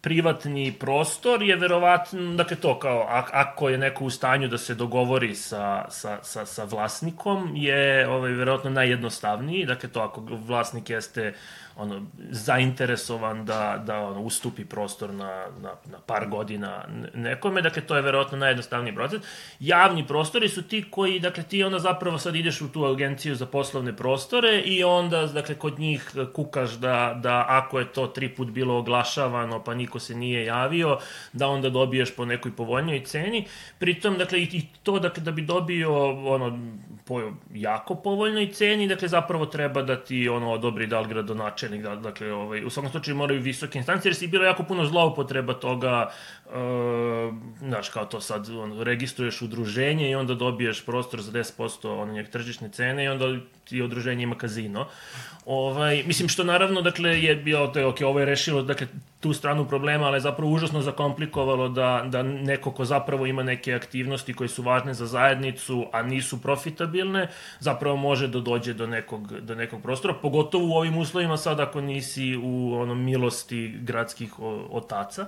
privatni 0.01 0.71
prostor 0.79 1.43
je 1.43 1.55
verovatno, 1.55 2.33
dakle 2.35 2.57
to 2.57 2.79
kao, 2.79 3.07
ak- 3.11 3.29
ako 3.33 3.69
je 3.69 3.77
neko 3.77 4.05
u 4.05 4.09
stanju 4.09 4.47
da 4.47 4.57
se 4.57 4.75
dogovori 4.75 5.35
sa, 5.35 5.85
sa, 5.89 6.19
sa, 6.23 6.45
sa 6.45 6.63
vlasnikom, 6.63 7.51
je 7.55 8.07
ovaj, 8.07 8.31
verovatno 8.31 8.69
najjednostavniji, 8.69 9.65
dakle 9.65 9.89
to 9.89 10.01
ako 10.01 10.21
vlasnik 10.21 10.89
jeste 10.89 11.33
ono, 11.79 12.05
zainteresovan 12.31 13.45
da, 13.45 13.83
da 13.85 13.99
ono, 13.99 14.21
ustupi 14.21 14.65
prostor 14.65 15.13
na, 15.13 15.45
na, 15.61 15.73
na 15.91 15.97
par 16.05 16.27
godina 16.29 16.85
ne- 17.01 17.09
nekome, 17.21 17.61
dakle 17.61 17.81
to 17.81 17.95
je 17.95 18.01
verovatno 18.01 18.37
najjednostavniji 18.37 18.95
proces. 18.95 19.21
Javni 19.59 20.07
prostori 20.07 20.49
su 20.49 20.61
ti 20.61 20.85
koji, 20.91 21.19
dakle 21.19 21.43
ti 21.43 21.63
onda 21.63 21.79
zapravo 21.79 22.17
sad 22.17 22.35
ideš 22.35 22.61
u 22.61 22.71
tu 22.71 22.85
agenciju 22.85 23.35
za 23.35 23.45
poslovne 23.45 23.95
prostore 23.95 24.61
i 24.65 24.83
onda, 24.83 25.25
dakle, 25.25 25.55
kod 25.55 25.79
njih 25.79 26.11
kukaš 26.33 26.71
da, 26.71 27.19
da 27.23 27.45
ako 27.47 27.79
je 27.79 27.93
to 27.93 28.07
tri 28.07 28.29
put 28.29 28.47
bilo 28.47 28.77
oglašavano 28.77 29.63
pa 29.63 29.73
niko 29.73 29.99
se 29.99 30.15
nije 30.15 30.45
javio, 30.45 30.97
da 31.33 31.47
onda 31.47 31.69
dobiješ 31.69 32.15
po 32.15 32.25
nekoj 32.25 32.55
povoljnijoj 32.55 33.03
ceni. 33.03 33.45
Pritom, 33.79 34.17
dakle, 34.17 34.39
i 34.39 34.61
to 34.83 34.99
dakle, 34.99 35.23
da 35.23 35.31
bi 35.31 35.41
dobio 35.41 36.09
ono, 36.33 36.59
po 37.05 37.21
jako 37.53 37.95
povoljnoj 37.95 38.51
ceni, 38.51 38.87
dakle, 38.87 39.07
zapravo 39.07 39.45
treba 39.45 39.81
da 39.81 39.95
ti 40.03 40.29
ono 40.29 40.51
odobri 40.51 40.87
da 40.87 40.99
li 40.99 41.07
gradonačelnik, 41.07 41.68
da, 41.77 41.95
dakle, 41.95 42.33
ovaj, 42.33 42.65
u 42.65 42.69
svakom 42.69 42.91
slučaju 42.91 43.17
moraju 43.17 43.41
visoke 43.41 43.77
instancije, 43.77 44.09
jer 44.09 44.15
si 44.15 44.27
bilo 44.27 44.45
jako 44.45 44.63
puno 44.63 44.85
zloupotreba 44.85 45.53
toga, 45.53 46.11
uh, 46.49 47.35
znaš, 47.59 47.89
kao 47.89 48.05
to 48.05 48.21
sad, 48.21 48.49
on, 48.49 48.81
registruješ 48.81 49.41
udruženje 49.41 50.09
i 50.11 50.15
onda 50.15 50.33
dobiješ 50.33 50.85
prostor 50.85 51.21
za 51.21 51.31
10% 51.31 51.87
ono, 52.01 52.13
njeg 52.13 52.29
tržišne 52.29 52.69
cene 52.69 53.03
i 53.03 53.07
onda 53.07 53.25
ti 53.63 53.81
udruženje 53.81 54.23
ima 54.23 54.37
kazino. 54.37 54.87
Ovaj, 55.45 56.03
mislim, 56.03 56.29
što 56.29 56.43
naravno, 56.43 56.81
dakle, 56.81 57.21
je 57.21 57.35
bio, 57.35 57.67
to 57.67 57.79
je, 57.79 57.85
ok, 57.85 57.97
ovo 58.01 58.19
je 58.19 58.25
rešilo, 58.25 58.61
dakle, 58.61 58.87
tu 59.19 59.33
stranu 59.33 59.65
problema, 59.65 60.05
ali 60.05 60.15
je 60.15 60.21
zapravo 60.21 60.51
užasno 60.51 60.81
zakomplikovalo 60.81 61.69
da, 61.69 62.05
da 62.07 62.23
neko 62.23 62.71
ko 62.71 62.85
zapravo 62.85 63.25
ima 63.25 63.43
neke 63.43 63.73
aktivnosti 63.73 64.33
koje 64.33 64.47
su 64.47 64.63
važne 64.63 64.93
za 64.93 65.05
zajednicu, 65.05 65.85
a 65.91 66.03
nisu 66.03 66.41
profitabilne, 66.41 67.27
zapravo 67.59 67.95
može 67.95 68.27
da 68.27 68.39
dođe 68.39 68.73
do 68.73 68.87
nekog, 68.87 69.39
do 69.39 69.55
nekog 69.55 69.81
prostora, 69.81 70.13
pogotovo 70.13 70.65
u 70.67 70.77
ovim 70.77 70.97
uslovima 70.97 71.37
sad 71.37 71.59
ako 71.59 71.81
nisi 71.81 72.37
u 72.43 72.73
ono, 72.73 72.95
milosti 72.95 73.75
gradskih 73.81 74.39
otaca. 74.69 75.25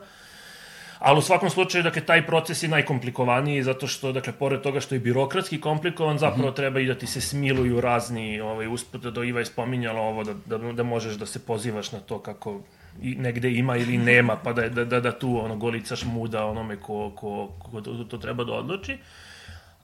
Ali 1.01 1.19
u 1.19 1.21
svakom 1.21 1.49
slučaju, 1.49 1.83
dakle, 1.83 2.01
taj 2.05 2.27
proces 2.27 2.63
je 2.63 2.69
najkomplikovaniji 2.69 3.63
zato 3.63 3.87
što, 3.87 4.11
dakle, 4.11 4.33
pored 4.33 4.61
toga 4.61 4.79
što 4.79 4.95
je 4.95 4.99
birokratski 4.99 5.61
komplikovan, 5.61 6.17
zapravo 6.17 6.51
treba 6.51 6.79
i 6.79 6.85
da 6.85 6.95
ti 6.95 7.07
se 7.07 7.21
smiluju 7.21 7.81
razni, 7.81 8.41
ovaj, 8.41 8.67
usput 8.67 9.01
da 9.01 9.23
Iva 9.23 9.39
je 9.39 9.45
spominjala 9.45 10.01
ovo, 10.01 10.23
da, 10.23 10.33
da, 10.45 10.57
da 10.57 10.83
možeš 10.83 11.13
da 11.13 11.25
se 11.25 11.39
pozivaš 11.45 11.91
na 11.91 11.99
to 11.99 12.19
kako 12.19 12.61
i 13.01 13.15
negde 13.15 13.51
ima 13.51 13.77
ili 13.77 13.97
nema, 13.97 14.35
pa 14.35 14.53
da, 14.53 14.69
da, 14.69 14.85
da, 14.85 14.99
da 14.99 15.19
tu 15.19 15.39
ono, 15.43 15.55
golicaš 15.55 16.03
muda 16.05 16.45
onome 16.45 16.75
ko, 16.75 17.11
ko, 17.15 17.49
ko 17.59 17.81
to, 17.81 18.03
to 18.03 18.17
treba 18.17 18.43
da 18.43 18.53
odluči. 18.53 18.97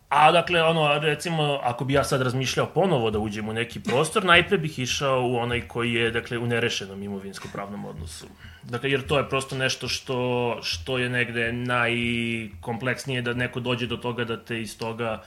A 0.09 0.31
dakle, 0.31 0.63
ono, 0.63 0.99
recimo, 0.99 1.59
ako 1.63 1.85
bi 1.85 1.93
ja 1.93 2.03
sad 2.03 2.21
razmišljao 2.21 2.65
ponovo 2.65 3.11
da 3.11 3.19
uđem 3.19 3.49
u 3.49 3.53
neki 3.53 3.79
prostor, 3.79 4.25
najpre 4.25 4.57
bih 4.57 4.79
išao 4.79 5.21
u 5.21 5.35
onaj 5.35 5.67
koji 5.67 5.93
je, 5.93 6.11
dakle, 6.11 6.37
u 6.37 6.47
nerešenom 6.47 7.03
imovinsko-pravnom 7.03 7.85
odnosu. 7.85 8.27
Dakle, 8.63 8.91
jer 8.91 9.07
to 9.07 9.17
je 9.17 9.29
prosto 9.29 9.55
nešto 9.55 9.87
što, 9.87 10.59
što 10.63 10.97
je 10.97 11.09
negde 11.09 11.51
najkompleksnije 11.51 13.21
da 13.21 13.33
neko 13.33 13.59
dođe 13.59 13.87
do 13.87 13.97
toga 13.97 14.23
da 14.23 14.37
te 14.37 14.61
iz 14.61 14.77
toga 14.77 15.23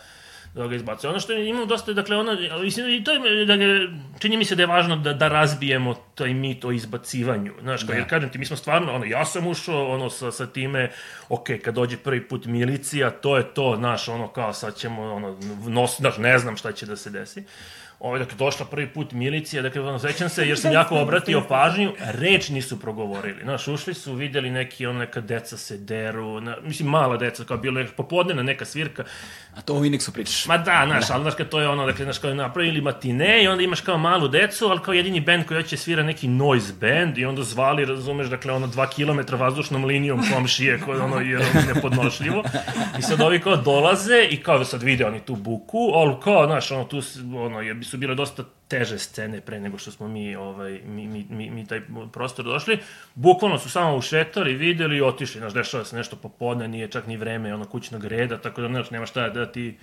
da 0.55 0.66
ga 0.66 0.77
izbace. 0.77 1.09
Ono 1.09 1.20
što 1.20 1.32
imamo 1.32 1.66
dosta, 1.66 1.93
dakle, 1.93 2.16
ono, 2.16 2.36
mislim, 2.62 2.89
i 2.89 3.05
to 3.05 3.12
je, 3.12 3.47
dakle, 3.47 3.66
čini 4.18 4.36
mi 4.36 4.44
se 4.44 4.56
da 4.56 4.62
je 4.62 4.66
važno 4.66 4.97
da, 4.97 5.12
da 5.12 5.28
razbijemo 5.28 5.94
taj 6.14 6.35
mit 6.35 6.64
o 6.64 6.72
izbacivanju. 6.72 7.52
Znaš, 7.60 7.81
kao, 7.81 7.93
Da. 7.93 7.94
jer 7.94 8.09
kažem 8.09 8.31
ti, 8.31 8.39
mi 8.39 8.44
smo 8.44 8.56
stvarno, 8.56 8.93
ono, 8.93 9.05
ja 9.05 9.24
sam 9.24 9.47
ušao, 9.47 9.89
ono, 9.89 10.10
sa, 10.10 10.32
sa 10.32 10.47
time, 10.47 10.90
ok, 11.28 11.47
kad 11.64 11.74
dođe 11.74 11.97
prvi 11.97 12.28
put 12.28 12.47
milicija, 12.47 13.10
to 13.10 13.36
je 13.36 13.55
to, 13.55 13.74
znaš, 13.78 14.09
ono, 14.09 14.28
kao, 14.28 14.52
sad 14.52 14.77
ćemo, 14.77 15.14
ono, 15.14 15.39
nos, 15.66 15.97
znaš, 15.97 16.18
ne 16.18 16.39
znam 16.39 16.56
šta 16.56 16.72
će 16.72 16.86
da 16.86 16.97
se 16.97 17.10
desi. 17.10 17.44
Ovo, 18.01 18.18
dakle, 18.18 18.36
došla 18.39 18.66
prvi 18.66 18.86
put 18.89 19.12
milicija, 19.12 19.62
dakle, 19.62 19.81
ono, 19.82 19.98
sećam 19.98 20.28
se, 20.28 20.48
jer 20.48 20.59
sam 20.59 20.72
jako 20.72 20.98
obratio 20.98 21.43
pažnju, 21.48 21.93
reč 21.98 22.48
nisu 22.48 22.81
progovorili. 22.81 23.43
Znaš, 23.43 23.68
ušli 23.68 23.94
su, 23.94 24.14
videli 24.14 24.51
neki, 24.51 24.86
ono, 24.86 24.98
neka 24.98 25.20
deca 25.20 25.56
se 25.56 25.77
deru, 25.78 26.40
na, 26.40 26.56
mislim, 26.62 26.89
mala 26.89 27.16
deca, 27.16 27.44
kao 27.44 27.56
bilo 27.56 27.81
je 27.81 27.86
popodnevna 27.86 28.43
neka 28.43 28.64
svirka, 28.64 29.05
A 29.56 29.60
to 29.60 29.74
u 29.74 29.85
Inexu 29.85 30.12
pričaš. 30.12 30.47
Ma 30.47 30.59
da, 30.59 30.82
znaš, 30.86 31.10
ali 31.10 31.22
znaš 31.22 31.35
kad 31.35 31.48
to 31.48 31.60
je 31.60 31.68
ono, 31.68 31.86
dakle, 31.86 32.05
znaš, 32.05 32.18
kao 32.18 32.35
napravili 32.35 32.81
matine 32.81 33.44
i 33.44 33.48
onda 33.48 33.62
imaš 33.62 33.81
kao 33.81 33.98
malu 33.98 34.28
decu, 34.28 34.66
ali 34.66 34.81
kao 34.81 34.94
jedini 34.94 35.20
band 35.20 35.47
koji 35.47 35.62
hoće 35.62 35.77
svira 35.77 36.02
neki 36.02 36.28
noise 36.28 36.72
band 36.81 37.18
i 37.18 37.24
onda 37.24 37.43
zvali, 37.43 37.85
razumeš, 37.85 38.27
dakle, 38.27 38.52
ono, 38.52 38.66
dva 38.66 38.86
kilometra 38.90 39.36
vazdušnom 39.36 39.85
linijom 39.85 40.20
komšije, 40.35 40.81
koje 40.81 41.01
ono, 41.01 41.20
je 41.20 41.36
ono, 41.36 41.74
nepodnošljivo. 41.74 42.44
I 42.98 43.02
sad 43.02 43.20
ovi 43.20 43.40
kao 43.40 43.56
dolaze 43.56 44.27
i 44.31 44.36
kao 44.36 44.59
da 44.59 44.64
sad 44.64 44.82
vide 44.82 45.06
oni 45.06 45.20
tu 45.20 45.36
buku, 45.36 45.90
ali 45.94 46.14
kao, 46.24 46.47
znaš, 46.47 46.70
ono, 46.70 46.85
tu, 46.85 47.01
ono, 47.36 47.60
je, 47.60 47.82
su 47.82 47.97
bile 47.97 48.14
dosta 48.14 48.44
teže 48.70 48.98
scene 48.98 49.40
pre 49.40 49.60
nego 49.60 49.78
što 49.78 49.90
smo 49.90 50.09
mi, 50.09 50.36
ovaj, 50.36 50.80
mi, 50.86 51.06
mi, 51.06 51.26
mi, 51.30 51.51
mi 51.51 51.66
taj 51.66 51.80
prostor 52.12 52.44
došli. 52.44 52.78
Bukvalno 53.14 53.59
su 53.59 53.70
samo 53.70 53.97
ušetali, 53.97 54.55
videli 54.55 54.97
i 54.97 55.02
otišli. 55.02 55.40
Znaš, 55.40 55.55
dešava 55.55 55.84
se 55.84 55.97
nešto 55.97 56.16
popodne, 56.16 56.68
nije 56.68 56.88
čak 56.88 57.06
ni 57.06 57.16
vreme 57.16 57.55
ono 57.55 57.64
kućnog 57.64 58.05
reda, 58.05 58.38
tako 58.38 58.62
da 58.62 58.68
znaš, 58.68 58.90
nema 58.90 59.06
šta 59.06 59.28
da 59.28 59.47
ti, 59.52 59.76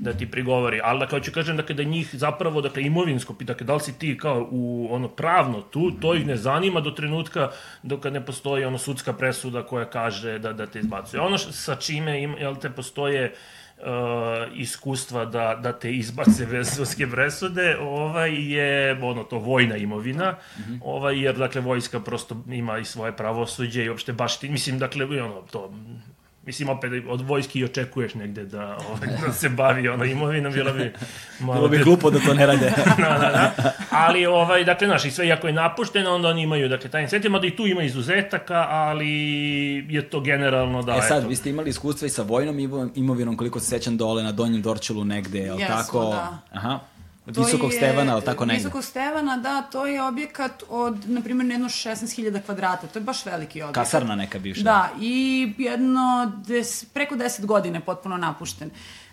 da 0.00 0.12
ti 0.12 0.30
prigovori. 0.30 0.80
Ali 0.84 1.00
da 1.00 1.06
kao 1.06 1.20
ću 1.20 1.32
kažem, 1.32 1.56
dakle, 1.56 1.74
da 1.74 1.82
njih 1.82 2.10
zapravo, 2.12 2.60
dakle, 2.60 2.82
imovinsko, 2.82 3.34
dakle, 3.40 3.66
da 3.66 3.74
li 3.74 3.80
si 3.80 3.98
ti 3.98 4.18
kao 4.18 4.48
u 4.50 4.88
ono 4.90 5.08
pravno 5.08 5.60
tu, 5.62 5.90
to 6.00 6.14
ih 6.14 6.26
ne 6.26 6.36
zanima 6.36 6.80
do 6.80 6.90
trenutka 6.90 7.50
dok 7.82 8.04
ne 8.04 8.20
postoji 8.26 8.64
ono 8.64 8.78
sudska 8.78 9.12
presuda 9.12 9.62
koja 9.62 9.84
kaže 9.84 10.38
da, 10.38 10.52
da 10.52 10.66
te 10.66 10.78
izbacuje. 10.78 11.20
Ono 11.20 11.38
š- 11.38 11.52
sa 11.52 11.76
čime 11.76 12.22
im, 12.22 12.36
jel 12.38 12.56
te, 12.56 12.70
postoje 12.70 13.32
uh, 13.32 13.55
iskustva 14.54 15.24
da, 15.24 15.60
da 15.62 15.72
te 15.72 15.92
izbace 15.92 16.46
bez 16.46 16.76
sudske 16.76 17.06
presude, 17.06 17.76
ovaj 17.80 18.54
je 18.54 18.98
ono 19.02 19.24
to 19.24 19.38
vojna 19.38 19.76
imovina, 19.76 20.36
ovaj 20.84 21.22
jer 21.24 21.36
dakle 21.36 21.60
vojska 21.60 22.00
prosto 22.00 22.44
ima 22.48 22.78
i 22.78 22.84
svoje 22.84 23.16
pravosuđe 23.16 23.84
i 23.84 23.88
uopšte 23.88 24.12
baš 24.12 24.40
ti 24.40 24.48
mislim 24.48 24.78
dakle 24.78 25.22
ono 25.22 25.42
to 25.42 25.72
Mislim, 26.46 26.68
opet 26.68 26.92
od 27.08 27.20
vojski 27.20 27.58
i 27.58 27.64
očekuješ 27.64 28.14
negde 28.14 28.44
da, 28.44 28.78
ovaj, 28.90 29.08
da 29.26 29.32
se 29.32 29.48
bavi 29.48 29.88
ono 29.88 30.04
imovinom, 30.04 30.52
bilo 30.52 30.72
bi 30.72 30.92
malo... 31.40 31.54
Bilo 31.54 31.68
bi 31.68 31.78
glupo 31.78 32.10
da 32.10 32.18
to 32.18 32.34
ne 32.34 32.46
rade. 32.46 32.72
da, 32.98 33.18
da, 33.18 33.52
da. 33.56 33.72
Ali, 33.90 34.26
ovaj, 34.26 34.64
dakle, 34.64 34.86
znaš, 34.86 35.04
i 35.04 35.10
sve 35.10 35.28
jako 35.28 35.46
je 35.46 35.52
napušteno, 35.52 36.14
onda 36.14 36.28
oni 36.28 36.42
imaju, 36.42 36.68
dakle, 36.68 36.90
taj 36.90 37.02
incentiv, 37.02 37.30
mada 37.30 37.46
i 37.46 37.56
tu 37.56 37.66
ima 37.66 37.82
izuzetaka, 37.82 38.66
ali 38.68 39.08
je 39.88 40.02
to 40.02 40.20
generalno 40.20 40.82
da, 40.82 40.96
e 40.96 41.02
sad, 41.08 41.18
eto, 41.18 41.28
vi 41.28 41.36
ste 41.36 41.50
imali 41.50 41.70
iskustva 41.70 42.06
i 42.06 42.10
sa 42.10 42.22
vojnom 42.22 42.58
imovinom, 42.94 43.36
koliko 43.36 43.60
se 43.60 43.66
sećam 43.66 43.96
dole 43.96 44.22
na 44.22 44.32
Donjem 44.32 44.62
Dorčelu 44.62 45.04
negde, 45.04 45.38
je 45.38 45.52
li 45.52 45.60
Jesmo, 45.60 45.76
tako? 45.76 46.10
da. 46.10 46.38
Aha. 46.52 46.78
To 47.26 47.42
Visokog 47.42 47.72
je- 47.72 47.76
Stevana, 47.76 48.12
ali 48.12 48.24
tako 48.24 48.44
negde? 48.44 48.58
Visokog 48.58 48.84
Stevana, 48.84 49.36
da, 49.36 49.62
to 49.62 49.86
je 49.86 50.02
objekat 50.02 50.62
od, 50.68 51.10
na 51.10 51.20
primjer, 51.20 51.50
jedno 51.50 51.68
16.000 51.68 52.40
kvadrata. 52.42 52.86
To 52.86 52.98
je 52.98 53.02
baš 53.02 53.26
veliki 53.26 53.62
objekat. 53.62 53.84
Kasarna 53.84 54.16
neka 54.16 54.38
bivša. 54.38 54.62
Da, 54.62 54.90
i 55.00 55.54
jedno 55.58 56.32
des, 56.46 56.84
preko 56.84 57.14
10 57.14 57.44
godina 57.44 57.78
je 57.78 57.84
potpuno 57.84 58.16
napušten. 58.16 58.70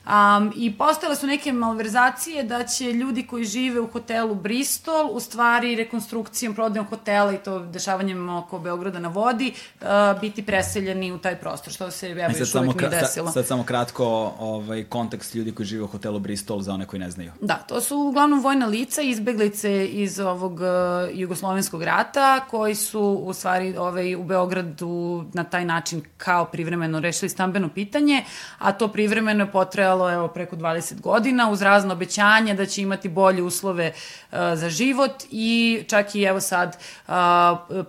Um, 0.07 0.53
I 0.55 0.77
postale 0.77 1.15
su 1.15 1.27
neke 1.27 1.53
malverzacije 1.53 2.43
da 2.43 2.63
će 2.63 2.91
ljudi 2.93 3.27
koji 3.27 3.45
žive 3.45 3.79
u 3.79 3.87
hotelu 3.87 4.35
Bristol, 4.35 5.09
u 5.11 5.19
stvari 5.19 5.75
rekonstrukcijom, 5.75 6.55
prodajom 6.55 6.85
hotela 6.85 7.33
i 7.33 7.37
to 7.37 7.59
dešavanjem 7.59 8.29
oko 8.29 8.59
Beograda 8.59 8.99
na 8.99 9.07
vodi, 9.07 9.53
uh, 9.81 9.87
biti 10.21 10.45
preseljeni 10.45 11.11
u 11.11 11.17
taj 11.17 11.35
prostor, 11.35 11.73
što 11.73 11.91
se 11.91 12.09
evo 12.09 12.21
E, 12.21 12.39
još 12.39 12.55
uvijek 12.55 12.75
nije 12.75 12.89
desilo. 12.89 13.25
sad, 13.25 13.33
sad 13.33 13.47
samo 13.47 13.63
kratko 13.63 14.33
ovaj, 14.39 14.83
kontekst 14.83 15.35
ljudi 15.35 15.51
koji 15.51 15.65
žive 15.65 15.83
u 15.83 15.87
hotelu 15.87 16.19
Bristol 16.19 16.61
za 16.61 16.73
one 16.73 16.85
koji 16.85 16.99
ne 16.99 17.11
znaju. 17.11 17.31
Da, 17.41 17.53
to 17.53 17.81
su 17.81 17.97
uglavnom 17.97 18.41
vojna 18.41 18.65
lica, 18.65 19.01
izbeglice 19.01 19.87
iz 19.87 20.19
ovog 20.19 20.53
uh, 20.53 20.67
jugoslovenskog 21.13 21.83
rata, 21.83 22.45
koji 22.49 22.75
su 22.75 23.01
u 23.01 23.33
stvari 23.33 23.77
ovaj, 23.77 24.15
u 24.15 24.23
Beogradu 24.23 25.25
na 25.33 25.43
taj 25.43 25.65
način 25.65 26.01
kao 26.17 26.45
privremeno 26.45 26.99
rešili 26.99 27.29
stambeno 27.29 27.69
pitanje, 27.69 28.23
a 28.57 28.71
to 28.71 28.87
privremeno 28.87 29.43
je 29.43 29.51
potrajalo 29.93 30.11
evo, 30.11 30.27
preko 30.27 30.55
20 30.55 31.01
godina 31.01 31.49
uz 31.49 31.61
razne 31.61 31.93
obećanja 31.93 32.53
da 32.53 32.65
će 32.65 32.81
imati 32.81 33.09
bolje 33.09 33.43
uslove 33.43 33.93
uh, 34.31 34.37
za 34.55 34.69
život 34.69 35.23
i 35.31 35.83
čak 35.87 36.15
i 36.15 36.23
evo 36.23 36.39
sad 36.39 36.77
uh, 37.07 37.13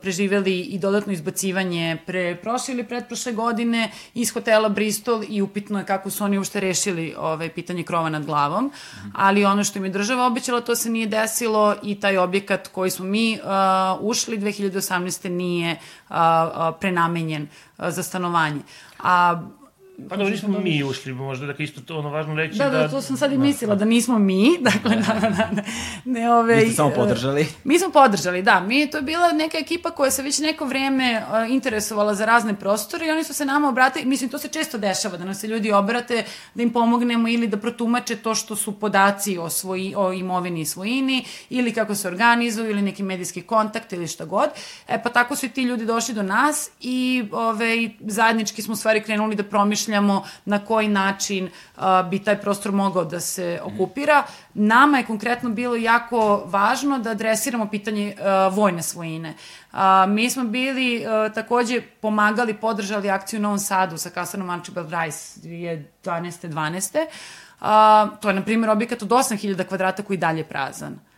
preživeli 0.01 0.60
i 0.60 0.78
dodatno 0.78 1.12
izbacivanje 1.12 1.97
pre 2.06 2.36
prošle 2.36 2.74
ili 2.74 2.85
pretprošle 2.85 3.32
godine 3.32 3.90
iz 4.14 4.32
hotela 4.32 4.68
Bristol 4.68 5.22
i 5.28 5.43
upitno 5.43 5.78
je 5.78 5.86
kako 5.86 6.10
su 6.10 6.24
oni 6.24 6.39
uopšte 6.39 6.60
rešili 6.60 7.14
ovaj, 7.18 7.48
pitanje 7.48 7.82
krova 7.82 8.09
nad 8.09 8.26
glavom, 8.26 8.72
ali 9.14 9.44
ono 9.44 9.64
što 9.64 9.78
im 9.78 9.85
je 9.85 9.90
država 9.90 10.26
obećala 10.26 10.60
to 10.60 10.76
se 10.76 10.90
nije 10.90 11.06
desilo 11.06 11.74
i 11.82 12.01
taj 12.01 12.18
objekat 12.18 12.68
koji 12.68 12.90
smo 12.90 13.05
mi 13.05 13.39
uh, 13.39 13.48
ušli 14.01 14.39
2018. 14.39 15.28
nije 15.28 15.76
uh, 16.10 16.16
uh, 16.16 16.76
prenamenjen 16.81 17.43
uh, 17.78 17.85
za 17.89 18.02
stanovanje. 18.02 18.60
A 18.98 19.43
Pa 20.09 20.16
dobro, 20.16 20.31
nismo 20.31 20.59
mi 20.59 20.85
ušli, 20.85 21.12
možda 21.12 21.47
da 21.47 21.55
isto 21.59 21.81
to 21.81 21.99
ono 21.99 22.11
važno 22.11 22.35
reći 22.35 22.59
Da, 22.59 22.71
da, 22.71 22.89
to 22.89 23.01
sam 23.01 23.16
sad 23.16 23.33
i 23.33 23.39
mislila, 23.39 23.75
da 23.75 23.85
nismo 23.85 24.19
mi, 24.19 24.59
dakle, 24.73 24.97
da, 24.97 25.15
da, 25.21 25.29
da, 25.31 25.62
ne, 26.05 26.35
ove... 26.35 26.55
Vi 26.55 26.66
ste 26.66 26.77
samo 26.77 26.91
podržali. 26.91 27.47
Mi 27.65 27.79
smo 27.79 27.91
podržali, 27.91 28.43
da. 28.43 28.61
Mi, 28.61 28.91
to 28.91 28.99
je 28.99 29.03
bila 29.03 29.33
neka 29.33 29.59
ekipa 29.59 29.91
koja 29.91 30.11
se 30.11 30.23
već 30.23 30.39
neko 30.39 30.66
vreme 30.66 31.23
uh, 31.23 31.51
interesovala 31.51 32.15
za 32.15 32.25
razne 32.25 32.55
prostore 32.55 33.07
i 33.07 33.11
oni 33.11 33.25
su 33.25 33.35
se 33.35 33.45
nama 33.45 33.69
obratili, 33.69 34.05
mislim, 34.05 34.31
to 34.31 34.39
se 34.39 34.49
često 34.49 34.79
dešava, 34.79 35.16
da 35.16 35.25
nam 35.25 35.35
se 35.35 35.47
ljudi 35.47 35.73
obrate, 35.73 36.25
da 36.55 36.62
im 36.62 36.73
pomognemo 36.73 37.29
ili 37.29 37.47
da 37.47 37.57
protumače 37.57 38.16
to 38.16 38.35
što 38.35 38.57
su 38.57 38.81
podaci 38.81 39.39
o, 39.39 39.51
svoji, 39.51 39.95
o 39.97 40.12
imovini 40.12 40.61
i 40.61 40.66
svojini, 40.66 41.25
ili 41.51 41.73
kako 41.73 41.95
se 41.95 42.09
organizuju, 42.09 42.71
ili 42.71 42.83
neki 42.83 43.03
medijski 43.03 43.43
kontakt, 43.43 43.93
ili 43.93 44.09
šta 44.09 44.25
god. 44.25 44.51
E, 44.89 45.03
pa 45.03 45.11
tako 45.11 45.37
su 45.37 45.47
i 45.47 45.49
ti 45.49 45.62
ljudi 45.62 45.87
došli 45.87 46.15
do 46.15 46.23
nas 46.23 46.71
i 46.81 47.25
ove, 47.33 47.91
zajednički 48.01 48.62
smo 48.62 48.73
u 48.73 48.77
stvari 48.77 49.03
krenuli 49.03 49.35
da 49.35 49.43
promišljamo 49.43 49.84
na 50.44 50.59
koji 50.59 50.89
način 50.89 51.48
uh, 51.77 51.82
bi 52.11 52.19
taj 52.19 52.40
prostor 52.40 52.73
mogao 52.73 53.05
da 53.05 53.20
se 53.20 53.61
okupira. 53.62 54.23
Nama 54.55 54.98
je 54.98 55.06
konkretno 55.06 55.51
bilo 55.51 55.77
jako 55.77 56.43
važno 56.47 56.98
da 56.98 57.11
adresiramo 57.11 57.69
pitanje 57.70 58.16
uh, 58.19 58.55
vojne 58.55 58.82
svojine. 58.82 59.35
Uh, 59.73 59.78
mi 60.09 60.31
smo 60.31 60.44
bili 60.44 61.06
uh, 61.06 61.35
takođe 61.35 61.81
pomagali, 62.01 62.55
podržali 62.55 63.11
akciju 63.11 63.40
u 63.40 63.43
Novom 63.43 63.59
Sadu 63.59 63.98
sa 63.98 64.11
kasanom 64.11 64.51
Archibald 64.51 64.90
Rice 64.90 65.40
2012. 65.40 65.85
12. 66.05 67.06
Uh, 67.61 68.19
to 68.20 68.28
je, 68.28 68.35
na 68.35 68.43
primjer, 68.43 68.70
objekat 68.70 69.02
od 69.02 69.09
8000 69.09 69.65
kvadrata 69.65 70.02
koji 70.02 70.16
je 70.16 70.20
dalje 70.20 70.44
prazan. 70.44 70.93
Uh, 70.93 71.14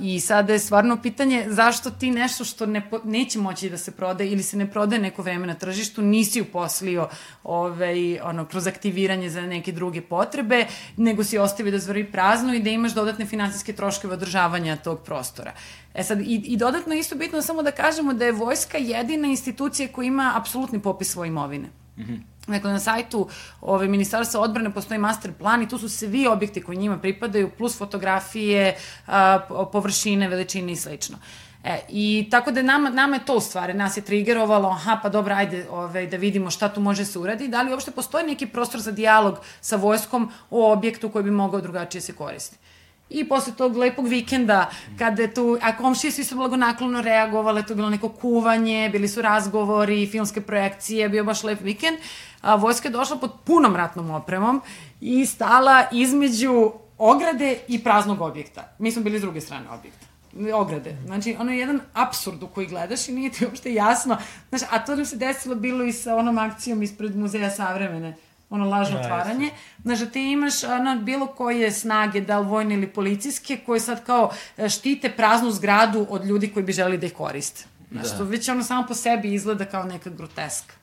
I 0.00 0.20
sada 0.20 0.52
je 0.52 0.58
stvarno 0.58 1.02
pitanje 1.02 1.46
zašto 1.48 1.90
ti 1.90 2.10
nešto 2.10 2.44
što 2.44 2.66
ne, 2.66 2.90
neće 3.04 3.38
moći 3.38 3.70
da 3.70 3.78
se 3.78 3.90
prode 3.90 4.28
ili 4.28 4.42
se 4.42 4.56
ne 4.56 4.70
prode 4.70 4.98
neko 4.98 5.22
vreme 5.22 5.46
na 5.46 5.54
tržištu 5.54 6.02
nisi 6.02 6.40
uposlio 6.40 7.08
ovaj, 7.44 8.20
ono, 8.20 8.44
kroz 8.44 8.66
aktiviranje 8.66 9.30
za 9.30 9.40
neke 9.40 9.72
druge 9.72 10.00
potrebe, 10.00 10.66
nego 10.96 11.24
si 11.24 11.38
ostavi 11.38 11.70
da 11.70 11.78
zvrvi 11.78 12.12
prazno 12.12 12.54
i 12.54 12.60
da 12.60 12.70
imaš 12.70 12.94
dodatne 12.94 13.26
finansijske 13.26 13.72
troškove 13.72 14.14
održavanja 14.14 14.76
tog 14.76 15.00
prostora. 15.04 15.52
E 15.94 16.04
sad, 16.04 16.20
i, 16.20 16.42
i 16.44 16.56
dodatno 16.56 16.94
isto 16.94 17.16
bitno 17.16 17.42
samo 17.42 17.62
da 17.62 17.70
kažemo 17.70 18.12
da 18.12 18.24
je 18.24 18.32
vojska 18.32 18.78
jedina 18.78 19.28
institucija 19.28 19.88
koja 19.88 20.06
ima 20.06 20.32
apsolutni 20.36 20.80
popis 20.80 21.12
svoje 21.12 21.28
imovine. 21.28 21.68
Mm 21.96 22.02
-hmm. 22.02 22.35
Dakle, 22.46 22.72
na 22.72 22.80
sajtu 22.80 23.28
ove, 23.60 23.88
Ministarstva 23.88 24.40
odbrane 24.40 24.70
postoji 24.74 24.98
master 24.98 25.32
plan 25.32 25.62
i 25.62 25.68
tu 25.68 25.78
su 25.78 25.88
svi 25.88 26.26
objekti 26.26 26.62
koji 26.62 26.78
njima 26.78 26.98
pripadaju, 26.98 27.50
plus 27.58 27.78
fotografije, 27.78 28.76
a, 29.06 29.38
površine, 29.72 30.28
veličine 30.28 30.72
i 30.72 30.76
slično. 30.76 31.18
E, 31.64 31.80
I 31.88 32.28
tako 32.30 32.50
da 32.50 32.62
nama, 32.62 32.90
nama 32.90 33.16
je 33.16 33.24
to 33.24 33.36
u 33.36 33.40
stvari, 33.40 33.74
nas 33.74 33.96
je 33.96 34.04
trigerovalo, 34.04 34.68
aha, 34.68 35.00
pa 35.02 35.08
dobro, 35.08 35.34
ajde 35.34 35.66
ove, 35.70 36.06
da 36.06 36.16
vidimo 36.16 36.50
šta 36.50 36.68
tu 36.68 36.80
može 36.80 37.04
se 37.04 37.18
uradi, 37.18 37.48
da 37.48 37.62
li 37.62 37.72
uopšte 37.72 37.90
postoji 37.90 38.26
neki 38.26 38.46
prostor 38.46 38.80
za 38.80 38.92
dijalog 38.92 39.38
sa 39.60 39.76
vojskom 39.76 40.30
o 40.50 40.72
objektu 40.72 41.08
koji 41.08 41.24
bi 41.24 41.30
mogao 41.30 41.60
drugačije 41.60 42.00
se 42.00 42.12
koristiti. 42.12 42.62
I 43.10 43.28
posle 43.28 43.52
tog 43.54 43.76
lepog 43.76 44.08
vikenda, 44.08 44.70
kada 44.98 45.22
je 45.22 45.34
tu, 45.34 45.58
a 45.62 45.76
komšije 45.76 46.10
svi 46.12 46.24
su 46.24 46.36
blagonaklono 46.36 47.02
reagovale, 47.02 47.62
tu 47.62 47.72
je 47.72 47.76
bilo 47.76 47.90
neko 47.90 48.08
kuvanje, 48.08 48.88
bili 48.92 49.08
su 49.08 49.22
razgovori, 49.22 50.06
filmske 50.06 50.40
projekcije, 50.40 51.08
bio 51.08 51.24
baš 51.24 51.42
lep 51.44 51.60
vikend, 51.60 51.98
a, 52.42 52.54
vojska 52.54 52.88
je 52.88 52.92
došla 52.92 53.16
pod 53.16 53.32
punom 53.44 53.76
ratnom 53.76 54.10
opremom 54.10 54.62
i 55.00 55.26
stala 55.26 55.84
između 55.92 56.72
ograde 56.98 57.58
i 57.68 57.84
praznog 57.84 58.20
objekta. 58.20 58.74
Mi 58.78 58.92
smo 58.92 59.02
bili 59.02 59.18
s 59.18 59.22
druge 59.22 59.40
strane 59.40 59.70
objekta 59.70 60.06
ograde. 60.54 60.96
Znači, 61.06 61.36
ono 61.38 61.52
je 61.52 61.58
jedan 61.58 61.80
absurd 61.94 62.42
u 62.42 62.46
koji 62.46 62.66
gledaš 62.66 63.08
i 63.08 63.12
nije 63.12 63.30
ti 63.30 63.44
uopšte 63.44 63.74
jasno. 63.74 64.18
Znači, 64.48 64.64
a 64.70 64.84
to 64.84 64.96
nam 64.96 65.06
se 65.06 65.16
desilo 65.16 65.54
bilo 65.54 65.84
i 65.84 65.92
sa 65.92 66.16
onom 66.16 66.38
akcijom 66.38 66.82
ispred 66.82 67.16
Muzeja 67.16 67.50
savremene 67.50 68.16
ono 68.50 68.64
lažno 68.68 69.00
otvaranje. 69.00 69.50
Znaš, 69.82 69.98
da 69.98 70.06
ti 70.06 70.32
imaš 70.32 70.64
ono, 70.64 70.96
bilo 71.00 71.26
koje 71.26 71.72
snage, 71.72 72.20
da 72.20 72.38
li 72.38 72.46
vojne 72.46 72.74
ili 72.74 72.86
policijske, 72.86 73.56
koje 73.66 73.80
sad 73.80 74.04
kao 74.04 74.30
e, 74.56 74.68
štite 74.68 75.10
praznu 75.10 75.50
zgradu 75.50 76.06
od 76.10 76.24
ljudi 76.24 76.52
koji 76.52 76.64
bi 76.64 76.72
želi 76.72 76.98
da 76.98 77.06
ih 77.06 77.14
koriste. 77.14 77.64
Znaš, 77.90 78.10
da. 78.10 78.18
to 78.18 78.24
već 78.24 78.48
ono 78.48 78.62
samo 78.62 78.86
po 78.88 78.94
sebi 78.94 79.34
izgleda 79.34 79.64
kao 79.64 79.84
neka 79.84 80.10
groteska. 80.10 80.74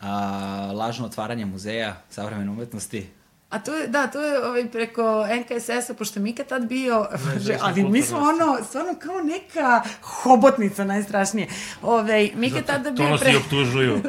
A, 0.00 0.72
lažno 0.74 1.06
otvaranje 1.06 1.46
muzeja 1.46 1.96
savremene 2.10 2.50
umetnosti. 2.50 3.10
A 3.50 3.58
to 3.58 3.74
je, 3.74 3.86
da, 3.86 4.06
to 4.06 4.20
je 4.20 4.46
ovaj, 4.46 4.68
preko 4.68 5.26
NKSS-a, 5.40 5.94
pošto 5.94 6.20
Mika 6.20 6.44
tad 6.44 6.66
bio, 6.66 7.06
že, 7.46 7.58
ali 7.60 7.82
mi 7.82 8.02
smo 8.02 8.18
ono, 8.18 8.58
stvarno 8.68 8.94
kao 8.98 9.20
neka 9.20 9.82
hobotnica 10.02 10.84
najstrašnije. 10.84 11.48
Ove, 11.82 12.30
Mika 12.34 12.54
Zato, 12.54 12.66
tada 12.66 12.90
bio... 12.90 13.08
To 13.08 13.18
pre... 13.18 13.32
nas 13.32 13.42
i 13.42 13.44
optužuju. 13.44 14.02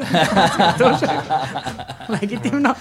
Legitimno. 2.20 2.74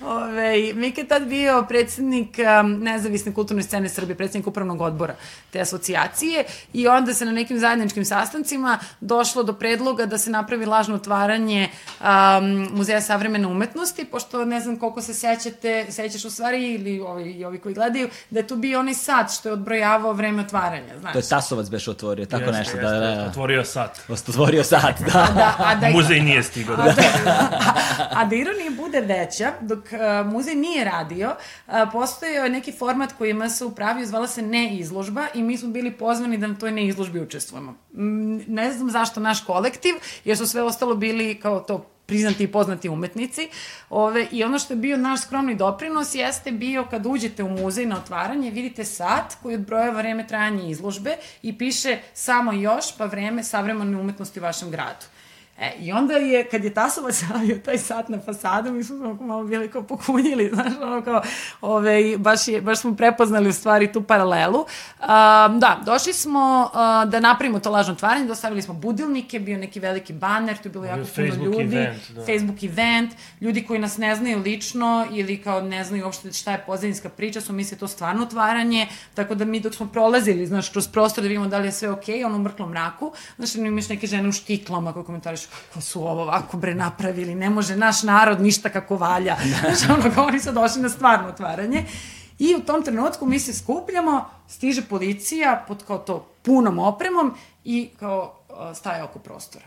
Ove, 0.00 0.72
Mika 0.74 1.00
je 1.00 1.08
tad 1.08 1.26
bio 1.26 1.64
predsednik 1.68 2.38
um, 2.38 2.72
nezavisne 2.72 3.34
kulturne 3.34 3.62
scene 3.62 3.88
Srbije, 3.88 4.16
predsednik 4.16 4.46
upravnog 4.46 4.80
odbora 4.80 5.14
te 5.50 5.60
asocijacije 5.60 6.44
i 6.72 6.88
onda 6.88 7.14
se 7.14 7.24
na 7.24 7.32
nekim 7.32 7.58
zajedničkim 7.58 8.04
sastancima 8.04 8.78
došlo 9.00 9.42
do 9.42 9.52
predloga 9.52 10.06
da 10.06 10.18
se 10.18 10.30
napravi 10.30 10.66
lažno 10.66 10.94
otvaranje 10.94 11.68
um, 12.00 12.68
Muzeja 12.72 13.00
savremene 13.00 13.46
umetnosti, 13.46 14.04
pošto 14.04 14.44
ne 14.44 14.60
znam 14.60 14.76
koliko 14.76 15.02
se 15.02 15.14
sećate, 15.48 15.92
sećaš 15.92 16.24
u 16.24 16.30
stvari 16.30 16.74
ili 16.74 17.00
ovi, 17.00 17.30
i 17.30 17.44
ovi 17.44 17.58
koji 17.58 17.74
gledaju, 17.74 18.08
da 18.30 18.38
je 18.38 18.46
tu 18.46 18.56
bio 18.56 18.80
onaj 18.80 18.94
sat 18.94 19.30
što 19.32 19.48
je 19.48 19.52
odbrojavao 19.52 20.12
vreme 20.12 20.42
otvaranja, 20.42 20.98
znaš. 21.00 21.12
To 21.12 21.18
je 21.18 21.28
Tasovac 21.28 21.68
beš 21.68 21.88
otvorio, 21.88 22.26
tako 22.26 22.42
Jeste, 22.42 22.58
nešto. 22.58 22.76
jeste, 22.76 22.90
Da, 22.90 23.00
da, 23.00 23.14
da. 23.14 23.26
Otvorio 23.26 23.64
sat. 23.64 24.00
Otvorio 24.08 24.64
sat, 24.64 25.00
da. 25.00 25.28
Da, 25.34 25.54
a 25.58 25.74
da, 25.74 25.88
Muzej 25.96 26.20
nije 26.20 26.42
stigao. 26.42 26.74
A 26.74 26.84
da, 26.84 27.02
a, 27.26 28.20
a 28.20 28.24
da 28.24 28.34
ironija 28.36 28.70
bude 28.76 29.00
veća, 29.00 29.52
dok 29.60 29.78
uh, 29.78 30.32
muzej 30.32 30.54
nije 30.54 30.84
radio, 30.84 31.36
uh, 31.66 31.74
postojao 31.92 32.48
neki 32.48 32.72
format 32.72 33.12
koji 33.18 33.30
ima 33.30 33.48
se 33.48 33.64
upravio, 33.64 34.06
zvala 34.06 34.26
se 34.26 34.42
neizložba 34.42 35.26
i 35.34 35.42
mi 35.42 35.56
smo 35.56 35.68
bili 35.68 35.92
pozvani 35.92 36.38
da 36.38 36.46
na 36.46 36.54
toj 36.54 36.70
neizložbi 36.70 37.20
učestvujemo. 37.20 37.74
Mm, 37.92 38.54
Ne 38.54 38.72
znam 38.72 38.90
zašto 38.90 39.20
naš 39.20 39.44
kolektiv, 39.44 39.94
jer 40.24 40.36
su 40.36 40.46
sve 40.46 40.62
ostalo 40.62 40.94
bili 40.94 41.40
kao 41.40 41.60
to 41.60 41.90
priznati 42.08 42.44
i 42.44 42.52
poznati 42.52 42.88
umetnici. 42.88 43.48
Ove, 43.90 44.26
I 44.32 44.44
ono 44.44 44.58
što 44.58 44.72
je 44.72 44.76
bio 44.76 44.96
naš 44.96 45.22
skromni 45.22 45.54
doprinos 45.54 46.14
jeste 46.14 46.52
bio 46.52 46.84
kad 46.90 47.06
uđete 47.06 47.42
u 47.42 47.48
muzej 47.48 47.86
na 47.86 47.96
otvaranje, 47.96 48.50
vidite 48.50 48.84
sat 48.84 49.36
koji 49.42 49.54
odbrojava 49.54 49.98
vreme 49.98 50.26
trajanja 50.26 50.68
izložbe 50.68 51.16
i 51.42 51.58
piše 51.58 51.98
samo 52.14 52.52
još 52.52 52.96
pa 52.98 53.04
vreme 53.04 53.44
savremene 53.44 53.96
umetnosti 53.96 54.40
u 54.40 54.42
vašem 54.42 54.70
gradu. 54.70 55.06
E, 55.60 55.72
I 55.78 55.92
onda 55.92 56.14
je, 56.14 56.44
kad 56.44 56.64
je 56.64 56.74
Tasovac 56.74 57.14
stavio 57.24 57.58
taj 57.64 57.78
sat 57.78 58.08
na 58.08 58.18
fasadu, 58.20 58.72
mi 58.72 58.84
smo 58.84 59.14
malo 59.14 59.44
bili 59.44 59.70
kao 59.70 59.82
pokunjili, 59.82 60.50
znaš, 60.54 60.72
ono 60.82 61.02
kao, 61.02 61.22
ove, 61.60 62.18
baš, 62.18 62.48
je, 62.48 62.60
baš 62.60 62.78
smo 62.78 62.96
prepoznali 62.96 63.48
u 63.48 63.52
stvari 63.52 63.92
tu 63.92 64.02
paralelu. 64.02 64.58
Um, 64.58 65.60
da, 65.60 65.80
došli 65.84 66.12
smo 66.12 66.70
uh, 66.72 67.10
da 67.10 67.20
napravimo 67.20 67.60
to 67.60 67.70
lažno 67.70 67.92
otvaranje, 67.92 68.26
dostavili 68.26 68.62
smo 68.62 68.74
budilnike, 68.74 69.38
bio 69.38 69.58
neki 69.58 69.80
veliki 69.80 70.12
baner, 70.12 70.56
tu 70.56 70.68
je 70.68 70.72
bilo 70.72 70.84
jako 70.84 70.96
puno 70.96 71.28
Facebook 71.28 71.60
ljudi. 71.60 71.76
event, 71.76 72.10
da. 72.10 72.20
Facebook 72.20 72.62
event, 72.62 73.12
ljudi 73.40 73.64
koji 73.66 73.78
nas 73.78 73.96
ne 73.96 74.16
znaju 74.16 74.38
lično 74.38 75.06
ili 75.12 75.42
kao 75.42 75.60
ne 75.60 75.84
znaju 75.84 76.04
uopšte 76.04 76.32
šta 76.32 76.52
je 76.52 76.62
pozadinska 76.66 77.08
priča, 77.08 77.40
su 77.40 77.52
misle 77.52 77.78
to 77.78 77.88
stvarno 77.88 78.22
otvaranje, 78.22 78.86
tako 79.14 79.34
da 79.34 79.44
mi 79.44 79.60
dok 79.60 79.74
smo 79.74 79.86
prolazili, 79.86 80.46
znaš, 80.46 80.68
kroz 80.68 80.88
prostor 80.88 81.22
da 81.22 81.28
vidimo 81.28 81.46
da 81.46 81.58
li 81.58 81.68
je 81.68 81.72
sve 81.72 81.90
okej, 81.90 82.18
okay, 82.18 82.26
ono 82.26 82.36
u 82.36 82.38
mrklom 82.38 82.70
mraku, 82.70 83.12
znaš, 83.36 83.54
imaš 83.54 83.88
neke 83.88 84.06
žene 84.06 84.28
u 84.28 84.32
štiklama 84.32 84.92
koje 84.92 85.04
komentarišu 85.04 85.47
ko 85.74 85.80
su 85.80 86.00
ovo 86.00 86.22
ovako 86.22 86.56
bre 86.56 86.74
napravili, 86.74 87.34
ne 87.34 87.50
može 87.50 87.76
naš 87.76 88.02
narod 88.02 88.40
ništa 88.40 88.68
kako 88.68 88.96
valja. 88.96 89.36
Znaš, 89.60 89.98
ono, 89.98 90.14
kao 90.14 90.24
oni 90.24 90.40
su 90.40 90.52
došli 90.52 90.82
na 90.82 90.88
stvarno 90.88 91.28
otvaranje. 91.28 91.84
I 92.38 92.54
u 92.54 92.60
tom 92.60 92.82
trenutku 92.82 93.26
mi 93.26 93.38
se 93.38 93.52
skupljamo, 93.52 94.30
stiže 94.48 94.82
policija 94.82 95.64
pod 95.68 95.84
kao 95.86 95.98
to 95.98 96.26
punom 96.42 96.78
opremom 96.78 97.34
i 97.64 97.90
kao 97.98 98.34
staje 98.74 99.02
oko 99.02 99.18
prostora. 99.18 99.64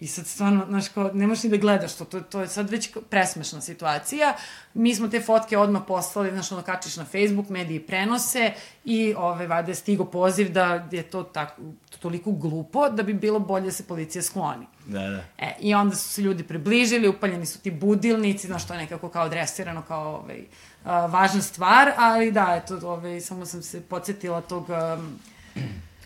I 0.00 0.06
sad 0.06 0.26
stvarno, 0.26 0.64
znaš, 0.68 0.88
kao, 0.88 1.10
ne 1.14 1.26
možeš 1.26 1.44
ni 1.44 1.50
da 1.50 1.56
gledaš 1.56 1.94
to, 1.94 2.04
to, 2.04 2.20
to 2.20 2.40
je 2.40 2.48
sad 2.48 2.70
već 2.70 2.90
smešna 3.32 3.60
situacija. 3.60 4.34
Mi 4.74 4.94
smo 4.94 5.08
te 5.08 5.20
fotke 5.20 5.58
odmah 5.58 5.82
poslali, 5.88 6.30
znaš, 6.30 6.52
ono 6.52 6.62
kačiš 6.62 6.96
na 6.96 7.04
Facebook, 7.04 7.48
mediji 7.48 7.80
prenose 7.80 8.52
i 8.84 9.14
ove, 9.16 9.46
vada 9.46 9.70
je 9.70 9.74
stigo 9.74 10.04
poziv 10.04 10.52
da 10.52 10.88
je 10.90 11.02
to 11.02 11.22
tako, 11.22 11.62
toliko 12.00 12.32
glupo 12.32 12.88
da 12.88 13.02
bi 13.02 13.14
bilo 13.14 13.38
bolje 13.38 13.64
da 13.64 13.72
se 13.72 13.86
policija 13.86 14.22
skloni. 14.22 14.66
Da, 14.86 15.00
da. 15.00 15.24
E, 15.38 15.56
I 15.60 15.74
onda 15.74 15.96
su 15.96 16.08
se 16.08 16.22
ljudi 16.22 16.42
približili, 16.42 17.08
upaljeni 17.08 17.46
su 17.46 17.60
ti 17.60 17.70
budilnici, 17.70 18.46
znaš, 18.46 18.66
to 18.66 18.74
je 18.74 18.80
nekako 18.80 19.08
kao 19.08 19.24
adresirano 19.24 19.82
kao 19.82 20.16
ovaj, 20.16 20.44
a, 20.84 21.06
važna 21.06 21.42
stvar, 21.42 21.92
ali 21.96 22.32
da, 22.32 22.60
eto, 22.64 22.88
ovaj, 22.88 23.20
samo 23.20 23.46
sam 23.46 23.62
se 23.62 23.80
podsjetila 23.80 24.40
tog... 24.40 24.66
Um, 24.68 25.18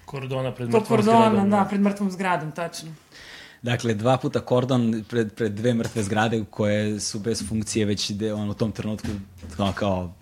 Kordona 0.04 0.54
pred 0.54 0.70
tog 0.70 0.80
mrtvom 0.80 0.96
kordona, 0.96 1.30
zgradom. 1.30 1.50
da, 1.50 1.64
pred 1.68 1.80
mrtvom 1.80 2.10
zgradom, 2.10 2.52
tačno. 2.52 2.90
Dakle, 3.62 3.94
dva 3.94 4.16
puta 4.16 4.40
kordon 4.40 5.04
pred, 5.08 5.34
pred 5.34 5.52
dve 5.52 5.74
mrtve 5.74 6.02
zgrade 6.02 6.44
koje 6.50 7.00
su 7.00 7.18
bez 7.18 7.48
funkcije 7.48 7.86
već 7.86 8.10
de, 8.10 8.32
on, 8.34 8.50
u 8.50 8.54
tom 8.54 8.72
trenutku 8.72 9.08
kao, 9.56 9.72
kao 9.72 10.14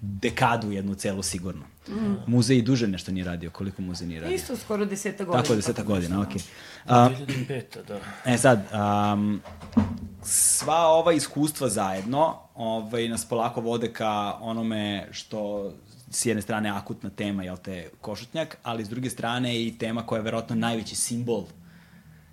dekadu 0.00 0.72
jednu 0.72 0.94
celu 0.94 1.22
sigurno. 1.22 1.64
Mm. 1.88 2.14
Muzej 2.26 2.56
i 2.56 2.62
duže 2.62 2.88
nešto 2.88 3.12
nije 3.12 3.24
radio. 3.24 3.50
Koliko 3.50 3.82
muzej 3.82 4.08
nije 4.08 4.20
radio? 4.20 4.34
Isto 4.34 4.56
skoro 4.56 4.84
deseta 4.84 5.24
godina. 5.24 5.42
Tako, 5.42 5.54
deseta 5.54 5.82
godina, 5.82 6.20
okej. 6.20 6.42
A, 6.86 7.08
Okay. 7.10 7.26
2005. 7.48 7.84
da. 7.88 8.00
E 8.24 8.38
sad, 8.38 8.66
um, 9.12 9.40
sva 10.22 10.86
ova 10.86 11.12
iskustva 11.12 11.68
zajedno 11.68 12.38
ovaj, 12.54 13.08
nas 13.08 13.24
polako 13.24 13.60
vode 13.60 13.92
ka 13.92 14.38
onome 14.40 15.08
što 15.10 15.72
s 16.10 16.26
jedne 16.26 16.42
strane 16.42 16.70
akutna 16.70 17.10
tema, 17.10 17.44
jel 17.44 17.56
te, 17.56 17.90
košutnjak, 18.00 18.56
ali 18.62 18.84
s 18.84 18.88
druge 18.88 19.10
strane 19.10 19.62
i 19.62 19.78
tema 19.78 20.06
koja 20.06 20.18
je 20.18 20.22
verovatno 20.22 20.56
najveći 20.56 20.96
simbol 20.96 21.44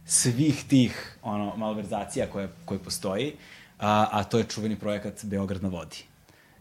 svih 0.06 0.64
tih 0.68 1.18
ono, 1.22 1.56
malverzacija 1.56 2.28
koje, 2.28 2.50
koje 2.66 2.80
postoji, 2.80 3.34
a, 3.80 4.08
a 4.12 4.24
to 4.24 4.38
je 4.38 4.44
čuveni 4.44 4.80
projekat 4.80 5.26
Beograd 5.26 5.64
na 5.64 5.70
vodi. 5.70 5.98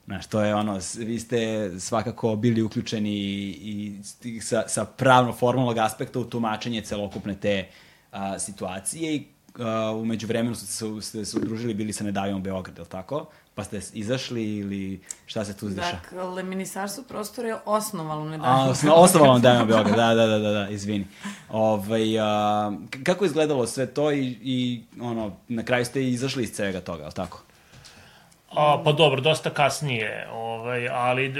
Znaš, 0.06 0.26
to 0.26 0.40
je 0.40 0.54
ono, 0.54 0.78
vi 0.98 1.20
ste 1.20 1.70
svakako 1.80 2.36
bili 2.36 2.62
uključeni 2.62 3.10
i, 3.10 3.98
i 4.24 4.40
sa, 4.40 4.68
sa 4.68 4.84
pravno-formalnog 4.84 5.78
aspekta 5.78 6.18
u 6.18 6.24
tumačenje 6.24 6.80
celokupne 6.80 7.34
te 7.34 7.68
a, 8.10 8.38
situacije 8.38 9.16
i 9.16 9.26
a, 9.58 9.92
umeđu 9.96 10.26
vremenu 10.26 10.54
ste 10.54 10.66
se, 10.66 10.84
ste 11.00 11.24
se 11.24 11.36
udružili, 11.36 11.74
bili 11.74 11.92
sa 11.92 12.04
Ne 12.04 12.12
davimo 12.12 12.38
Beograd, 12.38 12.76
je 12.76 12.82
li 12.82 12.88
tako? 12.88 13.26
Pa 13.54 13.64
ste 13.64 13.80
izašli 13.92 14.56
ili 14.56 15.00
šta 15.26 15.44
se 15.44 15.56
tu 15.56 15.68
zdeša? 15.68 15.92
Dakle, 15.92 16.42
Ministarstvo 16.42 17.04
prostora 17.08 17.48
je 17.48 17.56
osnovalo 17.64 18.24
ne 18.24 18.36
A, 18.36 18.64
da. 18.64 18.70
osno, 18.70 18.94
osnovalo 18.94 19.38
Dajmo 19.38 19.66
Beograd, 19.66 19.96
da, 19.96 20.14
da, 20.14 20.26
da, 20.26 20.38
da, 20.38 20.50
da, 20.50 20.68
izvini. 20.68 21.06
Ovaj, 21.48 22.20
a, 22.20 22.72
kako 23.04 23.24
je 23.24 23.26
izgledalo 23.26 23.66
sve 23.66 23.86
to 23.86 24.12
i, 24.12 24.38
i 24.42 24.82
ono, 25.00 25.36
na 25.48 25.62
kraju 25.62 25.84
ste 25.84 26.08
izašli 26.08 26.42
iz 26.42 26.52
svega 26.54 26.80
toga, 26.80 27.02
je 27.02 27.06
li 27.06 27.14
tako? 27.14 27.42
A, 28.54 28.82
pa 28.84 28.92
dobro, 28.92 29.20
dosta 29.20 29.50
kasnije, 29.50 30.28
ovaj, 30.32 30.88
ali... 30.88 31.26
E, 31.26 31.32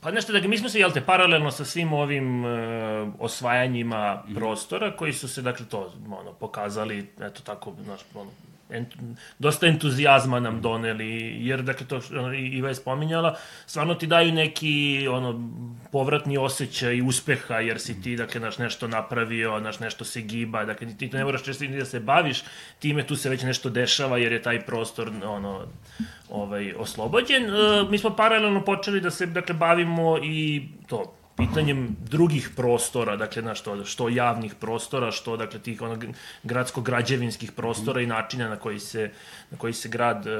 pa 0.00 0.10
nešto 0.10 0.32
da 0.32 0.40
ga, 0.40 0.48
mi 0.48 0.58
smo 0.58 0.68
se, 0.68 0.78
jel 0.78 0.90
te, 0.90 1.00
paralelno 1.00 1.50
sa 1.50 1.64
svim 1.64 1.92
ovim 1.92 2.44
e, 2.44 2.48
osvajanjima 3.18 4.22
prostora, 4.34 4.96
koji 4.96 5.12
su 5.12 5.28
se, 5.28 5.42
dakle, 5.42 5.66
to, 5.66 5.92
ono, 6.06 6.32
pokazali, 6.32 7.10
eto 7.20 7.42
tako, 7.42 7.72
znaš, 7.84 8.00
ono, 8.14 8.30
ent, 8.72 8.94
dosta 9.38 9.66
entuzijazma 9.66 10.40
nam 10.40 10.60
doneli, 10.60 11.36
jer, 11.46 11.62
dakle, 11.62 11.86
to 11.86 12.00
što 12.00 12.32
Iva 12.32 12.68
je 12.68 12.74
spominjala, 12.74 13.36
stvarno 13.66 13.94
ti 13.94 14.06
daju 14.06 14.32
neki, 14.32 15.08
ono, 15.10 15.50
povratni 15.92 16.38
osjećaj 16.38 17.00
uspeha, 17.00 17.54
jer 17.54 17.80
si 17.80 18.02
ti, 18.02 18.16
dakle, 18.16 18.40
naš 18.40 18.58
nešto 18.58 18.88
napravio, 18.88 19.60
naš 19.60 19.80
nešto 19.80 20.04
se 20.04 20.20
giba, 20.20 20.64
dakle, 20.64 20.88
ti 20.98 21.10
to 21.10 21.16
ne 21.16 21.24
moraš 21.24 21.44
često 21.44 21.64
ni 21.64 21.78
da 21.78 21.84
se 21.84 22.00
baviš, 22.00 22.42
time 22.78 23.06
tu 23.06 23.16
se 23.16 23.30
već 23.30 23.42
nešto 23.42 23.70
dešava, 23.70 24.18
jer 24.18 24.32
je 24.32 24.42
taj 24.42 24.60
prostor, 24.66 25.10
ono, 25.24 25.66
ovaj, 26.30 26.72
oslobođen. 26.76 27.44
E, 27.44 27.50
mi 27.90 27.98
smo 27.98 28.16
paralelno 28.16 28.64
počeli 28.64 29.00
da 29.00 29.10
se, 29.10 29.26
dakle, 29.26 29.54
bavimo 29.54 30.18
i 30.22 30.68
to, 30.86 31.14
pitanjem 31.36 31.96
drugih 32.00 32.50
prostora, 32.56 33.16
dakle, 33.16 33.42
na 33.42 33.54
što, 33.54 33.84
što 33.84 34.08
javnih 34.08 34.54
prostora, 34.54 35.10
što, 35.10 35.36
dakle, 35.36 35.60
tih 35.60 35.82
ono, 35.82 35.98
gradsko-građevinskih 36.42 37.52
prostora 37.52 38.00
i 38.00 38.06
načina 38.06 38.48
na 38.48 38.56
koji 38.56 38.78
se, 38.78 39.10
na 39.50 39.58
koji 39.58 39.72
se 39.72 39.88
grad 39.88 40.26
e, 40.26 40.30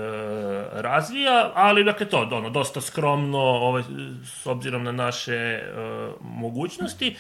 razvija, 0.72 1.50
ali, 1.54 1.84
dakle, 1.84 2.06
to, 2.08 2.28
ono, 2.32 2.50
dosta 2.50 2.80
skromno, 2.80 3.38
ovaj, 3.38 3.82
s 4.24 4.46
obzirom 4.46 4.84
na 4.84 4.92
naše 4.92 5.34
e, 5.34 5.62
mogućnosti. 6.20 7.16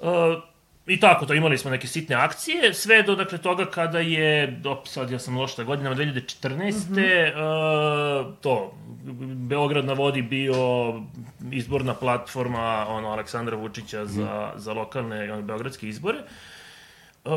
E, 0.00 0.51
I 0.86 1.00
tako, 1.00 1.26
to 1.26 1.34
imali 1.34 1.58
smo 1.58 1.70
neke 1.70 1.86
sitne 1.86 2.16
akcije, 2.16 2.74
sve 2.74 3.02
do 3.02 3.14
dakle 3.14 3.38
toga 3.38 3.66
kada 3.66 3.98
je, 3.98 4.46
do, 4.46 4.82
sad 4.84 5.10
ja 5.10 5.18
sam 5.18 5.38
loša 5.38 5.64
godina, 5.64 5.94
2014. 5.94 6.90
Mm 6.90 6.94
-hmm. 6.94 8.26
uh, 8.26 8.34
to, 8.40 8.74
Beograd 9.34 9.84
na 9.84 9.92
vodi 9.92 10.22
bio 10.22 10.54
izborna 11.52 11.94
platforma 11.94 12.86
ono, 12.88 13.08
Aleksandra 13.08 13.56
Vučića 13.56 14.06
za, 14.06 14.52
za 14.56 14.72
lokalne 14.72 15.32
ono, 15.32 15.42
beogradske 15.42 15.88
izbore. 15.88 16.18
Uh, 17.24 17.32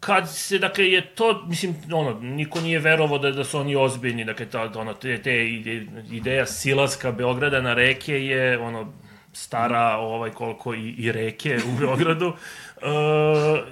kad 0.00 0.30
se, 0.30 0.58
dakle, 0.58 0.90
je 0.90 1.06
to, 1.06 1.44
mislim, 1.46 1.74
ono, 1.92 2.20
niko 2.20 2.60
nije 2.60 2.78
verovao 2.78 3.18
da, 3.18 3.30
da 3.30 3.44
su 3.44 3.58
oni 3.58 3.76
ozbiljni, 3.76 4.24
dakle, 4.24 4.46
ta, 4.46 4.72
ono, 4.74 4.94
te, 4.94 5.22
te 5.22 5.48
ide, 5.48 5.86
ideja 6.10 6.46
silaska 6.46 7.12
Beograda 7.12 7.60
na 7.60 7.74
reke 7.74 8.24
je, 8.24 8.58
ono, 8.58 8.92
stara 9.38 9.96
ovaj 9.96 10.30
koliko 10.30 10.74
i, 10.74 10.94
i 10.98 11.12
reke 11.12 11.58
u 11.68 11.78
Beogradu. 11.78 12.32
E, 12.78 12.90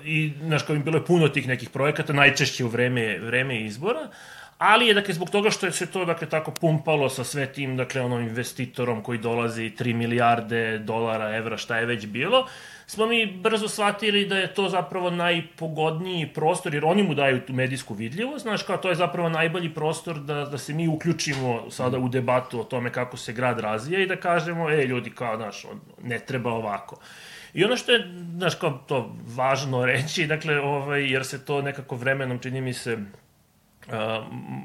I, 0.05 0.33
znaš, 0.43 0.63
kao 0.63 0.77
im 0.77 0.85
bilo 0.85 0.97
je 0.97 1.05
puno 1.05 1.29
tih 1.29 1.49
nekih 1.49 1.71
projekata, 1.71 2.13
najčešće 2.13 2.65
u 2.65 2.69
vreme, 2.69 3.19
vreme 3.19 3.61
izbora. 3.61 4.09
Ali 4.59 4.87
je, 4.87 4.95
dakle, 4.95 5.15
zbog 5.15 5.31
toga 5.31 5.51
što 5.51 5.67
je 5.67 5.73
se 5.73 5.87
to, 5.87 6.05
dakle, 6.05 6.29
tako 6.29 6.51
pumpalo 6.51 7.09
sa 7.09 7.25
sve 7.25 7.47
tim, 7.47 7.77
dakle, 7.77 8.01
onom 8.01 8.23
investitorom 8.23 9.03
koji 9.03 9.19
dolazi 9.19 9.73
3 9.79 9.95
milijarde 9.95 10.79
dolara, 10.79 11.37
evra, 11.37 11.57
šta 11.57 11.79
je 11.79 11.87
već 11.87 12.07
bilo, 12.07 12.47
smo 12.87 13.07
mi 13.07 13.27
brzo 13.27 13.69
shvatili 13.69 14.27
da 14.27 14.39
je 14.39 14.55
to 14.55 14.69
zapravo 14.69 15.11
najpogodniji 15.11 16.31
prostor, 16.35 16.75
jer 16.75 16.85
oni 16.85 17.03
mu 17.03 17.15
daju 17.15 17.41
tu 17.41 17.53
medijsku 17.53 17.95
vidljivost, 17.95 18.43
znaš, 18.43 18.63
kao 18.63 18.77
to 18.77 18.89
je 18.89 18.95
zapravo 18.95 19.29
najbolji 19.29 19.75
prostor 19.75 20.19
da, 20.19 20.45
da 20.45 20.59
se 20.59 20.75
mi 20.75 20.89
uključimo 20.89 21.71
sada 21.71 21.99
u 21.99 22.09
debatu 22.09 22.61
o 22.61 22.65
tome 22.65 22.93
kako 22.93 23.17
se 23.17 23.33
grad 23.33 23.61
razvija 23.61 24.01
i 24.01 24.07
da 24.07 24.17
kažemo, 24.17 24.71
e, 24.71 24.87
ljudi, 24.87 25.11
kao, 25.11 25.37
znaš, 25.37 25.67
ne 26.03 26.19
treba 26.19 26.53
ovako. 26.53 27.01
I 27.55 27.65
ono 27.65 27.77
što 27.77 27.93
je, 27.93 28.13
znaš, 28.37 28.55
kao 28.55 28.71
to 28.87 29.17
važno 29.27 29.87
reći, 29.87 30.27
dakle, 30.27 30.61
ovaj, 30.61 31.13
jer 31.13 31.25
se 31.25 31.45
to 31.45 31.63
nekako 31.63 31.97
vremenom, 31.97 32.39
čini 32.39 32.61
mi 32.61 32.73
se, 32.73 32.99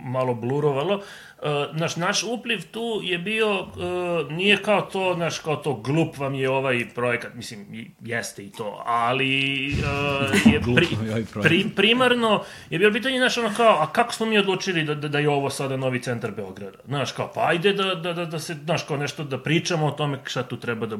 malo 0.03 0.35
blurovalo. 0.35 1.01
Uh, 1.41 1.75
naš, 1.75 1.95
naš 1.95 2.23
upliv 2.23 2.71
tu 2.71 2.99
je 3.03 3.17
bio, 3.17 3.59
uh, 3.59 4.31
nije 4.31 4.57
kao 4.57 4.81
to, 4.81 5.15
naš, 5.15 5.39
kao 5.39 5.55
to 5.55 5.73
glup 5.73 6.17
vam 6.17 6.35
je 6.35 6.49
ovaj 6.49 6.89
projekat, 6.95 7.33
mislim, 7.33 7.65
jeste 8.01 8.43
i 8.45 8.51
to, 8.51 8.83
ali 8.85 9.67
uh, 9.73 10.45
je 10.53 10.61
pri, 10.61 10.87
ovaj 11.09 11.23
pri, 11.43 11.65
primarno 11.75 12.43
je 12.69 12.79
bilo 12.79 12.93
pitanje, 12.93 13.17
znaš, 13.17 13.37
ono 13.37 13.51
kao, 13.57 13.81
a 13.81 13.91
kako 13.91 14.13
smo 14.13 14.25
mi 14.25 14.37
odlučili 14.37 14.83
da, 14.83 14.95
da, 14.95 15.07
da 15.07 15.19
je 15.19 15.29
ovo 15.29 15.49
sada 15.49 15.77
novi 15.77 16.01
centar 16.01 16.31
Beograda? 16.31 16.77
Znaš, 16.85 17.11
kao, 17.11 17.31
pa 17.35 17.47
ajde 17.47 17.73
da, 17.73 17.95
da, 17.95 18.13
da, 18.13 18.25
da 18.25 18.39
se, 18.39 18.53
znaš, 18.63 18.83
kao 18.83 18.97
nešto 18.97 19.23
da 19.23 19.39
pričamo 19.39 19.85
o 19.85 19.91
tome 19.91 20.19
šta 20.23 20.43
tu 20.43 20.57
treba 20.57 20.85
da... 20.85 20.97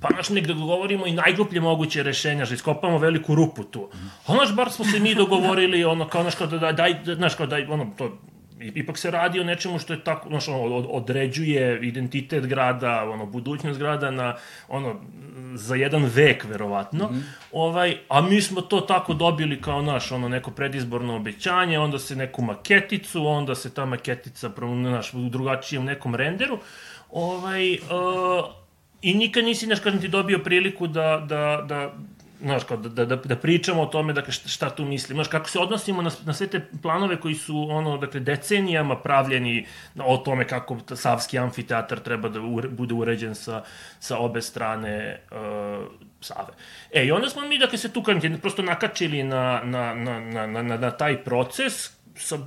Pa, 0.00 0.08
znaš, 0.14 0.28
nek 0.28 0.46
da 0.46 0.54
govorimo 0.54 1.06
i 1.06 1.12
najgluplje 1.12 1.60
moguće 1.60 2.02
rešenja, 2.02 2.44
že 2.44 2.54
iskopamo 2.54 2.98
veliku 2.98 3.34
rupu 3.34 3.64
tu. 3.64 3.90
A, 4.26 4.32
znaš, 4.32 4.54
bar 4.54 4.70
smo 4.70 4.84
se 4.84 5.00
mi 5.00 5.14
dogovorili, 5.14 5.84
ono, 5.84 6.08
kao, 6.08 6.22
znaš, 6.22 6.34
kao, 6.34 6.46
da, 6.46 6.58
da, 6.58 6.72
daj, 6.72 6.94
da, 6.94 7.14
znaš, 7.14 7.34
kao, 7.34 7.46
daj, 7.46 7.66
ono, 7.68 7.94
to, 7.98 8.18
ipak 8.74 8.98
se 8.98 9.10
radi 9.10 9.40
o 9.40 9.44
nečemu 9.44 9.78
što 9.78 9.92
je 9.92 10.04
tako, 10.04 10.28
znaš, 10.28 10.48
ono, 10.48 10.76
od- 10.76 10.86
određuje 10.90 11.88
identitet 11.88 12.46
grada, 12.46 13.10
ono, 13.10 13.26
budućnost 13.26 13.78
grada 13.78 14.10
na, 14.10 14.36
ono, 14.68 15.00
za 15.54 15.74
jedan 15.74 16.04
vek, 16.04 16.44
verovatno. 16.44 17.04
Mm 17.04 17.14
-hmm. 17.14 17.22
ovaj, 17.52 17.96
a 18.08 18.20
mi 18.22 18.40
smo 18.42 18.60
to 18.60 18.80
tako 18.80 19.14
dobili 19.14 19.60
kao 19.60 19.82
naš, 19.82 20.12
ono, 20.12 20.28
neko 20.28 20.50
predizborno 20.50 21.16
obećanje, 21.16 21.78
onda 21.78 21.98
se 21.98 22.16
neku 22.16 22.42
maketicu, 22.42 23.26
onda 23.26 23.54
se 23.54 23.74
ta 23.74 23.84
maketica, 23.84 24.50
pro- 24.50 24.74
naš, 24.74 25.14
u 25.14 25.28
drugačijem 25.28 25.84
nekom 25.84 26.14
renderu, 26.14 26.58
ovaj, 27.10 27.72
uh, 27.72 27.78
i 29.02 29.14
nikad 29.14 29.44
nisi, 29.44 29.66
znaš, 29.66 29.80
kažem 29.80 30.00
ti, 30.00 30.08
dobio 30.08 30.38
priliku 30.38 30.86
da, 30.86 31.24
da, 31.28 31.64
da 31.68 31.94
znaš, 32.42 32.64
kao 32.64 32.76
da, 32.76 33.04
da, 33.04 33.16
da 33.16 33.36
pričamo 33.36 33.82
o 33.82 33.86
tome, 33.86 34.12
dakle, 34.12 34.32
šta, 34.32 34.70
tu 34.70 34.84
mislim, 34.84 35.16
znaš, 35.16 35.28
kako 35.28 35.48
se 35.48 35.58
odnosimo 35.58 36.02
na, 36.02 36.10
na 36.24 36.32
sve 36.32 36.46
te 36.46 36.60
planove 36.82 37.20
koji 37.20 37.34
su, 37.34 37.66
ono, 37.70 37.98
dakle, 37.98 38.20
decenijama 38.20 38.96
pravljeni 38.96 39.66
o 39.98 40.16
tome 40.16 40.46
kako 40.48 40.78
Savski 40.94 41.38
amfiteatar 41.38 42.00
treba 42.00 42.28
da 42.28 42.40
ure, 42.40 42.68
bude 42.68 42.94
uređen 42.94 43.34
sa, 43.34 43.62
sa 44.00 44.18
obe 44.18 44.42
strane 44.42 45.20
uh, 45.30 45.86
Save. 46.20 46.52
E, 46.92 47.04
i 47.04 47.12
onda 47.12 47.28
smo 47.28 47.42
mi, 47.42 47.58
dakle, 47.58 47.78
se 47.78 47.92
tu 47.92 48.02
prosto 48.40 48.62
nakačili 48.62 49.22
na, 49.22 49.60
na, 49.64 49.94
na, 49.94 50.20
na, 50.20 50.46
na, 50.46 50.76
na 50.76 50.90
taj 50.90 51.24
proces, 51.24 51.90
sa, 52.16 52.38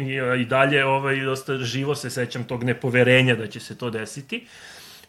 i 0.40 0.44
dalje 0.44 0.84
ovaj, 0.84 1.20
dosta 1.20 1.56
živo 1.56 1.94
se 1.94 2.10
sećam 2.10 2.44
tog 2.44 2.64
nepoverenja 2.64 3.34
da 3.34 3.46
će 3.46 3.60
se 3.60 3.78
to 3.78 3.90
desiti. 3.90 4.46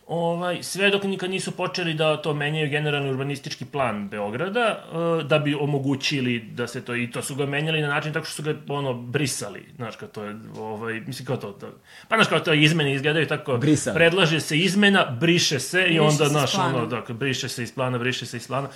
Ovaj, 0.08 0.64
sve 0.64 0.90
dok 0.90 1.04
nikad 1.04 1.30
nisu 1.30 1.52
počeli 1.52 1.94
da 1.94 2.22
to 2.22 2.34
menjaju 2.34 2.70
generalni 2.70 3.10
urbanistički 3.10 3.66
plan 3.66 4.10
Beograda, 4.10 4.84
uh, 4.92 5.24
da 5.28 5.40
bi 5.40 5.56
omogućili 5.56 6.40
da 6.40 6.68
se 6.68 6.86
to, 6.86 6.96
i 6.96 7.12
to 7.12 7.22
su 7.22 7.36
ga 7.36 7.46
menjali 7.46 7.82
na 7.82 7.88
način 7.88 8.14
tako 8.14 8.26
što 8.26 8.36
su 8.36 8.44
ga 8.44 8.74
ono, 8.74 8.94
brisali, 8.94 9.66
znaš, 9.76 9.96
kao 9.96 10.08
to 10.08 10.24
je, 10.24 10.36
ovaj, 10.58 11.02
mislim, 11.08 11.26
kao 11.26 11.38
to, 11.38 11.52
to 11.52 11.74
pa 12.08 12.16
znaš, 12.16 12.28
kao 12.28 12.40
to 12.40 12.54
izmene 12.54 12.94
izgledaju 12.94 13.28
tako, 13.28 13.58
Brisali. 13.58 13.96
predlaže 13.96 14.40
se 14.40 14.58
izmena, 14.58 15.06
briše 15.20 15.60
se 15.60 15.80
i 15.80 15.84
Briše 15.84 16.02
onda, 16.02 16.26
se 16.26 16.30
znaš, 16.30 16.56
ono, 16.56 16.86
dakle, 16.86 17.16
briše 17.16 17.50
se 17.50 17.64
iz 17.64 17.74
plana, 17.76 17.98
briše 17.98 18.26
se 18.26 18.38
iz 18.38 18.48
plana, 18.48 18.70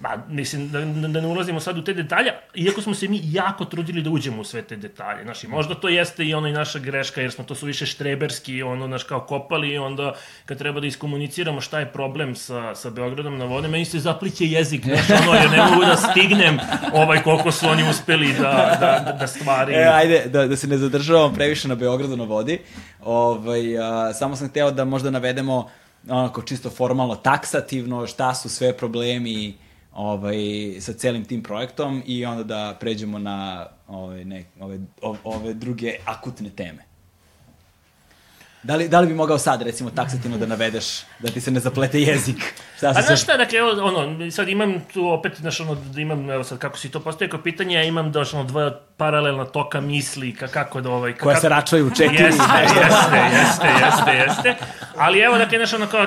Ma, 0.00 0.22
mislim, 0.28 0.68
da, 0.68 0.80
da 1.08 1.20
ne 1.20 1.26
ulazimo 1.26 1.60
sad 1.60 1.78
u 1.78 1.84
te 1.84 1.92
detalje, 1.94 2.32
iako 2.54 2.82
smo 2.82 2.94
se 2.94 3.08
mi 3.08 3.20
jako 3.24 3.64
trudili 3.64 4.02
da 4.02 4.10
uđemo 4.10 4.40
u 4.40 4.44
sve 4.44 4.62
te 4.62 4.76
detalje. 4.76 5.22
Znaš, 5.22 5.42
možda 5.42 5.74
to 5.74 5.88
jeste 5.88 6.24
i 6.24 6.34
ono 6.34 6.48
i 6.48 6.52
naša 6.52 6.78
greška, 6.78 7.20
jer 7.20 7.32
smo 7.32 7.44
to 7.44 7.54
su 7.54 7.66
više 7.66 7.86
štreberski, 7.86 8.62
ono, 8.62 8.86
znaš, 8.86 9.02
kao 9.02 9.20
kopali 9.20 9.68
i 9.68 9.78
onda 9.78 10.14
kad 10.46 10.58
treba 10.58 10.80
da 10.80 10.86
iskomuniciramo 10.86 11.60
šta 11.60 11.78
je 11.78 11.92
problem 11.92 12.34
sa, 12.34 12.74
sa 12.74 12.90
Beogradom 12.90 13.38
na 13.38 13.44
vode, 13.44 13.68
meni 13.68 13.84
se 13.84 13.98
zapliće 13.98 14.46
jezik, 14.46 14.84
znaš, 14.84 15.20
ono, 15.22 15.34
jer 15.34 15.50
ne 15.50 15.62
mogu 15.62 15.84
da 15.84 15.96
stignem 15.96 16.58
ovaj, 16.92 17.22
koliko 17.22 17.52
su 17.52 17.68
oni 17.68 17.90
uspeli 17.90 18.32
da, 18.32 18.76
da, 18.80 19.16
da 19.20 19.26
stvari... 19.26 19.74
E, 19.74 19.84
ajde, 19.84 20.24
da, 20.26 20.46
da 20.46 20.56
se 20.56 20.66
ne 20.66 20.78
zadržavamo 20.78 21.34
previše 21.34 21.68
na 21.68 21.74
Beogradu 21.74 22.16
na 22.16 22.24
vodi. 22.24 22.58
Ovaj, 23.04 23.78
a, 23.78 24.12
samo 24.14 24.36
sam 24.36 24.48
hteo 24.48 24.70
da 24.70 24.84
možda 24.84 25.10
navedemo 25.10 25.70
onako 26.08 26.42
čisto 26.42 26.70
formalno, 26.70 27.16
taksativno, 27.16 28.06
šta 28.06 28.34
su 28.34 28.48
sve 28.48 28.76
problemi 28.76 29.54
ovaj, 29.92 30.36
sa 30.80 30.92
celim 30.92 31.24
tim 31.24 31.42
projektom 31.42 32.02
i 32.06 32.24
onda 32.26 32.42
da 32.42 32.76
pređemo 32.80 33.18
na 33.18 33.66
ovaj, 33.88 34.24
ne, 34.24 34.44
ove, 34.60 34.80
ove, 35.02 35.18
ove 35.24 35.54
druge 35.54 35.96
akutne 36.04 36.50
teme. 36.50 36.89
Da 38.62 38.76
li, 38.76 38.88
da 38.88 39.00
li 39.00 39.06
bi 39.06 39.14
mogao 39.14 39.38
sad, 39.38 39.62
recimo, 39.62 39.90
taksativno 39.90 40.38
da 40.38 40.46
navedeš, 40.46 40.86
da 41.18 41.28
ti 41.30 41.40
se 41.40 41.50
ne 41.50 41.60
zaplete 41.60 42.00
jezik? 42.00 42.54
Šta 42.76 42.88
A 42.88 42.94
se 42.94 43.02
znaš 43.02 43.06
sve... 43.06 43.16
šta, 43.16 43.36
dakle, 43.36 43.58
evo, 43.58 43.70
ono, 43.82 44.30
sad 44.30 44.48
imam 44.48 44.74
tu 44.92 45.08
opet, 45.08 45.32
znaš, 45.40 45.60
ono, 45.60 45.74
da 45.74 46.00
imam, 46.00 46.30
evo 46.30 46.44
sad, 46.44 46.58
kako 46.58 46.78
si 46.78 46.90
to 46.90 47.00
postoje 47.00 47.30
kao 47.30 47.42
pitanje, 47.42 47.74
ja 47.74 47.82
imam, 47.82 48.12
da, 48.12 48.24
ono, 48.32 48.44
dva 48.44 48.80
paralelna 48.96 49.44
toka 49.44 49.80
misli, 49.80 50.34
ka, 50.34 50.48
kako 50.48 50.80
da, 50.80 50.90
ovaj... 50.90 51.12
Ka, 51.12 51.22
Koja 51.22 51.36
se 51.36 51.48
račvaju 51.48 51.86
u 51.86 51.90
četiri. 51.90 52.24
Jeste, 52.24 52.42
jeste, 52.62 53.16
jeste, 53.32 53.66
jeste, 53.84 54.12
jeste. 54.12 54.54
Ali 54.96 55.20
evo, 55.20 55.38
dakle, 55.38 55.58
znaš, 55.58 55.72
ono, 55.72 55.86
kao, 55.86 56.06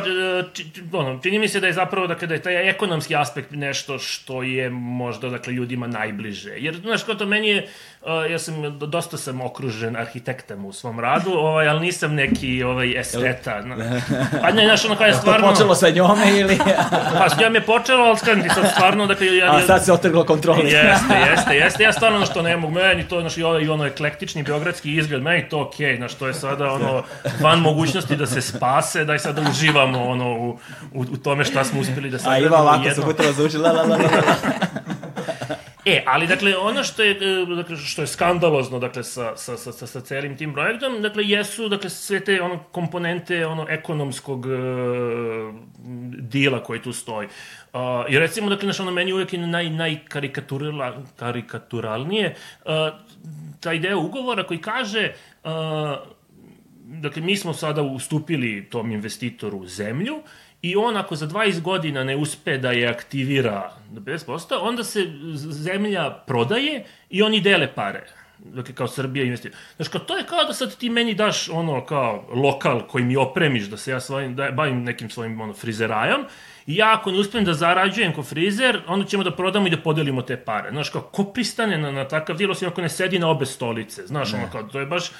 či, 0.53 0.65
ono, 0.91 1.19
čini 1.23 1.39
mi 1.39 1.47
se 1.47 1.59
da 1.59 1.67
je 1.67 1.73
zapravo, 1.73 2.07
dakle, 2.07 2.27
da 2.27 2.34
je 2.34 2.41
taj 2.41 2.69
ekonomski 2.69 3.15
aspekt 3.15 3.51
nešto 3.51 3.99
što 3.99 4.43
je 4.43 4.69
možda, 4.69 5.30
dakle, 5.30 5.53
ljudima 5.53 5.88
najbliže. 5.88 6.51
Jer, 6.57 6.75
znaš, 6.75 7.03
kao 7.03 7.15
to 7.15 7.25
meni 7.25 7.47
je, 7.47 7.67
uh, 8.05 8.31
ja 8.31 8.39
sam, 8.39 8.80
dosta 8.80 9.17
sam 9.17 9.41
okružen 9.41 9.95
arhitektama 9.95 10.67
u 10.67 10.73
svom 10.73 10.99
radu, 10.99 11.31
ovaj, 11.31 11.67
ali 11.67 11.80
nisam 11.80 12.13
neki, 12.15 12.63
ovaj, 12.63 12.99
esteta. 12.99 13.61
na- 13.61 14.01
Pa 14.41 14.51
ne, 14.51 14.65
znaš, 14.65 14.85
ono, 14.85 14.95
kao 14.95 15.05
je 15.05 15.13
To 15.13 15.19
stvarno... 15.19 15.49
počelo 15.49 15.75
sa 15.75 15.89
njome 15.89 16.39
ili... 16.39 16.57
Pa 17.19 17.30
s 17.30 17.39
njom 17.39 17.55
je 17.55 17.61
počelo, 17.61 18.03
ali 18.03 18.17
skan 18.17 18.41
ti 18.41 18.49
sad 18.49 18.71
stvarno, 18.71 19.07
dakle, 19.07 19.38
ja... 19.38 19.55
A 19.55 19.61
sad 19.61 19.85
se 19.85 19.93
otrglo 19.93 20.23
kontroli. 20.23 20.71
Jeste, 20.71 21.13
jeste, 21.30 21.55
jeste. 21.55 21.84
Ja 21.84 21.93
stvarno 21.93 22.17
ono 22.17 22.25
što 22.25 22.41
ne 22.41 22.57
mogu, 22.57 22.73
meni 22.73 23.07
to, 23.07 23.19
znaš, 23.19 23.38
i 23.38 23.43
ono, 23.43 23.59
i 23.59 23.69
ono 23.69 23.85
eklektični 23.85 24.43
beogradski 24.43 24.95
izgled, 24.95 25.21
meni 25.21 25.49
to 25.49 25.61
okej, 25.61 25.88
okay, 25.88 25.97
znaš, 25.97 26.13
to 26.13 26.27
je 26.27 26.34
sada 26.34 26.71
ono, 26.71 27.03
van 27.41 27.59
mogućnosti 27.59 28.15
da 28.15 28.25
se 28.25 28.41
spase, 28.41 29.05
da 29.05 29.15
i 29.15 29.19
sada 29.19 29.41
uživamo 29.49 30.03
ono, 30.03 30.31
u, 30.31 30.49
u, 30.93 31.01
u 31.01 31.17
tome 31.17 31.43
šta 31.43 31.63
smo 31.63 31.81
uspeli 31.81 32.09
da 32.09 32.15
A 32.15 32.19
sad 32.19 32.41
Iva 32.41 32.61
ovako 32.61 32.89
se 32.95 33.01
putila 33.01 33.31
zvuči 33.31 33.57
la 33.57 33.71
la 33.71 33.81
la 33.81 33.95
la 33.95 34.03
la. 34.03 34.73
E, 35.85 36.03
ali 36.05 36.27
dakle 36.27 36.57
ono 36.57 36.84
što 36.84 37.03
je 37.03 37.11
e, 37.11 37.45
dakle 37.55 37.77
što 37.77 38.01
je 38.01 38.07
skandalozno 38.07 38.80
dakle 38.80 39.03
sa 39.03 39.38
sa 39.38 39.57
sa 39.57 39.88
sa, 39.88 40.01
celim 40.01 40.38
tim 40.38 40.53
projektom, 40.53 41.01
dakle 41.01 41.23
jesu 41.23 41.69
dakle 41.69 41.89
sve 41.89 42.19
te 42.19 42.41
ono 42.41 42.60
komponente 42.72 43.45
ono 43.47 43.65
ekonomskog 43.69 44.45
e, 44.45 44.49
dila 46.19 46.64
koji 46.64 46.81
tu 46.81 46.93
stoji. 46.93 47.27
Uh, 47.73 47.80
I 48.10 48.19
recimo, 48.19 48.49
dakle, 48.49 48.65
znaš, 48.65 48.80
ono, 48.80 48.91
meni 48.91 49.14
uvijek 49.14 49.34
je 49.34 49.39
naj, 49.39 49.69
najkarikaturala, 49.69 51.03
karikaturalnije 51.15 52.35
uh, 52.65 52.72
taj 53.60 53.80
deo 53.80 53.99
ugovora 53.99 54.43
koji 54.43 54.61
kaže 54.61 55.14
uh, 55.43 55.51
dakle, 56.85 57.22
mi 57.22 57.38
smo 57.38 57.53
sada 57.53 57.81
ustupili 57.81 58.68
tom 58.69 58.91
investitoru 58.91 59.65
zemlju 59.65 60.22
i 60.64 60.76
on 60.76 60.98
ako 60.98 61.15
za 61.15 61.27
20 61.27 61.61
godina 61.61 62.03
ne 62.03 62.15
uspe 62.15 62.57
da 62.57 62.72
je 62.72 62.88
aktivira 62.88 63.72
do 63.91 64.02
50%, 64.02 64.57
onda 64.61 64.84
se 64.84 64.99
zemlja 65.35 66.10
prodaje 66.10 66.85
i 67.10 67.22
oni 67.22 67.41
dele 67.41 67.73
pare 67.76 68.03
dakle 68.44 68.76
kao 68.76 68.88
Srbija 68.88 69.26
investira. 69.26 69.56
Znaš, 69.76 69.88
kao, 69.88 70.02
to 70.02 70.18
je 70.18 70.26
kao 70.26 70.44
da 70.44 70.53
sad 70.53 70.77
ti 70.77 70.90
meni 70.90 71.14
daš 71.14 71.49
ono 71.49 71.85
kao 71.85 72.26
lokal 72.34 72.88
koji 72.88 73.03
mi 73.03 73.15
opremiš 73.15 73.64
da 73.64 73.77
se 73.77 73.91
ja 73.91 73.99
svojim, 73.99 74.35
da 74.35 74.52
bavim 74.52 74.84
nekim 74.84 75.10
svojim 75.10 75.41
ono, 75.41 75.53
frizerajom 75.53 76.26
i 76.68 76.76
ja 76.76 76.94
ako 76.94 77.11
ne 77.11 77.19
uspem 77.19 77.45
da 77.45 77.53
zarađujem 77.53 78.14
ko 78.14 78.23
frizer, 78.23 78.81
onda 78.88 79.06
ćemo 79.06 79.23
da 79.23 79.31
prodamo 79.31 79.68
i 79.68 79.69
da 79.69 79.77
podelimo 79.77 80.22
te 80.22 80.38
pare. 80.38 80.72
Znaš, 80.72 80.90
kao, 80.90 81.02
ko 81.02 81.23
pristane 81.23 81.77
na, 81.77 81.91
na 81.91 82.07
takav 82.07 82.38
dil, 82.38 82.52
osim 82.52 82.68
ako 82.68 82.81
ne 82.81 82.90
sedi 82.90 83.19
na 83.19 83.30
obe 83.30 83.45
stolice. 83.45 84.07
Znaš, 84.07 84.34
ono 84.34 84.49
kao, 84.52 84.64
to 84.64 84.80
je 84.80 84.85
baš, 84.85 85.11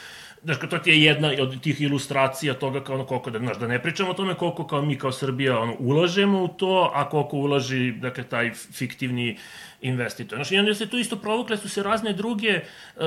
Znaš, 0.44 0.58
to 0.70 0.78
ti 0.78 0.90
je 0.90 1.04
jedna 1.04 1.32
od 1.40 1.62
tih 1.62 1.82
ilustracija 1.82 2.54
toga 2.54 2.84
kao 2.84 2.96
ono 2.96 3.06
koliko 3.06 3.30
da, 3.30 3.40
znaš, 3.40 3.58
da 3.58 3.68
ne 3.68 3.82
pričamo 3.82 4.12
o 4.12 4.14
tome 4.14 4.36
koliko 4.36 4.68
kao 4.68 4.82
mi 4.82 4.98
kao 4.98 5.12
Srbija 5.12 5.60
ono, 5.60 5.76
ulažemo 5.80 6.44
u 6.44 6.48
to, 6.48 6.92
a 6.94 7.10
koliko 7.10 7.38
ulaži, 7.38 7.92
dakle, 7.92 8.24
taj 8.24 8.52
fiktivni 8.54 9.38
investitor. 9.82 10.38
Znaš, 10.38 10.52
i 10.52 10.58
onda 10.58 10.76
se 10.76 10.90
tu 10.90 10.98
isto 10.98 11.16
provukle 11.16 11.58
su 11.58 11.70
se 11.70 11.84
razne 11.84 12.14
druge 12.14 12.50
e, 12.50 12.62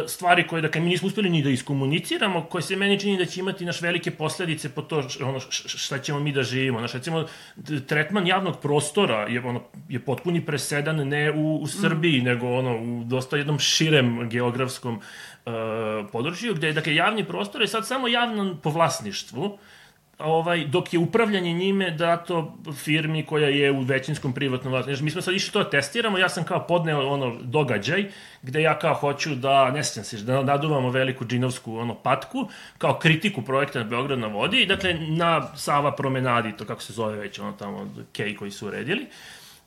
stvari 0.06 0.46
koje, 0.46 0.62
dakle, 0.62 0.80
mi 0.80 0.88
nismo 0.88 1.08
uspeli 1.08 1.30
ni 1.30 1.42
da 1.42 1.50
iskomuniciramo, 1.50 2.44
koje 2.44 2.62
se 2.62 2.76
meni 2.76 3.00
čini 3.00 3.18
da 3.18 3.24
će 3.24 3.40
imati 3.40 3.64
naš 3.64 3.80
velike 3.80 4.10
posledice 4.10 4.68
po 4.68 4.82
to 4.82 5.08
ono, 5.22 5.40
šta 5.66 5.98
ćemo 5.98 6.20
mi 6.20 6.32
da 6.32 6.42
živimo. 6.42 6.78
Znaš, 6.78 6.92
recimo, 6.92 7.26
tretman 7.86 8.26
javnog 8.26 8.60
prostora 8.60 9.26
je, 9.28 9.40
ono, 9.40 9.62
je 9.88 10.00
potpuni 10.00 10.46
presedan 10.46 11.08
ne 11.08 11.32
u, 11.32 11.56
u 11.62 11.66
Srbiji, 11.66 12.20
mm. 12.20 12.24
nego 12.24 12.46
ono, 12.46 12.76
u 12.76 13.04
dosta 13.04 13.36
jednom 13.36 13.58
širem 13.58 14.28
geografskom 14.28 15.00
području, 16.12 16.54
gde 16.54 16.72
dakle, 16.72 16.94
javni 16.94 17.24
prostor 17.24 17.60
je 17.60 17.68
sad 17.68 17.86
samo 17.86 18.08
javno 18.08 18.56
po 18.62 18.70
vlasništvu, 18.70 19.58
ovaj, 20.18 20.64
dok 20.64 20.92
je 20.92 20.98
upravljanje 20.98 21.52
njime 21.52 21.90
dato 21.90 22.56
firmi 22.84 23.26
koja 23.26 23.48
je 23.48 23.72
u 23.72 23.80
većinskom 23.80 24.32
privatnom 24.32 24.72
vlasništvu. 24.72 25.04
Mi 25.04 25.10
smo 25.10 25.22
sad 25.22 25.34
išli 25.34 25.52
to 25.52 25.62
da 25.62 25.70
testiramo, 25.70 26.18
ja 26.18 26.28
sam 26.28 26.44
kao 26.44 26.66
podneo 26.66 27.08
ono 27.08 27.36
događaj, 27.42 28.04
gde 28.42 28.62
ja 28.62 28.78
kao 28.78 28.94
hoću 28.94 29.34
da, 29.34 29.70
ne 29.70 29.84
sjećam 29.84 30.04
se, 30.04 30.16
da 30.16 30.42
naduvamo 30.42 30.90
veliku 30.90 31.24
džinovsku 31.24 31.78
ono 31.78 31.94
patku, 31.94 32.48
kao 32.78 32.98
kritiku 32.98 33.42
projekta 33.42 33.78
na 33.78 33.84
Beograd 33.84 34.18
na 34.18 34.26
vodi, 34.26 34.66
dakle 34.66 34.94
na 34.94 35.56
Sava 35.56 35.92
promenadi, 35.96 36.56
to 36.56 36.64
kako 36.64 36.82
se 36.82 36.92
zove 36.92 37.16
već 37.16 37.38
ono 37.38 37.52
tamo, 37.52 37.90
kej 38.12 38.36
koji 38.36 38.50
su 38.50 38.66
uredili. 38.66 39.06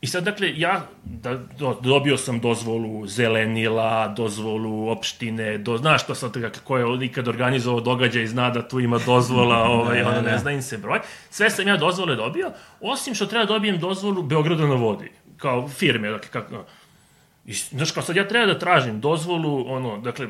I 0.02 0.08
sad, 0.08 0.24
dakle, 0.24 0.54
ja 0.56 0.88
da, 1.04 1.36
do, 1.36 1.80
dobio 1.82 2.18
sam 2.18 2.40
dozvolu 2.40 3.08
zelenila, 3.08 4.08
dozvolu 4.08 4.90
opštine, 4.90 5.58
do, 5.58 5.78
znaš 5.78 6.08
to 6.08 6.16
sad, 6.16 6.34
kako 6.34 6.60
ko 6.64 6.78
je 6.78 7.06
ikad 7.06 7.28
organizovao 7.28 7.82
događaj 7.82 8.28
zna 8.28 8.50
da 8.50 8.68
tu 8.68 8.80
ima 8.80 9.00
dozvola, 9.06 9.58
ovaj, 9.80 10.02
ono, 10.02 10.22
ne 10.22 10.38
zna 10.38 10.52
im 10.52 10.62
se 10.62 10.78
broj. 10.78 11.00
Sve 11.30 11.50
sam 11.50 11.68
ja 11.68 11.78
dozvole 11.78 12.16
dobio, 12.16 12.52
osim 12.82 13.16
što 13.16 13.26
treba 13.26 13.46
da 13.46 13.54
dobijem 13.54 13.80
dozvolu 13.80 14.24
Beograda 14.24 14.68
na 14.68 14.76
vodi, 14.76 15.12
kao 15.38 15.68
firme, 15.68 16.10
dakle, 16.10 16.30
kako, 16.30 16.66
I, 17.46 17.54
znaš, 17.54 17.92
kao 17.92 18.04
sad 18.04 18.16
ja 18.16 18.28
treba 18.28 18.46
da 18.46 18.60
tražim 18.60 19.00
dozvolu, 19.02 19.66
ono, 19.68 19.98
dakle, 19.98 20.28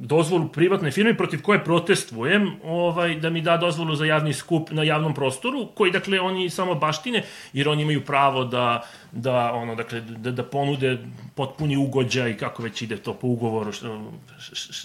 dozvolu 0.00 0.48
privatne 0.48 0.90
firme 0.90 1.16
protiv 1.16 1.42
koje 1.42 1.64
protestujem, 1.64 2.50
ovaj, 2.64 3.14
da 3.14 3.30
mi 3.30 3.40
da 3.40 3.56
dozvolu 3.56 3.94
za 3.96 4.04
javni 4.04 4.32
skup 4.32 4.70
na 4.70 4.82
javnom 4.82 5.14
prostoru, 5.14 5.66
koji, 5.74 5.92
dakle, 5.92 6.20
oni 6.20 6.50
samo 6.50 6.74
baštine, 6.74 7.22
jer 7.52 7.68
oni 7.68 7.82
imaju 7.82 8.04
pravo 8.04 8.44
da, 8.44 8.82
da 9.12 9.52
ono, 9.52 9.74
dakle, 9.74 10.00
da, 10.00 10.30
da 10.30 10.42
ponude 10.42 10.98
potpuni 11.34 11.76
ugođaj, 11.76 12.36
kako 12.36 12.62
već 12.62 12.82
ide 12.82 12.96
to 12.96 13.14
po 13.14 13.26
ugovoru, 13.26 13.72
šta, 13.72 13.98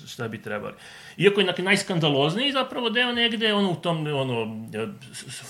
šta, 0.08 0.28
bi 0.28 0.42
trebali. 0.42 0.74
Iako 1.18 1.42
je, 1.42 1.46
dakle, 1.46 1.64
najskandalozniji 1.64 2.52
zapravo 2.52 2.90
deo 2.90 3.14
negde, 3.14 3.54
ono, 3.54 3.72
u 3.72 3.76
tom, 3.76 4.08
ono, 4.08 4.68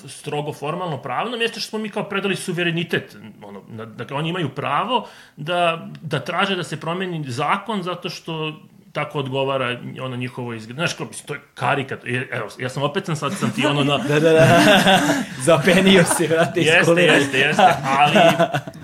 strogo 0.08 0.54
formalno 0.54 1.02
pravnom, 1.02 1.42
jeste 1.42 1.60
što 1.60 1.70
smo 1.70 1.80
mi 1.80 1.90
kao 1.90 2.04
predali 2.04 2.36
suverenitet, 2.36 3.18
ono, 3.42 3.62
dakle, 3.86 4.18
oni 4.18 4.30
imaju 4.30 4.50
pravo 4.50 5.08
da, 5.38 5.90
da 6.02 6.20
traže 6.20 6.56
da 6.56 6.64
se 6.64 6.80
promeni 6.80 7.24
zakon 7.32 7.84
zato 7.84 8.10
što 8.10 8.54
tako 8.96 9.20
odgovara 9.20 9.78
ono 10.02 10.16
njihovo 10.16 10.54
izgled. 10.54 10.76
Znaš, 10.76 10.94
kao, 10.94 11.08
to 11.26 11.34
je 11.34 11.40
karikat. 11.54 12.00
Evo, 12.32 12.48
ja 12.60 12.70
sam 12.70 12.84
opet 12.84 13.06
sam 13.06 13.16
sad 13.16 13.34
sam 13.34 13.52
ti 13.52 13.66
ono 13.66 13.84
na... 13.84 13.98
Da, 14.10 14.20
da, 14.20 14.32
da. 14.32 14.62
Zapenio 15.46 16.04
si, 16.18 16.28
vrate, 16.28 16.60
iz 16.60 16.68
Jeste, 16.68 17.02
jeste, 17.02 17.38
jeste, 17.40 17.64
ali, 17.84 18.18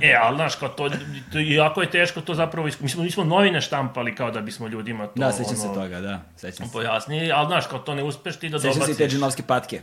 e, 0.01 0.15
ali, 0.21 0.35
znaš, 0.35 0.55
kao 0.55 0.69
to, 0.69 0.89
to, 1.31 1.39
jako 1.39 1.81
je 1.81 1.89
teško 1.89 2.21
to 2.21 2.33
zapravo, 2.33 2.65
mi 2.81 2.89
smo, 2.89 3.03
mi 3.03 3.11
smo 3.11 3.23
novine 3.23 3.61
štampali 3.61 4.15
kao 4.15 4.31
da 4.31 4.41
bismo 4.41 4.67
ljudima 4.67 5.07
to, 5.07 5.13
Da, 5.15 5.31
sećam 5.31 5.55
se 5.55 5.67
ono, 5.67 5.81
toga, 5.81 6.01
da. 6.01 6.21
Sećam 6.35 6.67
se. 6.67 6.73
pojasnili, 6.73 7.31
ali, 7.31 7.47
znaš, 7.47 7.67
kao 7.67 7.79
to 7.79 7.95
ne 7.95 8.03
uspeš 8.03 8.35
ti 8.39 8.49
da 8.49 8.59
Sećam 8.59 8.73
se 8.73 8.79
dobaciš. 8.79 8.95
i 8.95 8.97
te 8.97 9.07
džinovske 9.07 9.43
patke. 9.43 9.81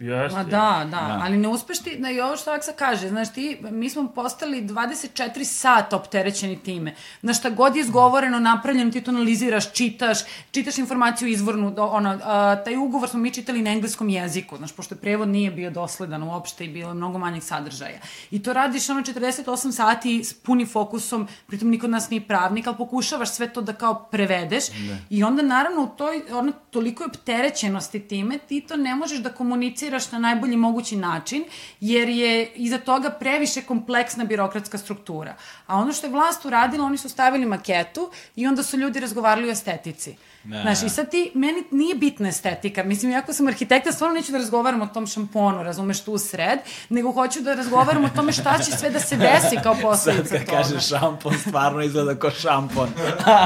Jeste. 0.00 0.38
Ma 0.38 0.44
da, 0.44 0.86
da, 0.90 1.20
ali 1.22 1.36
ne 1.36 1.48
uspeš 1.48 1.78
ti, 1.78 1.96
da 1.98 2.10
i 2.10 2.20
ovo 2.20 2.36
što 2.36 2.50
Aksa 2.50 2.72
kaže, 2.72 3.08
znaš 3.08 3.32
ti, 3.32 3.58
mi 3.70 3.90
smo 3.90 4.08
postali 4.08 4.62
24 4.62 5.44
sata 5.44 5.96
opterećeni 5.96 6.58
time. 6.58 6.94
Znaš, 7.20 7.38
šta 7.38 7.50
god 7.50 7.76
je 7.76 7.80
izgovoreno, 7.80 8.38
napravljeno, 8.38 8.90
ti 8.90 9.00
to 9.00 9.10
analiziraš, 9.10 9.72
čitaš, 9.72 10.18
čitaš 10.50 10.78
informaciju 10.78 11.28
izvornu, 11.28 11.74
ono, 11.78 12.18
a, 12.24 12.56
taj 12.64 12.76
ugovor 12.76 13.08
smo 13.08 13.20
mi 13.20 13.30
čitali 13.30 13.62
na 13.62 13.70
engleskom 13.70 14.08
jeziku, 14.08 14.56
znaš, 14.56 14.72
pošto 14.72 14.96
prevod 14.96 15.28
nije 15.28 15.50
bio 15.50 15.70
dosledan 15.70 16.22
uopšte 16.22 16.64
i 16.64 16.68
bilo 16.68 16.90
je 16.90 16.94
mnogo 16.94 17.18
manjeg 17.18 17.42
sadržaja. 17.42 17.98
I 18.30 18.42
to 18.42 18.52
radiš 18.52 18.90
ono 18.90 19.00
48 19.00 19.72
sati 19.72 20.24
s 20.24 20.34
punim 20.34 20.66
fokusom, 20.66 21.28
pritom 21.46 21.68
niko 21.68 21.86
od 21.86 21.90
nas 21.90 22.10
nije 22.10 22.20
pravnik, 22.20 22.66
ali 22.66 22.76
pokušavaš 22.76 23.30
sve 23.30 23.52
to 23.52 23.60
da 23.60 23.72
kao 23.72 24.08
prevedeš 24.10 24.64
i 25.10 25.24
onda 25.24 25.42
naravno 25.42 25.82
u 25.82 25.88
toj, 25.96 26.22
ono, 26.32 26.52
toliko 26.70 27.02
je 27.02 27.06
opterećenosti 27.06 28.00
time, 28.00 28.38
ti 28.38 28.60
to 28.60 28.76
ne 28.76 28.94
možeš 28.94 29.18
da 29.18 29.32
komuniciraš 29.32 29.87
na 30.12 30.18
najbolji 30.18 30.56
mogući 30.56 30.96
način, 30.96 31.44
jer 31.80 32.08
je 32.08 32.52
iza 32.54 32.78
toga 32.78 33.10
previše 33.10 33.62
kompleksna 33.62 34.24
birokratska 34.24 34.78
struktura. 34.78 35.34
A 35.66 35.76
ono 35.76 35.92
što 35.92 36.06
je 36.06 36.12
vlast 36.12 36.44
uradila, 36.44 36.86
oni 36.86 36.98
su 36.98 37.08
stavili 37.08 37.46
maketu 37.46 38.10
i 38.36 38.46
onda 38.46 38.62
su 38.62 38.76
ljudi 38.76 39.00
razgovarali 39.00 39.48
o 39.48 39.52
estetici. 39.52 40.16
Da. 40.48 40.60
Znaš, 40.62 40.82
i 40.82 40.88
sad 40.88 41.10
ti, 41.10 41.30
meni 41.34 41.64
nije 41.70 41.94
bitna 41.94 42.28
estetika. 42.28 42.84
Mislim, 42.84 43.12
iako 43.12 43.32
sam 43.32 43.46
arhitekta, 43.46 43.92
stvarno 43.92 44.14
neću 44.14 44.32
da 44.32 44.38
razgovaram 44.38 44.82
o 44.82 44.86
tom 44.86 45.06
šamponu, 45.06 45.62
razumeš, 45.62 46.00
tu 46.00 46.12
u 46.12 46.18
sred, 46.18 46.58
nego 46.88 47.12
hoću 47.12 47.40
da 47.40 47.54
razgovaram 47.54 48.04
o 48.04 48.08
tome 48.08 48.32
šta 48.32 48.58
će 48.58 48.70
sve 48.70 48.90
da 48.90 49.00
se 49.00 49.16
desi 49.16 49.56
kao 49.62 49.74
Sad 49.78 49.82
posledica 49.82 50.36
kad 50.36 50.46
toga. 50.46 50.58
kažeš 50.58 50.88
šampon, 50.88 51.38
stvarno 51.38 51.82
izgleda 51.82 52.14
kao 52.14 52.30
šampon. 52.30 52.88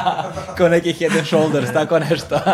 kao 0.56 0.68
neki 0.68 0.92
head 0.92 1.12
and 1.16 1.26
shoulders, 1.26 1.72
tako 1.72 1.98
nešto. 1.98 2.40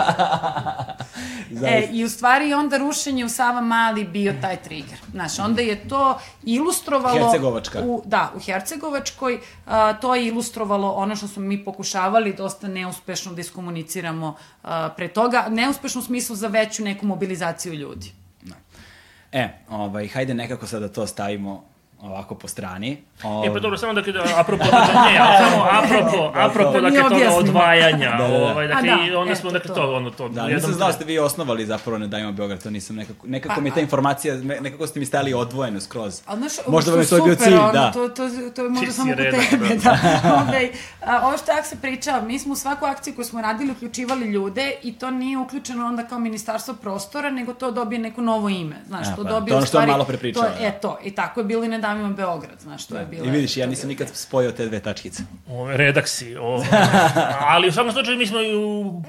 E. 1.65 1.89
I 1.93 2.05
u 2.05 2.09
stvari 2.09 2.55
onda 2.55 2.77
rušenje 2.77 3.25
u 3.25 3.29
Sava 3.29 3.61
Mali 3.61 4.05
bio 4.05 4.35
taj 4.41 4.57
trigger. 4.57 4.99
Znaš, 5.11 5.39
onda 5.39 5.62
je 5.62 5.89
to 5.89 6.19
ilustrovalo... 6.43 7.19
Hercegovačka. 7.19 7.81
U, 7.83 8.03
da, 8.05 8.33
u 8.37 8.41
Hercegovačkoj 8.41 9.41
a, 9.66 9.93
to 9.93 10.15
je 10.15 10.27
ilustrovalo 10.27 10.91
ono 10.91 11.16
što 11.16 11.29
smo 11.29 11.43
mi 11.43 11.65
pokušavali 11.65 12.33
dosta 12.33 12.69
neuspešno 12.69 13.33
da 13.33 13.41
iskomuniciramo 13.41 14.37
pre 14.97 15.09
toga. 15.09 15.47
Neuspešno 15.48 16.01
u 16.01 16.05
smislu 16.05 16.36
za 16.36 16.48
veću 16.48 16.85
neku 16.85 17.06
mobilizaciju 17.06 17.74
ljudi. 17.74 18.12
E, 19.32 19.48
ovaj, 19.69 20.09
hajde 20.09 20.35
nekako 20.35 20.66
sad 20.66 20.82
da 20.82 20.89
to 20.89 21.06
stavimo 21.06 21.65
ovako 22.01 22.35
po 22.35 22.49
strani. 22.49 22.97
E, 23.45 23.53
pa 23.53 23.59
dobro, 23.59 23.79
samo 23.79 23.93
da 23.93 24.03
kada, 24.03 24.25
apropo, 24.37 24.65
dakle, 24.65 24.79
ne, 25.03 25.19
ali 25.19 25.37
samo 25.41 25.65
apropo, 25.73 26.33
apropo, 26.41 26.73
Da 26.73 26.81
mi 26.81 26.91
dakle, 26.91 27.03
toga 27.03 27.15
objasnimo. 27.16 27.39
odvajanja, 27.39 28.11
Da, 28.12 28.25
da, 28.25 28.29
da. 28.31 28.45
ovaj, 28.45 28.69
dakle, 28.69 28.91
A 28.91 28.97
da, 28.97 29.03
i 29.05 29.12
onda 29.12 29.35
smo, 29.35 29.51
dakle, 29.51 29.69
to. 29.69 29.75
to, 29.77 29.95
ono, 29.95 30.11
to, 30.11 30.29
Da, 30.29 30.47
nisam 30.47 30.73
znao 30.73 30.89
da 30.89 30.93
ste 30.93 31.05
vi 31.05 31.19
osnovali 31.19 31.66
zapravo 31.66 31.99
Ne 31.99 32.07
dajmo 32.07 32.33
Beograd, 32.33 32.62
to 32.62 32.70
nisam 32.70 32.97
nekako, 32.97 33.27
nekako 33.27 33.55
Pa, 33.55 33.61
mi 33.61 33.70
ta 33.70 33.77
a- 33.77 33.83
informacija, 33.83 34.35
nekako 34.37 34.87
ste 34.87 35.01
mi 35.01 35.07
stali 35.07 35.35
odvojeno 35.35 35.81
skroz. 35.81 36.23
Ali 36.27 36.39
znaš, 36.39 36.53
Možda 36.66 36.91
vam 36.91 37.01
je 37.01 37.09
to 37.09 37.20
bio 37.20 37.35
cilj, 37.37 37.55
ono, 37.55 37.73
da. 37.73 37.93
To, 37.93 38.09
to, 38.09 38.23
to 38.51 38.62
je 38.62 38.70
možda 38.70 38.93
samo 38.93 39.11
kod 39.11 39.19
redak, 39.19 39.41
tebe, 39.51 39.66
da. 39.66 39.99
da. 40.23 40.35
Ove, 40.41 40.69
a, 41.03 41.20
ovo 41.23 41.39
što 41.39 41.53
jak 41.53 41.66
se 41.66 41.77
pričao, 41.77 42.23
mi 42.23 42.39
smo 42.39 42.53
u 42.53 42.57
svaku 42.57 42.85
akciju 42.87 43.15
koju 43.15 43.25
smo 43.25 43.43
radili 43.43 43.73
uključivali 43.73 44.27
ljude 44.27 44.49
i 44.83 44.93
to 44.95 45.11
nije 45.12 45.39
uključeno 45.39 45.87
onda 45.87 46.03
kao 46.05 46.19
ministarstvo 46.19 46.75
prostora, 46.75 47.31
nego 47.31 47.55
to 47.55 47.70
dobije 47.70 47.99
neko 48.01 48.20
novo 48.20 48.49
ime. 48.49 48.77
Znaš, 48.87 49.07
A, 49.07 49.11
to 49.11 49.23
pa, 49.25 49.29
dobije 49.31 49.47
to 49.47 49.53
je 49.53 49.57
ono 49.57 49.65
u 49.65 49.66
što 49.66 49.79
vam 49.79 49.83
stvari- 49.83 49.91
malo 49.91 50.05
pre 50.05 50.16
pričao, 50.16 50.43
To, 50.43 50.49
je- 50.49 50.55
da. 50.61 50.66
e, 50.66 50.81
to. 50.81 50.99
I 51.05 51.11
tako 51.12 51.41
je 51.41 51.45
bilo 51.45 51.65
i 51.65 51.69
Ne 51.69 51.79
davimo 51.89 52.15
Beograd, 52.15 52.60
znaš, 52.60 52.86
to 52.86 52.97
je 52.97 53.06
bilo. 53.06 53.27
I 53.27 53.31
vidiš, 53.31 53.56
ja 53.56 53.66
nisam 53.66 53.89
nikad 53.89 54.09
spojio 54.15 54.52
te 54.52 54.66
dve 54.66 54.81
tačkice. 54.81 55.23
Ove, 55.48 55.77
redak 55.77 56.09
si. 56.09 56.36
O, 56.36 56.65
ali 57.55 57.69
u 57.69 57.73
svakom 57.73 57.93
slučaju 57.93 58.19
mi 58.19 58.27
smo 58.27 58.39
u, 58.39 59.02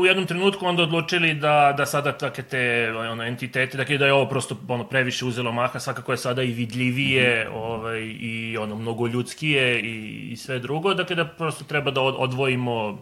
u 0.00 0.06
jednom 0.06 0.26
trenutku 0.26 0.66
onda 0.66 0.82
odlučili 0.82 1.34
da, 1.34 1.74
da 1.76 1.86
sada 1.86 2.12
takve 2.12 2.44
te 2.44 2.92
ono, 2.96 3.22
entitete, 3.22 3.76
dakle 3.76 3.98
da 3.98 4.06
je 4.06 4.12
ovo 4.12 4.28
prosto 4.28 4.56
ono, 4.68 4.84
previše 4.84 5.24
uzelo 5.24 5.52
maha, 5.52 5.80
svakako 5.80 6.12
je 6.12 6.18
sada 6.18 6.42
i 6.42 6.52
vidljivije 6.52 7.50
ovaj, 7.50 8.00
i 8.00 8.56
ono, 8.56 8.76
mnogo 8.76 9.06
ljudskije 9.06 9.80
i, 9.80 10.28
i 10.32 10.36
sve 10.36 10.58
drugo, 10.58 10.94
dakle 10.94 11.16
da 11.16 11.24
prosto 11.24 11.64
treba 11.64 11.90
da 11.90 12.00
od, 12.00 12.14
odvojimo 12.18 12.98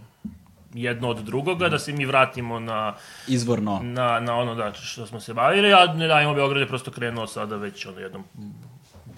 jedno 0.75 1.09
od 1.09 1.19
drugoga, 1.19 1.69
da 1.69 1.79
se 1.79 1.93
mi 1.93 2.05
vratimo 2.05 2.61
na, 2.61 2.95
Izvorno. 3.29 3.81
na, 3.83 4.21
na 4.21 4.37
ono 4.37 4.55
da, 4.55 4.73
što 4.73 5.07
smo 5.07 5.21
se 5.21 5.35
bavili, 5.35 5.73
a 5.73 5.87
ne 5.95 6.07
dajemo 6.07 6.35
Beograd 6.35 6.61
je 6.61 6.69
prosto 6.69 6.91
krenuo 6.91 7.27
sada 7.27 7.57
već 7.57 7.87
ono, 7.87 7.99
jednom 8.01 8.25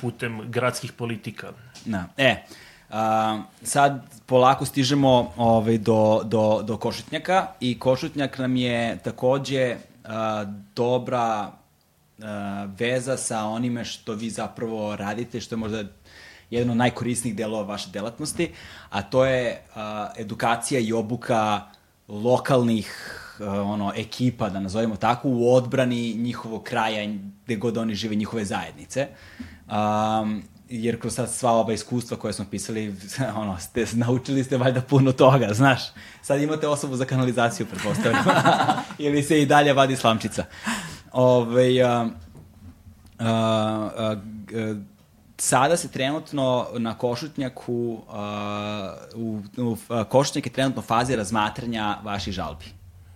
putem 0.02 0.40
gradskih 0.50 0.92
politika. 0.92 1.52
Da. 1.84 2.04
E, 2.16 2.42
a, 2.90 3.42
sad 3.62 4.02
polako 4.26 4.66
stižemo 4.66 5.32
ovaj, 5.36 5.78
do, 5.78 6.20
do, 6.24 6.62
do 6.66 6.76
Košutnjaka 6.76 7.46
i 7.60 7.78
Košutnjak 7.78 8.38
nam 8.38 8.56
je 8.56 8.98
takođe 9.04 9.76
a, 10.04 10.44
dobra 10.74 11.22
a, 11.22 12.68
veza 12.78 13.16
sa 13.16 13.44
onime 13.44 13.84
što 13.84 14.14
vi 14.14 14.30
zapravo 14.30 14.96
radite, 14.96 15.40
što 15.40 15.54
je 15.54 15.58
možda 15.58 15.84
jedan 16.50 16.70
od 16.70 16.76
najkorisnijih 16.76 17.36
delova 17.36 17.62
vaše 17.62 17.90
delatnosti, 17.90 18.50
a 18.90 19.02
to 19.02 19.24
je 19.24 19.62
a, 19.74 20.10
edukacija 20.18 20.80
i 20.80 20.92
obuka 20.92 21.60
lokalnih 22.08 23.18
ono 23.40 23.92
ekipa, 23.96 24.48
da 24.48 24.60
nazovemo 24.60 24.96
tako, 24.96 25.28
u 25.28 25.54
odbrani 25.54 26.14
njihovog 26.14 26.62
kraja, 26.62 27.08
gde 27.44 27.56
god 27.56 27.76
oni 27.76 27.94
žive, 27.94 28.14
njihove 28.14 28.44
zajednice. 28.44 29.08
Um, 29.72 30.42
jer 30.68 31.00
kroz 31.00 31.14
sad 31.14 31.30
sva 31.30 31.52
ova 31.52 31.72
iskustva 31.72 32.16
koje 32.16 32.32
smo 32.32 32.44
pisali, 32.50 32.96
ono, 33.42 33.58
ste, 33.58 33.86
naučili 33.92 34.44
ste 34.44 34.56
valjda 34.56 34.80
puno 34.80 35.12
toga, 35.12 35.48
znaš. 35.52 35.80
Sad 36.22 36.40
imate 36.40 36.68
osobu 36.68 36.96
za 36.96 37.04
kanalizaciju, 37.04 37.66
pretpostavljam. 37.66 38.24
Ili 38.98 39.22
se 39.22 39.42
i 39.42 39.46
dalje 39.46 39.72
vadi 39.72 39.96
slamčica. 39.96 40.44
Ove, 41.12 41.80
a, 41.82 42.06
a, 43.18 43.28
a, 43.96 44.16
sada 45.38 45.76
se 45.76 45.88
trenutno 45.88 46.66
na 46.78 46.98
Košutnjaku, 46.98 48.02
u, 49.14 49.40
u, 49.56 49.76
Košutnjak 50.08 50.46
je 50.46 50.52
trenutno 50.52 50.82
fazi 50.82 51.16
razmatranja 51.16 51.98
vaših 52.02 52.34
žalbi. 52.34 52.64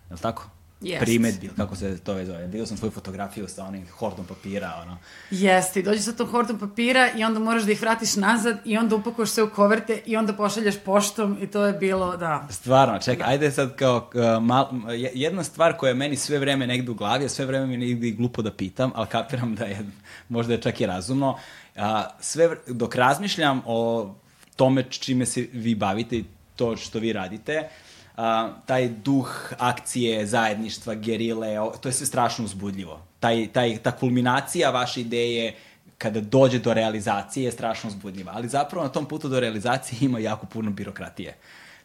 Je 0.08 0.14
li 0.14 0.20
tako? 0.20 0.55
Jest. 0.80 1.00
Primetbi, 1.00 1.46
ili 1.46 1.56
kako 1.56 1.76
se 1.76 1.98
to 1.98 2.14
već 2.14 2.26
zove. 2.26 2.42
Vidio 2.42 2.66
sam 2.66 2.76
tvoju 2.76 2.90
fotografiju 2.90 3.48
sa 3.48 3.64
onim 3.64 3.86
hordom 3.88 4.26
papira, 4.26 4.72
ono. 4.82 4.98
Jeste, 5.30 5.82
dođeš 5.82 6.02
sa 6.02 6.12
tom 6.12 6.28
hordom 6.28 6.58
papira 6.58 7.08
i 7.12 7.24
onda 7.24 7.40
moraš 7.40 7.62
da 7.62 7.72
ih 7.72 7.80
vratiš 7.80 8.16
nazad 8.16 8.58
i 8.64 8.78
onda 8.78 8.96
upakuješ 8.96 9.30
sve 9.30 9.42
u 9.42 9.50
koverte 9.50 10.02
i 10.06 10.16
onda 10.16 10.32
pošalješ 10.32 10.74
poštom 10.78 11.38
i 11.40 11.46
to 11.46 11.64
je 11.64 11.72
bilo, 11.72 12.16
da. 12.16 12.48
Stvarno, 12.50 12.98
čekaj, 12.98 13.26
ajde 13.26 13.50
sad 13.50 13.76
kao, 13.76 14.10
uh, 14.36 14.42
mal, 14.42 14.66
je- 14.90 15.10
jedna 15.14 15.44
stvar 15.44 15.76
koja 15.76 15.88
je 15.88 15.94
meni 15.94 16.16
sve 16.16 16.38
vreme 16.38 16.66
negde 16.66 16.90
u 16.90 16.94
glavi, 16.94 17.24
a 17.24 17.28
sve 17.28 17.46
vreme 17.46 17.66
mi 17.66 17.76
negde 17.76 18.10
glupo 18.10 18.42
da 18.42 18.52
pitam, 18.52 18.90
ali 18.94 19.06
kapiram 19.06 19.54
da 19.54 19.64
je, 19.64 19.86
možda 20.28 20.52
je 20.52 20.60
čak 20.60 20.80
i 20.80 20.86
razumno, 20.86 21.38
a, 21.76 22.06
sve, 22.20 22.48
vr- 22.48 22.72
dok 22.72 22.94
razmišljam 22.94 23.62
o 23.66 24.10
tome 24.56 24.82
čime 24.84 25.26
se 25.26 25.46
vi 25.52 25.74
bavite 25.74 26.16
i 26.16 26.24
to 26.56 26.76
što 26.76 26.98
vi 26.98 27.12
radite, 27.12 27.68
a, 28.16 28.50
taj 28.66 28.88
duh 28.88 29.52
akcije, 29.58 30.26
zajedništva, 30.26 30.94
gerile, 30.94 31.56
to 31.80 31.88
je 31.88 31.92
sve 31.92 32.06
strašno 32.06 32.44
uzbudljivo. 32.44 33.00
Taj, 33.20 33.48
taj, 33.52 33.78
ta 33.78 33.92
kulminacija 33.92 34.70
vaše 34.70 35.00
ideje 35.00 35.54
kada 35.98 36.20
dođe 36.20 36.58
do 36.58 36.74
realizacije 36.74 37.44
je 37.44 37.52
strašno 37.52 37.88
uzbudljiva. 37.88 38.32
Ali 38.34 38.48
zapravo 38.48 38.84
na 38.86 38.92
tom 38.92 39.06
putu 39.06 39.28
do 39.28 39.40
realizacije 39.40 39.98
ima 40.00 40.18
jako 40.18 40.46
puno 40.46 40.70
birokratije. 40.70 41.36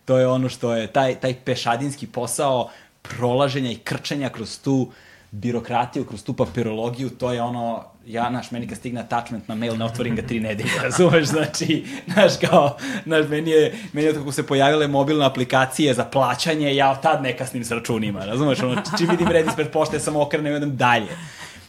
To 0.05 0.17
je 0.17 0.27
ono 0.27 0.49
što 0.49 0.75
je 0.75 0.87
taj, 0.87 1.15
taj 1.15 1.35
pešadinski 1.45 2.07
posao 2.07 2.69
prolaženja 3.01 3.71
i 3.71 3.75
krčenja 3.75 4.29
kroz 4.29 4.59
tu 4.59 4.91
birokratiju, 5.31 6.05
kroz 6.05 6.23
tu 6.23 6.33
papirologiju, 6.33 7.09
to 7.09 7.33
je 7.33 7.41
ono, 7.41 7.85
ja, 8.05 8.29
naš, 8.29 8.51
meni 8.51 8.67
kad 8.67 8.77
stigne 8.77 9.01
attachment 9.01 9.47
na 9.47 9.55
mail, 9.55 9.77
ne 9.77 9.85
otvorim 9.85 10.15
ga 10.15 10.21
tri 10.21 10.39
nedelje, 10.39 10.71
razumeš, 10.83 11.27
znači, 11.27 11.85
znaš, 12.13 12.31
kao, 12.49 12.77
znaš, 13.05 13.25
meni 13.29 13.51
je, 13.51 13.75
meni 13.93 14.07
je 14.07 14.13
kako 14.13 14.31
se 14.31 14.47
pojavile 14.47 14.87
mobilne 14.87 15.25
aplikacije 15.25 15.93
za 15.93 16.05
plaćanje, 16.05 16.75
ja 16.75 16.91
od 16.91 17.01
tad 17.01 17.23
ne 17.23 17.37
kasnim 17.37 17.65
s 17.65 17.71
računima, 17.71 18.25
razumeš, 18.25 18.59
ono, 18.59 18.81
čim 18.97 19.09
vidim 19.09 19.27
red 19.27 19.47
ispred 19.47 19.71
pošte, 19.71 19.99
samo 19.99 20.21
okrenem 20.21 20.53
i 20.53 20.55
odem 20.55 20.77
dalje. 20.77 21.17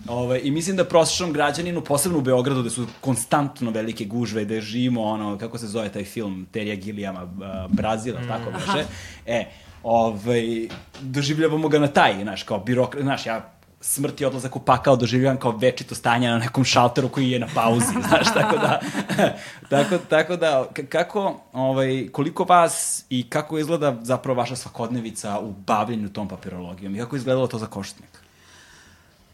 Ove, 0.09 0.41
I 0.43 0.51
mislim 0.51 0.77
da 0.77 0.85
prosječnom 0.85 1.33
građaninu, 1.33 1.81
posebno 1.81 2.19
u 2.19 2.23
Beogradu, 2.23 2.61
gde 2.61 2.71
su 2.71 2.87
konstantno 3.01 3.71
velike 3.71 4.05
gužve, 4.05 4.45
gde 4.45 4.61
živimo, 4.61 5.03
ono, 5.03 5.39
kako 5.39 5.59
se 5.59 5.67
zove 5.67 5.89
taj 5.89 6.05
film, 6.05 6.47
Terija 6.51 6.75
Gillijama, 6.75 7.29
Brazila, 7.69 8.21
mm. 8.21 8.29
tako 8.29 8.51
beše, 8.51 8.85
e, 9.27 9.45
ovaj, 9.83 10.69
doživljavamo 11.01 11.69
ga 11.69 11.79
na 11.79 11.89
taj, 11.89 12.23
znaš, 12.23 12.43
kao 12.43 12.59
birokrat, 12.59 13.03
znaš, 13.03 13.27
ja 13.27 13.53
smrt 13.83 14.21
i 14.21 14.25
odlazak 14.25 14.57
u 14.57 14.61
pakao 14.61 14.97
doživljavam 14.97 15.39
kao 15.39 15.57
večito 15.57 15.95
stanje 15.95 16.29
na 16.29 16.39
nekom 16.39 16.65
šalteru 16.65 17.09
koji 17.09 17.31
je 17.31 17.39
na 17.39 17.49
pauzi, 17.55 17.87
znaš, 18.09 18.35
tako 18.35 18.57
da, 18.57 18.81
tako, 19.71 19.99
tako 19.99 20.37
da, 20.37 20.67
kako, 20.89 21.41
ovaj, 21.53 22.09
koliko 22.13 22.45
vas 22.45 23.05
i 23.11 23.29
kako 23.29 23.59
izgleda 23.59 23.97
zapravo 24.03 24.39
vaša 24.39 24.57
svakodnevica 24.57 25.39
u 25.39 25.53
bavljenju 25.53 26.09
tom 26.09 26.29
papirologijom 26.29 26.97
i 26.97 26.99
kako 26.99 27.17
izgledalo 27.17 27.47
to 27.47 27.59
za 27.59 27.67
košutnik? 27.67 28.23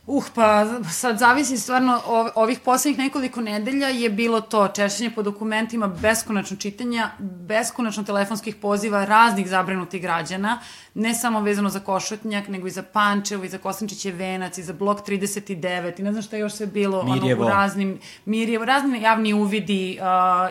Uh, 0.09 0.25
pa 0.35 0.67
sad 0.91 1.19
zavisi 1.19 1.59
stvarno, 1.59 2.01
ov, 2.07 2.29
ovih 2.35 2.61
poslednjih 2.61 2.99
nekoliko 2.99 3.41
nedelja 3.41 3.89
je 3.89 4.11
bilo 4.11 4.41
to 4.41 4.69
češćenje 4.69 5.11
po 5.11 5.23
dokumentima, 5.23 5.87
beskonačno 5.87 6.57
čitanja, 6.57 7.11
beskonačno 7.19 8.05
telefonskih 8.05 8.57
poziva 8.57 9.05
raznih 9.05 9.49
zabrinutih 9.49 10.03
građana, 10.03 10.61
ne 10.99 11.15
samo 11.15 11.41
vezano 11.41 11.69
za 11.69 11.81
Košutnjak, 11.81 12.49
nego 12.49 12.67
i 12.67 12.71
za 12.71 12.83
Pančevo, 12.83 13.45
i 13.45 13.49
za 13.49 13.59
Kosančiće 13.59 14.13
venac, 14.13 14.59
i 14.59 14.63
za 14.63 14.73
blok 14.73 15.01
39, 15.01 16.01
i 16.01 16.05
ne 16.05 16.13
znam 16.13 16.23
šta 16.23 16.37
je 16.37 16.41
još 16.41 16.53
sve 16.53 16.67
bilo, 16.67 17.03
Mirjevo. 17.05 17.43
ono, 17.43 17.47
u 17.47 17.51
raznim, 17.51 17.93
Mirjevo, 18.25 18.65
razni 18.65 19.03
javni 19.03 19.35
uvidi 19.35 19.99
uh, 20.01 20.07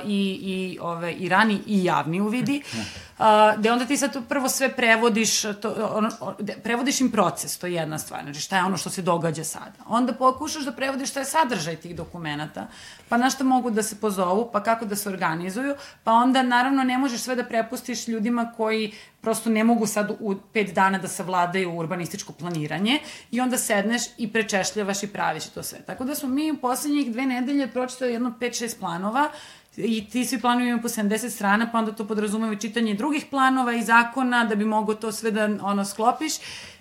i, 0.06 0.20
i, 0.34 0.80
ove, 0.82 1.14
i 1.14 1.30
rani 1.30 1.60
i 1.66 1.84
javni 1.84 2.22
uvidi, 2.22 2.62
uh, 3.20 3.26
gde 3.58 3.72
onda 3.72 3.86
ti 3.86 3.98
sad 3.98 4.28
prvo 4.28 4.50
sve 4.50 4.70
prevodiš, 4.70 5.42
to, 5.42 5.92
ono, 5.92 6.10
o- 6.20 6.34
de- 6.40 6.58
prevodiš 6.64 7.02
im 7.02 7.12
proces, 7.12 7.58
to 7.58 7.68
je 7.68 7.74
jedna 7.74 8.00
stvar, 8.00 8.24
znači 8.24 8.40
šta 8.40 8.58
je 8.58 8.64
ono 8.64 8.78
što 8.78 8.90
se 8.90 9.02
događa 9.02 9.44
sada. 9.44 9.72
Onda 9.88 10.14
pokušaš 10.14 10.64
da 10.64 10.72
prevodiš 10.72 11.10
šta 11.10 11.20
je 11.20 11.26
sadržaj 11.26 11.76
tih 11.76 11.96
dokumenta, 11.96 12.68
pa 13.10 13.18
na 13.18 13.30
šta 13.30 13.44
mogu 13.44 13.72
da 13.72 13.84
se 13.84 13.96
pozovu, 13.96 14.50
pa 14.54 14.64
kako 14.64 14.86
da 14.86 14.96
se 14.96 15.10
organizuju, 15.10 15.76
pa 16.04 16.12
onda 16.12 16.44
naravno 16.44 16.84
ne 16.84 16.98
možeš 16.98 17.22
sve 17.22 17.36
da 17.36 17.44
prepustiš 17.44 18.08
ljudima 18.08 18.54
koji 18.58 18.94
prosto 19.22 19.50
ne 19.50 19.64
mogu 19.64 19.88
sad 19.88 20.12
u 20.20 20.36
pet 20.54 20.74
dana 20.74 20.98
da 20.98 21.08
savladaju 21.08 21.78
urbanističko 21.78 22.34
planiranje 22.34 23.00
i 23.32 23.42
onda 23.42 23.58
sedneš 23.58 24.02
i 24.18 24.34
prečešljavaš 24.34 25.04
i 25.04 25.08
praviš 25.08 25.46
to 25.46 25.64
sve. 25.64 25.80
Tako 25.86 26.04
da 26.04 26.16
smo 26.16 26.30
mi 26.30 26.52
u 26.52 26.58
poslednjih 26.58 27.12
dve 27.12 27.26
nedelje 27.26 27.68
pročitali 27.68 28.14
jedno 28.14 28.34
5-6 28.40 28.80
planova 28.80 29.30
i 29.78 30.10
ti 30.10 30.26
svi 30.26 30.42
planovi 30.42 30.64
imaju 30.64 30.82
po 30.82 30.88
70 30.88 31.30
strana, 31.30 31.70
pa 31.72 31.78
onda 31.78 31.92
to 31.92 32.08
podrazumeva 32.08 32.56
čitanje 32.56 32.94
drugih 32.94 33.26
planova 33.30 33.74
i 33.74 33.84
zakona 33.84 34.46
da 34.46 34.56
bi 34.56 34.66
mogo 34.66 34.94
to 34.94 35.12
sve 35.12 35.32
da 35.32 35.50
ono 35.62 35.86
sklopiš 35.86 36.34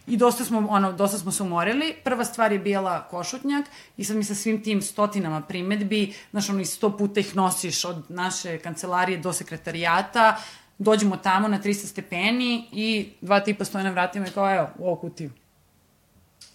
i 0.06 0.16
dosta 0.16 0.44
smo, 0.44 0.66
ono, 0.70 0.92
dosta 0.92 1.18
smo 1.18 1.32
se 1.32 1.42
umorili. 1.42 1.94
Prva 2.04 2.24
stvar 2.24 2.52
je 2.52 2.58
bila 2.58 3.08
košutnjak 3.08 3.66
i 3.96 4.04
sad 4.04 4.16
mi 4.16 4.24
sa 4.24 4.34
svim 4.34 4.62
tim 4.62 4.82
stotinama 4.82 5.40
primetbi, 5.40 6.14
znaš, 6.30 6.50
ono, 6.50 6.60
i 6.60 6.64
sto 6.64 6.96
puta 6.96 7.20
ih 7.20 7.36
nosiš 7.36 7.84
od 7.84 8.04
naše 8.08 8.58
kancelarije 8.58 9.18
do 9.18 9.32
sekretarijata, 9.32 10.36
dođemo 10.78 11.16
tamo 11.16 11.48
na 11.48 11.58
300 11.58 11.86
stepeni 11.86 12.68
i 12.72 13.08
dva 13.20 13.40
tipa 13.40 13.64
stoje 13.64 13.84
na 13.84 13.90
vratima 13.90 14.26
i 14.26 14.30
kao, 14.30 14.54
evo, 14.54 14.68
u 14.78 14.86
ovu 14.86 14.96
kutiju. 14.96 15.30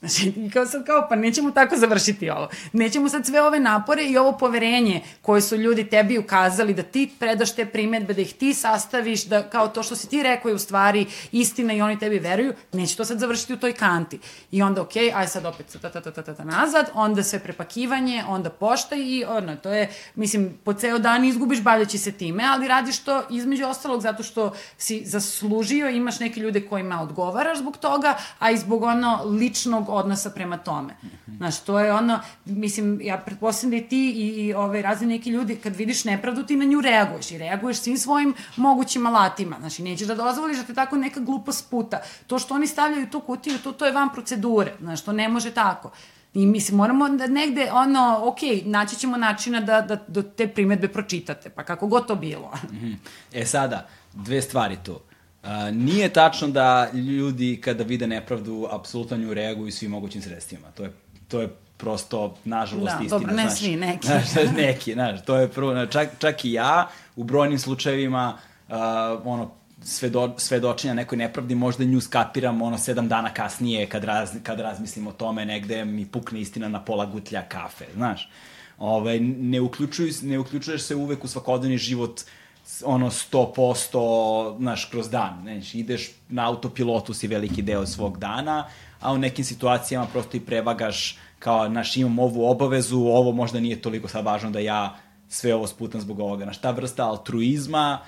Znači, 0.02 0.50
kao 0.54 0.66
sad 0.66 0.86
kao, 0.86 1.08
pa 1.10 1.16
nećemo 1.16 1.52
tako 1.52 1.78
završiti 1.78 2.30
ovo. 2.30 2.48
Nećemo 2.74 3.10
sad 3.10 3.26
sve 3.26 3.42
ove 3.42 3.60
napore 3.60 4.04
i 4.04 4.18
ovo 4.18 4.38
poverenje 4.38 5.02
koje 5.22 5.42
su 5.42 5.56
ljudi 5.56 5.90
tebi 5.90 6.18
ukazali 6.18 6.74
da 6.74 6.84
ti 6.84 7.12
predaš 7.20 7.56
te 7.56 7.66
primetbe, 7.66 8.14
da 8.14 8.22
ih 8.22 8.34
ti 8.34 8.54
sastaviš, 8.54 9.26
da 9.26 9.50
kao 9.50 9.68
to 9.68 9.84
što 9.84 9.96
si 9.96 10.10
ti 10.10 10.24
rekao 10.24 10.50
je 10.50 10.56
u 10.56 10.60
stvari 10.60 11.06
istina 11.32 11.74
i 11.74 11.82
oni 11.82 12.00
tebi 12.00 12.20
veruju, 12.20 12.54
neće 12.74 12.98
to 12.98 13.06
sad 13.06 13.20
završiti 13.20 13.54
u 13.54 13.58
toj 13.58 13.74
kanti. 13.74 14.20
I 14.52 14.62
onda, 14.62 14.82
okej, 14.82 15.12
aj 15.16 15.28
sad 15.28 15.46
opet 15.46 15.78
ta, 15.82 15.90
ta, 15.90 16.02
ta, 16.02 16.12
ta, 16.12 16.24
ta, 16.24 16.34
ta, 16.34 16.44
nazad, 16.44 16.90
onda 16.94 17.24
sve 17.24 17.40
prepakivanje, 17.40 18.24
onda 18.28 18.50
pošta 18.50 18.96
i 18.96 19.24
ono, 19.28 19.56
to 19.56 19.70
je, 19.70 19.90
mislim, 20.16 20.58
po 20.64 20.74
ceo 20.74 21.00
dan 21.00 21.26
izgubiš 21.26 21.62
bavljaći 21.62 21.98
se 21.98 22.12
time, 22.12 22.44
ali 22.48 22.68
radiš 22.68 23.00
to 23.00 23.24
između 23.30 23.66
ostalog 23.66 24.02
zato 24.02 24.24
što 24.24 24.54
si 24.78 25.06
zaslužio, 25.06 25.90
imaš 25.90 26.20
neke 26.20 26.40
ljude 26.40 26.68
kojima 26.68 27.02
odgovaraš 27.02 27.58
zbog 27.58 27.78
toga, 27.78 28.18
a 28.40 28.52
i 28.52 28.58
zbog 28.58 28.84
ono 28.84 29.24
ličnog 29.26 29.91
odnosa 29.92 30.30
prema 30.30 30.58
tome. 30.58 30.96
Znaš, 31.38 31.60
to 31.60 31.80
je 31.80 31.94
ono, 31.94 32.20
mislim, 32.46 33.02
ja 33.02 33.18
pretpostavljam 33.18 33.72
da 33.72 33.86
i 33.86 33.90
ti 33.90 34.10
i, 34.10 34.46
i 34.46 34.54
ove 34.54 34.82
razni 34.82 35.08
neki 35.08 35.30
ljudi, 35.30 35.56
kad 35.56 35.76
vidiš 35.76 36.06
nepravdu, 36.06 36.44
ti 36.44 36.56
na 36.56 36.66
nju 36.66 36.82
reaguješ 36.82 37.32
i 37.32 37.38
reaguješ 37.38 37.78
svim 37.78 37.98
svojim 37.98 38.34
mogućim 38.56 39.06
alatima. 39.06 39.56
Znači, 39.60 39.84
nećeš 39.84 40.08
da 40.08 40.16
dozvoliš 40.16 40.58
da 40.58 40.64
te 40.64 40.74
tako 40.74 40.98
neka 40.98 41.20
glupost 41.20 41.70
puta. 41.70 42.02
To 42.28 42.40
što 42.40 42.54
oni 42.54 42.68
stavljaju 42.68 43.10
tu 43.10 43.20
kutiju, 43.20 43.58
to, 43.58 43.72
to 43.72 43.86
je 43.86 43.92
van 43.92 44.10
procedure. 44.14 44.74
Znaš, 44.80 45.02
to 45.02 45.12
ne 45.12 45.30
može 45.30 45.52
tako. 45.52 45.92
I 46.34 46.46
mislim, 46.46 46.78
moramo 46.78 47.10
da 47.10 47.28
negde, 47.28 47.72
ono, 47.72 48.20
ok, 48.24 48.38
naći 48.66 48.96
ćemo 48.96 49.18
načina 49.18 49.60
da, 49.60 49.82
da, 49.82 49.96
da 50.08 50.24
te 50.24 50.48
primetbe 50.48 50.88
pročitate, 50.88 51.50
pa 51.50 51.64
kako 51.64 51.88
god 51.88 52.08
to 52.08 52.16
bilo. 52.16 52.52
E 53.34 53.46
sada, 53.46 53.88
dve 54.14 54.42
stvari 54.42 54.78
tu. 54.84 55.00
Uh, 55.44 55.50
nije 55.74 56.10
tačno 56.10 56.48
da 56.48 56.92
ljudi 56.92 57.62
kada 57.64 57.84
vide 57.84 58.08
nepravdu 58.08 58.68
apsolutno 58.72 59.18
nju 59.18 59.34
reaguju 59.34 59.72
svim 59.72 59.92
mogućim 59.92 60.22
sredstvima. 60.22 60.68
To 60.68 60.84
je, 60.84 60.92
to 61.28 61.42
je 61.42 61.48
prosto, 61.78 62.36
nažalost, 62.46 62.86
Da, 62.88 62.92
istina. 62.96 63.10
dobro, 63.10 63.36
ne 63.36 63.44
znaš. 63.44 63.60
svi, 63.60 63.76
neki. 63.76 64.08
Znaš, 64.08 64.26
neki, 64.58 64.94
znaš, 64.94 65.26
to 65.26 65.36
je 65.36 65.48
prvo, 65.48 65.86
čak, 65.86 66.10
čak 66.20 66.46
i 66.46 66.52
ja 66.52 66.88
u 67.16 67.24
brojnim 67.24 67.60
slučajevima 67.60 68.38
uh, 68.68 68.76
ono, 69.26 69.52
svedo, 69.84 70.34
svedočenja 70.38 70.94
nekoj 70.94 71.18
nepravdi, 71.18 71.56
možda 71.56 71.84
nju 71.84 72.02
skapiram 72.02 72.62
ono 72.62 72.78
sedam 72.78 73.08
dana 73.08 73.30
kasnije 73.30 73.86
kad, 73.86 74.04
raz, 74.04 74.30
kad 74.44 74.60
razmislim 74.60 75.08
o 75.08 75.12
tome 75.12 75.46
negde 75.46 75.86
mi 75.86 76.06
pukne 76.06 76.42
istina 76.42 76.68
na 76.68 76.82
pola 76.82 77.06
gutlja 77.06 77.42
kafe, 77.42 77.86
znaš. 77.96 78.30
Ovaj, 78.78 79.20
ne, 79.20 79.62
uključuju, 79.62 80.12
ne 80.22 80.40
uključuješ 80.40 80.82
se 80.82 80.96
uvek 80.96 81.24
u 81.24 81.28
svakodnevni 81.28 81.78
život 81.78 82.20
s- 82.20 82.26
ono 82.86 83.10
100% 83.10 84.58
znaš, 84.58 84.86
kroz 84.86 85.10
dan. 85.10 85.40
Znaš, 85.42 85.76
ideš 85.76 86.12
na 86.30 86.48
autopilotu 86.48 87.14
si 87.14 87.28
veliki 87.28 87.62
deo 87.62 87.86
svog 87.86 88.18
dana, 88.18 88.68
a 89.00 89.14
u 89.14 89.18
nekim 89.18 89.46
situacijama 89.46 90.08
prosto 90.08 90.38
i 90.38 90.40
prevagaš 90.40 91.18
kao, 91.40 91.70
znaš, 91.70 91.98
imam 91.98 92.20
ovu 92.20 92.46
obavezu, 92.46 93.00
ovo 93.00 93.32
možda 93.32 93.60
nije 93.60 93.82
toliko 93.82 94.08
sad 94.08 94.26
važno 94.26 94.50
da 94.50 94.60
ja 94.60 94.96
sve 95.30 95.56
ovo 95.56 95.68
sputam 95.68 96.02
zbog 96.02 96.20
ovoga. 96.20 96.44
Znaš, 96.44 96.58
ta 96.58 96.72
vrsta 96.72 97.08
altruizma, 97.08 98.00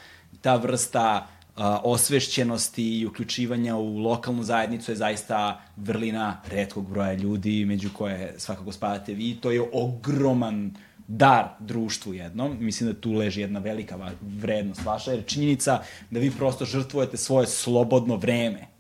ta 0.42 0.56
vrsta 0.56 1.28
a, 1.56 1.80
osvešćenosti 1.84 3.00
i 3.00 3.06
uključivanja 3.06 3.76
u 3.76 3.98
lokalnu 3.98 4.44
zajednicu 4.44 4.92
je 4.92 4.96
zaista 4.96 5.62
vrlina 5.76 6.42
redkog 6.48 6.90
broja 6.90 7.14
ljudi, 7.14 7.66
među 7.66 7.90
koje 7.94 8.36
svakako 8.38 8.72
spadate 8.72 9.14
vi. 9.14 9.36
To 9.36 9.52
je 9.52 9.70
ogroman 9.74 10.74
dar 11.08 11.48
društvu 11.60 12.14
jednom. 12.14 12.58
Mislim 12.60 12.90
da 12.90 13.02
tu 13.02 13.12
leži 13.12 13.42
jedna 13.42 13.60
velika 13.60 14.12
vrednost 14.22 14.86
vaša, 14.86 15.12
jer 15.12 15.26
činjenica 15.26 15.80
da 16.12 16.20
vi 16.20 16.32
prosto 16.32 16.66
žrtvujete 16.66 17.18
svoje 17.18 17.48
slobodno 17.48 18.16
vreme. 18.16 18.74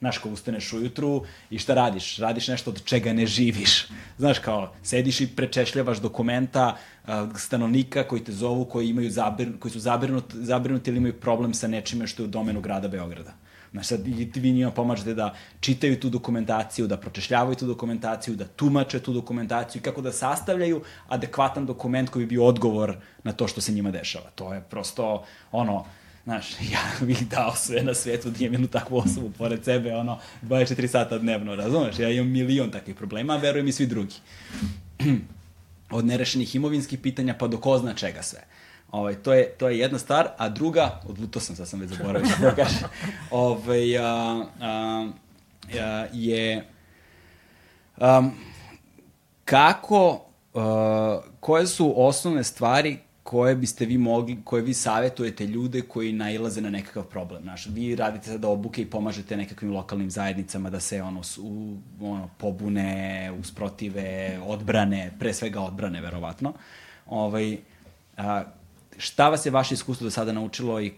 Znaš, 0.00 0.18
kao 0.18 0.32
ustaneš 0.32 0.72
ujutru 0.72 1.24
i 1.50 1.58
šta 1.58 1.74
radiš? 1.74 2.16
Radiš 2.16 2.48
nešto 2.48 2.70
od 2.70 2.84
čega 2.84 3.12
ne 3.12 3.26
živiš. 3.26 3.88
Znaš, 4.18 4.38
kao, 4.38 4.72
sediš 4.82 5.20
i 5.20 5.26
prečešljavaš 5.26 5.98
dokumenta 5.98 6.76
stanovnika 7.36 8.08
koji 8.08 8.24
te 8.24 8.32
zovu, 8.32 8.64
koji, 8.64 8.88
imaju 8.88 9.10
zabir, 9.10 9.58
koji 9.58 9.72
su 9.72 9.80
zabrinuti, 9.80 10.44
zabrinuti 10.44 10.90
ili 10.90 10.96
imaju 10.96 11.20
problem 11.20 11.54
sa 11.54 11.68
nečime 11.68 12.06
što 12.06 12.22
je 12.22 12.24
u 12.24 12.30
domenu 12.30 12.60
grada 12.60 12.88
Beograda. 12.88 13.34
Znaš, 13.72 13.86
sad 13.86 14.06
i 14.08 14.30
vi 14.34 14.52
njima 14.52 14.70
pomažete 14.70 15.14
da 15.14 15.34
čitaju 15.60 16.00
tu 16.00 16.10
dokumentaciju, 16.10 16.86
da 16.86 16.96
pročešljavaju 16.96 17.56
tu 17.56 17.66
dokumentaciju, 17.66 18.36
da 18.36 18.44
tumače 18.44 19.00
tu 19.00 19.12
dokumentaciju 19.12 19.80
i 19.80 19.82
kako 19.82 20.00
da 20.00 20.12
sastavljaju 20.12 20.82
adekvatan 21.08 21.66
dokument 21.66 22.10
koji 22.10 22.26
bi 22.26 22.28
bio 22.28 22.44
odgovor 22.44 22.96
na 23.22 23.32
to 23.32 23.48
što 23.48 23.60
se 23.60 23.72
njima 23.72 23.90
dešava. 23.90 24.30
To 24.34 24.54
je 24.54 24.60
prosto, 24.60 25.24
ono, 25.52 25.84
Znaš, 26.24 26.46
ja 26.72 27.06
bih 27.06 27.28
dao 27.28 27.54
sve 27.56 27.82
na 27.82 27.94
svetu 27.94 28.30
da 28.30 28.36
imam 28.38 28.52
jednu 28.52 28.68
takvu 28.68 28.98
osobu 28.98 29.30
pored 29.38 29.64
sebe, 29.64 29.94
ono, 29.96 30.18
24 30.42 30.86
sata 30.86 31.18
dnevno, 31.18 31.54
razumeš? 31.54 31.98
Ja 31.98 32.10
imam 32.10 32.28
milion 32.28 32.70
takvih 32.70 32.96
problema, 32.96 33.36
verujem 33.36 33.68
i 33.68 33.72
svi 33.72 33.86
drugi. 33.86 34.14
Od 35.90 36.04
nerešenih 36.06 36.54
imovinskih 36.54 36.98
pitanja 36.98 37.34
pa 37.38 37.48
do 37.48 37.58
ko 37.58 37.78
zna 37.78 37.94
čega 37.94 38.22
sve. 38.22 38.40
Ovaj, 38.92 39.14
to, 39.14 39.32
je, 39.32 39.48
to 39.48 39.68
je 39.68 39.78
jedna 39.78 39.98
stvar, 39.98 40.28
a 40.36 40.48
druga, 40.48 41.00
odluto 41.08 41.40
sam, 41.40 41.56
sad 41.56 41.68
sam 41.68 41.80
već 41.80 41.90
zaboravio 41.90 42.30
da 42.40 42.54
kažem, 42.54 42.88
ovaj, 43.30 43.98
a, 43.98 44.44
a, 44.60 45.08
a, 45.80 46.06
je 46.12 46.66
um, 47.96 48.32
kako, 49.44 50.24
uh, 50.54 50.62
koje 51.40 51.66
su 51.66 51.94
osnovne 51.96 52.44
stvari 52.44 52.98
koje 53.22 53.54
biste 53.56 53.86
vi 53.86 53.98
mogli, 53.98 54.38
koje 54.44 54.62
vi 54.62 54.74
savjetujete 54.74 55.46
ljude 55.46 55.82
koji 55.82 56.12
nailaze 56.12 56.60
na 56.60 56.70
nekakav 56.70 57.04
problem. 57.04 57.42
Znaš, 57.42 57.66
vi 57.66 57.96
radite 57.96 58.26
sada 58.26 58.48
obuke 58.48 58.82
i 58.82 58.90
pomažete 58.90 59.36
nekakvim 59.36 59.72
lokalnim 59.72 60.10
zajednicama 60.10 60.70
da 60.70 60.80
se 60.80 61.02
ono, 61.02 61.22
su, 61.22 61.76
ono 62.00 62.30
pobune, 62.38 63.32
usprotive, 63.40 64.38
odbrane, 64.46 65.12
pre 65.18 65.34
svega 65.34 65.60
odbrane, 65.60 66.00
verovatno. 66.00 66.52
Ovaj, 67.06 67.58
a, 68.16 68.42
šta 69.00 69.28
vas 69.28 69.46
je 69.46 69.52
vaše 69.52 69.74
iskustvo 69.74 70.04
do 70.04 70.10
sada 70.10 70.32
naučilo 70.32 70.80
i 70.80 70.92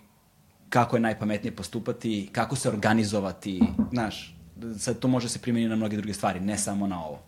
kako 0.69 0.97
je 0.97 1.01
najpametnije 1.01 1.57
postupati, 1.57 2.29
kako 2.33 2.57
se 2.57 2.69
organizovati, 2.69 3.63
znaš, 3.93 4.37
sad 4.79 4.99
to 4.99 5.09
može 5.09 5.29
se 5.29 5.39
primjeniti 5.39 5.71
na 5.71 5.77
mnoge 5.77 5.97
druge 5.97 6.15
stvari, 6.15 6.41
ne 6.41 6.59
samo 6.59 6.87
na 6.87 7.05
ovo. 7.05 7.23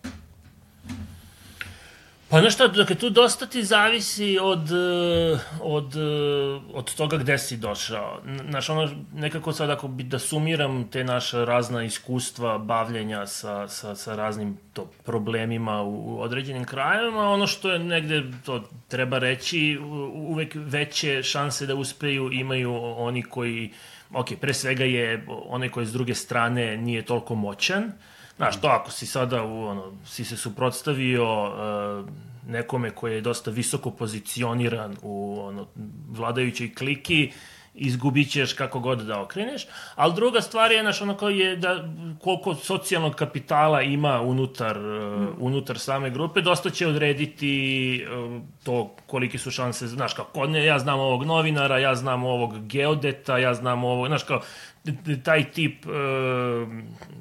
Pa 2.34 2.40
znaš 2.40 2.54
šta, 2.54 2.66
dakle, 2.68 2.96
tu 2.96 3.10
dosta 3.10 3.46
ti 3.46 3.62
zavisi 3.62 4.38
od, 4.42 4.70
eh, 4.72 5.38
od, 5.60 5.96
eh, 5.96 6.60
od 6.72 6.94
toga 6.94 7.16
gde 7.16 7.38
si 7.38 7.56
došao. 7.56 8.20
Znaš, 8.50 8.68
ono, 8.68 8.90
nekako 9.14 9.52
sad 9.52 9.70
ako 9.70 9.88
bi 9.88 10.02
da 10.02 10.18
sumiram 10.18 10.88
te 10.90 11.04
naše 11.04 11.44
razna 11.44 11.84
iskustva 11.84 12.58
bavljenja 12.58 13.26
sa, 13.26 13.68
sa, 13.68 13.94
sa 13.94 14.16
raznim 14.16 14.58
to 14.72 14.90
problemima 15.04 15.82
u, 15.82 16.16
u 16.16 16.20
određenim 16.20 16.64
krajevima, 16.64 17.28
ono 17.30 17.46
što 17.46 17.70
je 17.72 17.78
negde, 17.78 18.22
to 18.44 18.64
treba 18.88 19.18
reći, 19.18 19.78
uvek 20.14 20.52
veće 20.54 21.22
šanse 21.22 21.66
da 21.66 21.74
uspeju 21.74 22.32
imaju 22.32 22.74
oni 22.96 23.22
koji, 23.22 23.70
ok, 24.12 24.28
pre 24.40 24.54
svega 24.54 24.84
je 24.84 25.26
onaj 25.28 25.68
koji 25.68 25.86
s 25.86 25.92
druge 25.92 26.14
strane 26.14 26.76
nije 26.76 27.02
toliko 27.02 27.34
moćan, 27.34 27.92
Znaš, 28.36 28.60
to 28.60 28.68
ako 28.68 28.90
si 28.90 29.06
sada 29.06 29.42
u, 29.42 29.64
ono, 29.64 29.92
si 30.06 30.24
se 30.24 30.36
suprotstavio 30.36 31.44
uh, 31.44 32.08
nekome 32.48 32.90
koji 32.90 33.14
je 33.14 33.20
dosta 33.20 33.50
visoko 33.50 33.90
pozicioniran 33.90 34.96
u 35.02 35.40
ono, 35.40 35.66
vladajućoj 36.10 36.74
kliki, 36.74 37.32
izgubit 37.74 38.30
ćeš 38.30 38.52
kako 38.52 38.80
god 38.80 38.98
da 38.98 39.20
okreneš, 39.20 39.66
ali 39.94 40.14
druga 40.14 40.40
stvar 40.40 40.72
je, 40.72 40.82
znaš, 40.82 41.00
ono 41.02 41.28
je 41.28 41.56
da 41.56 41.88
koliko 42.22 42.54
socijalnog 42.54 43.14
kapitala 43.14 43.82
ima 43.82 44.20
unutar, 44.20 44.78
mm. 44.78 45.22
uh, 45.22 45.34
unutar 45.38 45.78
same 45.78 46.10
grupe, 46.10 46.40
dosta 46.40 46.70
će 46.70 46.86
odrediti 46.86 48.06
uh, 48.06 48.42
to 48.64 48.96
koliki 49.06 49.38
su 49.38 49.50
šanse, 49.50 49.86
znaš, 49.86 50.14
kao, 50.14 50.46
ne, 50.46 50.64
ja 50.64 50.78
znam 50.78 51.00
ovog 51.00 51.24
novinara, 51.24 51.78
ja 51.78 51.94
znam 51.94 52.24
ovog 52.24 52.66
geodeta, 52.66 53.38
ja 53.38 53.54
znam 53.54 53.84
ovog, 53.84 54.06
znaš, 54.06 54.22
kao, 54.22 54.40
taj 55.24 55.50
tip 55.50 55.86
e, 55.86 55.90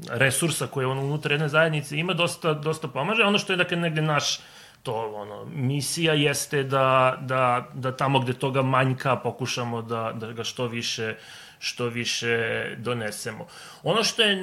resursa 0.09 0.67
koje 0.67 0.87
on 0.87 0.99
unutar 0.99 1.31
jedne 1.31 1.47
zajednice 1.47 1.97
ima 1.97 2.13
dosta, 2.13 2.53
dosta 2.53 2.87
pomaže. 2.87 3.23
Ono 3.23 3.37
što 3.37 3.53
je 3.53 3.57
dakle 3.57 3.77
negde 3.77 4.01
naš 4.01 4.39
to 4.83 5.11
ono 5.15 5.45
misija 5.45 6.13
jeste 6.13 6.63
da, 6.63 7.17
da, 7.21 7.69
da 7.73 7.95
tamo 7.97 8.19
gde 8.19 8.33
toga 8.33 8.61
manjka 8.61 9.15
pokušamo 9.15 9.81
da, 9.81 10.13
da 10.15 10.31
ga 10.31 10.43
što 10.43 10.67
više 10.67 11.15
što 11.59 11.87
više 11.87 12.65
donesemo. 12.77 13.47
Ono 13.83 14.03
što 14.03 14.21
je 14.21 14.37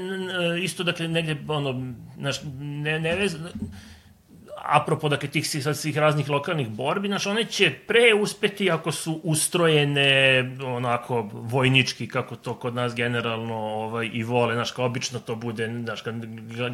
isto 0.65 0.83
dakle 0.83 1.09
negde 1.09 1.37
ono 1.49 1.95
naš 2.17 2.37
ne 2.61 3.01
ne 3.01 3.17
vez, 3.17 3.37
apropo 4.65 5.09
dakle 5.09 5.29
tih 5.29 5.49
svih 5.75 5.99
raznih 5.99 6.31
lokalnih 6.31 6.69
borbi, 6.69 7.09
znaš, 7.09 7.27
one 7.27 7.45
će 7.45 7.71
pre 7.87 8.15
uspeti 8.15 8.71
ako 8.71 8.93
su 8.93 9.21
ustrojene 9.23 10.51
onako 10.65 11.29
vojnički, 11.33 12.09
kako 12.09 12.37
to 12.37 12.55
kod 12.55 12.75
nas 12.75 12.95
generalno 12.95 13.55
ovaj, 13.55 14.11
i 14.13 14.23
vole, 14.23 14.55
znaš, 14.55 14.71
kao 14.71 14.85
obično 14.85 15.19
to 15.19 15.35
bude, 15.35 15.83
znaš, 15.85 16.03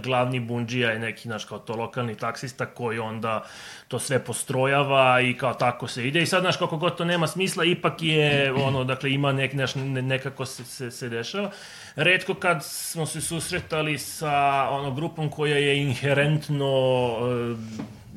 glavni 0.02 0.40
bundžija 0.40 0.90
je 0.90 0.98
neki, 0.98 1.22
znaš, 1.22 1.44
kao 1.44 1.58
to 1.58 1.76
lokalni 1.76 2.14
taksista 2.14 2.66
koji 2.66 2.98
onda 2.98 3.44
to 3.88 3.98
sve 3.98 4.24
postrojava 4.24 5.20
i 5.20 5.34
kao 5.34 5.54
tako 5.54 5.88
se 5.88 6.08
ide 6.08 6.22
i 6.22 6.26
sad, 6.26 6.40
znaš, 6.40 6.56
kako 6.56 6.76
god 6.76 6.96
to 6.96 7.04
nema 7.04 7.26
smisla, 7.26 7.64
ipak 7.64 8.02
je, 8.02 8.52
ono, 8.52 8.84
dakle, 8.84 9.12
ima 9.12 9.32
nek, 9.32 9.52
neš, 9.52 9.74
nekako 9.74 10.46
se, 10.46 10.64
se, 10.64 10.90
se 10.90 11.08
dešava. 11.08 11.50
Redko 11.97 12.35
kad 12.35 12.64
smo 12.64 13.06
se 13.06 13.20
susretali 13.20 13.98
sa 13.98 14.68
ono 14.70 14.94
grupom 14.94 15.31
koja 15.31 15.56
je 15.56 15.82
inherentno 15.82 16.66
uh, 17.06 17.59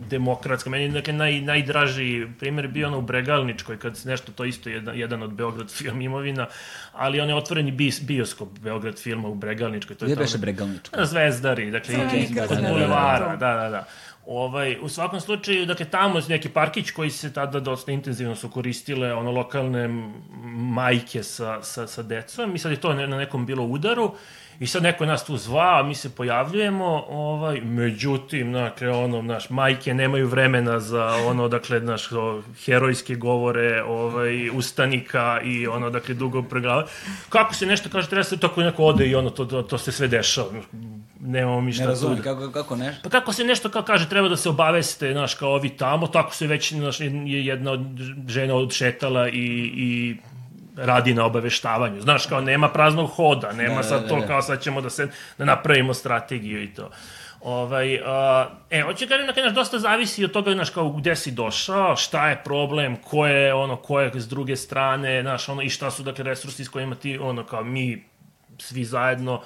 demokratska. 0.09 0.69
Meni 0.69 0.89
dakle, 0.89 1.13
naj, 1.13 1.41
najdraži 1.41 2.27
primjer 2.39 2.65
je 2.65 2.69
bio 2.69 2.87
ono 2.87 2.97
u 2.97 3.01
Bregalničkoj, 3.01 3.79
kad 3.79 4.01
nešto 4.05 4.31
to 4.31 4.45
isto 4.45 4.69
jedan, 4.69 4.97
jedan 4.97 5.23
od 5.23 5.33
Beograd 5.33 5.71
film 5.71 6.01
imovina, 6.01 6.47
ali 6.93 7.19
on 7.19 7.29
je 7.29 7.35
otvoreni 7.35 7.71
bis, 7.71 8.01
bioskop 8.01 8.59
Beograd 8.59 8.99
filma 8.99 9.27
u 9.27 9.35
Bregalničkoj. 9.35 9.95
To 9.95 10.05
je 10.05 10.11
Gde 10.11 10.21
beše 10.21 10.37
Bregalnička? 10.37 11.05
Zvezdari, 11.05 11.71
dakle, 11.71 11.95
okay, 11.95 12.47
kod 12.47 12.57
bulevara, 12.57 13.35
da, 13.35 13.53
da, 13.53 13.69
da. 13.69 13.85
Ovaj, 14.31 14.77
u 14.81 14.89
svakom 14.89 15.19
slučaju, 15.19 15.65
dakle, 15.65 15.85
tamo 15.85 16.19
je 16.19 16.23
neki 16.29 16.49
parkić 16.49 16.91
koji 16.91 17.09
se 17.09 17.33
tada 17.33 17.59
dosta 17.59 17.91
intenzivno 17.91 18.35
su 18.35 18.49
koristile 18.49 19.13
ono 19.13 19.31
lokalne 19.31 19.87
majke 20.73 21.23
sa, 21.23 21.63
sa, 21.63 21.87
sa 21.87 22.03
decom 22.03 22.55
i 22.55 22.59
sad 22.59 22.71
je 22.71 22.79
to 22.81 22.93
na 22.93 23.17
nekom 23.17 23.45
bilo 23.45 23.63
udaru 23.63 24.11
I 24.59 24.67
sad 24.67 24.83
neko 24.83 25.05
nas 25.05 25.25
tu 25.25 25.37
zva, 25.37 25.83
mi 25.83 25.95
se 25.95 26.09
pojavljujemo, 26.15 27.05
ovaj, 27.09 27.61
međutim, 27.61 28.53
dakle, 28.53 28.89
ono, 28.89 29.21
naš, 29.21 29.49
majke 29.49 29.93
nemaju 29.93 30.27
vremena 30.27 30.79
za 30.79 31.05
ono, 31.05 31.47
dakle, 31.47 31.79
naš, 31.79 32.09
herojske 32.65 33.15
govore, 33.15 33.83
ovaj, 33.83 34.49
ustanika 34.49 35.41
i 35.43 35.67
ono, 35.67 35.89
dakle, 35.89 36.15
dugo 36.15 36.41
preglava. 36.41 36.85
Kako 37.29 37.53
se 37.53 37.65
nešto 37.65 37.89
kaže, 37.89 38.09
treba 38.09 38.23
se 38.23 38.37
tako 38.37 38.61
neko 38.61 38.83
ode 38.83 39.07
i 39.07 39.15
ono, 39.15 39.29
to, 39.29 39.45
to, 39.45 39.61
to 39.61 39.77
se 39.77 39.91
sve 39.91 40.07
dešava 40.07 40.51
nemamo 41.21 41.61
mi 41.61 41.73
šta 41.73 41.83
ne 41.83 41.89
razumem, 41.89 42.21
kako, 42.21 42.51
kako 42.51 42.75
ne? 42.75 42.97
Pa 43.03 43.09
kako 43.09 43.33
se 43.33 43.43
nešto 43.43 43.69
kao 43.69 43.83
kaže, 43.83 44.09
treba 44.09 44.29
da 44.29 44.37
se 44.37 44.49
obaveste, 44.49 45.11
znaš, 45.11 45.33
kao 45.33 45.49
ovi 45.49 45.69
tamo, 45.69 46.07
tako 46.07 46.35
se 46.35 46.47
već, 46.47 46.73
znaš, 46.73 46.99
je 46.99 47.45
jedna 47.45 47.71
od 47.71 47.81
žena 48.27 48.55
odšetala 48.55 49.29
i, 49.29 49.71
i 49.75 50.17
radi 50.75 51.13
na 51.13 51.25
obaveštavanju. 51.25 52.01
Znaš, 52.01 52.25
kao 52.25 52.41
nema 52.41 52.69
praznog 52.69 53.09
hoda, 53.09 53.51
nema 53.51 53.75
ne, 53.75 53.83
sad 53.83 54.01
ne, 54.01 54.07
to 54.07 54.17
ne, 54.17 54.27
kao 54.27 54.41
sad 54.41 54.61
ćemo 54.61 54.81
da 54.81 54.89
se 54.89 55.07
da 55.37 55.45
napravimo 55.45 55.93
strategiju 55.93 56.63
i 56.63 56.73
to. 56.73 56.89
Ovaj, 57.41 57.95
uh, 57.95 58.01
e, 58.69 58.81
hoće 58.81 59.07
kažem 59.07 59.27
da 59.27 59.43
naš 59.43 59.53
dosta 59.53 59.79
zavisi 59.79 60.25
od 60.25 60.31
toga, 60.31 60.51
znaš, 60.51 60.69
kao 60.69 60.89
gde 60.89 61.15
si 61.15 61.31
došao, 61.31 61.95
šta 61.95 62.29
je 62.29 62.41
problem, 62.43 62.95
ko 62.95 63.27
je, 63.27 63.53
ono, 63.53 63.75
ko 63.75 63.99
je 63.99 64.11
s 64.15 64.27
druge 64.27 64.55
strane, 64.55 65.21
znaš, 65.21 65.49
ono, 65.49 65.61
i 65.61 65.69
šta 65.69 65.91
su, 65.91 66.03
dakle, 66.03 66.23
resursi 66.23 66.65
s 66.65 66.69
kojima 66.69 66.95
ti, 66.95 67.17
ono, 67.17 67.43
kao 67.43 67.63
mi 67.63 68.03
svi 68.57 68.85
zajedno 68.85 69.33
uh, 69.33 69.41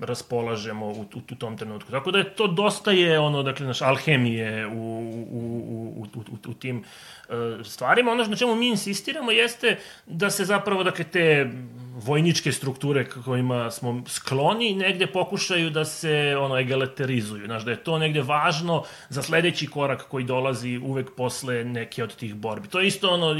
raspolažemo 0.00 0.86
u, 0.86 1.00
u, 1.00 1.20
u 1.32 1.34
tom 1.34 1.58
trenutku. 1.58 1.90
Tako 1.90 2.10
da 2.10 2.18
je 2.18 2.34
to 2.34 2.46
dosta 2.46 2.90
je, 2.90 3.18
ono, 3.18 3.42
dakle, 3.42 3.66
naš, 3.66 3.82
alhemije 3.82 4.66
u, 4.66 4.70
u, 4.70 5.32
u, 5.32 6.06
u, 6.16 6.20
u, 6.32 6.50
u 6.50 6.54
tim 6.54 6.84
E, 7.32 7.64
stvarima. 7.64 8.12
Ono 8.12 8.24
na 8.24 8.36
čemu 8.36 8.54
mi 8.54 8.68
insistiramo 8.68 9.30
jeste 9.30 9.78
da 10.06 10.30
se 10.30 10.44
zapravo, 10.44 10.84
dakle, 10.84 11.04
te 11.04 11.50
vojničke 11.94 12.52
strukture 12.52 13.08
kojima 13.08 13.70
smo 13.70 14.02
skloni 14.06 14.74
negde 14.74 15.06
pokušaju 15.06 15.70
da 15.70 15.84
se 15.84 16.36
ono 16.40 16.58
egalitarizuju. 16.58 17.46
Znaš, 17.46 17.64
da 17.64 17.70
je 17.70 17.84
to 17.84 17.98
negde 17.98 18.22
važno 18.22 18.84
za 19.08 19.22
sledeći 19.22 19.66
korak 19.66 20.08
koji 20.08 20.24
dolazi 20.24 20.78
uvek 20.78 21.10
posle 21.16 21.64
neke 21.64 22.04
od 22.04 22.16
tih 22.16 22.34
borbi. 22.34 22.68
To 22.68 22.80
je 22.80 22.86
isto 22.86 23.10
ono 23.10 23.34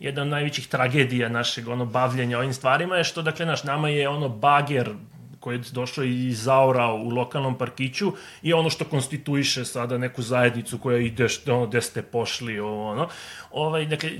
jedna 0.00 0.22
od 0.22 0.28
najvećih 0.28 0.66
tragedija 0.68 1.28
našeg 1.28 1.68
ono 1.68 1.86
bavljenja 1.86 2.38
ovim 2.38 2.52
stvarima 2.52 2.96
je 2.96 3.04
što 3.04 3.22
dakle 3.22 3.46
naš 3.46 3.64
nama 3.64 3.88
je 3.88 4.08
ono 4.08 4.28
bager 4.28 4.90
koji 5.40 5.56
je 5.56 5.62
došao 5.72 6.04
i 6.04 6.32
zaorao 6.32 6.96
u 6.96 7.08
lokalnom 7.08 7.58
parkiću 7.58 8.12
i 8.42 8.52
ono 8.52 8.70
što 8.70 8.84
konstituiše 8.84 9.64
sada 9.64 9.98
neku 9.98 10.22
zajednicu 10.22 10.78
koja 10.78 10.98
ide 10.98 11.26
ono 11.46 11.66
gde 11.66 11.80
ste 11.80 12.02
pošli 12.02 12.60
ono 12.60 13.08
ovaj 13.50 13.86
dakle 13.86 14.10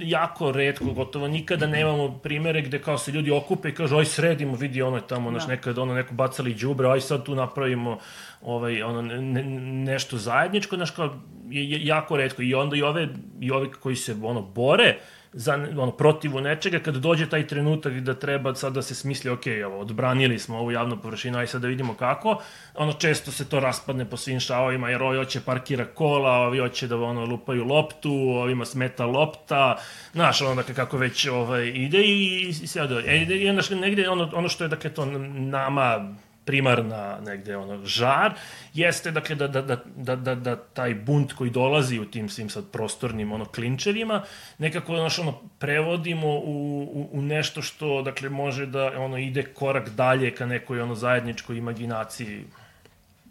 jako 0.00 0.52
retko 0.52 0.84
gotovo 0.84 1.28
nikada 1.28 1.66
nemamo 1.66 2.18
primere 2.18 2.62
gde 2.62 2.82
kao 2.82 2.98
se 2.98 3.12
ljudi 3.12 3.30
okupe 3.30 3.68
i 3.68 3.74
kažu 3.74 3.96
aj 3.96 4.04
sredimo 4.04 4.56
vidi 4.56 4.82
ono 4.82 4.96
je 4.96 5.06
tamo 5.06 5.30
naš 5.30 5.42
da. 5.42 5.48
nekad 5.48 5.78
ono 5.78 5.94
neko 5.94 6.14
bacali 6.14 6.54
đubre 6.54 6.88
aj 6.88 7.00
sad 7.00 7.24
tu 7.24 7.34
napravimo 7.34 7.98
ovaj 8.42 8.82
ono 8.82 9.02
ne, 9.02 9.44
nešto 9.92 10.18
zajedničko 10.18 10.76
znači 10.76 10.92
kao 10.96 11.14
je, 11.50 11.86
jako 11.86 12.16
retko 12.16 12.42
i 12.42 12.54
onda 12.54 12.76
i 12.76 12.82
ove 12.82 13.08
i 13.40 13.50
ove 13.50 13.70
koji 13.70 13.96
se 13.96 14.16
ono 14.22 14.42
bore 14.42 14.98
za, 15.36 15.54
ono, 15.54 15.90
protivu 15.90 16.40
nečega, 16.40 16.78
kad 16.78 16.96
dođe 16.96 17.28
taj 17.28 17.46
trenutak 17.46 17.92
da 17.92 18.14
treba 18.14 18.54
sad 18.54 18.72
da 18.72 18.82
se 18.82 18.94
smisli, 18.94 19.30
ok, 19.30 19.46
evo, 19.46 19.78
odbranili 19.78 20.38
smo 20.38 20.58
ovu 20.58 20.70
javnu 20.72 20.96
površinu, 21.02 21.38
aj 21.38 21.46
sad 21.46 21.62
da 21.62 21.68
vidimo 21.68 21.94
kako, 21.94 22.38
ono, 22.74 22.92
često 22.92 23.32
se 23.32 23.48
to 23.48 23.60
raspadne 23.60 24.04
po 24.04 24.16
svim 24.16 24.40
šavovima, 24.40 24.90
jer 24.90 25.02
ovi 25.02 25.18
hoće 25.18 25.40
parkira 25.40 25.84
kola, 25.84 26.30
ovi 26.30 26.58
hoće 26.58 26.86
da 26.86 26.96
ono, 26.96 27.24
lupaju 27.24 27.64
loptu, 27.64 28.12
ovima 28.12 28.64
smeta 28.64 29.06
lopta, 29.06 29.76
znaš, 30.12 30.42
ono, 30.42 30.54
dakle, 30.54 30.74
kako 30.74 30.96
već 30.96 31.26
ovaj, 31.26 31.68
ide 31.68 31.98
i, 31.98 32.12
i, 32.12 32.48
i 32.48 32.66
sve 32.66 32.86
da, 32.86 33.00
e, 33.00 33.16
i, 33.16 33.46
i, 33.72 33.76
negde 33.76 34.08
ono, 34.08 34.30
ono 34.34 34.48
što 34.48 34.64
je, 34.64 34.68
dakle, 34.68 34.90
to 34.90 35.06
nama 35.06 36.14
primarna 36.44 37.20
negde 37.20 37.56
ono 37.56 37.86
žar 37.86 38.32
jeste 38.74 39.10
dakle 39.10 39.36
da, 39.36 39.48
da, 39.48 39.62
da, 39.62 39.76
da, 39.96 40.16
da, 40.16 40.34
da 40.34 40.56
taj 40.56 40.94
bunt 40.94 41.32
koji 41.32 41.50
dolazi 41.50 41.98
u 41.98 42.10
tim 42.10 42.28
svim 42.28 42.50
sad 42.50 42.70
prostornim 42.70 43.32
ono 43.32 43.44
klinčevima 43.44 44.22
nekako 44.58 44.96
znaš, 44.96 45.18
ono 45.18 45.40
prevodimo 45.58 46.28
u, 46.28 46.82
u, 46.92 47.08
u 47.12 47.22
nešto 47.22 47.62
što 47.62 48.02
dakle 48.02 48.28
može 48.28 48.66
da 48.66 48.92
ono 48.96 49.18
ide 49.18 49.42
korak 49.42 49.88
dalje 49.88 50.34
ka 50.34 50.46
nekoj 50.46 50.80
ono 50.80 50.94
zajedničkoj 50.94 51.56
imaginaciji 51.58 52.44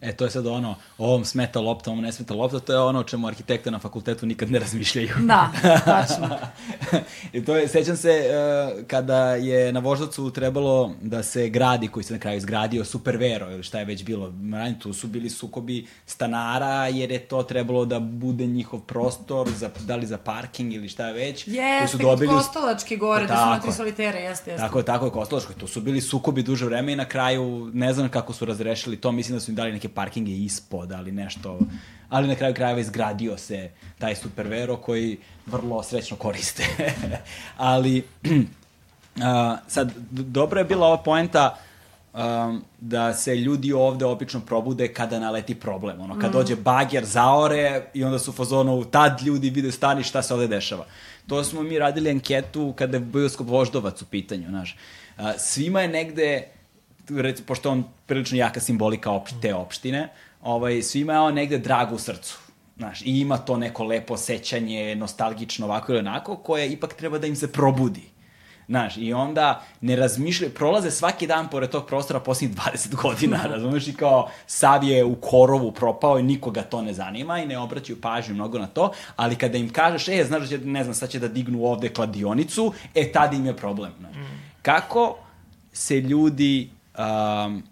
E, 0.03 0.13
to 0.13 0.23
je 0.23 0.31
sad 0.31 0.47
ono, 0.47 0.75
ovom 0.97 1.25
smeta 1.25 1.59
lopta, 1.59 1.91
ovom 1.91 2.03
ne 2.03 2.11
smeta 2.11 2.33
lopta, 2.33 2.59
to 2.59 2.73
je 2.73 2.79
ono 2.79 2.99
o 2.99 3.03
čemu 3.03 3.27
arhitekte 3.27 3.71
na 3.71 3.79
fakultetu 3.79 4.25
nikad 4.25 4.51
ne 4.51 4.59
razmišljaju. 4.59 5.09
Da, 5.19 5.51
tačno. 5.85 6.37
I 7.33 7.45
to 7.45 7.55
je, 7.55 7.67
sećam 7.67 7.97
se, 7.97 8.23
uh, 8.23 8.85
kada 8.87 9.35
je 9.35 9.73
na 9.73 9.79
Voždovcu 9.79 10.31
trebalo 10.31 10.91
da 11.01 11.23
se 11.23 11.49
gradi, 11.49 11.87
koji 11.87 12.03
se 12.03 12.13
na 12.13 12.19
kraju 12.19 12.37
izgradio, 12.37 12.85
Supervero, 12.85 13.51
ili 13.51 13.63
šta 13.63 13.79
je 13.79 13.85
već 13.85 14.03
bilo, 14.03 14.33
ranije 14.53 14.79
tu 14.79 14.93
su 14.93 15.07
bili 15.07 15.29
sukobi 15.29 15.87
stanara, 16.05 16.87
jer 16.87 17.11
je 17.11 17.19
to 17.19 17.43
trebalo 17.43 17.85
da 17.85 17.99
bude 17.99 18.45
njihov 18.45 18.79
prostor, 18.79 19.49
za, 19.49 19.69
da 19.79 19.95
li 19.95 20.05
za 20.05 20.17
parking 20.17 20.73
ili 20.73 20.89
šta 20.89 21.07
je 21.07 21.13
već. 21.13 21.47
Jeste, 21.47 21.87
su 21.87 21.97
dobili... 21.97 22.33
Kostolački 22.33 22.97
gore, 22.97 23.27
da 23.27 23.59
su 23.61 23.67
na 23.67 23.73
solitere, 23.73 24.19
jeste, 24.19 24.51
jeste. 24.51 24.65
Tako, 24.65 24.83
tako 24.83 25.05
je, 25.05 25.11
Kostolački, 25.11 25.53
to 25.53 25.67
su 25.67 25.81
bili 25.81 26.01
sukobi 26.01 26.43
duže 26.43 26.65
vreme 26.65 26.93
i 26.93 26.95
na 26.95 27.05
kraju, 27.05 27.71
ne 27.73 27.93
znam 27.93 28.09
kako 28.09 28.33
su 28.33 28.45
razrešili 28.45 28.97
to, 28.97 29.11
mislim 29.11 29.35
da 29.35 29.39
su 29.39 29.51
im 29.51 29.55
dali 29.55 29.71
neke 29.71 29.92
parking 29.95 30.27
je 30.27 30.37
ispod, 30.37 30.91
ali 30.91 31.11
nešto, 31.11 31.59
ali 32.09 32.27
na 32.27 32.35
kraju 32.35 32.53
krajeva 32.53 32.79
izgradio 32.79 33.37
se 33.37 33.69
taj 33.99 34.15
Supervero 34.15 34.77
koji 34.77 35.17
vrlo 35.45 35.83
srećno 35.83 36.17
koriste. 36.17 36.63
ali, 37.57 38.03
a, 39.23 39.57
sad, 39.67 39.91
dobro 40.11 40.59
je 40.59 40.65
bila 40.65 40.87
ova 40.87 41.03
poenta 41.03 41.57
um, 42.13 42.63
da 42.79 43.13
se 43.13 43.35
ljudi 43.35 43.73
ovde 43.73 44.05
obično 44.05 44.39
probude 44.39 44.93
kada 44.93 45.19
naleti 45.19 45.55
problem. 45.55 46.01
Ono, 46.01 46.19
kad 46.19 46.29
mm. 46.29 46.33
dođe 46.33 46.55
bager, 46.55 47.05
zaore 47.05 47.85
i 47.93 48.03
onda 48.03 48.19
su 48.19 48.31
u 48.31 48.33
fazonu, 48.33 48.85
tad 48.85 49.21
ljudi 49.21 49.49
vide 49.49 49.71
stani 49.71 50.03
šta 50.03 50.21
se 50.21 50.33
ovde 50.33 50.47
dešava. 50.47 50.85
To 51.27 51.43
smo 51.43 51.63
mi 51.63 51.79
radili 51.79 52.09
anketu 52.09 52.73
kada 52.77 52.97
je 52.97 53.01
bioskop 53.01 53.47
Voždovac 53.47 54.01
u 54.01 54.05
pitanju, 54.05 54.49
znaš. 54.49 54.77
Uh, 55.17 55.25
svima 55.37 55.81
je 55.81 55.87
negde, 55.87 56.47
recimo, 57.09 57.45
pošto 57.45 57.71
on 57.71 57.83
prilično 58.05 58.37
jaka 58.37 58.59
simbolika 58.59 59.11
opšte, 59.11 59.37
te 59.41 59.55
opštine, 59.55 60.09
ovaj, 60.41 60.81
svima 60.81 61.13
je 61.13 61.19
on 61.19 61.33
negde 61.33 61.57
drago 61.57 61.95
u 61.95 61.99
srcu. 61.99 62.39
Znaš, 62.77 63.01
i 63.01 63.19
ima 63.19 63.37
to 63.37 63.57
neko 63.57 63.83
lepo 63.83 64.17
sećanje, 64.17 64.95
nostalgično 64.95 65.65
ovako 65.65 65.91
ili 65.91 65.99
onako, 65.99 66.35
koje 66.35 66.71
ipak 66.71 66.93
treba 66.93 67.17
da 67.17 67.27
im 67.27 67.35
se 67.35 67.51
probudi. 67.51 68.13
Znaš, 68.67 68.97
i 68.97 69.13
onda 69.13 69.63
ne 69.81 69.95
razmišljaju, 69.95 70.53
prolaze 70.53 70.91
svaki 70.91 71.27
dan 71.27 71.49
pored 71.49 71.69
tog 71.69 71.85
prostora 71.85 72.19
posljednjih 72.19 72.57
20 72.73 72.95
godina, 72.95 73.45
razumeš, 73.53 73.87
i 73.87 73.93
kao 73.93 74.29
sav 74.47 74.83
je 74.83 75.05
u 75.05 75.15
korovu 75.15 75.71
propao 75.71 76.19
i 76.19 76.23
nikoga 76.23 76.61
to 76.61 76.81
ne 76.81 76.93
zanima 76.93 77.39
i 77.39 77.45
ne 77.45 77.57
obraćaju 77.57 78.01
pažnju 78.01 78.35
mnogo 78.35 78.59
na 78.59 78.67
to, 78.67 78.91
ali 79.15 79.35
kada 79.35 79.57
im 79.57 79.69
kažeš, 79.69 80.07
e, 80.07 80.23
znaš 80.23 80.41
da 80.41 80.47
će, 80.47 80.57
ne 80.57 80.83
znam, 80.83 80.95
sad 80.95 81.09
će 81.09 81.19
da 81.19 81.27
dignu 81.27 81.65
ovde 81.65 81.89
kladionicu, 81.89 82.73
e, 82.95 83.11
tada 83.11 83.35
im 83.35 83.45
je 83.45 83.57
problem. 83.57 83.91
Znaš. 83.99 84.15
Mm. 84.15 84.41
Kako 84.61 85.17
se 85.73 85.99
ljudi 85.99 86.69
um, 86.97 87.63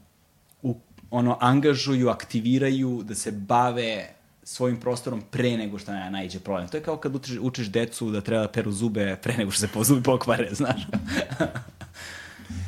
u, 0.61 0.76
ono, 1.11 1.38
angažuju, 1.39 2.10
aktiviraju 2.10 3.03
da 3.03 3.15
se 3.15 3.31
bave 3.31 4.10
svojim 4.43 4.80
prostorom 4.80 5.22
pre 5.31 5.57
nego 5.57 5.80
što 5.80 5.91
na, 5.91 6.10
najđe 6.10 6.39
problem. 6.39 6.68
To 6.68 6.77
je 6.77 6.84
kao 6.84 6.98
kad 6.98 7.15
učiš, 7.15 7.38
učiš 7.41 7.68
decu 7.68 8.11
da 8.11 8.22
treba 8.22 8.41
da 8.41 8.52
peru 8.52 8.72
zube 8.72 9.18
pre 9.23 9.38
nego 9.38 9.52
što 9.52 9.61
se 9.61 9.68
po 9.68 9.84
zubi 9.84 10.03
pokvare, 10.03 10.49
znaš. 10.61 10.81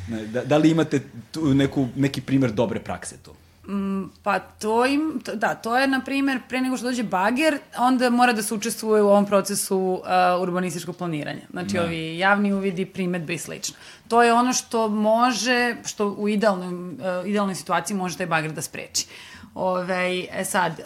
da, 0.32 0.44
da 0.44 0.56
li 0.56 0.70
imate 0.70 1.02
tu 1.32 1.54
neku, 1.54 1.88
neki 1.96 2.20
primer 2.20 2.52
dobre 2.52 2.80
prakse 2.80 3.16
tu? 3.16 3.34
Mm, 3.68 4.04
pa 4.22 4.38
to 4.38 4.86
im, 4.86 5.20
da, 5.34 5.54
to 5.54 5.76
je, 5.78 5.86
na 5.88 6.00
primjer, 6.00 6.40
pre 6.48 6.60
nego 6.60 6.76
što 6.76 6.86
dođe 6.86 7.02
bager, 7.02 7.58
onda 7.78 8.10
mora 8.10 8.32
da 8.32 8.42
se 8.42 8.54
učestvuje 8.54 9.02
u 9.02 9.08
ovom 9.08 9.26
procesu 9.26 9.78
uh, 9.78 10.42
urbanističkog 10.42 10.96
planiranja. 10.96 11.40
Znači, 11.50 11.74
da. 11.74 11.82
ovi 11.82 12.18
javni 12.18 12.52
uvidi, 12.52 12.86
primetbe 12.86 13.34
i 13.34 13.38
slično. 13.38 13.76
To 14.08 14.22
je 14.22 14.32
ono 14.32 14.52
što 14.52 14.88
može, 14.88 15.76
što 15.84 16.08
u 16.08 16.28
idealnoj, 16.28 16.68
uh, 16.68 17.26
idealnoj 17.26 17.54
situaciji 17.54 17.96
može 17.96 18.16
taj 18.16 18.26
bager 18.26 18.52
da 18.52 18.62
spreči. 18.62 19.06
Uh, 19.06 19.34
Ove, 19.54 20.26
e 20.32 20.44
sad, 20.44 20.80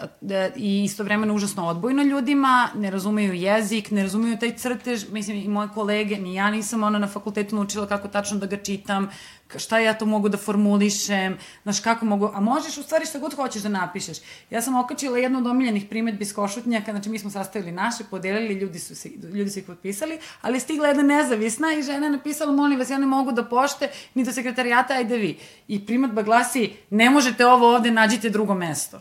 i 0.57 0.85
istovremeno 0.85 1.35
užasno 1.35 1.67
odbojno 1.67 2.03
ljudima, 2.03 2.69
ne 2.75 2.91
razumeju 2.91 3.33
jezik, 3.33 3.91
ne 3.91 4.03
razumeju 4.03 4.39
taj 4.39 4.57
crtež, 4.57 5.05
mislim 5.11 5.37
i 5.37 5.49
moje 5.49 5.69
kolege, 5.75 6.17
ni 6.17 6.35
ja 6.35 6.51
nisam 6.51 6.83
ona 6.83 6.99
na 6.99 7.07
fakultetu 7.07 7.57
naučila 7.57 7.87
kako 7.87 8.09
tačno 8.09 8.39
da 8.39 8.47
ga 8.47 8.57
čitam, 8.57 9.11
šta 9.57 9.79
ja 9.79 9.95
to 9.95 10.07
mogu 10.07 10.29
da 10.29 10.37
formulišem, 10.37 11.39
znaš 11.63 11.81
kako 11.81 12.05
mogu, 12.05 12.31
a 12.35 12.41
možeš 12.41 12.79
u 12.79 12.83
stvari 12.83 13.07
šta 13.07 13.19
god 13.19 13.35
hoćeš 13.35 13.63
da 13.63 13.69
napišeš. 13.69 14.19
Ja 14.51 14.63
sam 14.63 14.75
okačila 14.75 15.19
jednu 15.19 15.39
od 15.39 15.47
omiljenih 15.47 15.87
primetbi 15.91 16.25
s 16.25 16.33
Košutnjaka, 16.33 16.93
znači 16.93 17.09
mi 17.09 17.19
smo 17.19 17.31
sastavili 17.31 17.73
naše, 17.73 18.05
podelili, 18.11 18.55
ljudi 18.55 18.79
su, 18.79 18.97
se, 18.97 19.09
ljudi 19.09 19.51
su 19.51 19.59
ih 19.59 19.65
potpisali, 19.65 20.19
ali 20.43 20.57
je 20.57 20.61
stigla 20.61 20.89
jedna 20.89 21.03
nezavisna 21.03 21.73
i 21.73 21.83
žena 21.83 22.07
je 22.07 22.13
napisala, 22.13 22.53
molim 22.53 22.79
vas, 22.79 22.91
ja 22.91 22.99
ne 22.99 23.07
mogu 23.07 23.33
da 23.33 23.45
pošte, 23.45 23.91
ni 24.15 24.25
do 24.25 24.33
sekretarijata, 24.33 24.95
ajde 24.95 25.17
vi. 25.17 25.39
I 25.69 25.87
primetba 25.87 26.23
glasi, 26.23 26.73
ne 26.91 27.11
možete 27.11 27.47
ovo 27.47 27.75
ovde, 27.75 27.91
nađite 27.91 28.31
drugo 28.31 28.55
mesto. 28.55 29.01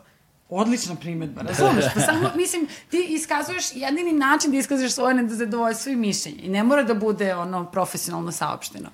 Odlična 0.49 0.95
primetba, 0.95 1.41
razumeš? 1.41 1.85
Pa 1.93 1.99
samo, 1.99 2.31
mislim, 2.35 2.67
ti 2.89 3.05
iskazuješ 3.09 3.65
jedini 3.75 4.11
način 4.11 4.51
da 4.51 4.57
iskazuješ 4.57 4.91
svoje 4.91 5.15
nezadovoljstvo 5.15 5.91
i 5.91 5.95
mišljenje. 5.95 6.39
I 6.43 6.49
ne 6.49 6.63
mora 6.63 6.83
da 6.83 6.93
bude 6.93 7.35
ono 7.35 7.65
profesionalno 7.71 8.31
saopšteno. 8.31 8.89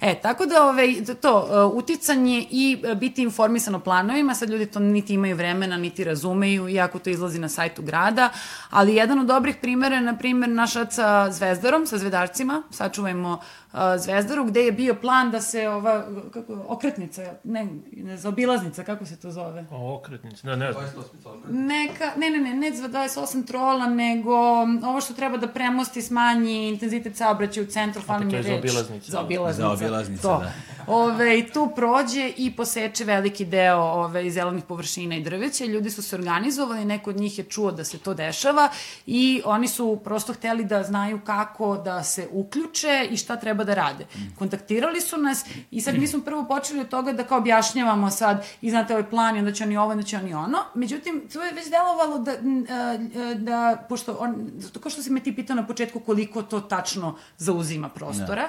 E, 0.00 0.14
tako 0.14 0.46
da 0.46 0.62
ove, 0.62 0.70
ovaj, 0.70 1.04
to, 1.20 1.66
uh, 1.66 1.76
uticanje 1.76 2.46
i 2.50 2.82
uh, 2.84 2.98
biti 2.98 3.22
informisan 3.22 3.74
o 3.74 3.80
planovima, 3.80 4.34
sad 4.34 4.50
ljudi 4.50 4.66
to 4.66 4.78
niti 4.80 5.14
imaju 5.14 5.36
vremena, 5.36 5.76
niti 5.76 6.04
razumeju, 6.04 6.68
iako 6.68 6.98
to 6.98 7.10
izlazi 7.10 7.38
na 7.38 7.48
sajtu 7.48 7.82
grada, 7.82 8.30
ali 8.70 8.94
jedan 8.94 9.18
od 9.18 9.26
dobrih 9.26 9.56
primera 9.62 9.96
je, 9.96 10.02
na 10.02 10.16
primer, 10.18 10.48
naš 10.48 10.72
sa 10.90 11.30
Zvezdarom, 11.30 11.86
sa 11.86 11.98
Zvedarcima, 11.98 12.62
sačuvajmo 12.70 13.32
uh, 13.32 13.78
Zvezdaru, 13.98 14.44
gde 14.44 14.60
je 14.60 14.72
bio 14.72 14.94
plan 14.94 15.30
da 15.30 15.40
se 15.40 15.68
ova, 15.68 16.06
kako, 16.32 16.64
okretnica, 16.68 17.22
ne, 17.44 17.68
ne, 17.92 18.16
za 18.16 18.28
obilaznica, 18.28 18.84
kako 18.84 19.06
se 19.06 19.16
to 19.16 19.30
zove? 19.30 19.64
O, 19.70 19.96
okretnica, 19.96 20.46
ne, 20.46 20.56
ne 20.56 20.72
znam. 20.72 20.84
Neka, 21.48 22.10
ne, 22.16 22.30
ne, 22.30 22.38
ne, 22.38 22.54
ne 22.54 22.70
28 22.70 23.46
trola, 23.46 23.86
nego 23.86 24.34
ovo 24.88 25.00
što 25.00 25.14
treba 25.14 25.36
da 25.36 25.48
premosti, 25.48 26.02
smanji 26.02 26.68
intenzitet 26.68 27.16
saobraćaja 27.16 27.64
u 27.64 27.70
centru, 27.70 28.02
fali 28.02 28.24
mi 28.24 28.32
reč. 28.32 28.46
Za 29.06 29.20
obilaznicu. 29.20 29.85
Za 29.88 29.94
obilaznicu 29.94 30.28
obilaznica, 30.28 30.28
to. 30.28 30.40
da. 30.40 30.76
Ove, 30.86 31.38
I 31.38 31.46
tu 31.52 31.72
prođe 31.76 32.32
i 32.36 32.56
poseče 32.56 33.04
veliki 33.04 33.44
deo 33.44 33.78
ove, 33.78 34.30
zelenih 34.30 34.64
površina 34.64 35.16
i 35.16 35.22
drveća. 35.22 35.64
Ljudi 35.64 35.90
su 35.90 36.02
se 36.02 36.16
organizovali, 36.16 36.84
neko 36.84 37.10
od 37.10 37.16
njih 37.16 37.38
je 37.38 37.44
čuo 37.44 37.72
da 37.72 37.84
se 37.84 37.98
to 37.98 38.14
dešava 38.14 38.68
i 39.06 39.42
oni 39.44 39.68
su 39.68 40.00
prosto 40.04 40.32
hteli 40.32 40.64
da 40.64 40.82
znaju 40.82 41.20
kako 41.24 41.76
da 41.76 42.02
se 42.02 42.28
uključe 42.32 43.08
i 43.10 43.16
šta 43.16 43.36
treba 43.36 43.64
da 43.64 43.74
rade. 43.74 44.06
Kontaktirali 44.38 45.00
su 45.00 45.16
nas 45.16 45.44
i 45.70 45.80
sad 45.80 45.98
mi 45.98 46.06
smo 46.06 46.20
prvo 46.20 46.44
počeli 46.44 46.80
od 46.80 46.88
toga 46.88 47.12
da 47.12 47.24
kao 47.24 47.38
objašnjavamo 47.38 48.10
sad 48.10 48.46
i 48.60 48.70
znate 48.70 48.94
ovaj 48.94 49.10
plan 49.10 49.36
i 49.36 49.38
onda 49.38 49.52
će 49.52 49.64
oni 49.64 49.76
ovo, 49.76 49.90
onda 49.90 50.02
će 50.02 50.16
oni 50.16 50.34
ono. 50.34 50.58
Međutim, 50.74 51.22
to 51.32 51.42
je 51.42 51.52
već 51.52 51.70
delovalo 51.70 52.18
da, 52.18 52.32
da 53.34 53.84
pošto 53.88 54.16
on, 54.20 54.50
kao 54.82 54.90
što 54.90 55.02
si 55.02 55.10
me 55.10 55.20
ti 55.20 55.36
pitao 55.36 55.56
na 55.56 55.66
početku 55.66 56.00
koliko 56.00 56.42
to 56.42 56.60
tačno 56.60 57.16
zauzima 57.38 57.88
prostora, 57.88 58.42
da 58.42 58.48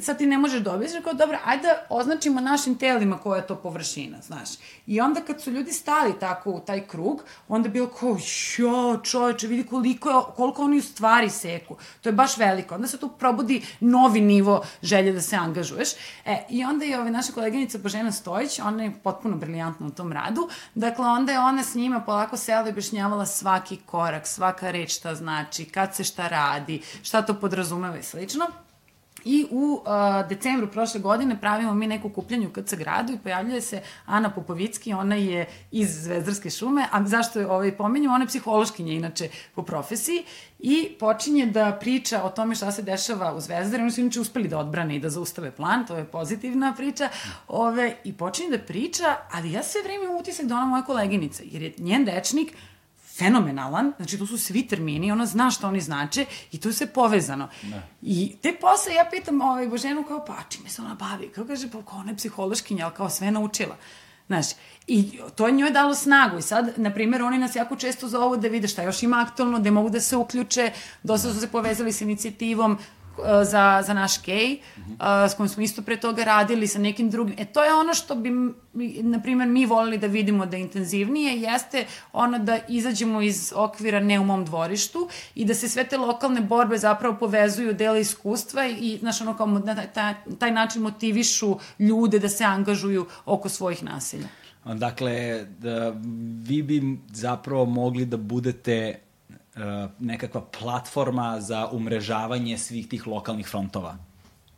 sad 0.00 0.18
ti 0.18 0.26
ne 0.26 0.38
možeš 0.38 0.60
da 0.60 0.74
objasniš, 0.74 1.04
kao 1.04 1.12
dobro, 1.12 1.38
ajde 1.44 1.62
da 1.62 1.86
označimo 1.88 2.40
našim 2.40 2.78
telima 2.78 3.18
koja 3.18 3.36
je 3.36 3.46
to 3.46 3.56
površina, 3.56 4.18
znaš. 4.22 4.48
I 4.86 5.00
onda 5.00 5.20
kad 5.20 5.42
su 5.42 5.50
ljudi 5.50 5.72
stali 5.72 6.18
tako 6.20 6.50
u 6.50 6.60
taj 6.60 6.86
krug, 6.86 7.22
onda 7.48 7.66
je 7.66 7.72
bilo 7.72 7.86
kao, 7.86 8.16
jo, 8.58 9.00
čoveče, 9.02 9.46
vidi 9.46 9.68
koliko, 9.68 10.10
je, 10.10 10.16
koliko 10.36 10.62
oni 10.62 10.78
u 10.78 10.82
stvari 10.82 11.30
seku. 11.30 11.76
To 12.00 12.08
je 12.08 12.12
baš 12.12 12.36
veliko. 12.36 12.74
Onda 12.74 12.88
se 12.88 12.98
tu 12.98 13.08
probudi 13.08 13.62
novi 13.80 14.20
nivo 14.20 14.64
želje 14.82 15.12
da 15.12 15.20
se 15.20 15.36
angažuješ. 15.36 15.88
E, 16.24 16.44
I 16.48 16.64
onda 16.64 16.84
je 16.84 17.00
ova 17.00 17.10
naša 17.10 17.32
koleginica 17.32 17.78
Božena 17.78 18.12
Stojić, 18.12 18.58
ona 18.58 18.82
je 18.82 18.92
potpuno 19.02 19.36
briljantna 19.36 19.86
u 19.86 19.90
tom 19.90 20.12
radu, 20.12 20.48
dakle 20.74 21.06
onda 21.06 21.32
je 21.32 21.38
ona 21.38 21.62
s 21.62 21.74
njima 21.74 22.00
polako 22.00 22.36
sela 22.36 22.66
i 22.66 22.70
objašnjavala 22.70 23.26
svaki 23.26 23.76
korak, 23.86 24.26
svaka 24.26 24.70
reč 24.70 24.96
šta 24.96 25.14
znači, 25.14 25.64
kad 25.64 25.94
se 25.94 26.04
šta 26.04 26.28
radi, 26.28 26.82
šta 27.02 27.22
to 27.22 27.34
podrazumeva 27.34 27.98
i 27.98 28.02
slično. 28.02 28.46
I 29.24 29.46
u 29.50 29.56
uh, 29.56 30.28
decembru 30.28 30.68
prošle 30.68 31.00
godine 31.00 31.40
pravimo 31.40 31.74
mi 31.74 31.86
neku 31.86 32.10
kupljanju 32.10 32.48
u 32.48 32.52
KC 32.52 32.74
gradu 32.74 33.12
i 33.12 33.18
pojavljuje 33.18 33.60
se 33.60 33.82
Ana 34.06 34.30
Popovicki, 34.30 34.92
ona 34.92 35.14
je 35.14 35.46
iz 35.70 36.02
Zvezdarske 36.02 36.50
šume, 36.50 36.86
a 36.92 37.06
zašto 37.06 37.40
je 37.40 37.46
ovaj 37.46 37.76
pomenjamo, 37.76 38.14
ona 38.14 38.24
je 38.24 38.28
psihološkinja 38.28 38.92
inače 38.92 39.28
po 39.54 39.62
profesiji 39.62 40.24
i 40.58 40.96
počinje 41.00 41.46
da 41.46 41.76
priča 41.80 42.22
o 42.22 42.30
tome 42.30 42.54
šta 42.54 42.72
se 42.72 42.82
dešava 42.82 43.34
u 43.34 43.40
Zvezdari, 43.40 43.82
oni 43.82 43.92
su 43.92 44.00
inače 44.00 44.20
uspeli 44.20 44.48
da 44.48 44.58
odbrane 44.58 44.96
i 44.96 45.00
da 45.00 45.10
zaustave 45.10 45.50
plan, 45.50 45.86
to 45.86 45.96
je 45.96 46.04
pozitivna 46.04 46.74
priča, 46.76 47.08
ove, 47.48 47.96
i 48.04 48.12
počinje 48.12 48.56
da 48.56 48.58
priča, 48.58 49.16
ali 49.32 49.52
ja 49.52 49.62
sve 49.62 49.82
vreme 49.82 50.04
imam 50.04 50.16
utisak 50.16 50.46
da 50.46 50.56
ona 50.56 50.66
moja 50.66 50.82
koleginica, 50.82 51.42
jer 51.46 51.62
je 51.62 51.74
njen 51.78 52.04
dečnik 52.04 52.54
fenomenalan, 53.18 53.92
znači 53.96 54.18
to 54.18 54.26
su 54.26 54.38
svi 54.38 54.66
termini, 54.66 55.12
ona 55.12 55.26
zna 55.26 55.50
šta 55.50 55.68
oni 55.68 55.80
znače 55.80 56.24
i 56.52 56.60
to 56.60 56.68
je 56.68 56.72
sve 56.72 56.86
povezano. 56.86 57.48
Da. 57.62 57.82
I 58.02 58.36
te 58.42 58.56
posle 58.60 58.94
ja 58.94 59.08
pitam 59.10 59.40
ovaj, 59.40 59.68
Boženu 59.68 60.04
kao, 60.04 60.24
pa 60.24 60.36
čime 60.48 60.68
se 60.68 60.82
ona 60.82 60.94
bavi? 60.94 61.28
Kao 61.28 61.44
kaže, 61.44 61.70
pa 61.70 61.82
kao 61.82 61.98
ona 61.98 62.10
je 62.10 62.16
psihološkinja, 62.16 62.84
ali 62.84 62.94
kao 62.94 63.10
sve 63.10 63.30
naučila. 63.30 63.76
Znaš, 64.26 64.46
i 64.86 65.20
to 65.36 65.46
je 65.46 65.52
njoj 65.52 65.70
dalo 65.70 65.94
snagu 65.94 66.38
i 66.38 66.42
sad, 66.42 66.72
na 66.76 66.94
primjer, 66.94 67.22
oni 67.22 67.38
nas 67.38 67.56
jako 67.56 67.76
često 67.76 68.08
zovu 68.08 68.36
da 68.36 68.48
vide 68.48 68.68
šta 68.68 68.82
još 68.82 69.02
ima 69.02 69.24
aktualno, 69.28 69.58
da 69.58 69.70
mogu 69.70 69.90
da 69.90 70.00
se 70.00 70.16
uključe, 70.16 70.72
dosta 71.02 71.32
su 71.32 71.40
se 71.40 71.48
povezali 71.48 71.92
s 71.92 72.00
inicijativom 72.00 72.78
za, 73.44 73.82
za 73.86 73.94
naš 73.94 74.18
kej, 74.18 74.58
uh, 74.76 75.30
s 75.30 75.34
kojim 75.34 75.48
smo 75.48 75.62
isto 75.62 75.82
pre 75.82 75.96
toga 75.96 76.24
radili 76.24 76.66
sa 76.66 76.78
nekim 76.78 77.10
drugim. 77.10 77.34
E, 77.38 77.44
to 77.44 77.64
je 77.64 77.74
ono 77.74 77.94
što 77.94 78.14
bi, 78.14 78.30
na 79.02 79.20
primjer, 79.22 79.48
mi 79.48 79.66
volili 79.66 79.98
da 79.98 80.06
vidimo 80.06 80.46
da 80.46 80.56
je 80.56 80.62
intenzivnije, 80.62 81.40
jeste 81.40 81.86
ono 82.12 82.38
da 82.38 82.58
izađemo 82.68 83.22
iz 83.22 83.52
okvira 83.56 84.00
ne 84.00 84.20
u 84.20 84.24
mom 84.24 84.44
dvorištu 84.44 85.08
i 85.34 85.44
da 85.44 85.54
se 85.54 85.68
sve 85.68 85.84
te 85.84 85.96
lokalne 85.96 86.40
borbe 86.40 86.78
zapravo 86.78 87.16
povezuju, 87.16 87.72
dele 87.72 88.00
iskustva 88.00 88.66
i, 88.66 88.98
znaš, 89.00 89.20
ono, 89.20 89.36
kao 89.36 89.46
na 89.46 89.86
taj, 89.86 90.14
taj 90.38 90.50
način 90.50 90.82
motivišu 90.82 91.58
ljude 91.78 92.18
da 92.18 92.28
se 92.28 92.44
angažuju 92.44 93.06
oko 93.24 93.48
svojih 93.48 93.84
naselja. 93.84 94.28
Dakle, 94.64 95.46
da, 95.58 95.92
vi 96.42 96.62
bi 96.62 96.98
zapravo 97.12 97.64
mogli 97.64 98.04
da 98.06 98.16
budete 98.16 98.74
E, 98.82 99.07
nekakva 99.98 100.40
platforma 100.60 101.40
za 101.40 101.68
umrežavanje 101.72 102.58
svih 102.58 102.88
tih 102.88 103.06
lokalnih 103.06 103.46
frontova, 103.46 103.96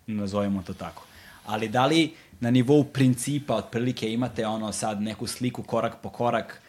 nazovemo 0.07 0.63
to 0.63 0.75
tako. 0.75 1.03
ali 1.47 1.69
da 1.69 1.87
li 1.87 2.15
na 2.41 2.51
nivou 2.51 2.85
principa 2.85 3.55
otprilike 3.55 4.13
imate 4.13 4.47
ono 4.47 4.73
sad 4.73 5.03
neku 5.03 5.27
sliku 5.27 5.63
korak 5.63 5.97
po 6.03 6.11
korak 6.11 6.63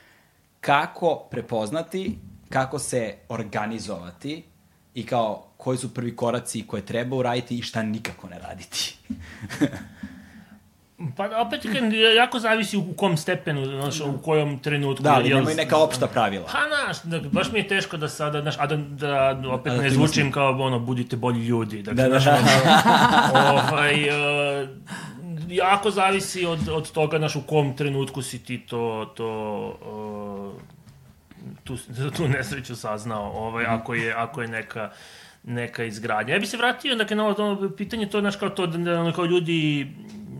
kako 0.61 1.27
prepoznati, 1.31 2.17
kako 2.49 2.79
se 2.79 3.15
organizovati 3.29 4.43
i 4.93 5.05
kao 5.05 5.47
koji 5.57 5.77
su 5.77 5.93
prvi 5.93 6.15
koraci 6.15 6.67
koje 6.67 6.85
treba 6.85 7.15
uraditi 7.15 7.57
i 7.57 7.61
šta 7.61 7.83
nikako 7.83 8.29
ne 8.29 8.39
raditi. 8.39 8.97
Pa 11.17 11.29
opet, 11.37 11.61
jako 12.15 12.39
zavisi 12.39 12.77
u 12.77 12.93
kom 12.93 13.17
stepenu, 13.17 13.65
znaš, 13.65 13.99
u 14.01 14.17
kojom 14.17 14.59
trenutku. 14.59 15.03
Da, 15.03 15.13
ali 15.13 15.25
jel- 15.25 15.35
nemaju 15.35 15.57
neka 15.57 15.77
opšta 15.77 16.07
pravila. 16.07 16.45
Pa, 16.45 16.59
znaš, 16.67 16.97
da, 17.03 17.29
baš 17.29 17.51
mi 17.51 17.59
je 17.59 17.67
teško 17.67 17.97
da 17.97 18.07
sada, 18.09 18.41
znaš, 18.41 18.55
a 18.59 18.65
da, 18.67 18.75
da 19.33 19.49
opet 19.49 19.73
A 19.73 19.75
da 19.75 19.81
ne 19.81 19.89
zvučim 19.89 20.05
mislim- 20.07 20.31
kao, 20.31 20.51
ono, 20.51 20.79
budite 20.79 21.15
bolji 21.17 21.39
ljudi. 21.41 21.81
Dakle, 21.81 22.03
Da, 22.03 22.09
da, 22.09 22.19
znaš, 22.19 22.43
da. 22.43 22.51
ono, 23.35 23.61
ovaj, 23.63 24.03
uh, 24.03 24.69
jako 25.49 25.91
zavisi 25.91 26.45
od, 26.45 26.69
od 26.69 26.91
toga, 26.91 27.17
znaš, 27.17 27.35
u 27.35 27.41
kom 27.41 27.75
trenutku 27.75 28.21
si 28.21 28.39
ti 28.39 28.57
to, 28.59 29.11
to 29.15 29.31
uh, 30.55 30.61
tu, 31.63 31.77
tu 32.17 32.27
nesreću 32.27 32.75
saznao, 32.75 33.31
ovaj, 33.37 33.65
ako, 33.65 33.93
je, 33.93 34.13
ako 34.13 34.41
je 34.41 34.47
neka 34.47 34.89
neka 35.43 35.83
izgradnja. 35.83 36.33
Ja 36.33 36.39
bi 36.39 36.45
se 36.45 36.57
vratio 36.57 36.95
dakle, 36.95 37.15
na 37.15 37.25
ovo 37.25 37.69
pitanje, 37.69 38.05
to 38.05 38.17
je 38.17 38.21
znaš, 38.21 38.35
kao 38.35 38.49
to 38.49 38.67
da, 38.67 38.77
da 38.77 39.11
kao 39.11 39.25
ljudi 39.25 39.87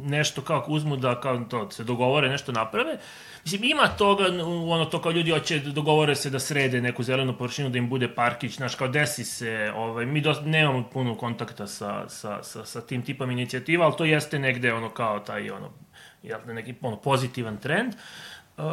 nešto 0.04 0.42
kao 0.42 0.66
uzmu 0.68 0.98
da 0.98 1.22
kao 1.22 1.38
to 1.50 1.72
se 1.72 1.84
dogovore, 1.84 2.30
nešto 2.30 2.52
naprave. 2.52 2.98
Mislim, 3.44 3.64
ima 3.64 3.88
toga, 3.88 4.24
ono 4.46 4.86
to 4.86 5.02
kao 5.02 5.12
ljudi 5.12 5.32
hoće, 5.32 5.60
dogovore 5.60 6.16
se 6.16 6.30
da 6.30 6.40
srede 6.40 6.82
neku 6.82 7.04
zelenu 7.04 7.38
površinu, 7.38 7.70
da 7.70 7.78
im 7.78 7.90
bude 7.90 8.16
parkić, 8.16 8.56
znaš, 8.56 8.76
kao 8.76 8.88
desi 8.88 9.24
se, 9.24 9.72
ovaj, 9.76 10.06
mi 10.06 10.22
dosta, 10.22 10.46
nemamo 10.46 10.90
puno 10.94 11.16
kontakta 11.16 11.68
sa, 11.68 12.10
sa, 12.10 12.44
sa, 12.44 12.66
sa 12.66 12.82
tim 12.82 13.02
tipom 13.02 13.32
inicijativa, 13.32 13.86
ali 13.86 13.98
to 13.98 14.06
jeste 14.06 14.40
negde 14.40 14.74
ono 14.74 14.90
kao 14.90 15.20
taj 15.20 15.50
ono, 15.50 15.70
jel, 16.24 16.40
da, 16.46 16.54
neki 16.54 16.74
ono, 16.82 16.96
pozitivan 16.96 17.58
trend. 17.58 17.94
Uh, 18.58 18.64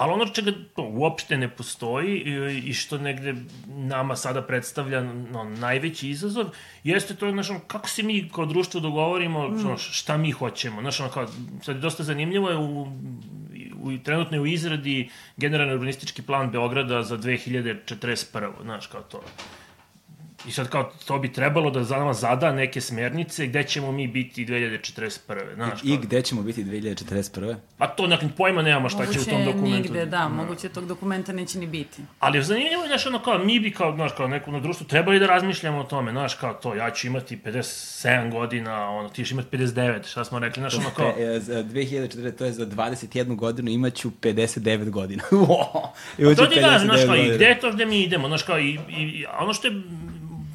ali 0.00 0.12
ono 0.12 0.26
čega 0.26 0.52
to 0.76 0.82
uopšte 0.82 1.36
ne 1.36 1.48
postoji 1.48 2.22
i, 2.64 2.72
što 2.72 2.98
negde 2.98 3.34
nama 3.66 4.16
sada 4.16 4.42
predstavlja 4.42 5.02
no, 5.02 5.44
najveći 5.44 6.08
izazov, 6.10 6.46
jeste 6.84 7.14
to, 7.14 7.30
znaš, 7.30 7.50
ono, 7.50 7.60
kako 7.60 7.88
se 7.88 8.02
mi 8.02 8.28
kao 8.34 8.46
društvo 8.46 8.80
dogovorimo, 8.80 9.48
mm. 9.48 9.66
ono, 9.66 9.76
šta 9.78 10.16
mi 10.16 10.30
hoćemo. 10.30 10.80
Znaš, 10.80 11.00
ono, 11.00 11.10
kao, 11.10 11.26
sad 11.62 11.76
je 11.76 11.80
dosta 11.80 12.02
zanimljivo 12.02 12.50
je 12.50 12.56
u, 12.56 12.82
u, 13.82 13.98
trenutno 14.04 14.36
je 14.36 14.40
u 14.40 14.46
izradi 14.46 15.10
generalni 15.36 15.74
urbanistički 15.74 16.22
plan 16.22 16.50
Beograda 16.50 17.02
za 17.02 17.18
2041. 17.18 18.50
Znaš, 18.62 18.86
kao 18.86 19.02
to. 19.02 19.22
I 20.48 20.52
sad 20.52 20.68
kao, 20.68 20.92
to 21.06 21.18
bi 21.18 21.32
trebalo 21.32 21.70
da 21.70 21.84
za 21.84 21.96
nama 21.96 22.12
zada 22.12 22.52
neke 22.52 22.80
smernice 22.80 23.46
gde 23.46 23.62
ćemo 23.62 23.92
mi 23.92 24.06
biti 24.06 24.46
2041. 24.46 25.54
Znaš, 25.54 25.80
I 25.84 25.88
kao, 25.88 26.02
gde 26.02 26.22
ćemo 26.22 26.42
biti 26.42 26.64
2041. 26.64 27.56
Pa 27.78 27.86
to, 27.86 28.06
dakle, 28.06 28.28
pojma 28.36 28.62
nemamo 28.62 28.88
šta 28.88 29.06
će 29.06 29.20
u 29.20 29.24
tom 29.24 29.32
Moguće 29.32 29.52
dokumentu. 29.52 29.82
nigde, 29.92 30.06
da, 30.06 30.28
moguće 30.28 30.68
tog 30.68 30.86
dokumenta 30.86 31.32
neće 31.32 31.58
ni 31.58 31.66
biti. 31.66 32.02
Ali 32.20 32.42
zanimljivo 32.42 32.82
je, 32.82 32.88
znaš, 32.88 33.06
ono 33.06 33.18
kao, 33.22 33.38
mi 33.38 33.60
bi 33.60 33.70
kao, 33.70 33.94
znaš, 33.94 34.12
kao 34.16 34.28
neko 34.28 34.50
na 34.50 34.60
društvu 34.60 34.86
trebali 34.86 35.18
da 35.18 35.26
razmišljamo 35.26 35.78
o 35.78 35.84
tome, 35.84 36.10
znaš, 36.10 36.34
kao 36.34 36.54
to, 36.54 36.74
ja 36.74 36.90
ću 36.90 37.06
imati 37.06 37.36
57 37.44 38.30
godina, 38.32 38.90
ono, 38.90 39.08
ti 39.08 39.14
ćeš 39.24 39.30
imati 39.30 39.56
59, 39.56 40.06
šta 40.10 40.24
smo 40.24 40.38
rekli, 40.38 40.60
znaš, 40.60 40.74
ono 40.74 40.90
kao, 40.96 41.14
E, 41.18 41.22
e, 41.22 41.40
za 41.40 41.64
2040, 41.64 42.36
to 42.36 42.44
je 42.44 42.52
za 42.52 42.66
21 42.66 43.36
godinu 43.36 43.70
imaću 43.70 44.10
59 44.22 44.90
godina. 44.90 45.22
I 46.18 46.34
to 46.36 46.46
ti 46.46 46.60
kažem, 46.60 46.86
znaš, 46.88 47.00
kao, 47.06 47.16
i 47.16 47.34
gde 47.34 47.44
je 47.44 47.60
to 47.60 47.72
gde 47.72 47.86
mi 47.86 48.02
idemo, 48.02 48.28
znaš, 48.28 48.42
kao, 48.42 48.58
i, 48.58 48.78
i, 48.88 49.02
i 49.02 49.24
ono 49.40 49.54
što 49.54 49.68
je 49.68 49.82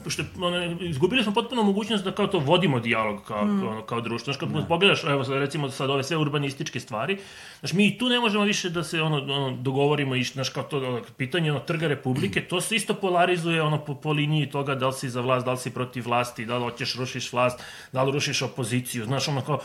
što 0.10 0.24
ono, 0.42 0.78
izgubili 0.82 1.24
smo 1.24 1.34
potpuno 1.34 1.64
mogućnost 1.64 2.04
da 2.04 2.12
kao 2.12 2.28
to 2.28 2.40
vodimo 2.40 2.80
dijalog 2.80 3.24
kao, 3.24 3.46
mm. 3.46 3.68
ono, 3.68 3.82
kao 3.82 4.02
društvo. 4.02 4.34
Znaš, 4.34 4.38
kad 4.38 4.50
da. 4.50 4.66
pogledaš, 4.66 5.04
evo, 5.04 5.24
recimo 5.30 5.70
sad 5.70 5.90
ove 5.90 6.04
sve 6.04 6.18
urbanističke 6.18 6.80
stvari, 6.80 7.18
znaš, 7.60 7.74
mi 7.74 7.98
tu 7.98 8.10
ne 8.10 8.20
možemo 8.20 8.44
više 8.44 8.70
da 8.70 8.84
se 8.84 9.02
ono, 9.02 9.18
ono 9.18 9.58
dogovorimo 9.62 10.16
i, 10.16 10.24
znaš, 10.24 10.50
kao 10.50 10.64
to 10.64 10.78
ono, 10.78 11.02
pitanje 11.18 11.52
ono, 11.52 11.60
trga 11.60 11.88
Republike, 11.88 12.42
to 12.42 12.62
se 12.62 12.76
isto 12.76 12.94
polarizuje 12.94 13.62
ono, 13.62 13.86
po, 13.86 13.96
po 13.96 14.12
liniji 14.12 14.50
toga 14.50 14.76
da 14.76 14.88
li 14.88 14.94
si 14.94 15.10
za 15.10 15.22
vlast, 15.22 15.46
da 15.46 15.52
li 15.52 15.58
si 15.58 15.74
protiv 15.74 16.06
vlasti, 16.06 16.46
da 16.46 16.58
li 16.58 16.64
hoćeš 16.64 16.96
rušiš 16.96 17.34
vlast, 17.34 17.64
da 17.92 18.04
li 18.04 18.12
rušiš 18.12 18.42
opoziciju, 18.42 19.06
znaš, 19.06 19.28
ono 19.28 19.42
kao, 19.42 19.60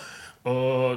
o, 0.45 0.97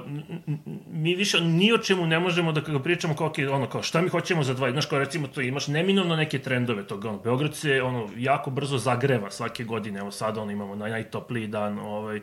mi 0.91 1.15
više 1.15 1.41
ni 1.41 1.73
o 1.73 1.77
čemu 1.77 2.05
ne 2.05 2.19
možemo 2.19 2.51
da 2.51 2.61
kada 2.61 2.79
pričamo 2.79 3.15
kao, 3.15 3.29
okay, 3.29 3.51
ono, 3.51 3.69
kao 3.69 3.83
šta 3.83 4.01
mi 4.01 4.09
hoćemo 4.09 4.43
za 4.43 4.53
dva, 4.53 4.71
znaš 4.71 4.85
kao 4.85 4.99
recimo 4.99 5.27
to 5.27 5.41
imaš 5.41 5.67
neminovno 5.67 6.15
neke 6.15 6.39
trendove 6.39 6.87
toga, 6.87 7.09
ono, 7.09 7.19
Beograd 7.19 7.55
se 7.55 7.81
ono, 7.81 8.09
jako 8.17 8.51
brzo 8.51 8.77
zagreva 8.77 9.31
svake 9.31 9.63
godine, 9.63 9.99
evo 9.99 10.11
sad 10.11 10.37
ono, 10.37 10.51
imamo 10.51 10.75
naj, 10.75 10.91
najtopliji 10.91 11.47
dan 11.47 11.79
ovaj, 11.79 12.21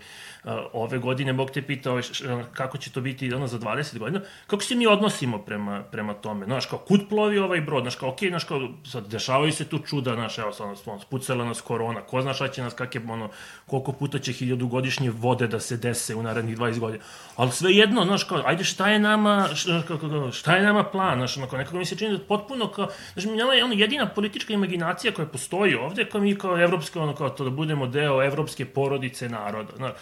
ove 0.73 0.99
godine, 0.99 1.33
Bog 1.33 1.51
te 1.51 1.63
pitao 1.63 1.91
ovaj, 1.93 2.03
š, 2.03 2.25
kako 2.53 2.79
će 2.79 2.93
to 2.93 3.01
biti 3.01 3.35
ono, 3.35 3.47
za 3.47 3.59
20 3.59 3.99
godina, 3.99 4.21
kako 4.47 4.63
se 4.63 4.75
mi 4.75 4.87
odnosimo 4.87 5.39
prema, 5.39 5.83
prema 5.83 6.15
tome, 6.15 6.47
znaš 6.47 6.67
kao 6.67 6.79
kud 6.79 7.01
plovi 7.09 7.39
ovaj 7.39 7.61
brod, 7.61 7.83
znaš 7.83 7.95
kao, 7.95 8.09
ok, 8.09 8.19
znaš 8.29 8.45
kao, 8.45 8.69
sad 8.85 9.07
dešavaju 9.09 9.53
se 9.53 9.65
tu 9.65 9.79
čuda, 9.79 10.15
znaš, 10.15 10.39
evo 10.39 10.53
sad, 10.53 10.67
ono, 10.87 11.01
spucala 11.01 11.45
nas 11.45 11.61
korona, 11.61 12.01
ko 12.01 12.23
zna 12.23 12.35
šta 12.35 12.49
će 12.49 12.63
nas, 12.63 12.75
kak 12.75 12.95
je, 12.95 13.01
ono, 13.09 13.31
koliko 13.67 13.93
puta 13.93 14.19
će 14.19 14.33
hiljadugodišnje 14.33 15.11
vode 15.11 15.47
da 15.47 15.61
se 15.61 15.77
dese 15.77 16.15
u 16.15 16.23
narednih 16.23 16.59
20 16.59 16.79
godina, 16.79 17.05
ali 17.37 17.53
sve 17.53 17.73
jedno, 17.73 18.05
znaš, 18.05 18.25
kao, 18.25 18.43
ajde 18.47 18.65
šta 18.65 18.89
je 18.89 18.99
nama, 18.99 19.49
šta, 20.33 20.57
je 20.57 20.63
nama 20.63 20.85
plan, 20.85 21.19
znaš, 21.19 21.37
onako, 21.37 21.57
nekako 21.57 21.77
mi 21.77 21.85
se 21.85 21.97
čini 21.97 22.19
da 22.19 22.25
potpuno 22.25 22.69
kao, 22.69 22.89
znaš, 23.13 23.25
nama 23.25 23.55
je 23.55 23.65
ono 23.65 23.75
jedina 23.75 24.09
politička 24.09 24.53
imaginacija 24.53 25.15
koja 25.15 25.27
postoji 25.27 25.75
ovde, 25.75 26.05
kao 26.05 26.21
mi 26.21 26.39
kao 26.39 26.59
evropska, 26.63 27.03
ono, 27.03 27.15
kao 27.15 27.31
to 27.31 27.45
da 27.45 27.51
budemo 27.51 27.87
deo 27.87 28.23
evropske 28.23 28.65
porodice 28.65 29.29
naroda, 29.29 29.73
znaš, 29.77 29.93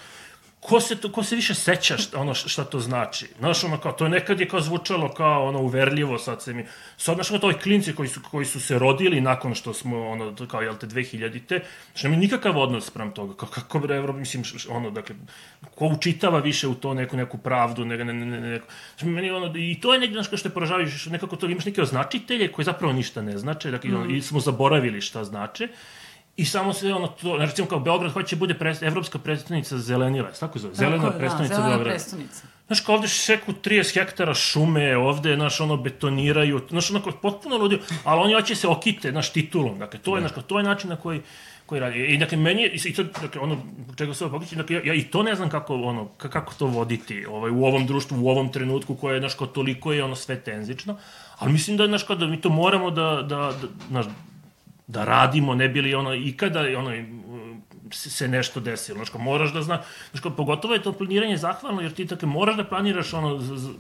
ko 0.61 0.81
se, 0.81 0.97
to, 0.97 1.13
ko 1.13 1.23
se 1.23 1.37
više 1.37 1.55
seća 1.55 1.97
šta, 1.97 2.21
ono 2.21 2.35
šta 2.35 2.65
to 2.65 2.81
znači. 2.81 3.27
Znaš, 3.39 3.65
ono 3.65 3.79
kao, 3.79 3.93
to 3.93 4.05
je 4.05 4.11
nekad 4.11 4.41
je 4.41 4.49
kao 4.49 4.61
zvučalo 4.61 5.15
kao 5.15 5.47
ono 5.47 5.61
uverljivo, 5.61 6.19
sad 6.19 6.43
se 6.43 6.55
mi... 6.55 6.67
Sad, 6.97 7.15
znaš, 7.15 7.29
kao 7.29 7.39
to 7.39 7.53
klinci 7.63 7.95
koji 7.95 8.09
su, 8.09 8.21
koji 8.31 8.47
su 8.47 8.61
se 8.61 8.79
rodili 8.79 9.21
nakon 9.21 9.55
što 9.55 9.75
smo, 9.75 10.09
ono, 10.09 10.35
kao, 10.51 10.61
jel 10.61 10.77
te, 10.77 10.87
2000-te, 10.87 11.61
znaš, 11.93 12.03
nema 12.03 12.17
nikakav 12.17 12.59
odnos 12.59 12.87
sprem 12.87 13.13
toga. 13.13 13.35
Kao, 13.37 13.49
kako 13.49 13.79
bre, 13.79 13.97
Evro, 13.97 14.13
mislim, 14.13 14.45
ono, 14.71 14.91
dakle, 14.91 15.17
ko 15.75 15.87
učitava 15.87 16.39
više 16.39 16.69
u 16.69 16.75
to 16.75 16.95
neku, 16.95 17.17
neku 17.17 17.39
pravdu, 17.39 17.85
ne, 17.85 17.97
ne, 17.97 18.05
ne, 18.05 18.27
ne, 18.27 18.41
ne, 18.41 18.61
znaš, 18.99 19.13
meni, 19.13 19.31
ono, 19.31 19.53
i 19.57 19.81
to 19.81 19.95
je 19.95 20.01
nekako, 20.01 20.15
znaš, 20.15 20.29
kao 20.29 20.39
što 20.39 20.49
je 20.49 20.55
poražavajuće, 20.55 21.11
nekako 21.11 21.37
to 21.37 21.47
imaš 21.47 21.65
neke 21.65 21.83
označitelje 21.83 22.53
koji 22.53 22.65
zapravo 22.65 22.93
ništa 22.93 23.23
ne 23.23 23.39
znače, 23.39 23.71
dakle, 23.71 23.91
mm. 23.91 24.17
i 24.17 24.23
smo 24.23 24.41
zaboravili 24.41 25.01
šta 25.01 25.25
znače. 25.25 25.69
I 26.39 26.45
samo 26.45 26.73
se 26.73 26.93
ono 26.95 27.07
to, 27.07 27.37
recimo 27.37 27.69
kao 27.69 27.81
Beograd 27.81 28.13
hoće 28.13 28.37
bude 28.37 28.55
pres, 28.55 28.83
evropska 28.83 29.19
predstavnica 29.19 29.79
zelenila, 29.79 30.29
tako 30.41 30.59
zove, 30.59 30.75
zelena 30.75 31.05
Tako, 31.05 31.19
predstavnica 31.19 31.55
da, 31.55 31.61
zelena 31.61 31.77
Beograda. 31.77 31.91
predstavnica. 31.91 32.47
Znaš, 32.67 32.81
kao 32.81 32.95
ovde 32.95 33.09
šeku 33.09 33.53
30 33.53 33.95
hektara 33.95 34.35
šume, 34.35 34.97
ovde, 34.97 35.35
znaš, 35.35 35.61
ono, 35.61 35.77
betoniraju, 35.77 36.61
znaš, 36.71 36.91
ono, 36.91 37.03
kao 37.03 37.13
potpuno 37.13 37.57
ludio, 37.57 37.79
ali 38.05 38.21
oni 38.21 38.35
hoće 38.35 38.55
se 38.55 38.69
okite, 38.69 39.11
znaš, 39.11 39.33
titulom, 39.33 39.79
dakle, 39.79 40.01
to 40.01 40.17
je, 40.17 40.21
znaš, 40.21 40.33
kao, 40.33 40.43
to 40.43 40.59
je 40.59 40.65
način 40.65 40.91
na 40.91 40.97
koji, 40.97 41.21
koji 41.67 41.81
radi. 41.81 41.99
I, 41.99 42.19
dakle, 42.19 42.39
meni 42.39 42.63
je, 42.63 42.73
i 42.85 42.95
to, 42.95 43.03
dakle, 43.03 43.41
ono, 43.41 43.59
čega 43.97 44.15
se 44.15 44.25
ovo 44.25 44.33
pokreće, 44.33 44.57
dakle, 44.57 44.77
ja, 44.77 44.83
ja, 44.85 44.95
i 44.95 45.03
to 45.03 45.23
ne 45.23 45.35
znam 45.35 45.51
kako, 45.51 45.75
ono, 45.75 46.09
kako 46.09 46.55
to 46.55 46.67
voditi, 46.67 47.27
ovaj, 47.27 47.51
u 47.51 47.65
ovom 47.65 47.87
društvu, 47.87 48.25
u 48.25 48.29
ovom 48.29 48.53
trenutku, 48.53 48.95
koje 48.95 49.15
je, 49.15 49.21
znaš, 49.21 49.35
kao, 49.35 49.47
toliko 49.47 49.93
je, 49.93 50.05
ono, 50.05 50.15
sve 50.17 50.41
tenzično, 50.41 50.97
ali 51.39 51.53
mislim 51.53 51.77
da, 51.77 51.87
znaš, 51.87 52.03
kao, 52.03 52.17
da 52.17 52.27
mi 52.27 52.41
to 52.41 52.49
moramo 52.49 52.91
da, 52.91 53.23
da, 53.23 53.37
da 53.39 53.69
znaš, 53.89 54.07
da 54.89 55.05
radimo, 55.05 55.55
ne 55.55 55.69
bili 55.69 55.95
ono 55.95 56.15
ikada 56.15 56.61
ono 56.79 56.91
se 57.93 58.29
nešto 58.29 58.61
desilo. 58.61 58.97
Znaš, 58.97 59.11
kao, 59.11 59.21
moraš 59.21 59.53
da 59.53 59.63
zna, 59.63 59.83
znaš, 60.11 60.23
kao, 60.23 60.31
pogotovo 60.31 60.75
je 60.75 60.83
to 60.83 60.93
planiranje 60.93 61.37
zahvalno, 61.37 61.81
jer 61.81 61.93
ti 61.93 62.07
tako 62.07 62.27
moraš 62.27 62.57
da 62.57 62.65
planiraš 62.65 63.15
ono 63.15 63.39
za, 63.39 63.57
za, 63.57 63.73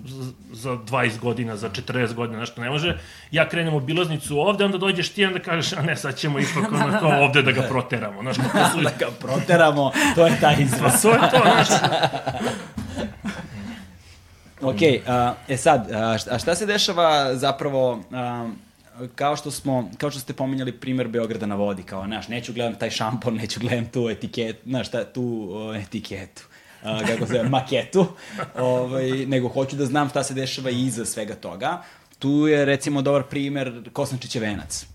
za 0.52 0.70
20 0.70 1.18
godina, 1.18 1.56
za 1.56 1.70
40 1.70 2.14
godina, 2.14 2.38
znaš, 2.38 2.56
ne 2.56 2.70
može, 2.70 2.98
ja 3.30 3.48
krenem 3.48 3.74
obilaznicu 3.74 4.38
ovde, 4.38 4.64
onda 4.64 4.78
dođeš 4.78 5.08
ti, 5.08 5.24
onda 5.24 5.38
kažeš, 5.38 5.72
a 5.72 5.82
ne, 5.82 5.96
sad 5.96 6.16
ćemo 6.16 6.38
ipak 6.38 6.72
ono, 6.72 6.98
kao 7.00 7.24
ovde 7.24 7.42
da 7.42 7.52
ga 7.52 7.62
proteramo, 7.62 8.22
znaš, 8.22 8.36
kao, 8.36 8.62
to 8.62 8.68
su... 8.72 8.80
da 8.88 8.90
ga 8.98 9.06
proteramo, 9.20 9.92
to 10.14 10.26
je 10.26 10.38
izraz. 10.58 10.80
Pa 10.80 10.98
to 10.98 11.10
je 11.12 11.30
to, 11.30 11.40
znaš, 11.42 11.68
Ok, 14.60 14.74
uh, 14.74 15.36
e 15.48 15.56
sad, 15.56 15.90
a 15.92 16.18
šta, 16.18 16.34
a 16.34 16.38
šta 16.38 16.54
se 16.54 16.66
dešava 16.66 17.36
zapravo, 17.36 17.92
uh, 17.92 18.50
kao 19.14 19.36
što 19.36 19.50
smo, 19.50 19.90
kao 19.98 20.10
što 20.10 20.20
ste 20.20 20.32
pominjali 20.32 20.72
primer 20.72 21.08
Beograda 21.08 21.46
na 21.46 21.54
vodi, 21.54 21.82
kao, 21.82 22.06
znaš, 22.06 22.28
neću 22.28 22.52
gledam 22.52 22.74
taj 22.74 22.90
šampon, 22.90 23.34
neću 23.34 23.60
gledam 23.60 23.86
tu 23.86 24.08
etiketu, 24.10 24.58
znaš, 24.66 24.90
ta, 24.90 25.04
tu 25.04 25.22
uh, 25.22 25.76
etiketu, 25.76 26.42
uh, 26.82 27.06
kako 27.06 27.26
se 27.26 27.32
zove, 27.32 27.48
maketu, 27.48 28.06
ovaj, 28.58 29.10
nego 29.10 29.48
hoću 29.48 29.76
da 29.76 29.86
znam 29.86 30.08
šta 30.08 30.24
se 30.24 30.34
dešava 30.34 30.70
iza 30.70 31.04
svega 31.04 31.34
toga. 31.34 31.82
Tu 32.18 32.46
je, 32.46 32.64
recimo, 32.64 33.02
dobar 33.02 33.22
primer 33.22 33.90
Kosančićev 33.92 34.42
venac 34.42 34.86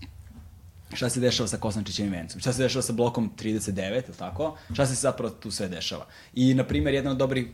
šta 0.94 1.10
se 1.10 1.20
dešava 1.20 1.48
sa 1.48 1.56
Kosančićevim 1.56 2.12
vencom, 2.12 2.40
šta 2.40 2.52
se 2.52 2.62
dešava 2.62 2.82
sa 2.82 2.92
blokom 2.92 3.30
39, 3.38 4.02
ili 4.08 4.16
tako? 4.18 4.56
Šta 4.72 4.86
se 4.86 4.94
zapravo 4.94 5.30
tu 5.30 5.50
sve 5.50 5.68
dešava? 5.68 6.06
I, 6.34 6.54
na 6.54 6.64
primjer, 6.64 6.94
jedan 6.94 7.12
od 7.12 7.18
dobrih, 7.18 7.46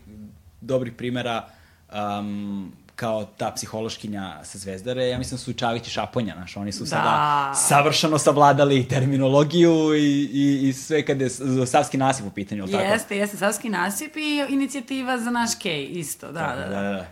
dobrih 0.60 0.93
primera 0.93 1.48
um, 1.93 2.72
kao 3.01 3.24
ta 3.24 3.52
psihološkinja 3.56 4.44
sa 4.44 4.59
Zvezdare, 4.59 5.09
ja 5.09 5.18
mislim 5.18 5.36
da 5.36 5.43
su 5.43 5.52
Čavić 5.52 5.86
i 5.86 5.90
Šaponja, 5.90 6.35
znaš, 6.36 6.56
oni 6.56 6.72
su 6.72 6.85
Da. 6.85 6.86
sada 6.86 7.55
savršeno 7.55 8.18
savladali 8.18 8.89
terminologiju 8.89 9.94
i, 9.94 10.28
i, 10.32 10.68
i 10.68 10.72
sve 10.72 11.06
kada 11.06 11.24
je 11.24 11.31
Savski 11.66 11.98
nasip 11.98 12.27
u 12.27 12.31
pitanju, 12.31 12.62
ili 12.62 12.72
tako? 12.72 12.85
Jeste, 12.85 13.16
jeste, 13.16 13.36
Savski 13.36 13.68
nasip 13.68 14.16
i 14.16 14.47
inicijativa 14.48 15.18
za 15.18 15.31
naš 15.31 15.51
kej, 15.62 15.89
isto, 15.90 16.27
da, 16.27 16.32
da, 16.32 16.68
da. 16.68 16.82
da, 16.82 16.82
da. 16.82 17.06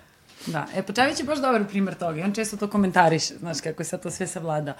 Da, 0.46 0.66
e, 0.74 0.82
Počavić 0.82 1.18
je 1.18 1.24
baš 1.24 1.38
dobar 1.38 1.64
primer 1.68 1.94
toga 1.94 2.20
i 2.20 2.22
on 2.22 2.32
često 2.32 2.56
to 2.56 2.68
komentariše, 2.68 3.34
znaš 3.38 3.60
kako 3.60 3.82
je 3.82 3.86
sad 3.86 4.02
to 4.02 4.10
sve 4.10 4.26
savladao. 4.26 4.74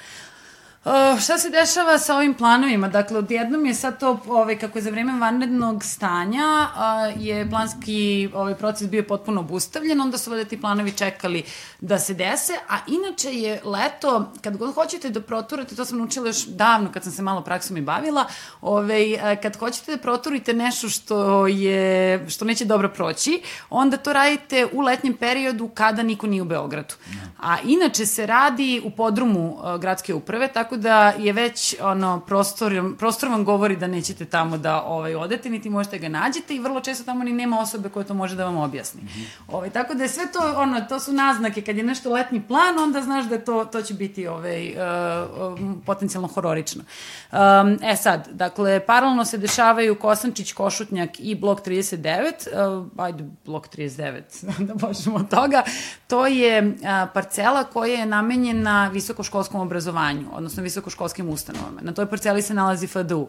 Uh, 0.85 1.21
šta 1.21 1.39
se 1.39 1.51
dešava 1.51 1.99
sa 1.99 2.17
ovim 2.17 2.35
planovima? 2.35 2.89
Dakle, 2.89 3.19
odjednom 3.19 3.67
je 3.67 3.75
sad 3.75 4.01
to, 4.01 4.21
ovaj, 4.27 4.59
kako 4.59 4.79
je 4.79 4.83
za 4.83 4.91
vreme 4.91 5.19
vanrednog 5.19 5.85
stanja, 5.85 6.67
uh, 6.67 7.23
je 7.25 7.51
planski 7.51 8.29
ovaj, 8.35 8.55
proces 8.55 8.89
bio 8.89 9.03
potpuno 9.03 9.41
obustavljen, 9.41 10.01
onda 10.01 10.19
su 10.19 10.31
valjda 10.31 10.45
ti 10.45 10.61
planovi 10.61 10.93
čekali 10.93 11.43
da 11.81 11.99
se 11.99 12.15
dese, 12.15 12.53
a 12.69 12.77
inače 12.87 13.33
je 13.33 13.61
leto, 13.65 14.33
kad 14.41 14.57
god 14.57 14.75
hoćete 14.75 15.11
da 15.11 15.21
proturate, 15.21 15.77
to 15.77 15.85
sam 15.85 15.99
naučila 15.99 16.27
još 16.27 16.47
davno 16.47 16.93
kad 16.93 17.03
sam 17.03 17.13
se 17.13 17.23
malo 17.23 17.41
praksom 17.41 17.77
i 17.77 17.83
bavila, 17.83 18.25
ovaj, 18.61 19.15
eh, 19.15 19.37
kad 19.43 19.57
hoćete 19.57 19.97
da 19.97 20.03
proturite 20.03 20.53
nešto 20.53 20.89
što 20.89 21.47
je, 21.47 22.25
što 22.31 22.45
neće 22.45 22.65
dobro 22.65 22.89
proći, 22.89 23.43
onda 23.71 23.97
to 23.97 24.13
radite 24.13 24.67
u 24.73 24.81
letnjem 24.81 25.15
periodu 25.15 25.69
kada 25.69 26.03
niko 26.03 26.27
nije 26.27 26.43
u 26.43 26.45
Beogradu. 26.45 26.95
A 27.41 27.57
inače 27.65 28.07
se 28.07 28.27
radi 28.27 28.83
u 28.85 28.91
podrumu 28.91 29.55
uh, 29.55 29.81
gradske 29.81 30.15
uprave, 30.15 30.49
tako 30.49 30.68
da 30.77 31.13
je 31.19 31.33
već 31.33 31.77
ono, 31.81 32.21
prostor, 32.21 32.73
prostor 32.99 33.29
vam 33.29 33.45
govori 33.45 33.77
da 33.77 33.87
nećete 33.87 34.25
tamo 34.25 34.59
da 34.59 34.83
ovaj, 34.83 35.15
odete, 35.15 35.51
niti 35.51 35.71
možete 35.71 35.99
ga 35.99 36.09
nađete 36.09 36.55
i 36.55 36.59
vrlo 36.59 36.81
često 36.81 37.05
tamo 37.05 37.25
ni 37.25 37.33
nema 37.33 37.61
osobe 37.61 37.89
koja 37.89 38.05
to 38.05 38.15
može 38.15 38.37
da 38.37 38.45
vam 38.45 38.57
objasni. 38.57 39.01
ovaj, 39.49 39.71
tako 39.71 39.95
da 39.95 40.03
je 40.03 40.09
sve 40.09 40.33
to, 40.33 40.55
ono, 40.57 40.81
to 40.81 41.01
su 41.01 41.13
naznake, 41.13 41.63
kad 41.63 41.77
je 41.77 41.83
nešto 41.83 42.13
letnji 42.13 42.43
plan, 42.49 42.79
onda 42.79 43.03
znaš 43.03 43.25
da 43.25 43.39
to, 43.39 43.65
to 43.65 43.83
će 43.83 43.95
biti 43.95 44.27
ovaj, 44.27 44.69
uh, 44.69 45.59
potencijalno 45.87 46.29
hororično. 46.29 46.85
Um, 47.33 47.39
e 47.83 47.97
sad, 47.97 48.29
dakle, 48.33 48.87
paralelno 48.87 49.25
se 49.25 49.39
dešavaju 49.39 49.99
Kosančić, 49.99 50.53
Košutnjak 50.53 51.11
i 51.19 51.35
blok 51.35 51.61
39, 51.67 52.79
uh, 52.79 52.87
ajde, 52.97 53.25
blok 53.45 53.69
39, 53.69 54.23
da 54.67 54.75
počnemo 54.75 55.19
od 55.19 55.29
toga, 55.29 55.63
to 56.07 56.27
je 56.27 56.63
uh, 56.63 56.75
parcela 57.15 57.65
koja 57.65 57.99
je 57.99 58.07
namenjena 58.07 58.89
visokoškolskom 58.89 59.61
obrazovanju, 59.61 60.27
odnosno 60.33 60.58
visokoškolskim 60.63 61.29
ustanovama. 61.29 61.81
Na 61.81 61.95
toj 61.95 62.07
parceli 62.07 62.43
se 62.43 62.55
nalazi 62.55 62.87
FDU. 62.87 63.29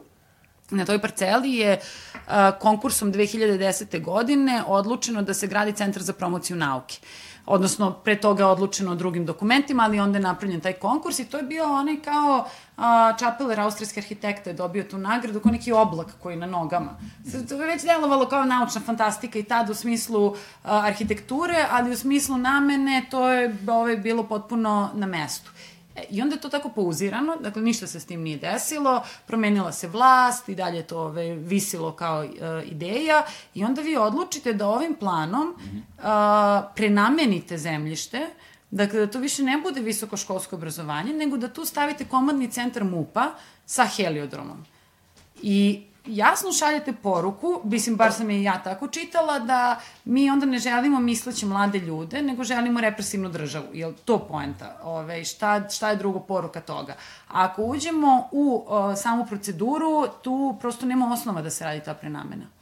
Na 0.71 0.85
toj 0.85 1.01
parceli 1.01 1.53
je 1.53 1.79
a, 2.27 2.51
konkursom 2.51 3.13
2010. 3.13 4.03
godine 4.03 4.63
odlučeno 4.67 5.21
da 5.21 5.33
se 5.33 5.47
gradi 5.47 5.73
centar 5.73 6.03
za 6.03 6.13
promociju 6.13 6.57
nauke. 6.57 6.99
Odnosno, 7.45 7.91
pre 7.93 8.15
toga 8.21 8.43
je 8.43 8.47
odlučeno 8.47 8.95
drugim 8.95 9.25
dokumentima, 9.25 9.83
ali 9.83 9.99
onda 9.99 10.17
je 10.17 10.21
napravljen 10.21 10.61
taj 10.61 10.73
konkurs 10.73 11.19
i 11.19 11.25
to 11.25 11.37
je 11.37 11.43
bio 11.43 11.63
onaj 11.73 12.01
kao 12.01 12.45
Čapeler, 13.19 13.59
austrijski 13.59 13.99
arhitekta 13.99 14.49
je 14.49 14.53
dobio 14.53 14.83
tu 14.83 14.97
nagradu, 14.97 15.39
kao 15.39 15.51
neki 15.51 15.71
oblak 15.71 16.07
koji 16.19 16.33
je 16.33 16.39
na 16.39 16.45
nogama. 16.45 16.97
To 17.49 17.61
je 17.61 17.67
već 17.67 17.83
delovalo 17.83 18.27
kao 18.29 18.45
naučna 18.45 18.81
fantastika 18.81 19.39
i 19.39 19.43
tad 19.43 19.69
u 19.69 19.73
smislu 19.73 20.35
a, 20.63 20.81
arhitekture, 20.85 21.65
ali 21.71 21.91
u 21.91 21.97
smislu 21.97 22.37
namene 22.37 23.05
to 23.11 23.29
je 23.29 23.55
ovaj, 23.67 23.97
bilo 23.97 24.23
potpuno 24.23 24.89
na 24.93 25.07
mestu. 25.07 25.51
E, 25.99 26.05
I 26.09 26.21
onda 26.21 26.35
je 26.35 26.41
to 26.41 26.49
tako 26.49 26.69
pauzirano, 26.69 27.35
dakle 27.35 27.61
ništa 27.61 27.87
se 27.87 27.99
s 27.99 28.05
tim 28.05 28.21
nije 28.21 28.37
desilo, 28.37 29.03
promenila 29.27 29.71
se 29.71 29.87
vlast 29.87 30.49
i 30.49 30.55
dalje 30.55 30.77
je 30.77 30.87
to 30.87 30.99
ove, 30.99 31.35
visilo 31.35 31.91
kao 31.91 32.23
e, 32.23 32.29
ideja 32.65 33.23
i 33.53 33.63
onda 33.63 33.81
vi 33.81 33.97
odlučite 33.97 34.53
da 34.53 34.67
ovim 34.67 34.95
planom 34.95 35.55
a, 36.03 36.71
prenamenite 36.75 37.57
zemljište, 37.57 38.27
dakle 38.71 38.99
da 38.99 39.11
to 39.11 39.19
više 39.19 39.43
ne 39.43 39.57
bude 39.57 39.81
visokoškolsko 39.81 40.55
obrazovanje, 40.55 41.13
nego 41.13 41.37
da 41.37 41.47
tu 41.47 41.65
stavite 41.65 42.05
komandni 42.05 42.51
centar 42.51 42.83
MUPA 42.83 43.31
sa 43.65 43.85
heliodromom. 43.85 44.65
I 45.41 45.88
jasno 46.05 46.53
šaljete 46.53 46.93
poruku, 46.93 47.61
mislim, 47.63 47.95
bar 47.95 48.13
sam 48.13 48.29
je 48.29 48.39
i 48.39 48.43
ja 48.43 48.63
tako 48.63 48.87
čitala, 48.87 49.39
da 49.39 49.79
mi 50.05 50.29
onda 50.29 50.45
ne 50.45 50.59
želimo 50.59 50.99
misleće 50.99 51.45
mlade 51.45 51.79
ljude, 51.79 52.21
nego 52.21 52.43
želimo 52.43 52.81
represivnu 52.81 53.29
državu. 53.29 53.65
Je 53.73 53.87
li 53.87 53.95
to 54.05 54.19
poenta? 54.19 54.79
Ove, 54.83 55.25
šta, 55.25 55.69
šta 55.69 55.89
je 55.89 55.95
drugo 55.95 56.19
poruka 56.19 56.61
toga? 56.61 56.93
A 57.27 57.43
ako 57.43 57.63
uđemo 57.63 58.27
u 58.31 58.65
o, 58.67 58.95
samu 58.95 59.25
proceduru, 59.25 60.07
tu 60.21 60.57
prosto 60.61 60.85
nema 60.85 61.13
osnova 61.13 61.41
da 61.41 61.49
se 61.49 61.65
radi 61.65 61.83
ta 61.83 61.93
prenamena. 61.93 62.58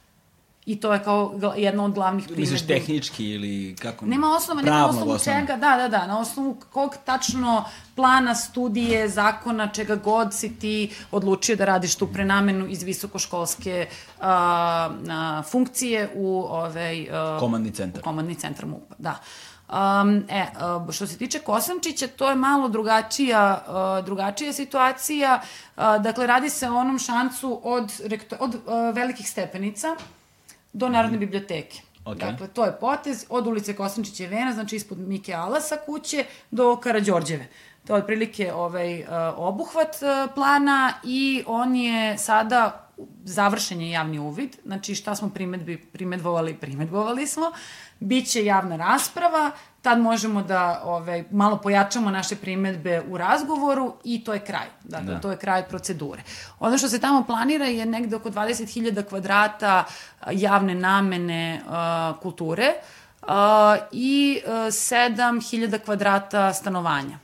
I 0.68 0.76
to 0.76 0.92
je 0.92 1.02
kao 1.02 1.40
jedna 1.56 1.84
od 1.84 1.92
glavnih 1.92 2.24
primedbi. 2.24 2.42
Misliš 2.42 2.66
tehnički 2.66 3.24
ili 3.30 3.76
kako? 3.76 4.06
Nema 4.06 4.26
osnova, 4.36 4.62
nema 4.62 4.86
osnovu 4.86 5.10
osnova. 5.10 5.40
čega, 5.40 5.56
da, 5.56 5.76
da, 5.76 5.88
da, 5.88 6.06
na 6.06 6.20
osnovu 6.20 6.56
kog 6.72 6.96
tačno 7.04 7.64
plana, 7.94 8.34
studije, 8.34 9.08
zakona, 9.08 9.68
čega 9.68 9.96
god 9.96 10.34
si 10.34 10.58
ti 10.58 10.90
odlučio 11.10 11.56
da 11.56 11.64
radiš 11.64 11.94
tu 11.94 12.06
prenamenu 12.06 12.66
iz 12.66 12.82
visokoškolske 12.82 13.86
a, 14.20 14.90
a, 15.08 15.42
funkcije 15.50 16.10
u 16.14 16.40
ovaj, 16.40 17.08
a, 17.10 17.36
Komandni 17.40 17.72
centar. 17.72 18.02
komandni 18.02 18.34
centar 18.34 18.66
MUP-a, 18.66 18.94
da. 18.98 19.20
Um, 19.68 20.24
e, 20.28 20.46
što 20.92 21.06
se 21.06 21.18
tiče 21.18 21.38
Kosančića, 21.38 22.06
to 22.06 22.30
je 22.30 22.36
malo 22.36 22.68
drugačija, 22.68 23.64
uh, 23.68 24.04
drugačija 24.04 24.52
situacija. 24.52 25.40
Uh, 25.76 25.82
dakle, 26.02 26.26
radi 26.26 26.50
se 26.50 26.68
o 26.68 26.76
onom 26.76 26.98
šancu 26.98 27.60
od, 27.64 27.92
od 28.40 28.54
uh, 28.54 28.60
velikih 28.94 29.28
stepenica 29.28 29.96
do 30.72 30.88
Narodne 30.88 31.18
biblioteke. 31.18 31.80
Ok. 32.04 32.16
Dakle, 32.16 32.48
to 32.48 32.64
je 32.64 32.72
potez 32.80 33.26
od 33.28 33.46
ulice 33.46 33.76
Kosančića 33.76 34.24
i 34.24 34.26
Vena, 34.26 34.52
znači 34.52 34.76
ispod 34.76 34.98
Mike 34.98 35.34
Alasa 35.34 35.76
kuće 35.76 36.24
do 36.50 36.76
Karadžorđeve. 36.76 37.48
To 37.86 37.96
je 37.96 38.02
otprilike 38.02 38.52
ovaj, 38.52 39.02
uh, 39.02 39.08
obuhvat 39.36 39.96
uh, 40.02 40.34
plana 40.34 40.92
i 41.04 41.44
on 41.46 41.76
je 41.76 42.18
sada 42.18 42.87
završen 43.24 43.80
je 43.80 43.90
javni 43.90 44.18
uvid, 44.18 44.56
znači 44.64 44.94
šta 44.94 45.14
smo 45.14 45.30
primetbi, 45.30 45.76
primetbovali, 45.76 46.54
primetbovali 46.54 47.26
smo, 47.26 47.52
biće 48.00 48.44
javna 48.44 48.76
rasprava, 48.76 49.50
tad 49.82 50.00
možemo 50.00 50.42
da 50.42 50.82
ovaj, 50.84 51.24
malo 51.30 51.56
pojačamo 51.56 52.10
naše 52.10 52.36
primetbe 52.36 53.02
u 53.08 53.16
razgovoru 53.18 53.94
i 54.04 54.24
to 54.24 54.34
je 54.34 54.40
kraj. 54.40 54.66
Dakle, 54.84 55.14
Da. 55.14 55.20
to 55.20 55.30
je 55.30 55.36
kraj 55.36 55.68
procedure. 55.68 56.22
Ono 56.60 56.78
što 56.78 56.88
se 56.88 57.00
tamo 57.00 57.24
planira 57.24 57.64
je 57.64 57.86
negde 57.86 58.16
oko 58.16 58.30
20.000 58.30 59.02
kvadrata 59.08 59.84
javne 60.30 60.74
namene 60.74 61.62
a, 61.68 62.14
kulture 62.22 62.72
a, 63.22 63.76
i 63.92 64.40
a, 64.46 64.50
7.000 64.50 65.78
kvadrata 65.78 66.52
stanovanja. 66.52 67.18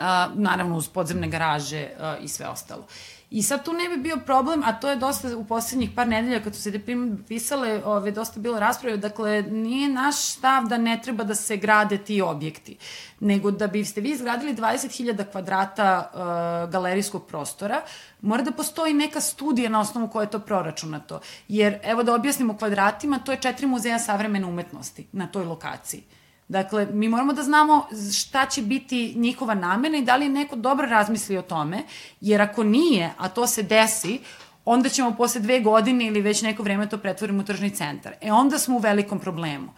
A, 0.00 0.28
naravno 0.34 0.76
uz 0.76 0.88
podzemne 0.88 1.28
garaže 1.28 1.88
a, 2.00 2.16
i 2.20 2.28
sve 2.28 2.48
ostalo. 2.48 2.86
I 3.30 3.42
sad 3.42 3.64
tu 3.64 3.72
ne 3.72 3.88
bi 3.88 3.96
bio 3.96 4.16
problem, 4.16 4.62
a 4.64 4.72
to 4.80 4.90
je 4.90 4.96
dosta 4.96 5.36
u 5.36 5.44
poslednjih 5.44 5.90
par 5.96 6.08
nedelja 6.08 6.40
kad 6.42 6.54
su 6.54 6.62
se 6.62 6.72
te 6.72 6.78
primedbe 6.78 7.22
pisale, 7.28 7.82
ove, 7.84 8.10
dosta 8.10 8.40
bilo 8.40 8.60
rasprave, 8.60 8.96
dakle 8.96 9.42
nije 9.42 9.88
naš 9.88 10.16
stav 10.16 10.68
da 10.68 10.78
ne 10.78 11.00
treba 11.02 11.24
da 11.24 11.34
se 11.34 11.56
grade 11.56 11.98
ti 11.98 12.20
objekti, 12.22 12.76
nego 13.20 13.50
da 13.50 13.66
biste 13.66 14.00
vi 14.00 14.10
izgradili 14.10 14.54
20.000 14.54 15.24
kvadrata 15.32 16.10
uh, 16.12 16.72
galerijskog 16.72 17.26
prostora, 17.26 17.82
mora 18.20 18.42
da 18.42 18.52
postoji 18.52 18.94
neka 18.94 19.20
studija 19.20 19.70
na 19.70 19.80
osnovu 19.80 20.08
koje 20.08 20.24
je 20.24 20.30
to 20.30 20.38
proračunato. 20.38 21.20
Jer, 21.48 21.78
evo 21.82 22.02
da 22.02 22.14
objasnimo 22.14 22.56
kvadratima, 22.56 23.18
to 23.18 23.32
je 23.32 23.40
četiri 23.40 23.66
muzeja 23.66 23.98
savremene 23.98 24.46
umetnosti 24.46 25.06
na 25.12 25.26
toj 25.26 25.44
lokaciji. 25.44 26.02
Dakle, 26.48 26.86
mi 26.92 27.08
moramo 27.08 27.32
da 27.32 27.42
znamo 27.42 27.86
šta 28.14 28.46
će 28.46 28.62
biti 28.62 29.12
njihova 29.16 29.54
namena 29.54 29.98
i 29.98 30.02
da 30.02 30.16
li 30.16 30.24
je 30.24 30.28
neko 30.28 30.56
dobro 30.56 30.86
razmisli 30.86 31.38
o 31.38 31.42
tome, 31.42 31.82
jer 32.20 32.42
ako 32.42 32.64
nije, 32.64 33.12
a 33.18 33.28
to 33.28 33.46
se 33.46 33.62
desi, 33.62 34.20
onda 34.64 34.88
ćemo 34.88 35.14
posle 35.16 35.40
dve 35.40 35.60
godine 35.60 36.06
ili 36.06 36.20
već 36.20 36.42
neko 36.42 36.62
vreme 36.62 36.88
to 36.88 36.98
pretvorimo 36.98 37.40
u 37.40 37.44
tržni 37.44 37.70
centar. 37.70 38.14
E 38.20 38.32
onda 38.32 38.58
smo 38.58 38.76
u 38.76 38.78
velikom 38.78 39.20
problemu. 39.20 39.68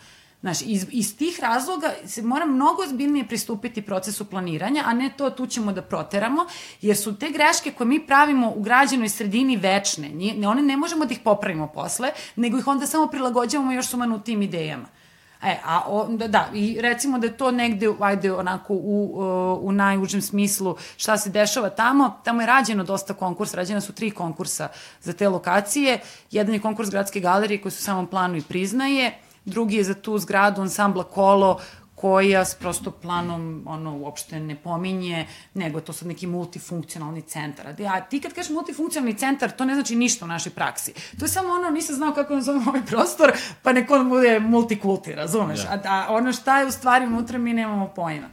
Znaš, 0.41 0.63
iz, 0.63 0.87
iz 0.91 1.17
tih 1.17 1.41
razloga 1.41 1.93
se 2.07 2.23
mora 2.23 2.47
mnogo 2.47 2.83
ozbiljnije 2.83 3.27
pristupiti 3.27 3.83
procesu 3.83 4.25
planiranja, 4.25 4.83
a 4.87 4.95
ne 4.95 5.11
to 5.17 5.31
tu 5.31 5.47
ćemo 5.47 5.73
da 5.73 5.83
proteramo, 5.83 6.47
jer 6.81 6.97
su 6.97 7.19
te 7.19 7.31
greške 7.31 7.73
koje 7.73 7.89
mi 7.89 8.07
pravimo 8.07 8.53
u 8.57 8.63
građanoj 8.63 9.09
sredini 9.09 9.57
večne. 9.57 10.09
Nije, 10.09 10.49
one 10.49 10.63
ne 10.63 10.77
možemo 10.77 11.05
da 11.05 11.13
ih 11.13 11.21
popravimo 11.25 11.67
posle, 11.67 12.11
nego 12.37 12.59
ih 12.59 12.67
onda 12.67 12.87
samo 12.87 13.07
prilagođavamo 13.07 13.73
još 13.73 13.87
sumanutim 13.87 14.43
idejama. 14.43 15.00
E, 15.43 15.57
a 15.65 15.83
onda, 15.87 16.29
da, 16.29 16.49
i 16.55 16.81
recimo 16.81 17.19
da 17.19 17.27
je 17.27 17.37
to 17.37 17.51
negde, 17.51 17.89
ajde, 18.01 18.33
onako, 18.33 18.75
u, 18.75 18.77
u, 18.77 19.69
u 19.69 19.73
najužem 19.73 20.23
smislu 20.23 20.77
šta 20.97 21.17
se 21.17 21.31
dešava 21.31 21.71
tamo, 21.71 22.21
tamo 22.25 22.43
je 22.43 22.47
rađeno 22.47 22.85
dosta 22.85 23.15
konkursa, 23.15 23.57
rađena 23.57 23.81
su 23.81 23.93
tri 23.93 24.11
konkursa 24.11 24.69
za 25.01 25.13
te 25.13 25.29
lokacije, 25.29 25.99
jedan 26.31 26.55
je 26.55 26.61
konkurs 26.61 26.91
Gradske 26.91 27.21
galerije 27.21 27.61
koji 27.61 27.73
su 27.73 27.83
samom 27.83 28.07
planu 28.07 28.37
i 28.37 28.43
priznaje, 28.43 29.13
drugi 29.45 29.77
je 29.77 29.85
za 29.85 29.95
tu 29.95 30.19
zgradu 30.19 30.61
ansambla 30.61 31.05
Kolo, 31.05 31.61
koja 32.01 32.45
s 32.45 32.55
prosto 32.55 32.91
planom 32.91 33.65
ono 33.67 33.97
uopšte 33.97 34.41
ne 34.41 34.57
pominje, 34.57 35.27
nego 35.55 35.81
to 35.81 35.93
sad 35.93 36.09
neki 36.09 36.27
multifunkcionalni 36.27 37.23
centar. 37.23 37.67
A 37.67 38.01
ti 38.01 38.21
kad 38.21 38.33
kažeš 38.33 38.51
multifunkcionalni 38.51 39.15
centar, 39.19 39.51
to 39.51 39.65
ne 39.65 39.75
znači 39.75 39.97
ništa 39.97 40.25
u 40.25 40.29
našoj 40.29 40.53
praksi. 40.53 40.93
To 41.19 41.25
je 41.25 41.29
samo 41.29 41.53
ono, 41.53 41.71
nisam 41.71 41.97
znao 41.97 42.15
kako 42.15 42.35
nazovem 42.35 42.69
ovaj 42.69 42.83
prostor, 42.87 43.33
pa 43.63 43.73
neko 43.73 43.95
on 43.95 44.09
bude 44.09 44.41
multikulti, 44.41 45.15
razumeš? 45.15 45.63
Da. 45.63 45.81
A, 45.85 46.05
a 46.09 46.15
ono 46.15 46.33
šta 46.33 46.61
je 46.61 46.67
u 46.67 46.71
stvari 46.71 47.07
unutra 47.07 47.39
mi 47.39 47.53
nemamo 47.53 47.89
pojma. 47.89 48.29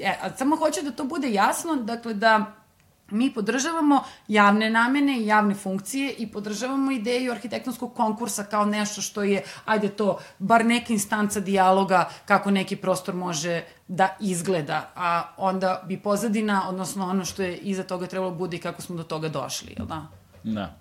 E, 0.00 0.14
a 0.22 0.36
samo 0.36 0.56
hoću 0.56 0.82
da 0.82 0.90
to 0.90 1.04
bude 1.04 1.32
jasno, 1.32 1.76
dakle 1.76 2.14
da 2.14 2.61
mi 3.12 3.34
podržavamo 3.34 4.04
javne 4.28 4.70
namene 4.70 5.18
i 5.18 5.26
javne 5.26 5.54
funkcije 5.54 6.12
i 6.18 6.26
podržavamo 6.26 6.90
ideju 6.90 7.32
arhitektonskog 7.32 7.94
konkursa 7.94 8.44
kao 8.44 8.64
nešto 8.64 9.02
što 9.02 9.22
je, 9.22 9.42
ajde 9.64 9.88
to, 9.88 10.18
bar 10.38 10.66
neka 10.66 10.92
instanca 10.92 11.40
dijaloga 11.40 12.08
kako 12.24 12.50
neki 12.50 12.76
prostor 12.76 13.14
može 13.14 13.62
da 13.88 14.16
izgleda, 14.20 14.90
a 14.96 15.22
onda 15.36 15.82
bi 15.88 15.98
pozadina, 15.98 16.68
odnosno 16.68 17.08
ono 17.08 17.24
što 17.24 17.42
je 17.42 17.56
iza 17.56 17.82
toga 17.82 18.06
trebalo 18.06 18.34
bude 18.34 18.56
i 18.56 18.60
kako 18.60 18.82
smo 18.82 18.96
do 18.96 19.02
toga 19.02 19.28
došli, 19.28 19.74
jel 19.76 19.86
da? 19.86 20.06
Da. 20.42 20.76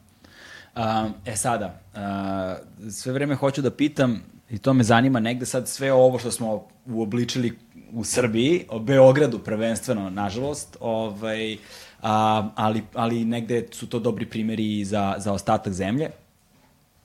A, 0.75 1.09
e 1.25 1.35
sada, 1.35 1.81
a, 1.95 2.55
sve 2.91 3.13
vreme 3.13 3.35
hoću 3.35 3.61
da 3.61 3.71
pitam, 3.71 4.21
i 4.49 4.57
to 4.57 4.73
me 4.73 4.83
zanima 4.83 5.19
negde 5.19 5.45
sad 5.45 5.67
sve 5.67 5.93
ovo 5.93 6.19
što 6.19 6.31
smo 6.31 6.67
uobličili 6.85 7.59
u 7.91 8.03
Srbiji, 8.03 8.65
o 8.69 8.79
Beogradu 8.79 9.39
prvenstveno, 9.39 10.09
nažalost, 10.09 10.77
ovaj, 10.79 11.57
a, 12.01 12.49
ali, 12.55 12.83
ali 12.93 13.25
negde 13.25 13.67
su 13.71 13.89
to 13.89 13.99
dobri 13.99 14.25
primjeri 14.25 14.85
za, 14.85 15.15
za 15.17 15.33
ostatak 15.33 15.73
zemlje. 15.73 16.09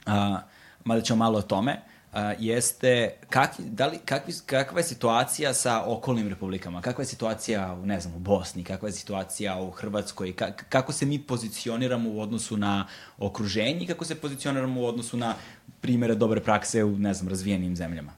A, 0.07 0.41
mada 0.85 1.01
ćemo 1.01 1.17
malo 1.17 1.39
o 1.39 1.43
tome. 1.43 1.81
A, 2.13 2.33
jeste, 2.39 3.11
kakvi, 3.31 3.65
da 3.65 3.87
li, 3.87 3.99
kakvi, 4.05 4.35
kakva 4.47 4.81
je 4.81 4.85
situacija 4.85 5.55
sa 5.55 5.85
okolnim 5.87 6.29
republikama? 6.29 6.81
Kakva 6.81 7.03
je 7.03 7.07
situacija, 7.07 7.75
u, 7.83 7.87
ne 7.87 8.01
znam, 8.01 8.15
u 8.15 8.19
Bosni? 8.19 8.65
Kakva 8.65 8.89
je 8.89 8.93
situacija 8.93 9.61
u 9.61 9.71
Hrvatskoj? 9.71 10.33
Ka, 10.33 10.53
kako 10.53 10.93
se 10.93 11.07
mi 11.07 11.19
pozicioniramo 11.19 12.11
u 12.11 12.21
odnosu 12.21 12.57
na 12.57 12.87
okruženje 13.19 13.81
i 13.81 13.87
kako 13.87 14.05
se 14.05 14.15
pozicioniramo 14.15 14.81
u 14.81 14.87
odnosu 14.87 15.17
na 15.17 15.35
primere 15.81 16.15
dobre 16.15 16.41
prakse 16.41 16.85
u, 16.85 16.99
ne 16.99 17.15
znam, 17.15 17.29
razvijenim 17.29 17.77
zemljama? 17.77 18.13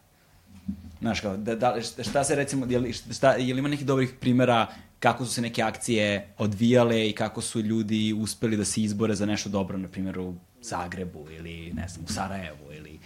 Znaš, 1.01 1.21
kao, 1.21 1.37
da, 1.37 1.55
da, 1.55 1.77
šta 1.83 2.25
se 2.25 2.35
recimo, 2.35 2.67
je 2.69 2.79
li, 2.79 2.93
šta, 2.93 3.33
je 3.33 3.55
li 3.55 3.59
ima 3.59 3.69
nekih 3.69 3.87
dobrih 3.87 4.15
primera 4.21 4.67
kako 5.01 5.25
su 5.25 5.33
se 5.33 5.41
neke 5.41 5.63
akcije 5.63 6.35
odvijale 6.39 7.09
i 7.09 7.13
kako 7.13 7.41
su 7.41 7.61
ljudi 7.61 8.13
uspeli 8.13 8.57
da 8.57 8.65
se 8.65 8.83
izbore 8.83 9.15
za 9.15 9.27
nešto 9.27 9.49
dobro, 9.49 9.79
na 9.79 9.89
primjer 9.89 10.19
u 10.19 10.35
Zagrebu 10.63 11.27
ili, 11.31 11.73
ne 11.73 11.89
znam, 11.89 12.05
u 12.05 12.13
Sarajevu 12.13 12.73
ili 12.73 12.99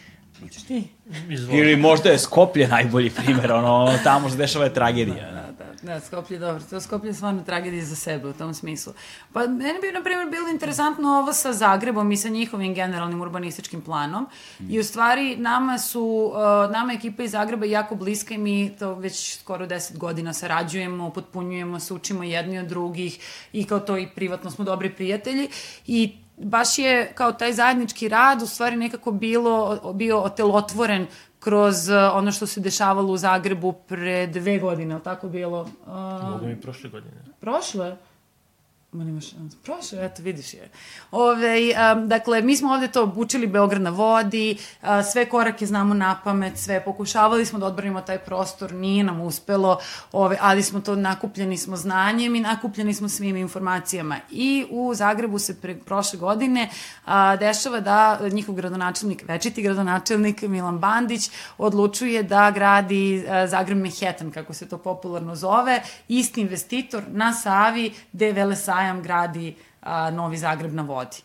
Hoćeš 0.42 0.62
ti? 0.62 0.84
Izvoli. 1.28 1.58
Ili 1.58 1.76
možda 1.76 2.10
je 2.10 2.18
Skoplje 2.18 2.68
najbolji 2.68 3.10
primjer, 3.10 3.52
ono, 3.52 3.98
tamo 4.04 4.30
se 4.30 4.36
dešava 4.36 4.64
je 4.64 4.74
tragedija. 4.74 5.32
Da, 5.32 5.64
da, 5.64 5.94
da, 5.94 6.00
Skoplje 6.00 6.34
je 6.34 6.38
dobro. 6.38 6.62
To 6.70 6.80
Skoplje 6.80 7.08
je 7.08 7.14
stvarno 7.14 7.42
tragedija 7.42 7.84
za 7.84 7.96
sebe 7.96 8.28
u 8.28 8.32
tom 8.32 8.54
smislu. 8.54 8.92
Pa 9.32 9.40
meni 9.40 9.78
bi, 9.80 9.92
na 9.92 10.02
primjer, 10.02 10.30
bilo 10.30 10.48
interesantno 10.48 11.08
ovo 11.08 11.32
sa 11.32 11.52
Zagrebom 11.52 12.12
i 12.12 12.16
sa 12.16 12.28
njihovim 12.28 12.74
generalnim 12.74 13.20
urbanističkim 13.20 13.80
planom. 13.80 14.26
Mm. 14.60 14.70
I 14.70 14.80
u 14.80 14.84
stvari 14.84 15.36
nama 15.36 15.78
su, 15.78 16.32
uh, 16.34 16.72
nama 16.72 16.92
ekipa 16.92 17.22
iz 17.22 17.30
Zagreba 17.30 17.66
jako 17.66 17.94
bliska 17.94 18.34
i 18.34 18.38
mi 18.38 18.72
to 18.78 18.94
već 18.94 19.38
skoro 19.38 19.66
10 19.66 19.98
godina 19.98 20.32
sarađujemo, 20.32 21.10
potpunjujemo 21.10 21.80
se, 21.80 21.94
učimo 21.94 22.22
jedni 22.22 22.58
od 22.58 22.66
drugih 22.66 23.18
i 23.52 23.64
kao 23.64 23.80
to 23.80 23.98
i 23.98 24.08
privatno 24.14 24.50
smo 24.50 24.64
dobri 24.64 24.90
prijatelji. 24.90 25.48
I 25.86 26.21
baš 26.42 26.78
je 26.78 27.12
kao 27.14 27.32
taj 27.32 27.52
zajednički 27.52 28.08
rad 28.08 28.42
u 28.42 28.46
stvari 28.46 28.76
nekako 28.76 29.12
bilo, 29.12 29.92
bio 29.94 30.20
otelotvoren 30.20 31.06
kroz 31.40 31.88
uh, 31.88 31.96
ono 32.14 32.32
što 32.32 32.46
se 32.46 32.60
dešavalo 32.60 33.12
u 33.12 33.16
Zagrebu 33.16 33.72
pre 33.72 34.26
dve 34.26 34.58
godine, 34.58 34.94
ali 34.94 35.02
tako 35.02 35.28
bilo? 35.28 35.60
Uh, 35.60 36.30
Mogu 36.30 36.46
mi 36.46 36.60
prošle 36.60 36.90
godine. 36.90 37.24
prošle? 37.40 37.96
Ma 38.92 39.04
nemaš 39.04 39.30
šans. 39.30 39.54
Prošle, 39.54 40.04
eto, 40.04 40.22
vidiš 40.22 40.54
je. 40.54 40.68
Ove, 41.10 41.56
um, 41.96 42.08
dakle, 42.08 42.42
mi 42.42 42.56
smo 42.56 42.72
ovde 42.72 42.88
to 42.88 43.12
učili 43.16 43.46
Beograd 43.46 43.82
na 43.82 43.90
vodi, 43.90 44.56
uh, 44.82 44.88
sve 45.12 45.28
korake 45.28 45.66
znamo 45.66 45.94
na 45.94 46.20
pamet, 46.24 46.58
sve 46.58 46.84
pokušavali 46.84 47.46
smo 47.46 47.58
da 47.58 47.66
odbranimo 47.66 48.00
taj 48.00 48.18
prostor, 48.18 48.72
nije 48.72 49.04
nam 49.04 49.20
uspelo, 49.20 49.78
ove, 50.12 50.36
ali 50.40 50.62
smo 50.62 50.80
to 50.80 50.96
nakupljeni 50.96 51.58
smo 51.58 51.76
znanjem 51.76 52.34
i 52.34 52.40
nakupljeni 52.40 52.94
smo 52.94 53.08
svim 53.08 53.36
informacijama. 53.36 54.16
I 54.30 54.66
u 54.70 54.94
Zagrebu 54.94 55.38
se 55.38 55.60
pre, 55.60 55.74
prošle 55.74 56.18
godine 56.18 56.68
a, 57.04 57.36
dešava 57.36 57.80
da 57.80 58.18
njihov 58.32 58.54
gradonačelnik, 58.54 59.24
večiti 59.28 59.62
gradonačelnik 59.62 60.42
Milan 60.42 60.78
Bandić 60.78 61.30
odlučuje 61.58 62.22
da 62.22 62.50
gradi 62.50 63.24
a, 63.28 63.46
Zagreb 63.46 63.78
Manhattan, 63.78 64.30
kako 64.30 64.54
se 64.54 64.68
to 64.68 64.78
popularno 64.78 65.34
zove, 65.34 65.82
isti 66.08 66.40
investitor 66.40 67.02
na 67.08 67.32
Savi, 67.32 67.92
gde 68.12 68.32
Vele 68.32 68.56
sajam 68.82 69.02
gradi 69.02 69.56
a, 69.82 70.10
Novi 70.10 70.36
Zagreb 70.36 70.74
na 70.74 70.82
vodi. 70.82 71.22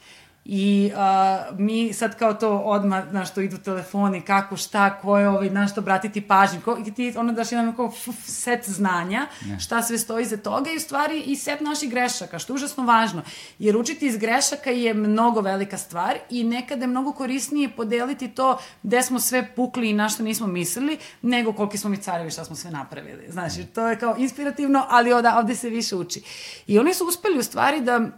I 0.49 0.91
a, 0.95 1.43
mi 1.57 1.93
sad 1.93 2.17
kao 2.17 2.33
to 2.33 2.57
odmah, 2.57 3.03
znaš, 3.09 3.33
to 3.33 3.41
idu 3.41 3.57
telefoni, 3.57 4.21
kako, 4.21 4.57
šta, 4.57 4.99
ko 5.01 5.17
je 5.17 5.29
ovaj, 5.29 5.49
na 5.49 5.67
što 5.67 5.81
obratiti 5.81 6.21
pažnju, 6.21 6.61
ko, 6.65 6.77
i 6.85 6.93
ti 6.93 7.13
ono 7.17 7.33
daš 7.33 7.51
jedan 7.51 7.75
kao 7.75 7.91
set 8.25 8.69
znanja, 8.69 9.27
ne. 9.45 9.59
šta 9.59 9.81
sve 9.81 9.97
stoji 9.97 10.23
iza 10.23 10.37
toga 10.37 10.71
i 10.71 10.77
u 10.77 10.79
stvari 10.79 11.21
i 11.21 11.35
set 11.35 11.61
naših 11.61 11.89
grešaka, 11.89 12.39
što 12.39 12.53
je 12.53 12.55
užasno 12.55 12.85
važno. 12.85 13.21
Jer 13.59 13.77
učiti 13.77 14.07
iz 14.07 14.17
grešaka 14.17 14.69
je 14.69 14.93
mnogo 14.93 15.41
velika 15.41 15.77
stvar 15.77 16.17
i 16.29 16.43
nekada 16.43 16.83
je 16.83 16.87
mnogo 16.87 17.11
korisnije 17.11 17.69
podeliti 17.69 18.27
to 18.27 18.57
gde 18.83 19.01
smo 19.01 19.19
sve 19.19 19.55
pukli 19.55 19.89
i 19.89 19.93
na 19.93 20.09
što 20.09 20.23
nismo 20.23 20.47
mislili, 20.47 20.97
nego 21.21 21.53
koliki 21.53 21.77
smo 21.77 21.89
mi 21.89 21.97
carevi 21.97 22.31
šta 22.31 22.45
smo 22.45 22.55
sve 22.55 22.71
napravili. 22.71 23.25
Znači, 23.29 23.65
to 23.65 23.87
je 23.87 23.99
kao 23.99 24.15
inspirativno, 24.17 24.85
ali 24.89 25.13
ovde, 25.13 25.29
ovde 25.29 25.55
se 25.55 25.69
više 25.69 25.95
uči. 25.95 26.21
I 26.67 26.79
oni 26.79 26.93
su 26.93 27.05
uspeli 27.07 27.39
u 27.39 27.43
stvari 27.43 27.81
da 27.81 28.09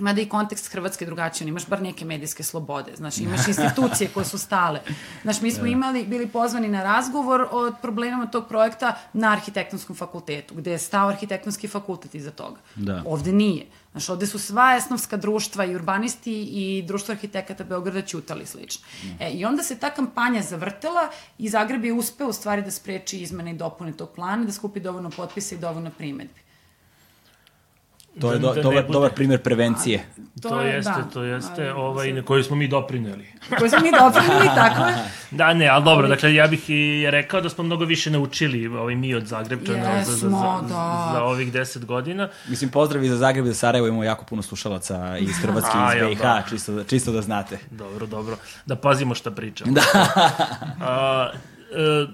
mada 0.00 0.20
i 0.20 0.28
kontekst 0.28 0.72
Hrvatske 0.72 1.06
drugačiji, 1.06 1.48
imaš 1.48 1.66
bar 1.66 1.82
neke 1.82 2.04
medijske 2.04 2.42
slobode, 2.42 2.92
znaš, 2.96 3.18
imaš 3.18 3.48
institucije 3.48 4.10
koje 4.14 4.24
su 4.24 4.38
stale. 4.38 4.80
Znaš, 5.22 5.40
mi 5.40 5.50
smo 5.50 5.66
imali, 5.66 6.04
bili 6.04 6.28
pozvani 6.28 6.68
na 6.68 6.82
razgovor 6.82 7.48
o 7.50 7.72
problemama 7.82 8.26
tog 8.26 8.48
projekta 8.48 8.94
na 9.12 9.32
arhitektonskom 9.32 9.96
fakultetu, 9.96 10.54
gde 10.54 10.70
je 10.70 10.78
stao 10.78 11.08
arhitektonski 11.08 11.68
fakultet 11.68 12.14
iza 12.14 12.30
toga. 12.30 12.60
Da. 12.74 13.02
Ovde 13.06 13.32
nije. 13.32 13.66
Znaš, 13.90 14.08
ovde 14.08 14.26
su 14.26 14.38
sva 14.38 14.76
esnovska 14.76 15.16
društva 15.16 15.64
i 15.64 15.74
urbanisti 15.74 16.32
i 16.42 16.82
društvo 16.86 17.12
arhitekata 17.12 17.64
Beograda 17.64 18.02
ćutali 18.02 18.46
slično. 18.46 18.86
E, 19.20 19.30
I 19.30 19.44
onda 19.44 19.62
se 19.62 19.78
ta 19.78 19.90
kampanja 19.90 20.42
zavrtela 20.42 21.08
i 21.38 21.48
Zagreb 21.48 21.84
je 21.84 21.92
uspeo 21.92 22.28
u 22.28 22.32
stvari 22.32 22.62
da 22.62 22.70
spreči 22.70 23.18
izmene 23.18 23.50
i 23.50 23.56
dopune 23.56 23.92
tog 23.92 24.10
plana, 24.14 24.44
da 24.44 24.52
skupi 24.52 24.80
dovoljno 24.80 25.10
potpisa 25.10 25.54
i 25.54 25.58
dovoljno 25.58 25.90
primetbi. 25.98 26.40
To 28.20 28.32
je 28.32 28.38
do, 28.38 28.54
Da 28.54 28.62
dobar, 28.62 28.82
bude- 28.82 28.92
dobar 28.92 29.10
primjer 29.10 29.40
prevencije. 29.40 30.04
To, 30.42 30.60
jeste, 30.60 30.90
da, 30.92 31.02
to 31.04 31.22
jeste, 31.22 31.62
ali, 31.62 31.70
ovaj, 31.72 32.06
se- 32.08 32.22
koji 32.22 32.42
smo 32.44 32.56
mi 32.56 32.68
doprineli. 32.68 33.26
Koji 33.58 33.70
smo 33.70 33.78
mi 33.78 33.90
doprinili, 33.92 34.46
tako 34.56 34.84
je. 34.84 34.94
Da, 35.30 35.54
ne, 35.54 35.68
ali 35.68 35.84
dobro, 35.84 36.08
dakle, 36.08 36.34
ja 36.34 36.46
bih 36.46 36.70
i 36.70 37.06
rekao 37.08 37.40
da 37.40 37.48
smo 37.48 37.64
mnogo 37.64 37.84
više 37.84 38.10
naučili 38.10 38.66
ovaj, 38.68 38.94
mi 38.94 39.14
od 39.14 39.26
Zagrebčana 39.26 40.04
za, 40.04 40.12
za, 40.12 40.16
za, 40.20 40.28
da. 40.62 41.10
za 41.12 41.22
ovih 41.22 41.52
deset 41.52 41.84
godina. 41.84 42.28
Mislim, 42.48 42.70
pozdrav 42.70 43.04
i 43.04 43.08
za 43.08 43.16
Zagreb 43.16 43.44
i 43.44 43.48
za 43.48 43.54
Sarajevo, 43.56 43.88
imamo 43.88 44.04
jako 44.04 44.24
puno 44.24 44.42
slušalaca 44.42 45.18
iz 45.18 45.36
Hrvatske 45.42 45.70
i 45.74 45.80
A, 45.80 45.94
iz 45.94 46.08
BiH, 46.08 46.22
da? 46.22 46.42
čisto, 46.50 46.72
da- 46.72 46.84
čisto 46.84 47.12
da 47.12 47.22
znate. 47.22 47.58
Dobro, 47.70 48.06
dobro. 48.06 48.36
Da 48.66 48.76
pazimo 48.76 49.14
šta 49.14 49.30
pričamo. 49.30 49.72
Da. 49.72 49.82
A, 50.82 51.30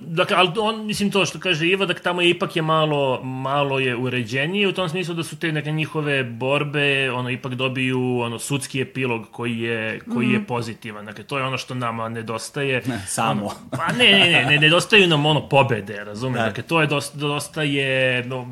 dakle, 0.00 0.36
ali 0.36 0.50
on, 0.58 0.86
mislim 0.86 1.10
to 1.10 1.26
što 1.26 1.38
kaže 1.38 1.68
Iva, 1.68 1.86
dakle, 1.86 2.02
tamo 2.02 2.20
je 2.20 2.30
ipak 2.30 2.56
je 2.56 2.62
malo, 2.62 3.22
malo 3.22 3.78
je 3.78 3.96
uređenije 3.96 4.68
u 4.68 4.72
tom 4.72 4.88
smislu 4.88 5.14
da 5.14 5.22
su 5.22 5.38
te 5.38 5.52
neke 5.52 5.72
njihove 5.72 6.24
borbe, 6.24 7.10
ono, 7.10 7.30
ipak 7.30 7.54
dobiju 7.54 8.18
ono, 8.18 8.38
sudski 8.38 8.80
epilog 8.80 9.26
koji 9.30 9.58
je, 9.58 10.00
koji 10.14 10.30
je 10.30 10.44
pozitivan. 10.44 11.06
Dakle, 11.06 11.24
to 11.24 11.38
je 11.38 11.44
ono 11.44 11.58
što 11.58 11.74
nama 11.74 12.08
nedostaje. 12.08 12.82
Ne, 12.86 13.02
samo. 13.06 13.46
Ono, 13.46 13.54
pa 13.70 13.92
ne, 13.92 14.12
ne, 14.12 14.30
ne, 14.30 14.44
ne, 14.44 14.58
nedostaju 14.58 15.08
nam 15.08 15.26
ono 15.26 15.48
pobede, 15.48 16.04
razumeš? 16.04 16.38
Da. 16.38 16.46
Dakle, 16.46 16.62
to 16.62 16.80
je 16.80 16.86
dosta, 16.86 17.18
dosta 17.18 17.62
je 17.62 18.24
no, 18.24 18.46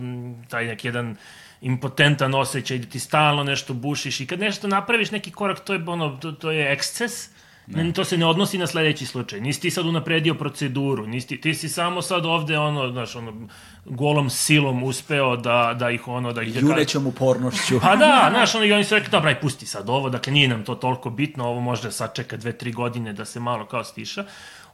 taj 0.49 0.67
neki 0.67 0.89
jedan 0.89 1.17
impotentan 1.61 2.35
osjećaj 2.35 2.79
da 2.79 2.87
ti 2.87 2.99
stalno 2.99 3.45
nešto 3.45 3.75
bušiš 3.75 4.21
i 4.21 4.27
kad 4.27 4.41
nešto 4.41 4.69
napraviš 4.69 5.11
neki 5.11 5.31
korak 5.31 5.61
to 5.61 5.73
je 5.73 5.85
ono 5.87 6.17
to, 6.17 6.33
to 6.33 6.51
je 6.51 6.73
eksces 6.73 7.34
Ne. 7.67 7.93
To 7.93 8.05
se 8.05 8.19
ne 8.19 8.27
odnosi 8.27 8.59
na 8.59 8.67
sledeći 8.67 9.07
slučaj. 9.07 9.41
Nisi 9.41 9.61
ti 9.61 9.71
sad 9.71 9.87
unapredio 9.87 10.35
proceduru, 10.35 11.07
nisi 11.07 11.29
ti, 11.29 11.41
ti 11.41 11.55
si 11.55 11.69
samo 11.69 12.03
sad 12.03 12.27
ovde 12.27 12.59
ono, 12.59 12.91
znaš, 12.91 13.17
ono, 13.17 13.49
golom 13.85 14.31
silom 14.31 14.83
uspeo 14.83 15.37
da, 15.37 15.77
da 15.79 15.91
ih 15.91 16.09
ono, 16.09 16.33
da 16.33 16.43
ih... 16.43 16.57
Junećom 16.57 17.07
upornošću. 17.07 17.81
Pa 17.81 17.97
da, 17.97 18.29
znaš, 18.35 18.55
ono, 18.55 18.65
i 18.65 18.73
oni 18.73 18.85
su 18.85 18.95
rekli, 18.95 19.11
dobra, 19.11 19.31
aj 19.31 19.41
pusti 19.41 19.67
sad 19.67 19.89
ovo, 19.89 20.11
dakle 20.11 20.33
nije 20.33 20.49
nam 20.49 20.65
to 20.65 20.75
toliko 20.75 21.11
bitno, 21.11 21.45
ovo 21.45 21.61
može 21.61 21.93
sačeka 21.93 22.37
dve, 22.37 22.53
tri 22.53 22.73
godine 22.73 23.13
da 23.13 23.25
se 23.25 23.41
malo 23.41 23.67
kao 23.67 23.85
stiša. 23.85 24.25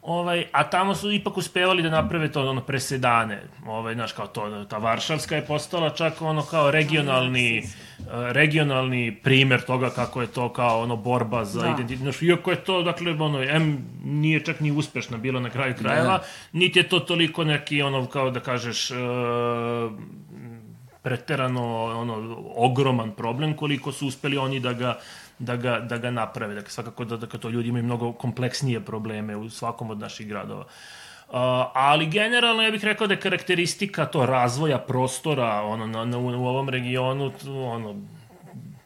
Ovaj, 0.03 0.47
a 0.53 0.65
tamo 0.71 0.95
su 0.95 1.13
ipak 1.13 1.37
uspevali 1.37 1.83
da 1.83 1.91
naprave 1.91 2.33
to 2.33 2.51
ono 2.51 2.61
presedane. 2.61 3.43
Ovaj, 3.67 3.95
znaš, 3.95 4.13
kao 4.13 4.27
to, 4.27 4.65
ta 4.65 4.79
Varšavska 4.79 5.37
je 5.37 5.47
postala 5.47 5.91
čak 5.91 6.23
ono 6.23 6.43
kao 6.43 6.71
regionalni, 6.71 7.63
uh, 7.99 8.05
regionalni 8.33 9.17
primer 9.23 9.61
toga 9.61 9.91
kako 9.91 10.21
je 10.21 10.27
to 10.27 10.49
kao 10.53 10.83
ono 10.83 10.97
borba 10.97 11.45
za 11.45 11.63
Da. 11.63 11.69
identitet. 11.69 11.99
Znaš, 11.99 12.23
iako 12.23 12.51
je 12.51 12.57
to, 12.57 12.83
dakle, 12.83 13.13
ono, 13.13 13.43
M 13.43 13.87
nije 14.05 14.45
čak 14.45 14.61
ni 14.61 14.71
uspešna 14.71 15.17
bila 15.19 15.41
na 15.41 15.51
kraju 15.51 15.75
krajeva, 15.79 16.19
Da. 16.19 16.25
niti 16.53 16.79
je 16.79 16.89
to 16.89 17.01
toliko 17.01 17.45
neki, 17.45 17.83
ono, 17.83 18.07
kao 18.07 18.31
da 18.31 18.41
kažeš, 18.41 18.91
uh, 18.91 18.97
preterano 21.03 21.85
ono 21.85 22.37
ogroman 22.57 23.11
problem 23.13 23.57
koliko 23.57 23.93
su 23.93 24.07
uspeli 24.07 24.39
oni 24.39 24.61
da 24.61 24.73
ga 24.73 24.99
da 25.41 25.57
ga, 25.57 25.81
da 25.81 25.99
ga 25.99 26.11
naprave. 26.11 26.55
Dakle, 26.55 26.71
svakako 26.71 27.05
da, 27.05 27.17
da 27.17 27.27
to 27.27 27.49
ljudi 27.49 27.69
imaju 27.69 27.85
mnogo 27.85 28.13
kompleksnije 28.13 28.81
probleme 28.81 29.37
u 29.37 29.51
svakom 29.51 29.91
od 29.91 29.99
naših 29.99 30.29
gradova. 30.29 30.65
Uh, 31.29 31.37
ali 31.75 32.07
generalno 32.07 32.63
ja 32.63 32.71
bih 32.71 32.85
rekao 32.85 33.07
da 33.07 33.15
je 33.15 33.21
karakteristika 33.21 34.07
to 34.07 34.27
razvoja 34.27 34.79
prostora 34.79 35.63
ono, 35.63 35.87
na, 35.87 36.05
na, 36.05 36.19
u 36.19 36.47
ovom 36.47 36.69
regionu 36.69 37.33
ono, 37.47 37.97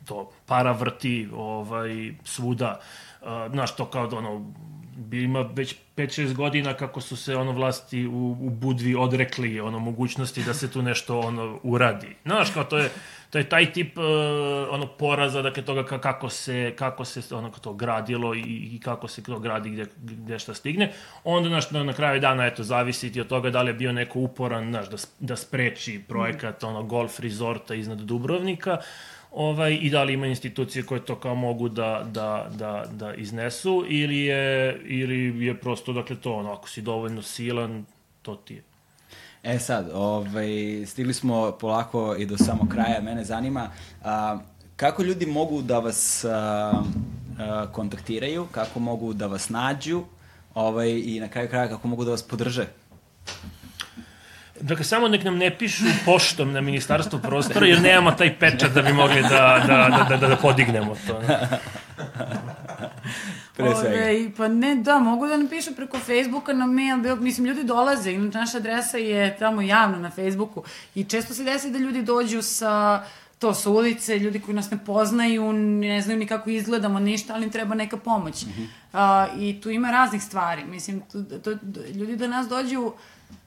to 0.05 0.31
para 0.47 0.72
vrti 0.72 1.28
ovaj, 1.32 2.14
svuda. 2.24 2.81
Uh, 3.22 3.28
znaš, 3.52 3.76
to 3.76 3.86
kao 3.86 4.06
da 4.06 4.16
ono, 4.16 4.52
ima 5.12 5.40
već 5.40 5.76
5-6 5.97 6.35
godina 6.35 6.74
kako 6.74 7.01
su 7.01 7.16
se 7.16 7.36
ono 7.36 7.52
vlasti 7.52 8.06
u, 8.06 8.36
u 8.40 8.51
Budvi 8.51 8.94
odrekli 8.94 9.60
ono 9.60 9.78
mogućnosti 9.78 10.43
da 10.43 10.55
se 10.55 10.70
tu 10.70 10.82
nešto 10.82 11.20
ono 11.20 11.59
uradi. 11.62 12.16
Znaš, 12.24 12.51
kao 12.51 12.64
to 12.64 12.78
je 12.78 12.90
to 13.35 13.39
je 13.39 13.48
taj 13.48 13.73
tip 13.73 13.98
uh, 13.98 14.05
ono 14.70 14.86
poraza 14.86 15.43
dakle 15.43 15.62
toga 15.62 15.82
ka- 15.82 15.98
kako 15.98 16.28
se 16.28 16.73
kako 16.78 17.05
se 17.05 17.35
ono 17.35 17.51
to 17.51 17.73
gradilo 17.73 18.35
i, 18.35 18.40
i 18.73 18.81
kako 18.81 19.09
se 19.09 19.23
to 19.23 19.39
gradi 19.39 19.70
gde 19.70 19.86
gde 19.97 20.39
šta 20.39 20.55
stigne. 20.55 20.93
Onda 21.24 21.48
znaš, 21.48 21.70
na, 21.70 21.85
na 21.85 21.93
kraju 21.93 22.20
dana 22.20 22.47
eto 22.47 22.62
zavisi 22.62 23.12
ti 23.12 23.20
od 23.20 23.27
toga 23.27 23.51
da 23.51 23.62
li 23.62 23.70
je 23.70 23.74
bio 23.74 23.93
neko 23.93 24.20
uporan, 24.20 24.70
znaš, 24.70 24.89
da, 24.89 24.97
da 25.20 25.36
spreči 25.36 26.01
projekat 26.09 26.65
ono 26.65 26.82
golf 26.82 27.20
rezorta 27.20 27.74
iznad 27.74 27.98
Dubrovnika 27.98 28.78
ovaj, 29.32 29.78
i 29.81 29.90
da 29.90 30.05
li 30.05 30.12
ima 30.12 30.27
institucije 30.27 30.86
koje 30.86 31.05
to 31.05 31.16
kao 31.16 31.35
mogu 31.35 31.69
da, 31.69 32.06
da, 32.12 32.47
da, 32.55 32.85
da 32.93 33.15
iznesu 33.15 33.85
ili 33.89 34.20
je, 34.20 34.81
ili 34.85 35.47
je 35.47 35.55
prosto, 35.55 35.93
dakle, 35.93 36.16
to 36.16 36.35
ono, 36.35 36.52
ako 36.52 36.69
si 36.69 36.82
dovoljno 36.82 37.23
silan, 37.23 37.85
to 38.23 38.36
ti 38.36 38.55
je. 38.55 38.73
E 39.44 39.58
sad, 39.58 39.90
ovaj, 39.94 40.48
stigli 40.86 41.14
smo 41.14 41.52
polako 41.52 42.16
i 42.18 42.26
do 42.26 42.36
samog 42.38 42.68
kraja. 42.68 43.00
Mene 43.00 43.24
zanima 43.24 43.68
a, 44.04 44.38
kako 44.76 45.02
ljudi 45.02 45.26
mogu 45.26 45.62
da 45.62 45.78
vas 45.78 46.24
a, 46.24 46.72
a, 47.38 47.66
kontaktiraju, 47.72 48.46
kako 48.52 48.80
mogu 48.80 49.12
da 49.12 49.26
vas 49.26 49.48
nađu 49.48 50.04
ovaj, 50.54 50.90
i 50.90 51.20
na 51.20 51.28
kraju 51.28 51.48
kraja 51.48 51.68
kako 51.68 51.88
mogu 51.88 52.04
da 52.04 52.10
vas 52.10 52.22
podrže. 52.22 52.66
Dakle, 54.60 54.84
samo 54.84 55.08
nek 55.08 55.24
nam 55.24 55.36
ne 55.36 55.58
pišu 55.58 55.84
poštom 56.04 56.52
na 56.52 56.60
ministarstvo 56.60 57.18
prostora, 57.18 57.66
jer 57.66 57.80
nemamo 57.80 58.10
taj 58.10 58.38
pečat 58.38 58.72
da 58.72 58.82
bi 58.82 58.92
mogli 58.92 59.22
da, 59.22 59.64
da, 59.66 60.06
da, 60.08 60.16
da, 60.16 60.28
da 60.28 60.36
podignemo 60.36 60.96
to. 61.06 61.20
Pre 63.56 63.74
svega. 63.81 63.97
Ove, 63.97 64.31
pa 64.36 64.48
ne, 64.48 64.74
da, 64.74 64.98
mogu 64.98 65.26
da 65.26 65.36
napišu 65.36 65.74
preko 65.74 65.98
Facebooka 65.98 66.52
na 66.52 66.66
mail, 66.66 66.97
bilo, 66.97 67.16
mislim, 67.16 67.47
ljudi 67.47 67.64
dolaze, 67.64 68.12
inače 68.12 68.39
naša 68.39 68.56
adresa 68.56 68.98
je 68.98 69.36
tamo 69.36 69.62
javna 69.62 69.98
na 69.98 70.10
Facebooku 70.10 70.62
i 70.94 71.05
često 71.05 71.35
se 71.35 71.44
desi 71.44 71.70
da 71.70 71.78
ljudi 71.78 72.02
dođu 72.02 72.43
sa 72.43 73.05
to 73.39 73.55
sa 73.55 73.70
ulice, 73.70 74.18
ljudi 74.18 74.40
koji 74.40 74.55
nas 74.55 74.70
ne 74.70 74.78
poznaju, 74.86 75.52
ne 75.52 76.01
znaju 76.01 76.18
ni 76.18 76.26
kako 76.26 76.51
izgledamo, 76.51 76.98
ništa, 76.98 77.35
ali 77.35 77.44
im 77.44 77.51
treba 77.51 77.74
neka 77.74 77.97
pomoć. 77.97 78.44
A, 78.93 79.26
I 79.39 79.60
tu 79.60 79.70
ima 79.70 79.90
raznih 79.90 80.22
stvari. 80.22 80.64
Mislim, 80.64 81.02
tu, 81.12 81.24
to, 81.24 81.51
ljudi 81.94 82.16
do 82.16 82.28
nas 82.28 82.48
dođu 82.48 82.93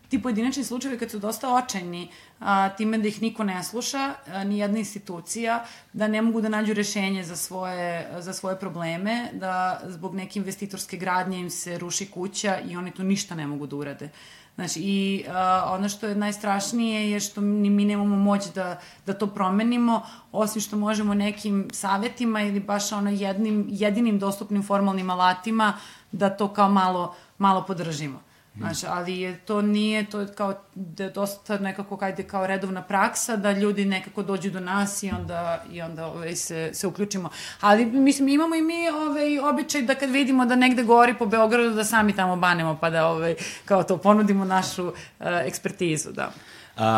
ti 0.10 0.22
pojedinačni 0.22 0.64
slučajevi 0.64 1.00
kad 1.00 1.12
su 1.12 1.20
dosta 1.20 1.54
očajni 1.54 2.10
a, 2.40 2.70
time 2.70 2.98
da 2.98 3.08
ih 3.08 3.22
niko 3.22 3.44
ne 3.44 3.64
sluša, 3.64 4.14
a, 4.28 4.44
ni 4.44 4.60
jedna 4.60 4.80
institucija, 4.80 5.66
da 5.94 6.08
ne 6.08 6.22
mogu 6.22 6.42
da 6.42 6.50
nađu 6.50 6.74
rešenje 6.74 7.24
za 7.24 7.36
svoje, 7.36 8.08
za 8.20 8.34
svoje 8.34 8.60
probleme, 8.60 9.30
da 9.34 9.82
zbog 9.86 10.16
neke 10.16 10.40
investitorske 10.40 10.98
gradnje 10.98 11.40
im 11.40 11.50
se 11.50 11.78
ruši 11.78 12.06
kuća 12.12 12.60
i 12.60 12.78
oni 12.78 12.92
tu 12.92 13.04
ništa 13.04 13.36
ne 13.36 13.48
mogu 13.48 13.68
da 13.68 13.76
urade. 13.76 14.10
Znači, 14.56 14.80
i 14.80 15.26
a, 15.30 15.70
ono 15.74 15.90
što 15.90 16.08
je 16.08 16.16
najstrašnije 16.16 17.12
je 17.12 17.20
što 17.20 17.42
ni 17.42 17.70
mi 17.70 17.86
nemamo 17.86 18.16
moć 18.16 18.46
da, 18.56 18.80
da 19.06 19.14
to 19.14 19.28
promenimo, 19.28 20.02
osim 20.32 20.62
što 20.62 20.78
možemo 20.78 21.14
nekim 21.14 21.68
savetima 21.74 22.42
ili 22.42 22.60
baš 22.60 22.92
ono 22.92 23.10
jednim, 23.10 23.66
jedinim 23.70 24.20
dostupnim 24.20 24.64
formalnim 24.64 25.10
alatima 25.10 25.74
da 26.12 26.30
to 26.30 26.48
kao 26.54 26.70
malo, 26.70 27.16
malo 27.38 27.66
podržimo. 27.68 28.27
Znaš, 28.58 28.84
ali 28.84 29.20
je, 29.20 29.38
to 29.38 29.62
nije, 29.62 30.06
to 30.06 30.20
je 30.20 30.28
kao, 30.28 30.54
da 30.76 31.10
dosta 31.10 31.58
nekako, 31.58 31.98
kajde, 31.98 32.24
kao 32.24 32.48
redovna 32.48 32.82
praksa, 32.82 33.36
da 33.36 33.52
ljudi 33.52 33.86
nekako 33.86 34.24
dođu 34.24 34.52
do 34.52 34.60
nas 34.60 35.04
i 35.04 35.12
onda, 35.12 35.64
i 35.72 35.82
onda 35.82 36.06
ovaj, 36.08 36.36
se, 36.36 36.70
se 36.74 36.88
uključimo. 36.88 37.30
Ali, 37.62 37.86
mislim, 37.86 38.28
imamo 38.30 38.56
i 38.56 38.62
mi 38.62 38.90
ovaj, 38.90 39.40
običaj 39.40 39.82
da 39.82 39.96
kad 39.96 40.10
vidimo 40.10 40.46
da 40.46 40.56
negde 40.56 40.84
gori 40.84 41.14
po 41.14 41.26
Beogradu, 41.26 41.70
da 41.70 41.84
sami 41.84 42.16
tamo 42.16 42.36
banemo, 42.36 42.78
pa 42.82 42.90
da 42.90 43.08
ovaj, 43.08 43.36
kao 43.66 43.84
to 43.84 43.98
ponudimo 43.98 44.46
našu 44.46 44.88
uh, 44.88 44.94
ekspertizu, 45.20 46.12
da. 46.12 46.32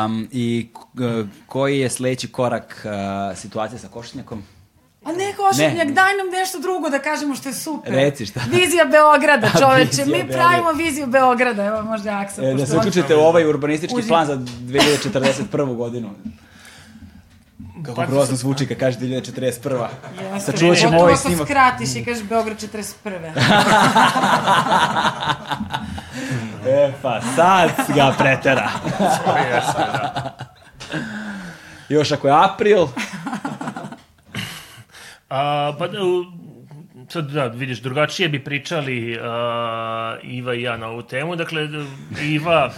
Um, 0.05 0.27
I 0.31 0.69
k- 0.73 1.01
koji 1.45 1.79
je 1.79 1.89
sledeći 1.89 2.27
korak 2.27 2.85
uh, 2.85 3.37
situacije 3.37 3.79
sa 3.79 3.87
košnjakom? 3.87 4.43
A 5.09 5.13
ne, 5.13 5.33
Košutnjak, 5.33 5.73
Ne. 5.77 5.85
daj 5.93 6.13
nam 6.13 6.27
nešto 6.31 6.59
drugo 6.59 6.89
da 6.89 6.99
kažemo 6.99 7.35
što 7.35 7.49
je 7.49 7.55
super. 7.55 7.93
Reci 7.93 8.25
šta. 8.25 8.39
Vizija 8.51 8.85
Beograda, 8.85 9.47
čoveče. 9.59 9.85
Vizija 9.87 10.05
mi 10.07 10.11
Beograda. 10.13 10.37
pravimo 10.39 10.71
viziju 10.73 11.07
Beograda. 11.07 11.65
Evo, 11.65 11.83
možda 11.83 12.11
Aksa. 12.11 12.41
E, 12.43 12.53
da 12.53 12.65
se 12.65 12.77
uključite 12.77 13.15
u 13.15 13.21
ovaj 13.21 13.45
urbanistički 13.45 13.95
Uži. 13.95 14.07
plan 14.07 14.25
za 14.25 14.35
2041. 14.35 15.49
godinu. 15.75 16.09
Kako 17.85 17.95
Pa- 17.95 18.05
grozno 18.05 18.35
zvuči 18.35 18.67
kad 18.67 18.77
kaže 18.77 18.97
2041. 18.97 19.87
Jeste. 20.33 20.39
Sačuvat 20.41 20.57
ćemo 20.77 20.83
Pogotovo 20.83 21.01
ovaj 21.01 21.13
ako 21.13 21.21
snimak. 21.21 21.47
skratiš 21.47 21.89
i 21.91 22.05
kažeš 22.05 22.23
Beograd 22.23 22.57
41. 22.57 23.33
E, 26.67 26.93
pa 27.01 27.21
sad 27.35 27.69
ga 27.89 28.13
pretera. 28.17 28.69
Da. 28.99 30.33
Još 31.89 32.11
ako 32.11 32.27
je 32.27 32.33
april, 32.35 32.87
A, 35.29 35.73
pa, 35.79 35.87
da, 35.87 36.03
u- 36.03 36.25
sad 37.09 37.31
da, 37.31 37.45
vidiš, 37.45 37.79
drugačije 37.81 38.29
bi 38.29 38.43
pričali 38.43 39.17
uh, 39.17 39.23
Iva 40.23 40.53
i 40.53 40.61
ja 40.61 40.77
na 40.77 40.87
ovu 40.87 41.01
temu. 41.01 41.35
Dakle, 41.35 41.67
Iva... 42.23 42.71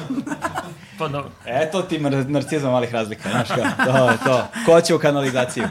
Pa, 0.97 1.07
no, 1.07 1.23
eto 1.45 1.81
ti 1.81 1.99
nar 1.99 2.13
narcizam 2.27 2.71
malih 2.71 2.93
razlika, 2.93 3.29
znaš 3.29 3.47
kao, 3.47 3.85
to 3.85 4.11
je 4.11 4.17
to. 4.25 4.47
Ko 4.65 4.81
će 4.81 4.95
u 4.95 4.99
kanalizaciju? 4.99 5.63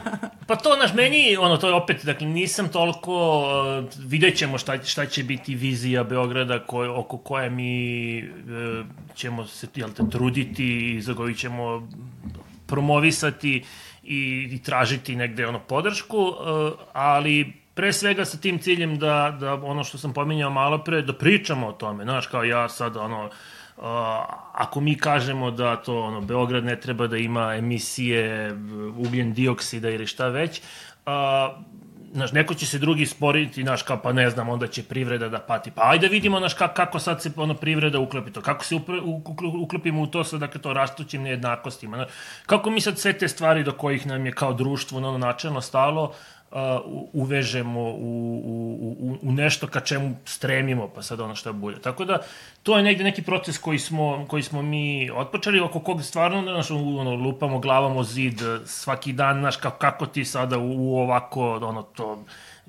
Pa 0.47 0.55
to, 0.55 0.73
znaš, 0.75 0.93
meni, 0.93 1.37
ono, 1.39 1.57
to 1.57 1.67
je 1.67 1.73
opet, 1.73 2.05
dakle, 2.05 2.27
nisam 2.27 2.69
toliko, 2.69 3.39
uh, 3.39 3.85
vidjet 4.05 4.37
ćemo 4.37 4.57
šta, 4.57 4.83
šta 4.83 5.05
će 5.05 5.23
biti 5.23 5.55
vizija 5.55 6.03
Beograda 6.03 6.59
koj, 6.59 6.87
oko 6.87 7.17
koje 7.17 7.49
mi 7.49 8.23
uh, 8.23 8.85
ćemo 9.15 9.45
se, 9.45 9.67
jel 9.75 9.89
te, 9.89 10.03
truditi 10.11 10.95
i 10.95 11.01
za 11.01 11.13
koju 11.13 11.33
ćemo 11.33 11.87
promovisati 12.67 13.63
i, 14.11 14.49
i 14.51 14.59
tražiti 14.63 15.15
negde, 15.15 15.47
ono, 15.47 15.59
podršku, 15.59 16.17
uh, 16.17 16.35
ali 16.93 17.53
pre 17.73 17.93
svega 17.93 18.25
sa 18.25 18.37
tim 18.37 18.59
ciljem 18.59 18.97
da, 18.99 19.37
da 19.39 19.53
ono 19.53 19.83
što 19.83 19.97
sam 19.97 20.13
pominjao 20.13 20.49
malo 20.49 20.83
pre, 20.83 21.01
da 21.01 21.13
pričamo 21.13 21.67
o 21.67 21.71
tome, 21.71 22.03
znaš, 22.03 22.27
kao 22.27 22.43
ja 22.43 22.69
sad, 22.69 22.97
ono, 22.97 23.29
Uh, 23.77 23.87
ako 24.53 24.81
mi 24.81 24.97
kažemo 24.97 25.51
da 25.51 25.75
to 25.75 26.01
ono 26.01 26.21
Beograd 26.21 26.63
ne 26.63 26.75
treba 26.79 27.07
da 27.07 27.17
ima 27.17 27.55
emisije 27.55 28.53
uh, 28.53 28.97
ugljen 28.97 29.33
dioksida 29.33 29.89
ili 29.89 30.07
šta 30.07 30.27
već, 30.27 30.61
znaš, 32.13 32.31
neko 32.31 32.53
će 32.53 32.65
se 32.65 32.79
drugi 32.79 33.05
sporiti, 33.05 33.63
znaš, 33.63 33.83
kao, 33.83 34.01
pa 34.01 34.13
ne 34.13 34.29
znam, 34.29 34.49
onda 34.49 34.67
će 34.67 34.83
privreda 34.83 35.29
da 35.29 35.39
pati. 35.39 35.71
Pa 35.71 35.81
ajde 35.89 36.07
vidimo, 36.07 36.39
znaš, 36.39 36.53
kako, 36.53 36.73
kako 36.73 36.99
sad 36.99 37.21
se 37.21 37.31
ono 37.35 37.53
privreda 37.53 37.99
uklopi 37.99 38.31
to, 38.31 38.41
kako 38.41 38.65
se 38.65 38.75
upre, 38.75 38.99
uklopimo 39.61 40.01
u 40.01 40.07
to 40.07 40.23
sa, 40.23 40.37
dakle, 40.37 40.61
to 40.61 40.73
rastućim 40.73 41.21
nejednakostima. 41.21 41.97
Znaš, 41.97 42.09
kako 42.45 42.69
mi 42.69 42.81
sad 42.81 42.99
sve 42.99 43.13
te 43.13 43.27
stvari 43.27 43.63
do 43.63 43.71
kojih 43.71 44.07
nam 44.07 44.25
je 44.25 44.31
kao 44.31 44.53
društvo 44.53 44.97
ono, 44.97 45.17
načelno 45.17 45.61
stalo, 45.61 46.13
uh, 46.51 46.57
uvežemo 47.13 47.81
u, 47.81 48.41
u, 48.45 48.97
u, 48.99 49.17
u 49.21 49.31
nešto 49.31 49.67
ka 49.67 49.79
čemu 49.79 50.15
stremimo, 50.25 50.87
pa 50.95 51.01
sad 51.01 51.19
ono 51.19 51.35
šta 51.35 51.51
bude. 51.51 51.79
Tako 51.79 52.05
da, 52.05 52.17
to 52.63 52.77
je 52.77 52.83
negde 52.83 53.03
neki 53.03 53.21
proces 53.21 53.57
koji 53.57 53.79
smo, 53.79 54.25
koji 54.29 54.43
smo 54.43 54.61
mi 54.61 55.11
otpočeli, 55.11 55.59
oko 55.59 55.79
kog 55.79 56.03
stvarno 56.03 56.41
znaš, 56.41 56.69
u- 56.71 56.97
ono, 56.99 57.15
lupamo 57.15 57.59
glavom 57.59 57.97
o 57.97 58.03
zid 58.03 58.41
svaki 58.65 59.13
dan, 59.13 59.39
znaš, 59.39 59.57
kako, 59.57 59.77
kako 59.77 60.05
ti 60.05 60.25
sada 60.25 60.57
u, 60.57 60.97
ovako, 60.99 61.55
ono, 61.55 61.83
to, 61.83 62.23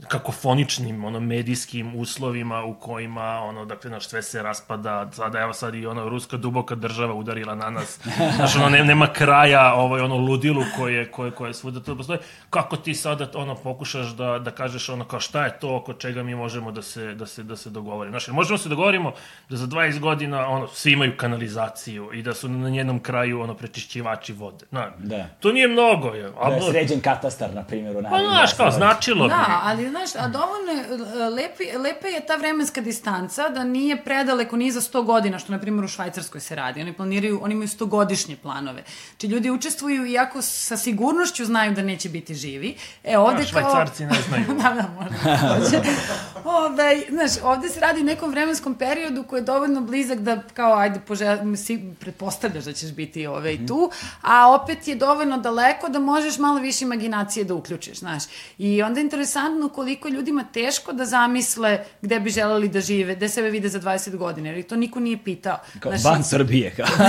kakofoničnim 0.09 1.05
ono 1.05 1.21
medijskim 1.21 1.97
uslovima 1.97 2.65
u 2.65 2.75
kojima 2.75 3.23
ono 3.41 3.65
dakle 3.65 3.91
naš 3.91 4.09
sve 4.09 4.23
se 4.23 4.43
raspada 4.43 5.11
sada 5.13 5.41
evo 5.41 5.53
sad 5.53 5.75
i 5.75 5.87
ono 5.87 6.09
ruska 6.09 6.37
duboka 6.37 6.75
država 6.75 7.15
udarila 7.15 7.55
na 7.55 7.71
nas. 7.71 8.01
Znaš 8.37 8.57
ono 8.57 8.69
ne, 8.69 8.85
nema 8.85 9.07
kraja 9.07 9.75
ovaj 9.75 10.01
ono 10.01 10.17
ludilu 10.17 10.63
koje 10.77 11.11
koje 11.11 11.31
koje 11.31 11.55
svuda 11.55 11.81
to 11.81 11.97
postoji. 11.97 12.19
Kako 12.51 12.77
ti 12.77 12.95
sada 12.95 13.29
ono 13.35 13.55
pokušaš 13.55 14.07
da 14.07 14.39
da 14.39 14.51
kažeš 14.51 14.89
ono 14.89 15.05
kao 15.05 15.21
šta 15.21 15.45
je 15.45 15.59
to 15.59 15.77
oko 15.77 15.93
čega 15.93 16.23
mi 16.23 16.35
možemo 16.35 16.73
da 16.73 16.83
se 16.83 17.15
da 17.15 17.27
se 17.27 17.43
da 17.43 17.57
se 17.57 17.71
dogovorimo? 17.71 18.13
Znači 18.19 18.33
možemo 18.33 18.59
se 18.59 18.69
dogovorimo 18.69 19.13
da 19.49 19.57
za 19.57 19.67
20 19.83 19.99
godina 19.99 20.49
ono 20.49 20.69
svi 20.69 20.93
imaju 20.93 21.17
kanalizaciju 21.17 22.11
i 22.13 22.23
da 22.23 22.35
su 22.35 22.49
na 22.49 22.69
njenom 22.69 23.01
kraju 23.01 23.41
ono 23.41 23.55
prečišćivači 23.55 24.33
vode 24.33 24.67
na 24.71 24.91
Da. 24.99 25.27
to 25.41 25.53
nije 25.53 25.69
mnogo 25.69 26.09
je 26.09 26.31
Da 26.31 26.55
je 26.55 26.63
sređen 26.71 27.01
katastar, 27.01 27.55
na 27.55 27.65
primjer, 27.65 27.97
u 27.97 28.03
pa 28.03 28.19
znaš 28.19 28.53
kao 28.55 28.71
značilo 28.71 29.25
bi 29.25 29.29
Da, 29.29 29.61
ali 29.63 29.89
znaš, 29.89 30.11
a 30.15 30.29
dovoljno 30.29 30.73
je, 30.73 30.85
e, 31.25 31.29
lepi, 31.29 31.65
lepe 31.79 32.09
je 32.09 32.27
ta 32.27 32.37
vremenska 32.37 32.81
distanca 32.81 33.49
da 33.49 33.65
nije 33.65 34.05
predaleko 34.05 34.57
ni 34.57 34.71
za 34.71 34.81
100 34.81 35.05
godina, 35.05 35.39
što 35.39 35.53
na 35.53 35.59
primjer 35.61 35.85
u 35.85 35.89
Švajcarskoj 35.89 36.41
se 36.41 36.55
radi. 36.55 36.81
Oni 36.81 36.93
planiraju, 36.93 37.41
oni 37.43 37.55
imaju 37.55 37.69
100 37.69 37.87
godišnje 37.87 38.37
planove. 38.37 38.83
Či 39.19 39.27
ljudi 39.27 39.51
učestvuju 39.51 40.07
iako 40.07 40.43
sa 40.43 40.77
sigurnošću 40.77 41.45
znaju 41.45 41.73
da 41.75 41.83
neće 41.83 42.09
biti 42.09 42.35
živi. 42.35 42.77
E, 43.05 43.19
ovde 43.19 43.43
A, 43.43 43.47
Švajcarci 43.47 44.05
ne 44.05 44.19
znaju. 44.29 44.45
da, 44.63 44.75
da, 44.75 44.89
možda. 45.01 45.17
Ove, 46.45 47.03
znaš, 47.11 47.31
ovde 47.45 47.69
se 47.69 47.81
radi 47.81 48.01
u 48.01 48.05
nekom 48.05 48.31
vremenskom 48.31 48.75
periodu 48.75 49.23
koji 49.23 49.41
je 49.41 49.45
dovoljno 49.45 49.72
blizak 49.81 50.19
da 50.19 50.43
kao, 50.55 50.77
ajde, 50.77 51.01
požel, 51.07 51.57
si, 51.57 51.81
pretpostavljaš 52.01 52.65
da 52.65 52.73
ćeš 52.73 52.93
biti 52.93 53.27
ove, 53.27 53.55
i 53.55 53.67
tu, 53.67 53.91
a 54.23 54.55
opet 54.55 54.89
je 54.89 54.95
dovoljno 54.95 55.39
daleko 55.39 55.89
da 55.89 55.99
možeš 55.99 56.39
malo 56.39 56.61
više 56.61 56.85
imaginacije 56.85 57.45
da 57.45 57.55
uključiš, 57.55 57.99
znaš. 57.99 58.23
I 58.59 58.83
onda 58.83 59.01
je 59.01 59.05
interesantno 59.05 59.69
koliko 59.69 60.09
ljudima 60.09 60.45
teško 60.53 60.93
da 60.93 61.05
zamisle 61.05 61.85
gde 62.03 62.21
bi 62.21 62.31
želeli 62.31 62.69
da 62.69 62.81
žive, 62.81 63.15
gde 63.15 63.29
sebe 63.29 63.51
vide 63.51 63.69
za 63.69 63.81
20 63.81 64.17
godina, 64.17 64.49
jer 64.49 64.63
to 64.63 64.77
niko 64.77 65.01
nije 65.01 65.19
pitao. 65.25 65.59
Kao 65.81 65.93
Znaš, 65.93 66.05
van 66.05 66.25
Srbije. 66.25 66.75
Kao. 66.77 66.87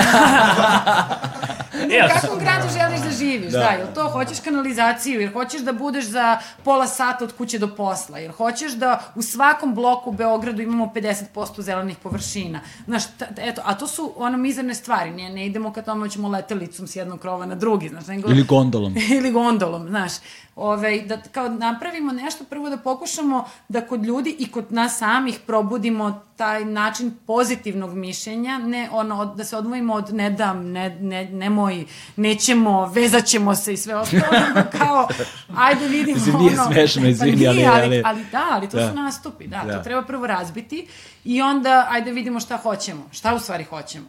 E, 1.73 2.05
u 2.05 2.07
kakvom 2.19 2.39
gradu 2.39 2.67
želiš 2.73 2.99
da 3.01 3.11
živiš, 3.11 3.51
da. 3.51 3.59
da, 3.59 3.69
jel 3.69 3.87
to 3.95 4.09
hoćeš 4.09 4.39
kanalizaciju, 4.39 5.21
jer 5.21 5.33
hoćeš 5.33 5.61
da 5.61 5.73
budeš 5.73 6.05
za 6.05 6.39
pola 6.63 6.87
sata 6.87 7.23
od 7.23 7.33
kuće 7.37 7.59
do 7.59 7.75
posla, 7.75 8.19
jer 8.19 8.31
hoćeš 8.31 8.73
da 8.73 8.99
u 9.15 9.21
svakom 9.21 9.75
bloku 9.75 10.09
u 10.09 10.13
Beogradu 10.13 10.61
imamo 10.61 10.91
50% 10.95 11.61
zelenih 11.61 11.97
površina. 11.97 12.52
Znaš, 12.85 13.03
ta, 13.17 13.25
eto, 13.37 13.61
a 13.65 13.73
to 13.73 13.87
su 13.87 14.13
ono 14.17 14.37
mizerne 14.37 14.73
stvari, 14.73 15.11
ne, 15.11 15.29
ne 15.29 15.45
idemo 15.45 15.73
ka 15.73 15.81
tome 15.81 16.09
ćemo 16.09 16.27
letelicom 16.27 16.87
s 16.87 16.95
jednog 16.95 17.19
krova 17.19 17.45
na 17.45 17.55
drugi, 17.55 17.89
znaš, 17.89 18.07
nego... 18.07 18.29
Ili 18.29 18.43
gondolom. 18.43 18.95
ili 19.17 19.31
gondolom, 19.31 19.87
znaš. 19.87 20.11
Ove, 20.55 21.01
da 21.01 21.17
kao 21.31 21.49
napravimo 21.49 22.11
nešto, 22.11 22.43
prvo 22.43 22.69
da 22.69 22.77
pokušamo 22.77 23.45
da 23.69 23.81
kod 23.81 24.05
ljudi 24.05 24.35
i 24.39 24.47
kod 24.47 24.71
nas 24.71 24.97
samih 24.97 25.39
probudimo 25.47 26.23
taj 26.35 26.65
način 26.65 27.11
pozitivnog 27.27 27.93
mišljenja, 27.93 28.57
ne 28.57 28.89
ono, 28.91 29.25
da 29.25 29.43
se 29.43 29.57
odvojimo 29.57 29.93
od 29.93 30.13
ne 30.13 30.29
dam, 30.29 30.65
ne, 30.65 30.97
ne, 30.99 31.25
nemoj, 31.25 31.85
nećemo, 32.15 32.85
vezat 32.85 33.25
ćemo 33.25 33.55
se 33.55 33.73
i 33.73 33.77
sve 33.77 33.95
ostalo, 33.95 34.23
nego 34.47 34.69
kao, 34.77 35.07
ajde 35.55 35.87
vidimo 35.87 36.15
Mislim, 36.17 36.35
nije 36.37 36.51
ono... 36.61 36.71
smešno, 36.71 37.07
izvini, 37.07 37.45
pa 37.45 37.51
nije, 37.51 37.67
ali- 37.67 37.83
ali, 37.83 37.83
ali- 37.85 38.01
ali, 38.05 38.25
da, 38.31 38.47
ali 38.51 38.69
to 38.69 38.77
Da. 38.77 38.89
su 38.89 38.95
nastupi, 38.95 39.47
da, 39.47 39.63
Da. 39.67 39.77
to 39.77 39.83
treba 39.83 40.01
prvo 40.01 40.27
razbiti 40.27 40.87
i 41.25 41.41
onda 41.41 41.87
ajde 41.89 42.11
vidimo 42.11 42.39
šta 42.43 42.57
hoćemo, 42.57 43.09
šta 43.11 43.35
u 43.35 43.39
stvari 43.39 43.63
hoćemo. 43.63 44.05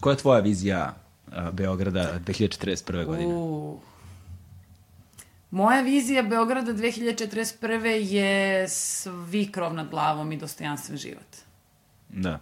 Koja 0.00 0.12
je 0.12 0.18
tvoja 0.18 0.40
vizija 0.40 0.94
Beograda 1.52 2.18
2041. 2.26 3.04
godine? 3.04 3.34
U. 3.34 3.78
Moja 5.50 5.80
vizija 5.80 6.22
Beograda 6.22 6.72
2041. 6.72 7.84
je 7.86 8.68
svi 8.68 9.52
krov 9.52 9.74
nad 9.74 9.88
glavom 9.90 10.32
i 10.32 10.36
dostojanstven 10.36 10.98
život. 10.98 11.36
Da. 12.08 12.40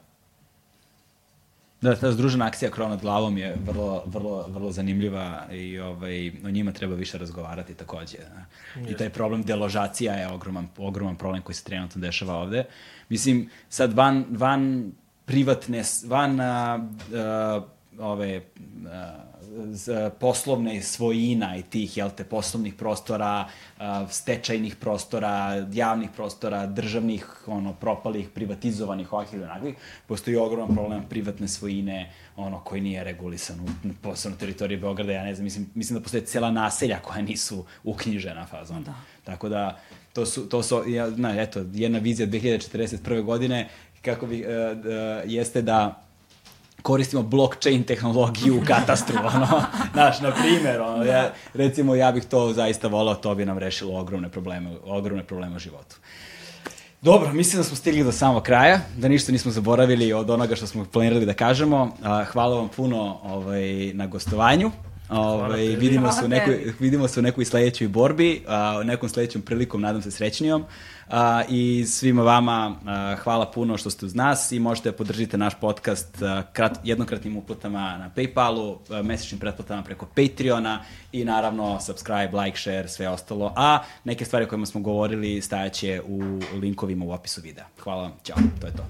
Da, 1.85 1.97
ta 1.97 2.13
združena 2.13 2.47
akcija 2.47 2.71
krov 2.71 2.89
nad 2.91 3.01
glavom 3.01 3.39
je 3.39 3.57
vrlo, 3.67 4.03
vrlo, 4.07 4.47
vrlo 4.49 4.73
zanimljiva 4.73 5.47
i 5.53 5.79
ovaj, 5.79 6.29
o 6.45 6.51
njima 6.51 6.73
treba 6.73 6.95
više 6.95 7.19
razgovarati 7.19 7.75
takođe. 7.75 8.19
da. 8.75 8.91
I 8.91 8.97
taj 8.97 9.11
problem 9.11 9.43
deložacija 9.43 10.15
je 10.15 10.29
ogroman, 10.29 10.69
ogroman 10.79 11.17
problem 11.17 11.43
koji 11.43 11.55
se 11.55 11.65
trenutno 11.65 12.01
dešava 12.01 12.35
ovde. 12.35 12.65
Mislim, 13.09 13.51
sad 13.69 13.93
van, 13.93 14.25
van 14.31 14.93
privatne, 15.25 15.85
s- 15.85 16.05
van 16.05 16.41
a, 16.41 16.79
a, 17.15 17.61
ove 17.99 18.41
a, 18.87 19.15
z- 19.73 20.11
poslovne 20.21 20.83
svojina 20.83 21.57
i 21.57 21.63
tih, 21.63 21.97
jel 21.97 22.11
te, 22.11 22.25
poslovnih 22.25 22.75
prostora, 22.75 23.49
a, 23.79 24.07
stečajnih 24.11 24.77
prostora, 24.77 25.35
javnih 25.73 26.11
prostora, 26.17 26.67
državnih, 26.67 27.27
ono, 27.47 27.73
propalih, 27.73 28.29
privatizovanih, 28.29 29.13
ovakvih 29.13 29.35
ili 29.35 29.45
onakvih, 29.45 29.75
postoji 30.07 30.37
ogroman 30.37 30.75
problem 30.75 31.03
privatne 31.09 31.49
svojine, 31.49 32.13
ono, 32.37 32.61
koji 32.61 32.81
nije 32.81 33.05
regulisan 33.05 33.61
u, 33.61 33.65
posebno 34.03 34.39
teritoriji 34.39 34.79
Beograda, 34.79 35.13
ja 35.13 35.25
ne 35.25 35.35
znam, 35.35 35.45
mislim, 35.45 35.71
mislim 35.75 35.99
da 35.99 36.03
postoje 36.03 36.25
cela 36.27 36.51
naselja 36.51 36.99
koja 36.99 37.23
nisu 37.23 37.65
uknjižena 37.85 38.47
fazon. 38.47 38.83
Da. 38.85 38.95
Tako 39.25 39.49
da, 39.49 39.79
to 40.13 40.27
su, 40.27 40.49
to 40.49 40.63
su 40.63 40.83
ja, 40.87 41.11
na, 41.11 41.43
eto, 41.43 41.65
jedna 41.73 41.99
vizija 41.99 42.29
2041. 42.29 43.23
godine, 43.23 43.69
kako 44.05 44.27
bi, 44.27 44.45
uh, 44.45 44.79
uh, 44.79 44.85
jeste 45.25 45.63
da 45.63 46.01
koristimo 46.83 47.23
blockchain 47.23 47.85
tehnologiju 47.85 48.57
u 48.57 48.63
katastru, 48.67 49.19
ono, 49.35 49.63
znaš, 49.93 50.21
na 50.21 50.33
primjer, 50.33 50.81
ono, 50.81 51.05
ja, 51.05 51.33
recimo, 51.55 51.95
ja 51.95 52.13
bih 52.13 52.25
to 52.25 52.53
zaista 52.53 52.89
volao, 52.89 53.15
to 53.15 53.35
bi 53.35 53.45
nam 53.45 53.59
rešilo 53.59 54.01
ogromne 54.01 54.29
probleme, 54.29 54.71
ogromne 54.85 55.25
probleme 55.25 55.57
u 55.57 55.59
životu. 55.59 55.97
Dobro, 57.03 57.33
mislim 57.33 57.61
da 57.61 57.65
smo 57.65 57.77
stigli 57.77 58.05
do 58.05 58.13
samog 58.13 58.43
kraja, 58.43 58.81
da 58.97 59.09
ništa 59.09 59.33
nismo 59.33 59.53
zaboravili 59.53 60.13
od 60.13 60.31
onoga 60.31 60.57
što 60.57 60.67
smo 60.67 60.85
planirali 60.85 61.27
da 61.27 61.35
kažemo. 61.35 61.97
Hvala 62.33 62.57
vam 62.57 62.69
puno 62.69 63.19
ovaj, 63.23 63.93
na 63.95 64.07
gostovanju. 64.07 64.71
Ovaj, 65.09 65.63
vidimo, 65.63 66.13
se 66.13 66.25
u 66.25 66.29
nekoj, 66.29 66.73
vidimo 66.81 67.09
se 67.09 67.21
u 67.21 67.23
nekoj 67.23 67.45
sledećoj 67.45 67.89
borbi, 67.89 68.45
a, 68.49 68.79
u 68.81 68.85
nekom 68.85 69.09
sledećem 69.09 69.43
prilikom, 69.43 69.81
nadam 69.81 70.03
se 70.03 70.11
srećnijom. 70.11 70.65
A, 71.09 71.43
I 71.49 71.85
svima 71.87 72.23
vama 72.23 72.77
hvala 73.23 73.51
puno 73.51 73.77
što 73.77 73.91
ste 73.91 74.07
uz 74.07 74.15
nas 74.15 74.53
i 74.53 74.59
možete 74.59 74.91
da 74.91 74.97
podržite 74.97 75.39
naš 75.39 75.55
podcast 75.61 76.17
krat, 76.53 76.79
jednokratnim 76.85 77.37
uplatama 77.37 77.99
na 77.99 78.11
Paypalu, 78.17 78.77
a, 78.91 79.03
mesečnim 79.03 79.41
pretplatama 79.41 79.83
preko 79.83 80.07
Patreona 80.07 80.81
i 81.13 81.25
naravno 81.25 81.81
subscribe, 81.81 82.31
like, 82.45 82.59
share, 82.59 82.89
sve 82.89 83.09
ostalo. 83.09 83.53
A 83.57 83.79
neke 84.05 84.25
stvari 84.25 84.45
o 84.45 84.49
kojima 84.49 84.67
smo 84.67 84.81
govorili 84.81 85.41
stajaće 85.41 86.03
u 86.07 86.41
linkovima 86.61 87.05
u 87.05 87.13
opisu 87.13 87.41
videa. 87.41 87.65
Hvala 87.81 88.03
vam, 88.03 88.13
ćao, 88.25 88.37
to 88.61 88.67
je 88.67 88.73
to. 88.73 88.85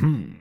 Hmm. 0.00 0.38